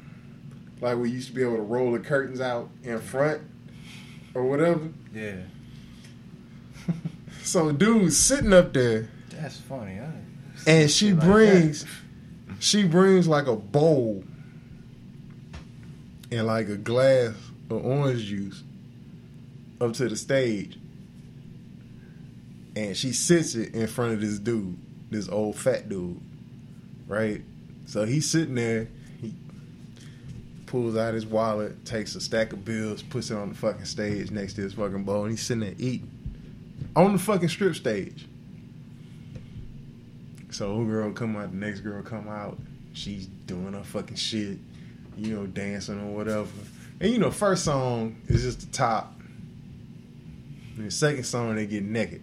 [0.82, 3.42] like we used to be able to roll the curtains out in front
[4.34, 4.90] or whatever.
[5.14, 5.38] Yeah.
[7.44, 10.00] So dude's sitting up there That's funny.
[10.00, 10.10] I
[10.68, 11.86] and she like brings
[12.60, 14.24] she brings like a bowl
[16.32, 17.34] and like a glass
[17.70, 18.64] of orange juice
[19.82, 20.78] up to the stage
[22.76, 24.78] and she sits it in front of this dude
[25.10, 26.20] this old fat dude
[27.08, 27.42] right
[27.86, 28.88] so he's sitting there
[29.20, 29.34] he
[30.66, 34.32] pulls out his wallet takes a stack of bills puts it on the fucking stage
[34.32, 36.10] next to his fucking bowl and he's sitting there eating
[36.96, 38.26] on the fucking strip stage
[40.52, 42.58] so one girl come out, the next girl come out.
[42.94, 44.58] She's doing her fucking shit,
[45.18, 46.50] you know, dancing or whatever.
[47.00, 49.21] And you know, first song is just the top.
[50.86, 52.22] The second song they get naked.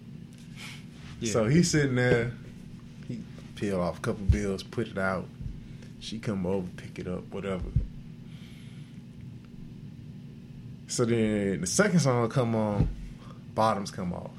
[1.20, 1.32] Yeah.
[1.32, 2.32] So he's sitting there,
[3.06, 3.22] he
[3.54, 5.26] peel off a couple bills, put it out.
[6.00, 7.64] She come over, pick it up, whatever.
[10.86, 12.88] So then the second song come on,
[13.54, 14.30] bottoms come off.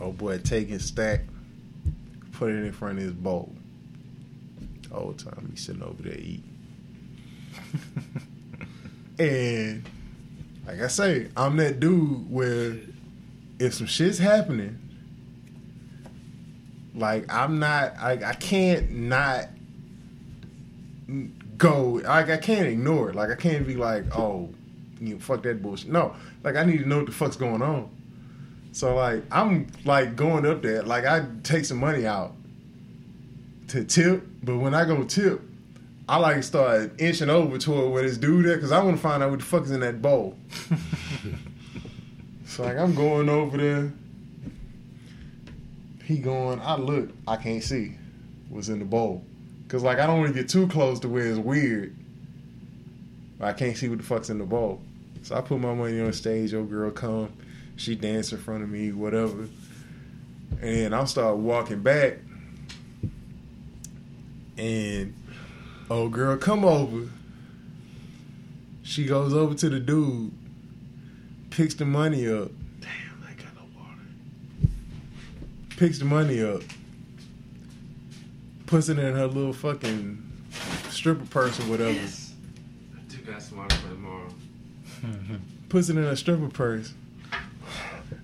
[0.00, 1.20] Oh boy, take his stack,
[2.32, 3.52] put it in front of his bowl.
[4.82, 6.56] The whole time he's sitting over there eating.
[9.18, 9.84] and
[10.66, 12.76] like I say, I'm that dude where
[13.58, 14.78] if some shit's happening,
[16.94, 19.48] like I'm not, I, I can't not
[21.56, 22.00] go.
[22.04, 23.14] Like I can't ignore it.
[23.14, 24.50] Like I can't be like, oh,
[25.00, 25.90] you know, fuck that bullshit.
[25.90, 27.90] No, like I need to know what the fuck's going on.
[28.72, 30.82] So like I'm like going up there.
[30.82, 32.34] Like I take some money out
[33.68, 35.40] to tip, but when I go tip,
[36.10, 39.00] I like to start inching over toward where this dude at because I want to
[39.00, 40.36] find out what the fuck is in that bowl.
[42.46, 43.92] so like I'm going over there.
[46.04, 46.60] He going.
[46.62, 47.10] I look.
[47.28, 47.94] I can't see
[48.48, 49.24] what's in the bowl
[49.62, 51.94] because like I don't want to get too close to where it's weird.
[53.40, 54.82] I can't see what the fuck's in the bowl.
[55.22, 56.50] So I put my money on stage.
[56.50, 57.32] Your girl come.
[57.76, 59.48] She dance in front of me, whatever.
[60.60, 62.18] And I'll start walking back.
[64.58, 65.14] And
[65.90, 67.08] old girl come over.
[68.82, 70.32] She goes over to the dude,
[71.50, 72.50] picks the money up.
[72.80, 74.70] Damn, I got no water.
[75.76, 76.62] Picks the money up,
[78.66, 80.26] puts it in her little fucking
[80.88, 81.92] stripper purse or whatever.
[81.92, 82.34] Yes.
[82.96, 84.28] I do got some water for tomorrow.
[85.68, 86.94] puts it in her stripper purse.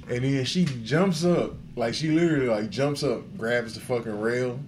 [0.08, 4.58] And then she jumps up, like she literally like jumps up, grabs the fucking rail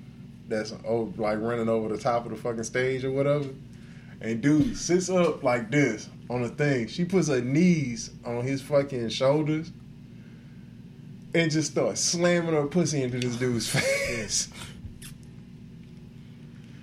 [0.48, 3.48] that's oh like running over the top of the fucking stage or whatever.
[4.20, 6.88] And dude sits up like this on the thing.
[6.88, 9.70] She puts her knees on his fucking shoulders
[11.34, 14.48] and just starts slamming her pussy into this dude's face.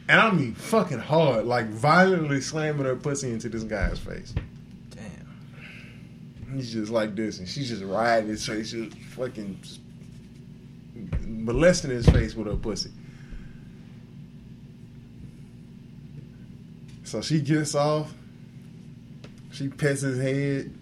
[0.08, 4.34] And I mean fucking hard, like violently slamming her pussy into this guy's face.
[4.92, 6.56] Damn.
[6.56, 9.80] He's just like this, and she's just riding his face, just fucking just
[11.22, 12.92] molesting his face with her pussy.
[17.06, 18.14] So she gets off,
[19.52, 20.74] she pets his head,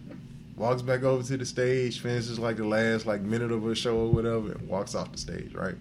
[0.55, 3.97] walks back over to the stage, finishes like the last like minute of her show
[3.97, 5.75] or whatever, and walks off the stage, right?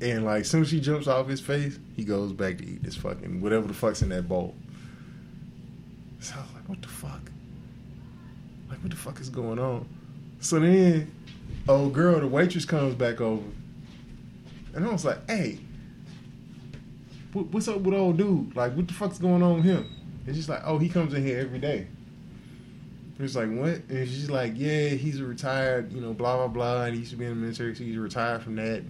[0.00, 2.96] And like soon as she jumps off his face, he goes back to eat this
[2.96, 4.54] fucking whatever the fuck's in that bowl.
[6.20, 7.30] So I was like, what the fuck?
[8.70, 9.86] Like, what the fuck is going on?
[10.40, 11.10] So then,
[11.68, 13.46] old girl, the waitress comes back over.
[14.74, 15.58] And I was like, hey,
[17.36, 18.56] what, what's up with old dude?
[18.56, 19.90] Like, what the fuck's going on with him?
[20.26, 21.86] And she's like, oh, he comes in here every day.
[23.18, 23.82] It's like, what?
[23.88, 26.84] And she's like, yeah, he's a retired, you know, blah, blah, blah.
[26.84, 28.82] And he used to be in the military, so he's retired from that.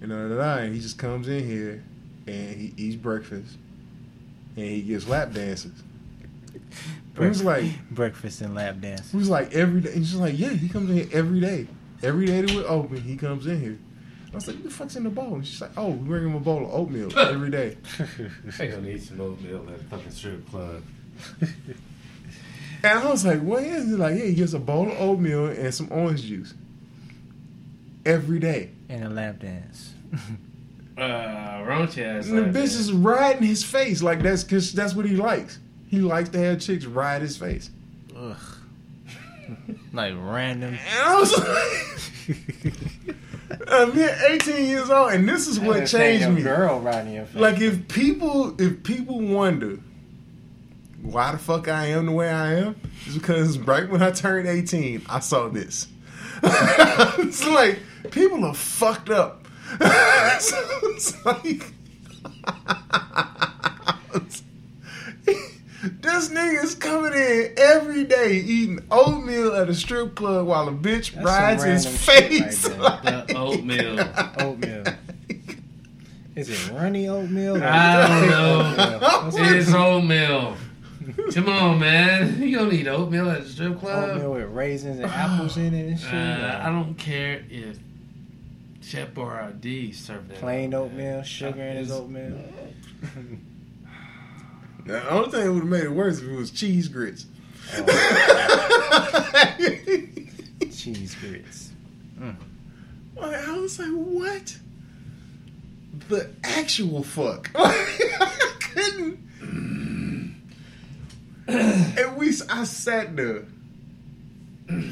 [0.00, 0.62] And, da, da, da.
[0.62, 1.82] and he just comes in here
[2.26, 3.56] and he eats breakfast
[4.56, 5.72] and he gives lap dances.
[7.16, 9.12] It was like, breakfast and lap dance.
[9.12, 9.92] it was like every day.
[9.92, 11.66] And she's like, yeah, he comes in here every day.
[12.02, 13.78] Every day that we're open, he comes in here.
[14.30, 15.34] I was like, what the fuck's in the bowl?
[15.36, 17.76] And she's like, oh, we bring him a bowl of oatmeal every day.
[17.98, 20.82] I ain't gonna eat some oatmeal at a fucking strip club.
[21.40, 23.98] And I was like, what is it?
[23.98, 26.54] Like, yeah, he gets a bowl of oatmeal and some orange juice
[28.06, 28.70] every day.
[28.88, 29.92] and a lap dance.
[30.98, 32.26] Uh, raunchy ass.
[32.26, 32.80] And the like bitch that.
[32.80, 34.02] is riding his face.
[34.02, 35.60] Like, that's because that's what he likes.
[35.88, 37.70] He likes to have chicks ride his face.
[38.16, 38.36] Ugh.
[39.92, 40.70] like random.
[40.74, 42.74] And I was like,
[43.66, 46.42] I'm here 18 years old, and this is what changed me.
[46.42, 47.34] Girl face.
[47.34, 49.78] Like if people if people wonder
[51.02, 54.48] why the fuck I am the way I am, it's because right when I turned
[54.48, 55.88] 18, I saw this.
[56.42, 57.80] it's like
[58.10, 59.46] people are fucked up.
[60.40, 61.72] so it's like
[65.82, 71.12] this nigga's coming in every day eating oatmeal at a strip club while a bitch
[71.12, 72.68] That's rides his face.
[72.68, 73.24] right there.
[73.26, 73.98] The oatmeal.
[74.40, 74.84] oatmeal.
[76.34, 77.56] Is it runny oatmeal?
[77.56, 78.60] or I don't know.
[78.98, 79.22] oatmeal?
[79.24, 80.56] What's It's oatmeal.
[81.32, 82.42] Come on, man.
[82.48, 84.10] You gonna eat oatmeal at a strip club?
[84.10, 86.12] oatmeal with raisins and apples in it and shit?
[86.14, 87.78] Uh, I don't care if
[88.82, 90.38] Chef Boyardee served that.
[90.38, 92.38] Plain oatmeal, sugar in his oatmeal.
[94.88, 97.26] The only thing that would have made it worse if it was cheese grits.
[97.76, 97.84] Oh.
[100.60, 101.72] Cheese grits.
[102.18, 102.34] Mm.
[103.14, 104.56] Like, I was like, what?
[106.08, 107.50] The actual fuck.
[107.54, 109.18] I couldn't.
[111.48, 113.44] and we, I sat there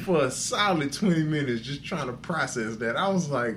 [0.03, 2.97] for a solid 20 minutes just trying to process that.
[2.97, 3.55] I was like,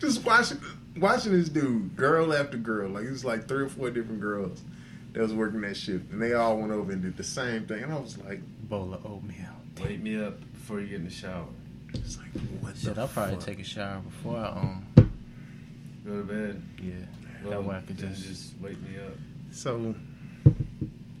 [0.00, 0.58] just watching,
[1.00, 2.90] watching this dude, girl after girl.
[2.90, 4.60] Like, it was like three or four different girls
[5.12, 6.10] that was working that shift.
[6.12, 7.82] And they all went over and did the same thing.
[7.82, 9.46] And I was like, Bowl of oatmeal.
[9.82, 11.46] Wake me up before you get in the shower.
[11.94, 12.28] it's like
[12.60, 13.44] what Shit, the I'll probably fuck?
[13.46, 14.84] take a shower before I um
[16.06, 16.62] Go to bed.
[16.82, 16.92] yeah.
[17.44, 19.12] Well, that way I could just, just wake me up.
[19.52, 19.94] So,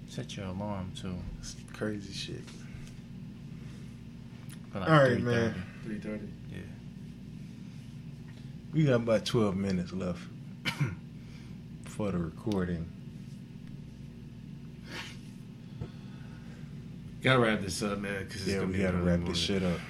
[0.08, 1.14] set your alarm too.
[1.40, 2.42] it's crazy shit.
[4.74, 5.22] Like All right, 3:30.
[5.22, 5.54] man.
[5.84, 6.28] Three thirty.
[8.72, 10.20] We got about 12 minutes left
[11.86, 12.86] for the recording.
[17.22, 18.28] Gotta wrap this up, man.
[18.28, 19.80] Cause it's Yeah, we gotta wrap this shit up.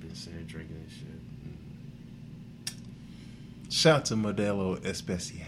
[0.00, 2.76] Been sitting here drinking this shit.
[3.66, 3.72] Mm.
[3.72, 5.42] Shout to Modelo Especial.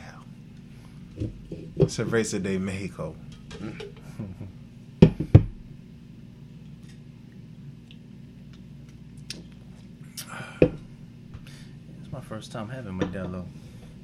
[1.87, 3.15] Cerveza de Mexico.
[3.55, 3.89] Mm.
[12.29, 13.47] first time having Modelo.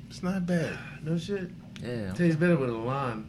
[0.09, 0.79] It's not bad.
[1.03, 1.51] No shit.
[1.83, 2.13] Yeah.
[2.13, 3.27] Tastes better with a lime.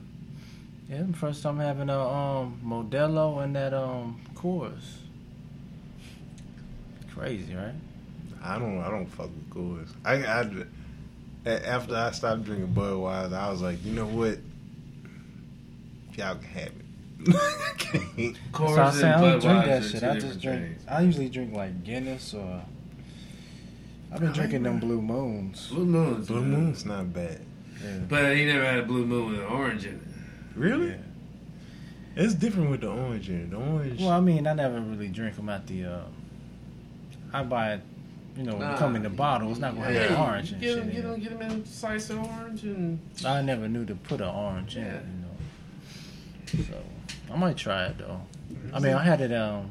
[0.90, 4.98] Yeah, first time having a um Modelo and that um Coors.
[7.14, 7.74] Crazy, right?
[8.44, 8.80] I don't.
[8.82, 9.90] I don't fuck with Coors.
[10.06, 10.18] I
[11.46, 14.40] after I stopped drinking Budweiser, I was like, you know what?
[16.16, 16.86] Y'all can have it.
[17.36, 18.38] I can't.
[18.54, 20.04] Coors so I say I don't drink that shit.
[20.04, 20.62] I just drink.
[20.62, 20.84] things.
[20.88, 22.62] I usually drink like Guinness or.
[24.16, 25.68] I've been I drinking like them Blue Moons.
[25.68, 26.48] Blue Moon's Blue good.
[26.48, 27.42] Moon's not bad.
[27.84, 27.98] Yeah.
[28.08, 30.02] But he never had a blue moon with an orange in it.
[30.58, 30.88] Really?
[30.92, 30.96] Yeah.
[32.16, 33.50] It's different with the orange in it.
[33.52, 34.00] The orange.
[34.00, 35.84] Well, I mean, I never really drink them at the.
[35.86, 36.00] Uh,
[37.34, 37.82] I buy it,
[38.38, 38.78] you know, Nah.
[38.78, 39.52] come in the bottle.
[39.52, 40.24] It's not gonna have Yeah.
[40.24, 40.78] orange and get shit.
[40.84, 41.14] him, in get it.
[41.14, 44.78] him, get him in slice of orange and I never knew to put an orange
[44.78, 44.94] in Yeah.
[44.94, 45.04] it,
[46.54, 46.66] you know.
[46.72, 48.22] So I might try it though.
[48.74, 49.70] I mean, I had it um,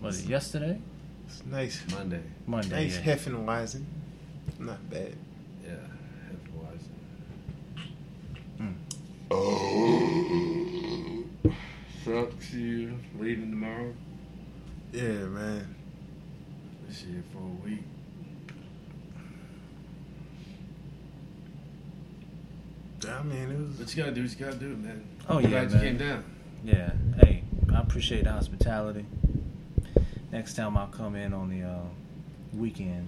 [0.00, 0.78] was it yesterday?
[1.32, 1.82] It's nice.
[1.90, 2.20] Monday.
[2.46, 2.84] Monday.
[2.84, 3.14] Nice yeah.
[3.14, 3.84] Hefeweizen.
[4.58, 5.16] Not bad.
[5.64, 5.76] Yeah,
[6.28, 6.92] Hefeweizen.
[8.58, 8.72] Hmm.
[9.30, 11.24] Oh.
[12.04, 13.94] Sucks you leaving tomorrow.
[14.92, 15.74] Yeah, man.
[16.86, 17.84] This here for a week.
[23.08, 23.78] I mean, it was.
[23.78, 25.04] What you gotta do, what you gotta do, man.
[25.28, 25.80] Oh, I'm yeah, glad man.
[25.80, 26.24] you came down.
[26.62, 26.92] Yeah.
[27.20, 27.42] Hey,
[27.74, 29.06] I appreciate the hospitality.
[30.32, 31.82] Next time I'll come in on the uh,
[32.54, 33.06] weekend,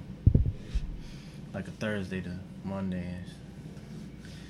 [1.55, 2.31] like a Thursday to
[2.65, 3.07] Monday.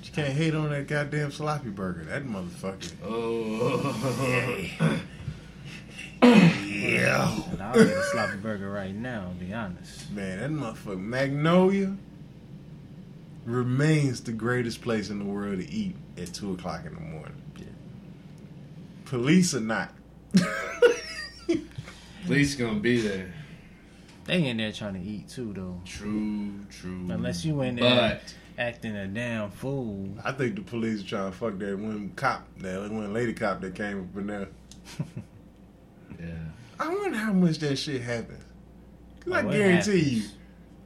[0.03, 2.03] You can't hate on that goddamn sloppy burger.
[2.03, 2.91] That motherfucker.
[6.23, 6.27] Oh.
[6.65, 7.39] Yeah.
[7.51, 9.29] And I'll get a sloppy burger right now.
[9.29, 10.11] To be honest.
[10.11, 11.95] Man, that motherfucker Magnolia
[13.45, 17.41] remains the greatest place in the world to eat at two o'clock in the morning.
[17.57, 17.65] Yeah.
[19.05, 19.93] Police or not.
[22.25, 23.33] Police gonna be there.
[24.25, 25.79] They in there trying to eat too, though.
[25.85, 27.07] True, true.
[27.09, 30.09] Unless you in there But acting a damn fool.
[30.23, 33.61] I think the police are trying to fuck that one cop, that one lady cop
[33.61, 34.47] that came up in there.
[36.19, 36.25] yeah.
[36.79, 38.43] I wonder how much that shit happens.
[39.19, 40.23] 'Cause oh, I Oh, it guarantee you.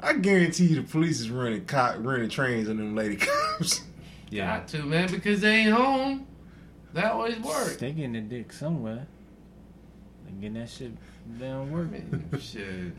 [0.01, 3.15] I guarantee you, the police is running cop, running trains on them lady
[3.57, 3.81] cops.
[4.29, 4.59] Yeah.
[4.59, 6.27] Got to, man, because they ain't home.
[6.93, 7.77] That always works.
[7.77, 9.07] They getting the dick somewhere.
[10.39, 10.91] They getting that shit
[11.37, 11.91] down work.
[11.91, 12.93] Man, shit.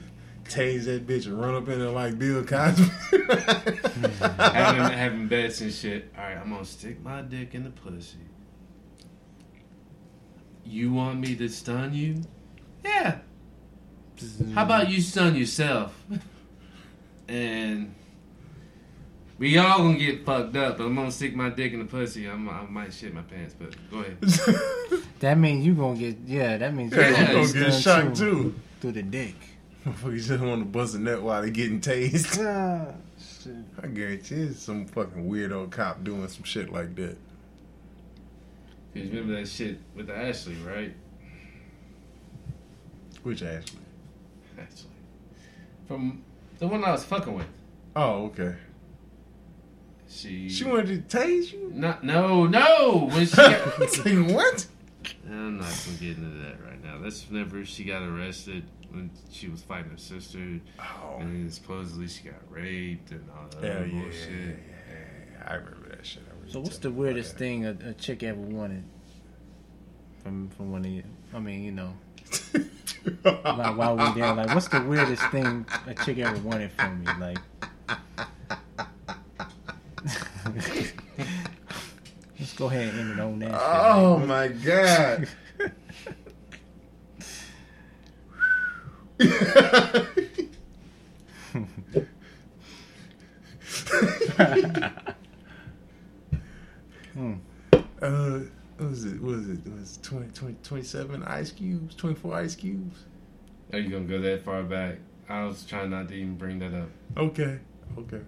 [0.45, 2.83] Tase that bitch and run up in there like Bill Cosby.
[4.39, 6.13] having having bets and shit.
[6.19, 8.19] All right, I'm gonna stick my dick in the pussy.
[10.65, 12.23] You want me to stun you?
[12.85, 13.19] Yeah.
[14.55, 15.99] How about you stun yourself?
[17.27, 17.95] and
[19.41, 20.79] we all gonna get fucked up.
[20.79, 22.27] But I'm gonna stick my dick in the pussy.
[22.27, 23.57] I'm, I might shit my pants.
[23.59, 24.19] But go ahead.
[25.21, 26.57] That means you gonna get yeah.
[26.57, 28.55] That means Yeah, you you gonna get shot too.
[28.81, 29.35] through the dick.
[29.85, 32.39] Motherfuckers just want to bust a nut while they getting tased.
[32.47, 33.55] Ah, shit.
[33.83, 37.17] I guarantee it's some fucking weirdo cop doing some shit like that.
[38.95, 40.95] Cause remember that shit with Ashley, right?
[43.23, 43.79] Which Ashley?
[44.59, 44.91] Ashley.
[45.87, 46.23] From
[46.59, 47.47] the one I was fucking with.
[47.95, 48.55] Oh, okay.
[50.11, 50.49] She.
[50.49, 51.71] She wanted to tase you?
[51.73, 53.09] Not, no, no.
[53.13, 54.67] When she got, Say what?
[55.29, 56.99] I'm not gonna get into that right now.
[56.99, 62.25] That's whenever she got arrested when she was fighting her sister, Oh, and supposedly she
[62.25, 64.31] got raped and all that hell other yeah, yeah, bullshit.
[64.31, 64.55] yeah,
[65.39, 65.45] yeah.
[65.47, 66.23] I remember that shit.
[66.29, 68.83] I So what's the telling you about weirdest thing a, a chick ever wanted
[70.23, 71.05] from from one of you?
[71.33, 71.95] I mean, you know,
[73.25, 77.07] like while we there, like what's the weirdest thing a chick ever wanted from me?
[77.21, 77.39] Like,
[82.39, 83.51] let's go ahead and end it on that.
[83.51, 83.61] shit.
[83.61, 85.29] Oh my god.
[97.15, 97.35] Hmm.
[98.03, 98.41] Uh,
[98.79, 99.21] what was it?
[99.21, 99.59] What was it?
[99.67, 103.05] It was 20, 20, 27 ice cubes, 24 ice cubes.
[103.75, 104.97] Are you gonna go that far back?
[105.29, 106.89] I was trying not to even bring that up.
[107.19, 107.59] Okay,
[107.99, 108.21] okay,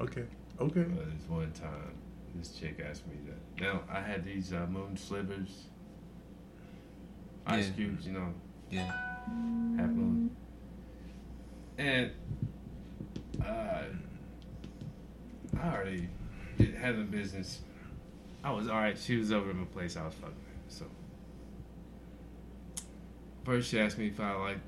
[0.00, 0.24] okay,
[0.60, 0.82] okay.
[0.82, 1.94] But it's one time
[2.34, 3.62] this chick asked me that.
[3.62, 5.64] Now I had these uh, moon slivers,
[7.46, 7.72] ice Yeah.
[7.74, 8.32] cubes, you know,
[8.70, 8.86] Yeah.
[9.76, 10.30] half moon,
[11.78, 12.10] and
[13.44, 13.82] uh,
[15.60, 16.08] I already
[16.58, 17.60] did having business.
[18.44, 18.96] I was all right.
[18.98, 19.96] She was over at my place.
[19.96, 20.34] I was fucking.
[20.34, 20.84] her, So
[23.44, 24.58] first, she asked me if I like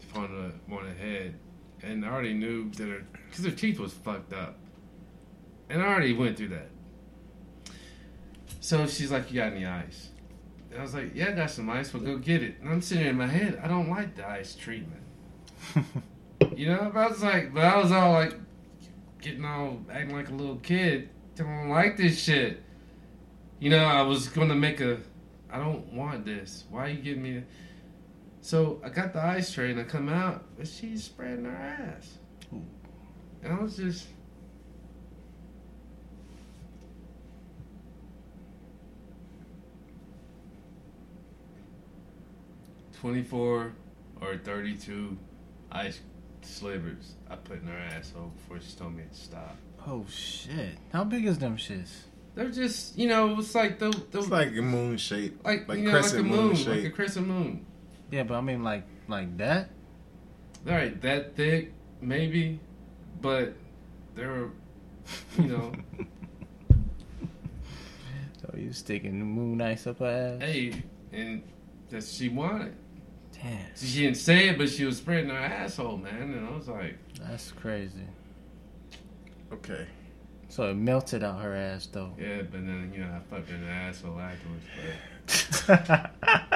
[0.00, 1.34] if I wanted want a head,
[1.82, 4.56] and I already knew that her because her teeth was fucked up,
[5.72, 6.68] and I already went through that.
[8.60, 10.10] So she's like, "You got any ice?"
[10.70, 11.92] And I was like, "Yeah, I got some ice.
[11.92, 13.60] Well, go get it." And I'm sitting in my head.
[13.62, 15.02] I don't like the ice treatment.
[16.56, 18.34] You know, but I was like, but I was all like,
[19.20, 21.08] getting all acting like a little kid.
[21.38, 22.62] I don't like this shit.
[23.58, 24.98] You know, I was gonna make a.
[25.50, 26.64] I don't want this.
[26.70, 27.42] Why are you giving me?
[28.40, 32.18] So I got the ice tray and I come out, but she's spreading her ass.
[32.50, 34.08] And I was just.
[43.02, 43.72] Twenty-four
[44.20, 45.18] or thirty-two
[45.72, 46.00] ice
[46.42, 49.56] slivers I put in her asshole before she told me to stop.
[49.84, 50.78] Oh shit!
[50.92, 51.90] How big is them shits?
[52.36, 55.44] They're just, you know, it's like the, the It's like a moon shape.
[55.44, 57.66] like, like you know, like a crescent moon, moon like a crescent moon.
[58.12, 59.70] Yeah, but I mean like like that.
[60.68, 62.60] All right, that thick, maybe,
[63.20, 63.54] but
[64.14, 64.48] they're,
[65.36, 65.72] you know,
[68.40, 70.48] So you sticking the moon ice up her ass?
[70.48, 70.82] hey,
[71.12, 71.42] and
[71.90, 72.76] that she wanted.
[73.42, 76.32] Damn, She didn't say it, but she was spreading her asshole, man.
[76.34, 78.06] And I was like, that's crazy.
[79.52, 79.86] Okay.
[80.48, 82.12] So it melted out her ass though.
[82.18, 85.62] yeah, but then you know, I fucked her in the asshole afterwards.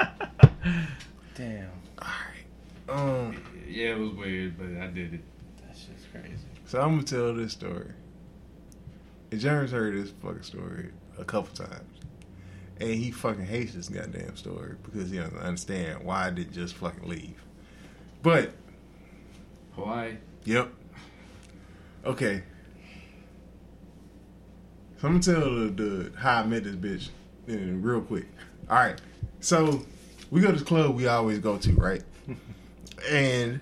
[1.35, 2.45] Damn, Alright.
[2.89, 5.21] Um yeah, it was weird, but I did it.
[5.67, 6.37] that shit's crazy.
[6.65, 7.91] so I'm gonna tell this story.
[9.31, 11.96] And James heard this fucking story a couple times.
[12.79, 16.75] And he fucking hates this goddamn story because he doesn't understand why I didn't just
[16.75, 17.43] fucking leave.
[18.21, 18.51] But
[19.75, 20.17] Hawaii.
[20.45, 20.69] Yep.
[22.05, 22.43] Okay.
[24.99, 27.09] So I'm gonna tell the, the how I met this bitch
[27.47, 28.25] in real quick.
[28.69, 28.99] All right.
[29.39, 29.85] So
[30.31, 32.03] we go to this club we always go to, right?
[33.09, 33.59] and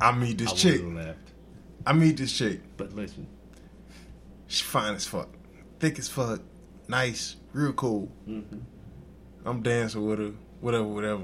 [0.00, 0.82] I meet this I chick.
[0.84, 1.18] left.
[1.86, 2.60] I meet this chick.
[2.76, 3.26] But listen,
[4.48, 5.28] She fine as fuck,
[5.78, 6.40] thick as fuck,
[6.90, 8.10] nice, real cool.
[8.28, 8.58] Mm-hmm.
[9.44, 11.22] I'm dancing with her, whatever, whatever.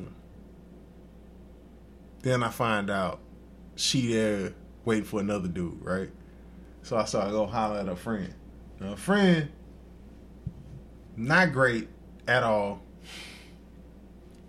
[2.23, 3.21] Then I find out
[3.75, 4.55] she there
[4.85, 6.11] waiting for another dude, right?
[6.83, 8.33] So I start to go holler at her friend.
[8.81, 9.51] Now, her friend,
[11.17, 11.89] not great
[12.27, 12.81] at all.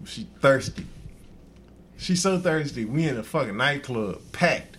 [0.05, 0.85] She thirsty.
[1.97, 2.85] She's so thirsty.
[2.85, 4.77] We in a fucking nightclub, packed.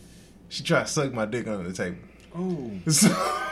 [0.49, 1.99] She tried to suck my dick under the table.
[2.34, 3.08] Oh, So,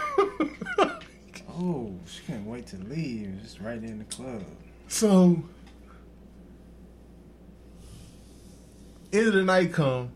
[1.57, 3.43] oh, she can't wait to leave.
[3.43, 4.45] Just right in the club.
[4.89, 5.43] so
[9.13, 10.11] end of the night come.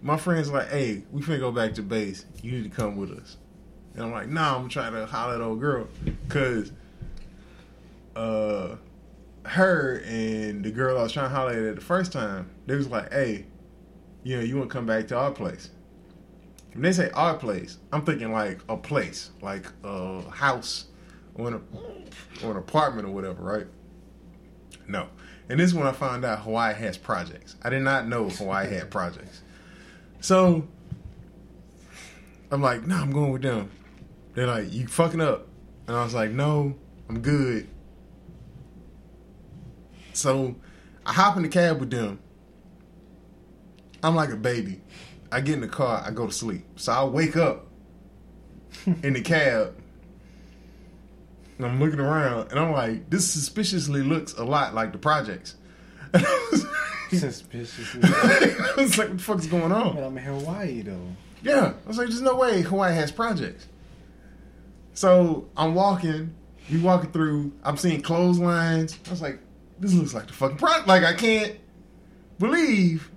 [0.00, 2.24] My friend's like, "Hey, we finna go back to base.
[2.42, 3.36] You need to come with us."
[3.94, 5.88] And I'm like, "Nah, I'm gonna try to holler at old girl,
[6.28, 6.72] cause
[8.14, 8.76] uh,
[9.44, 12.88] her and the girl I was trying to holler at the first time, they was
[12.88, 13.46] like, "Hey,
[14.22, 15.70] you know, you want to come back to our place?"
[16.72, 20.86] When they say our place, I'm thinking like a place, like a house
[21.34, 21.62] or an,
[22.44, 23.66] or an apartment or whatever, right?
[24.86, 25.08] No.
[25.48, 27.56] And this is when I found out Hawaii has projects.
[27.62, 29.42] I did not know Hawaii had projects.
[30.20, 30.66] So
[32.50, 33.70] I'm like, no, I'm going with them.
[34.34, 35.46] They're like, you fucking up.
[35.86, 36.74] And I was like, no,
[37.08, 37.68] I'm good.
[40.12, 40.56] So
[41.06, 42.18] I hop in the cab with them.
[44.02, 44.80] I'm like a baby.
[45.30, 46.64] I get in the car, I go to sleep.
[46.76, 47.66] So I wake up
[48.86, 49.74] in the cab
[51.58, 55.56] and I'm looking around and I'm like, this suspiciously looks a lot like the projects.
[57.10, 58.00] Suspiciously.
[58.04, 59.94] I was like, what the fuck's going on?
[59.94, 61.08] but I'm in Hawaii though.
[61.42, 61.72] Yeah.
[61.84, 63.66] I was like, there's no way Hawaii has projects.
[64.94, 66.34] So I'm walking,
[66.70, 68.98] we walking through, I'm seeing clotheslines.
[69.06, 69.38] I was like,
[69.78, 70.88] this looks like the fucking project.
[70.88, 71.56] Like, I can't
[72.38, 73.10] believe.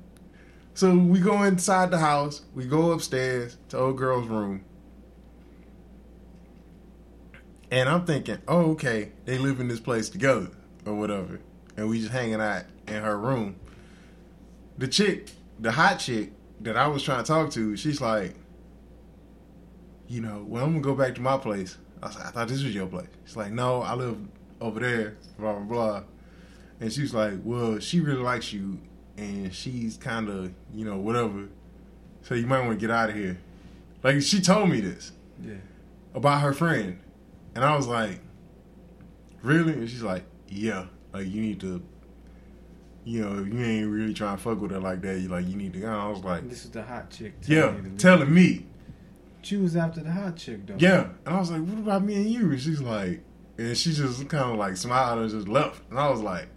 [0.82, 4.66] So we go inside the house, we go upstairs to old girl's room.
[7.70, 10.50] And I'm thinking, oh, okay, they live in this place together
[10.88, 11.40] or whatever.
[11.78, 13.58] And we just hanging out in her room.
[14.80, 15.30] The chick,
[15.60, 18.34] the hot chick that I was trying to talk to, she's like,
[20.08, 21.78] you know, well, I'm gonna go back to my place.
[22.02, 23.10] I was like, I thought this was your place.
[23.26, 24.18] She's like, no, I live
[24.60, 26.04] over there, blah, blah, blah.
[26.80, 28.80] And she's like, well, she really likes you,
[29.22, 31.48] and she's kind of, you know, whatever.
[32.24, 33.38] So you might want to get out of here.
[34.04, 35.12] Like, she told me this
[35.44, 35.56] Yeah.
[36.14, 37.00] about her friend.
[37.56, 38.20] And I was like,
[39.42, 39.74] really?
[39.74, 40.86] And she's like, yeah.
[41.14, 41.82] Like, you need to,
[43.04, 45.48] you know, if you ain't really trying to fuck with her like that, you like,
[45.48, 45.90] you need to go.
[45.92, 47.40] I was like, This is the hot chick.
[47.42, 48.66] telling yeah, telling me.
[49.44, 50.76] She was after the hot chick though.
[50.78, 51.10] Yeah.
[51.26, 52.50] And I was like, what about me and you?
[52.52, 53.22] And she's like,
[53.58, 55.82] and she just kind of like smiled and just left.
[55.90, 56.48] And I was like,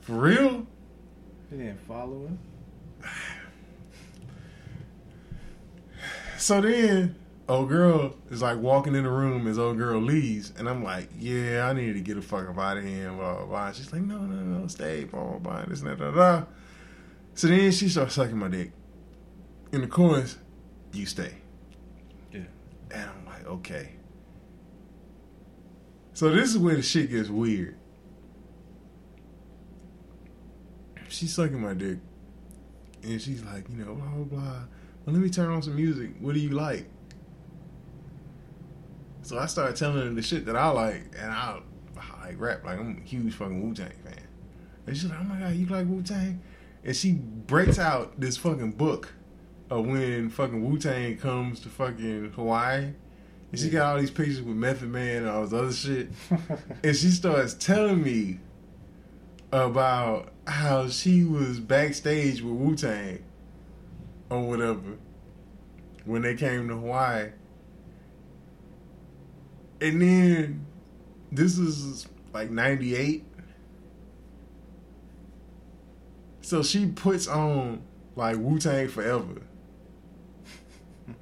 [0.00, 0.66] for real?
[1.50, 2.38] They didn't follow him.
[6.36, 7.16] So then,
[7.48, 11.08] old girl is like walking in the room as old girl leaves, and I'm like,
[11.18, 13.72] yeah, I need to get a fuck up out of here, blah, blah, blah.
[13.72, 16.44] She's like, no, no, no, stay, blah, blah, blah, this and that, da, da.
[17.34, 18.72] So then she starts sucking my dick.
[19.72, 20.38] In the chorus,
[20.92, 21.34] you stay.
[22.32, 22.40] Yeah.
[22.90, 23.92] And I'm like, okay.
[26.12, 27.76] So this is where the shit gets weird.
[31.08, 31.98] She's sucking my dick.
[33.02, 34.40] And she's like, you know, blah, blah, blah.
[35.04, 36.10] Well, let me turn on some music.
[36.20, 36.86] What do you like?
[39.22, 41.60] So I started telling her the shit that I like, and I,
[41.96, 42.64] I like rap.
[42.64, 44.14] Like, I'm a huge fucking Wu Tang fan.
[44.86, 46.40] And she's like, oh my God, you like Wu Tang?
[46.84, 49.12] And she breaks out this fucking book
[49.70, 52.92] of when fucking Wu Tang comes to fucking Hawaii.
[53.50, 56.10] And she got all these pictures with Method Man and all this other shit.
[56.84, 58.40] and she starts telling me
[59.52, 63.22] about how she was backstage with Wu Tang
[64.30, 64.98] or whatever
[66.04, 67.30] when they came to Hawaii.
[69.80, 70.66] And then
[71.30, 73.24] this is like 98.
[76.40, 77.82] So she puts on
[78.16, 79.42] like Wu Tang Forever.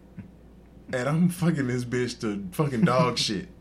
[0.92, 3.48] And I'm fucking this bitch to fucking dog shit.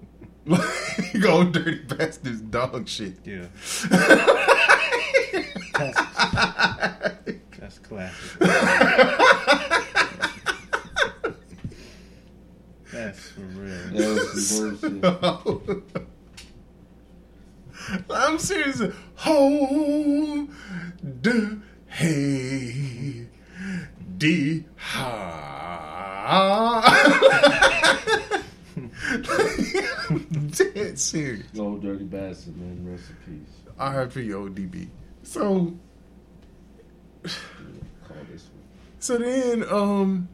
[0.47, 3.17] Like, old dirty bastards dog shit.
[3.25, 3.47] Yeah.
[7.59, 8.39] That's classic.
[12.91, 13.87] That's for real.
[13.91, 14.77] That was some
[15.43, 15.83] bullshit.
[18.09, 18.81] I'm serious.
[19.15, 20.49] Hold
[21.03, 23.27] the hey
[24.17, 25.21] D ha.
[30.51, 31.45] Dead serious.
[31.57, 32.89] Old dirty bastard, man.
[32.91, 33.53] Rest in peace.
[33.77, 34.29] R.I.P.
[34.29, 34.87] ODB.
[35.25, 35.73] So
[37.23, 38.63] Call this one.
[38.99, 40.29] So then, um,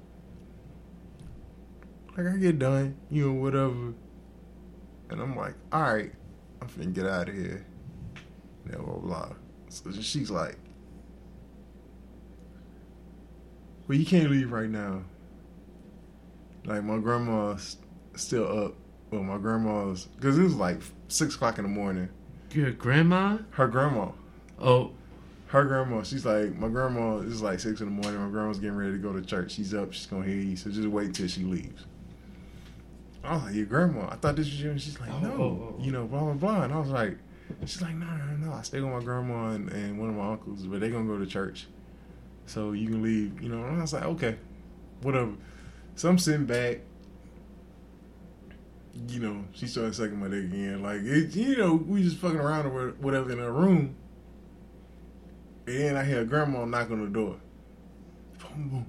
[2.17, 3.93] like I get done, you know, whatever,
[5.09, 6.11] and I'm like, all right,
[6.61, 7.65] I'm finna get out of here.
[8.65, 9.29] Blah blah blah.
[9.69, 10.57] So she's like,
[13.87, 15.03] well, you can't leave right now.
[16.65, 17.77] Like my grandma's
[18.15, 18.75] still up.
[19.09, 22.09] Well, my grandma's because it was like six o'clock in the morning.
[22.51, 23.37] Your grandma?
[23.51, 24.11] Her grandma.
[24.61, 24.91] Oh,
[25.47, 28.21] her grandma, she's like, my grandma is like six in the morning.
[28.21, 29.51] My grandma's getting ready to go to church.
[29.51, 29.91] She's up.
[29.91, 30.55] She's gonna hear you.
[30.55, 31.85] So just wait till she leaves.
[33.23, 34.07] I was like, your grandma.
[34.09, 34.71] I thought this was you.
[34.71, 35.83] And she's like, Oh, no, oh, oh, oh.
[35.83, 36.63] you know, blah blah blah.
[36.63, 37.17] And I was like,
[37.65, 38.53] she's like, no, no, no.
[38.53, 41.19] I stay with my grandma and, and one of my uncles, but they gonna go
[41.19, 41.67] to church.
[42.45, 43.63] So you can leave, you know.
[43.65, 44.37] And I was like, okay,
[45.01, 45.33] whatever.
[45.95, 46.79] So I'm sitting back.
[49.07, 50.81] You know, she started sucking my dick again.
[50.81, 53.95] Like, it, you know, we just fucking around or whatever in her room.
[55.67, 57.37] And then I hear grandma knock on the door.
[58.39, 58.85] Boom, boom.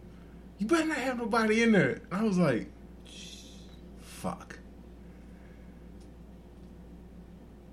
[0.59, 2.01] You better not have nobody in there.
[2.10, 2.70] And I was like,
[4.01, 4.59] fuck.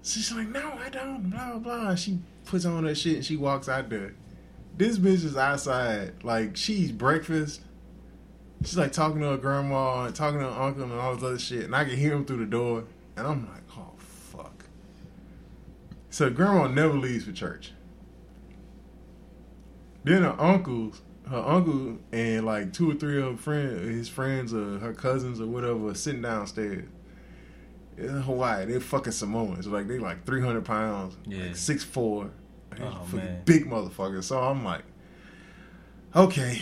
[0.03, 1.29] She's like, no, I don't.
[1.29, 1.95] Blah, blah, blah.
[1.95, 4.15] She puts on her shit and she walks out there.
[4.75, 6.23] This bitch is outside.
[6.23, 7.61] Like, she's breakfast.
[8.63, 11.39] She's like talking to her grandma and talking to her uncle and all this other
[11.39, 11.65] shit.
[11.65, 12.85] And I can hear him through the door.
[13.15, 14.65] And I'm like, oh, fuck.
[16.09, 17.73] So grandma never leaves for church.
[20.03, 24.53] Then her uncles, her uncle and like two or three of her friends, his friends
[24.53, 26.87] or her cousins or whatever, are sitting downstairs.
[27.97, 29.67] In Hawaii, they're fucking Samoans.
[29.67, 31.47] Like they like three hundred pounds, Yeah.
[31.47, 32.31] like six four,
[32.81, 33.05] Oh,
[33.45, 34.23] big motherfuckers.
[34.25, 34.83] So I'm like,
[36.15, 36.61] okay.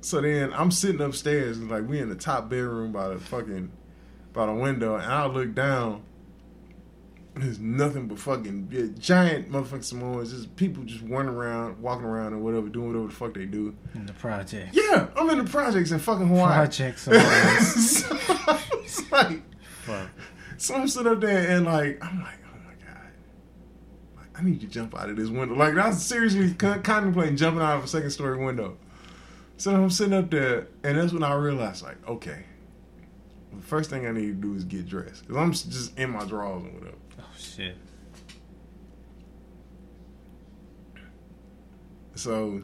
[0.00, 3.70] So then I'm sitting upstairs, and like we in the top bedroom by the fucking
[4.32, 6.02] by the window, and I look down.
[7.38, 10.32] There's nothing but fucking yeah, giant motherfucking Samoans.
[10.32, 13.74] Just people just running around, walking around, and whatever, doing whatever the fuck they do.
[13.94, 14.70] In the project.
[14.72, 16.54] Yeah, I'm in the projects in fucking Hawaii.
[16.54, 18.04] Project Samoans.
[18.06, 18.16] so,
[18.80, 19.42] it's like,
[19.82, 20.08] Fuck.
[20.56, 23.02] so I'm sitting up there and like, I'm like, oh my god,
[24.16, 25.54] like I need to jump out of this window.
[25.54, 28.78] Like I was seriously con- contemplating jumping out of a second story window.
[29.58, 32.44] So I'm sitting up there, and that's when I realized, like, okay,
[33.54, 36.24] the first thing I need to do is get dressed because I'm just in my
[36.24, 36.95] drawers and whatever.
[37.56, 37.76] Shit.
[42.14, 42.62] So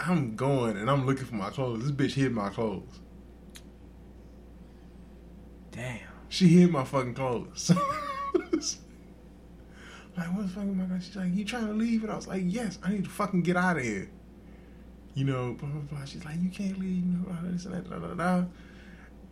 [0.00, 1.82] I'm going and I'm looking for my clothes.
[1.84, 3.00] This bitch hid my clothes.
[5.70, 6.00] Damn.
[6.28, 7.70] She hid my fucking clothes.
[7.74, 7.80] like,
[10.34, 11.00] what the fuck am I gonna?
[11.00, 12.02] She's like, you trying to leave?
[12.02, 14.08] And I was like, yes, I need to fucking get out of here.
[15.14, 16.04] you know, blah blah blah.
[16.04, 18.44] She's like, you can't leave, you know, and that, da, da, da.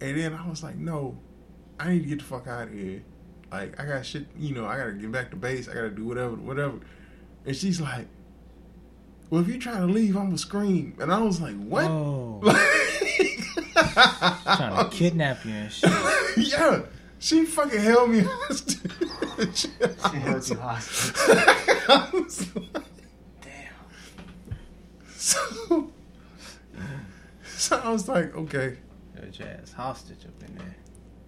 [0.01, 1.17] And then I was like, no,
[1.79, 3.03] I need to get the fuck out of here.
[3.53, 5.69] Like, I got shit, you know, I gotta get back to base.
[5.69, 6.79] I gotta do whatever, whatever.
[7.47, 8.07] And she's like,
[9.31, 10.97] well, if you try to leave, I'm gonna scream.
[11.01, 11.85] And I was like, what?
[13.75, 15.91] Trying to kidnap you and shit.
[16.37, 16.83] yeah,
[17.19, 18.81] she fucking held me hostage.
[19.57, 19.69] She
[20.19, 21.89] held you hostage.
[21.89, 22.85] Like-
[23.43, 23.75] Damn.
[25.17, 25.91] so,
[27.47, 28.79] so I was like, okay.
[29.19, 30.77] Held your ass hostage up in there.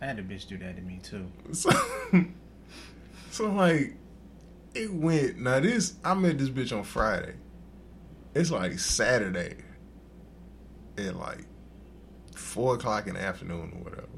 [0.00, 1.26] I had a bitch do that to me too.
[1.52, 1.70] So,
[3.30, 3.94] so like,
[4.74, 5.38] it went.
[5.38, 7.34] Now this, I met this bitch on Friday.
[8.34, 9.56] It's like Saturday
[10.98, 11.44] at like
[12.34, 14.08] four o'clock in the afternoon or whatever.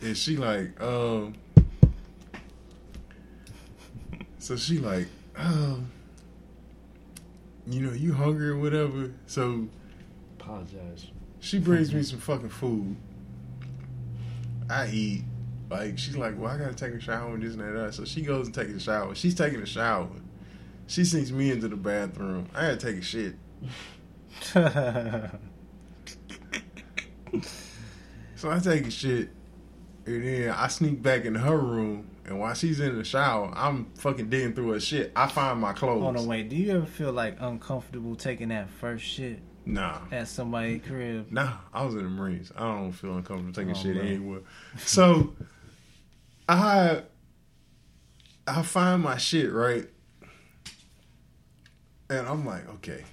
[0.00, 1.34] And she like, um,
[4.38, 5.90] so she like, um,
[7.66, 9.12] you know, you hungry or whatever.
[9.26, 9.68] So
[10.44, 11.06] Apologize.
[11.44, 12.96] She brings me some fucking food.
[14.70, 15.24] I eat.
[15.68, 17.68] Like she's like, well, I gotta take a shower and this and that.
[17.68, 17.94] and that.
[17.94, 19.14] So she goes and takes a shower.
[19.14, 20.08] She's taking a shower.
[20.86, 22.48] She sends me into the bathroom.
[22.54, 23.36] I had to take a shit.
[28.36, 29.30] So I take a shit,
[30.04, 32.10] and then I sneak back into her room.
[32.26, 35.12] And while she's in the shower, I'm fucking digging through her shit.
[35.16, 36.02] I find my clothes.
[36.02, 36.50] Hold on, wait.
[36.50, 39.98] Do you ever feel like uncomfortable taking that first shit Nah.
[40.12, 41.32] at somebody's crib?
[41.32, 42.52] Nah, I was in the Marines.
[42.56, 44.06] I don't feel uncomfortable taking Oh, shit man.
[44.06, 44.40] anywhere.
[44.78, 45.34] So
[46.48, 47.02] I
[48.46, 49.88] I find my shit right,
[52.10, 53.04] and I'm like, okay.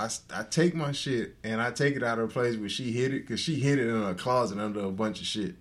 [0.00, 2.90] I, I take my shit and I take it out of the place where she
[2.90, 5.56] hid it because she hid it in a closet under a bunch of shit.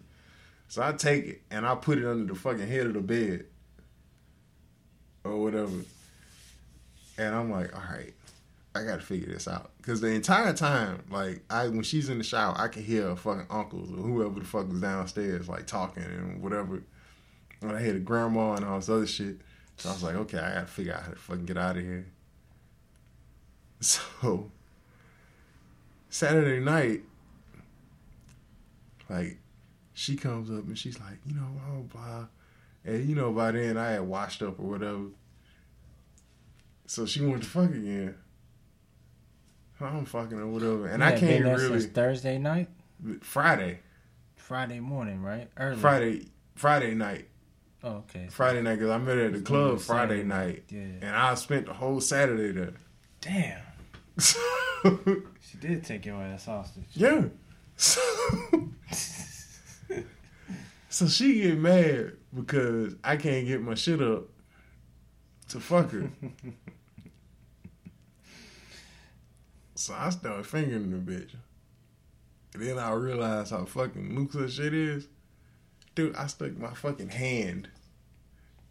[0.69, 3.45] So I take it and I put it under the fucking head of the bed
[5.25, 5.73] or whatever.
[7.17, 8.13] And I'm like, all right,
[8.73, 12.23] I gotta figure this out because the entire time, like, I when she's in the
[12.23, 16.03] shower, I can hear her fucking uncles or whoever the fuck was downstairs, like talking
[16.03, 16.83] and whatever.
[17.63, 19.37] And I hear the grandma and all this other shit.
[19.77, 21.83] So I was like, okay, I gotta figure out how to fucking get out of
[21.83, 22.05] here.
[23.81, 24.51] So
[26.11, 27.01] Saturday night,
[29.09, 29.39] like,
[29.95, 32.03] she comes up and she's like, you know, blah blah.
[32.03, 32.27] blah.
[32.85, 35.05] And you know, by then I had washed up or whatever.
[36.85, 38.13] So she wanted to fuck again.
[39.81, 41.81] I'm fucking or whatever, and I can't really.
[41.81, 42.67] Thursday night,
[43.21, 43.79] Friday,
[44.35, 45.49] Friday morning, right?
[45.57, 45.77] Early.
[45.77, 46.25] Friday,
[46.55, 47.27] Friday night,
[47.83, 48.27] Oh, okay.
[48.29, 50.79] Friday night because I met her at the club Saturday Friday night, Yeah.
[51.07, 52.73] and I spent the whole Saturday there.
[53.21, 53.61] Damn.
[55.41, 56.85] She did take your ass hostage.
[56.93, 57.23] yeah.
[57.75, 57.99] So,
[60.89, 64.23] so she get mad because I can't get my shit up
[65.49, 66.09] to fuck her.
[69.79, 71.33] so I started fingering the bitch.
[72.53, 75.07] And then I realized how fucking loose her shit is.
[75.95, 77.69] Dude, I stuck my fucking hand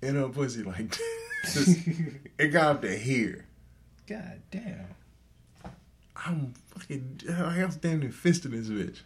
[0.02, 0.96] in her pussy like
[1.44, 1.78] this.
[2.38, 3.46] it got up to here.
[4.06, 4.86] God damn.
[6.14, 7.22] I'm fucking.
[7.30, 9.00] I was damn near fisting this bitch.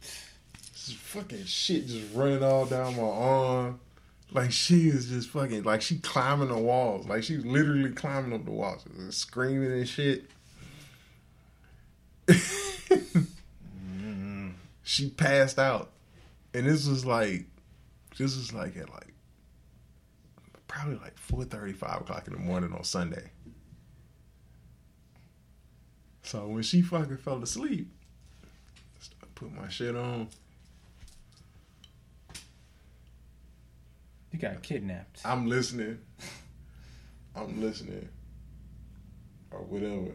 [0.00, 3.80] This fucking shit just running all down my arm.
[4.30, 5.64] Like she is just fucking.
[5.64, 7.08] Like she climbing the walls.
[7.08, 10.26] Like she's literally climbing up the walls, screaming and shit.
[14.82, 15.90] she passed out,
[16.54, 17.46] and this was like,
[18.16, 19.12] this was like at like
[20.66, 23.30] probably like four thirty, five o'clock in the morning on Sunday.
[26.22, 27.90] So when she fucking fell asleep,
[29.22, 30.28] I put my shit on.
[34.30, 35.22] You got kidnapped.
[35.24, 35.98] I'm listening.
[37.34, 38.08] I'm listening.
[39.50, 40.12] Or whatever.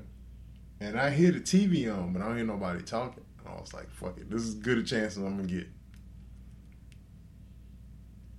[0.84, 3.24] And I hear the TV on, but I don't hear nobody talking.
[3.40, 4.30] And I was like, fuck it.
[4.30, 5.66] This is good a chance as I'm gonna get.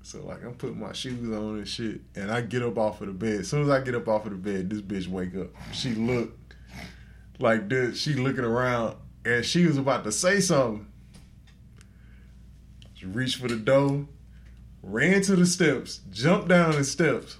[0.03, 2.03] So like I'm putting my shoes on and shit.
[2.15, 3.41] And I get up off of the bed.
[3.41, 5.49] As soon as I get up off of the bed, this bitch wake up.
[5.73, 6.55] She looked
[7.39, 7.99] like this.
[7.99, 10.87] She looking around and she was about to say something.
[12.93, 14.07] She reached for the door,
[14.83, 17.39] ran to the steps, jumped down the steps.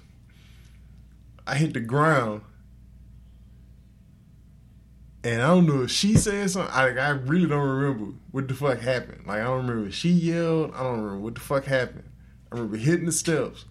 [1.45, 2.41] I hit the ground.
[5.25, 6.71] And I don't know if she said something.
[6.71, 9.25] I, I really don't remember what the fuck happened.
[9.25, 10.71] Like I don't remember if she yelled.
[10.75, 12.03] I don't remember what the fuck happened.
[12.51, 13.65] I remember hitting the steps,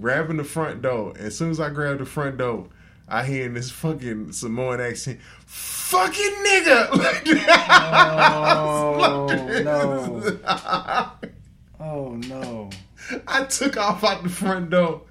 [0.00, 1.10] grabbing the front door.
[1.16, 2.68] And as soon as I grabbed the front door,
[3.08, 7.26] I hear in this fucking Samoan accent, "Fucking nigga!" Like
[8.62, 9.26] Oh,
[9.64, 11.10] no.
[11.80, 12.70] Oh no.
[13.26, 15.02] I took off out the front door,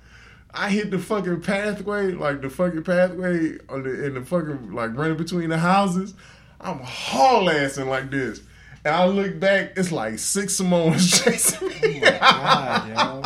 [0.53, 4.95] I hit the fucking pathway, like the fucking pathway on the in the fucking like
[4.95, 6.13] running between the houses.
[6.59, 8.41] I'm haul assing like this.
[8.83, 11.99] And I look back, it's like six Samoans chasing me.
[11.99, 13.21] God, yo.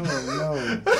[0.00, 0.92] Oh no.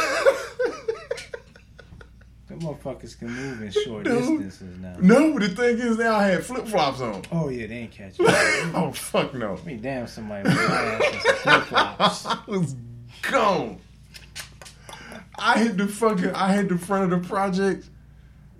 [2.59, 4.43] Them motherfuckers can move in short Dude.
[4.43, 4.97] distances now.
[5.01, 7.23] no, but the thing is now I had flip flops on.
[7.33, 8.27] Oh yeah, they ain't catch you.
[8.29, 9.59] oh fuck no.
[9.65, 12.27] Mean, damn, somebody with my ass in some flip flops.
[12.27, 12.77] I was
[13.23, 13.81] gone.
[15.39, 17.89] I hit the fucking I hit the front of the project,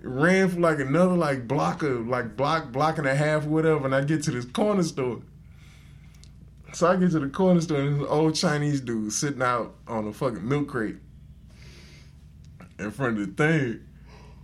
[0.01, 3.95] ran for like another like block of like block block and a half whatever, and
[3.95, 5.21] I get to this corner store.
[6.71, 10.07] So I get to the corner store and an old Chinese dude sitting out on
[10.07, 10.97] a fucking milk crate
[12.77, 13.81] in front of the thing.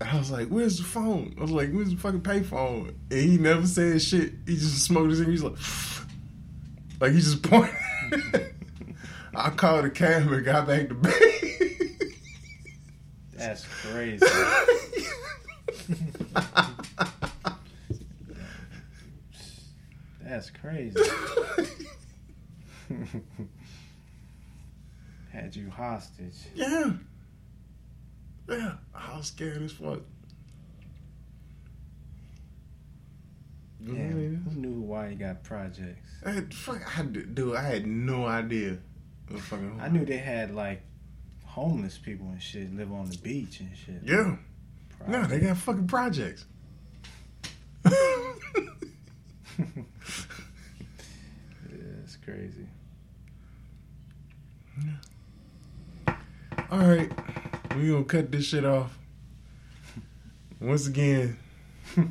[0.02, 3.38] I was like, "Where's the phone?" I was like, "Where's the fucking payphone?" And he
[3.38, 4.34] never said shit.
[4.46, 5.20] He just smoked his.
[5.20, 5.56] He's like,
[7.00, 7.76] like he just pointed.
[9.36, 11.14] I called the cab and got back to bed.
[13.34, 14.26] That's crazy.
[20.22, 21.00] That's crazy.
[25.32, 26.36] Had you hostage.
[26.56, 26.92] yeah,
[28.50, 28.74] yeah.
[28.94, 30.02] I was scared as fuck.
[33.80, 36.10] Yeah, who knew Hawaii got projects?
[36.26, 38.80] I had, fuck, I dude, I had no idea.
[39.80, 40.82] I knew they had like
[41.44, 44.02] homeless people and shit live on the beach and shit.
[44.04, 44.36] Yeah.
[45.08, 46.46] No, they got fucking projects.
[49.58, 49.66] Yeah,
[52.04, 52.68] it's crazy.
[56.70, 57.10] All right,
[57.76, 58.98] we gonna cut this shit off.
[60.60, 61.38] Once again,
[61.96, 62.08] Jerm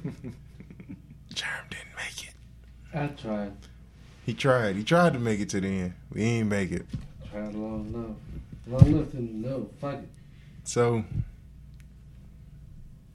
[1.33, 2.34] didn't make it.
[2.93, 3.52] I tried.
[4.26, 4.76] He tried.
[4.76, 5.94] He tried to make it to the end.
[6.12, 6.86] We ain't make it.
[7.31, 8.17] Tried long enough.
[8.83, 9.68] Long enough to know.
[9.81, 10.09] Fuck it.
[10.65, 11.05] So,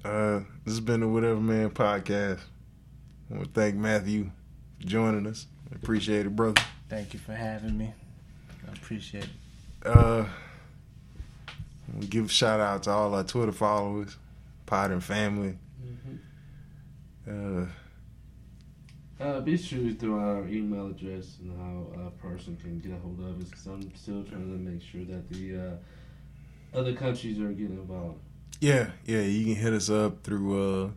[0.06, 2.40] uh, this has been the Whatever Man podcast.
[3.32, 4.32] I want to thank Matthew
[4.80, 5.48] for joining us.
[5.72, 6.62] I appreciate it, brother.
[6.90, 7.94] Thank you for having me.
[8.68, 9.88] I appreciate it.
[9.88, 10.26] Uh,
[11.98, 14.18] we give a shout out to all our Twitter followers,
[14.72, 15.58] and family.
[17.28, 17.66] Uh,
[19.20, 23.20] Uh, be sure through our email address and how a person can get a hold
[23.20, 25.76] of us because I'm still trying to make sure that the uh,
[26.78, 28.22] other countries are getting involved.
[28.62, 30.92] yeah, yeah, you can hit us up through uh,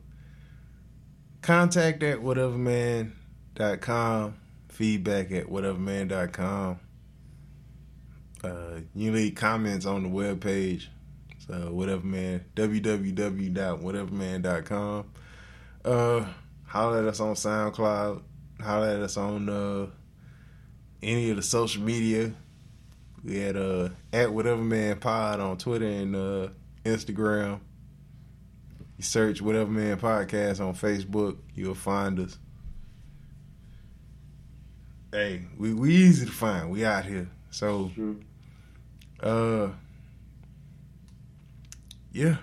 [1.40, 4.34] contact at whateverman.com,
[4.68, 6.78] feedback at whateverman.com.
[8.44, 10.90] Uh, you leave comments on the web page.
[11.46, 15.10] So, whateverman, www.whateverman.com.
[15.84, 16.24] Uh,
[16.66, 18.22] holler at us on SoundCloud.
[18.60, 19.86] Holler at us on uh,
[21.02, 22.32] any of the social media.
[23.24, 26.48] We had uh, at Whateverman Pod on Twitter and uh,
[26.84, 27.60] Instagram.
[28.96, 32.38] You search whatever man Podcast on Facebook, you'll find us.
[35.12, 36.70] Hey, we we easy to find.
[36.70, 37.28] We out here.
[37.50, 38.20] So True.
[39.22, 39.68] Uh
[42.12, 42.36] yeah.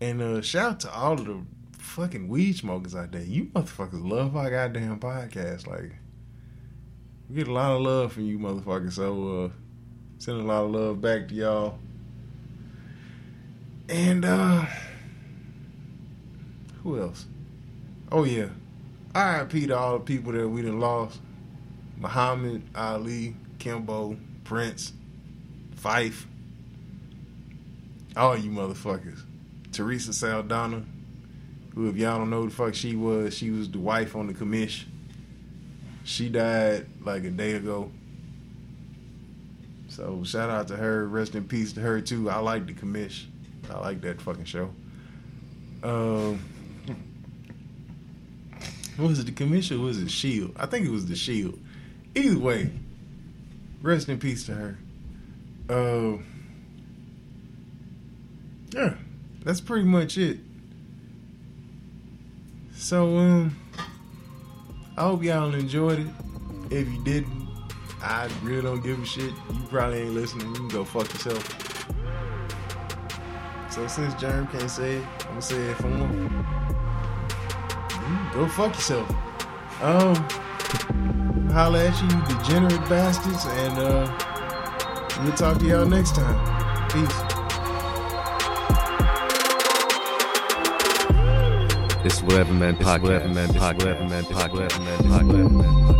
[0.00, 1.40] And uh shout out to all of the
[1.78, 3.22] fucking weed smokers out there.
[3.22, 5.66] You motherfuckers love our goddamn podcast.
[5.66, 5.92] Like
[7.28, 8.92] we get a lot of love from you motherfuckers.
[8.92, 9.48] So uh
[10.18, 11.78] send a lot of love back to y'all.
[13.88, 14.64] And uh
[16.82, 17.26] who else?
[18.10, 18.48] Oh yeah.
[19.14, 21.20] RIP to all the people that we done lost.
[21.98, 24.92] Muhammad, Ali, Kimbo, Prince,
[25.82, 26.24] Phife,
[28.16, 29.20] all you motherfuckers.
[29.72, 30.84] Teresa Saldana,
[31.74, 34.34] who if y'all don't know the fuck she was, she was the wife on the
[34.34, 34.84] commish.
[36.04, 37.90] She died like a day ago.
[39.88, 41.06] So shout out to her.
[41.06, 42.28] Rest in peace to her too.
[42.30, 43.24] I like the commish.
[43.70, 44.70] I like that fucking show.
[45.82, 46.40] Um
[48.98, 50.54] was it the commission or was it Shield?
[50.58, 51.58] I think it was the Shield.
[52.14, 52.70] Either way,
[53.82, 54.76] rest in peace to her.
[55.70, 56.18] Uh,
[58.72, 58.94] yeah,
[59.44, 60.38] that's pretty much it.
[62.74, 63.56] So, um,
[64.96, 66.06] I hope y'all enjoyed it.
[66.70, 67.48] If you didn't,
[68.02, 69.30] I really don't give a shit.
[69.30, 70.48] You probably ain't listening.
[70.48, 71.56] You can go fuck yourself.
[73.70, 76.44] So since Jerm can't say it, I'm gonna say it for him.
[78.32, 79.08] Go fuck yourself.
[79.80, 80.16] Um,
[81.52, 84.29] holla at you, you degenerate bastards, and uh,
[85.24, 86.88] we'll talk to y'all next time.
[86.90, 87.22] Peace.
[92.02, 93.02] This Whatever Man Podcast.
[93.02, 93.74] Whatever Man Podcast.
[93.78, 94.52] Whatever Man Podcast.
[94.52, 95.99] Whatever Man Podcast.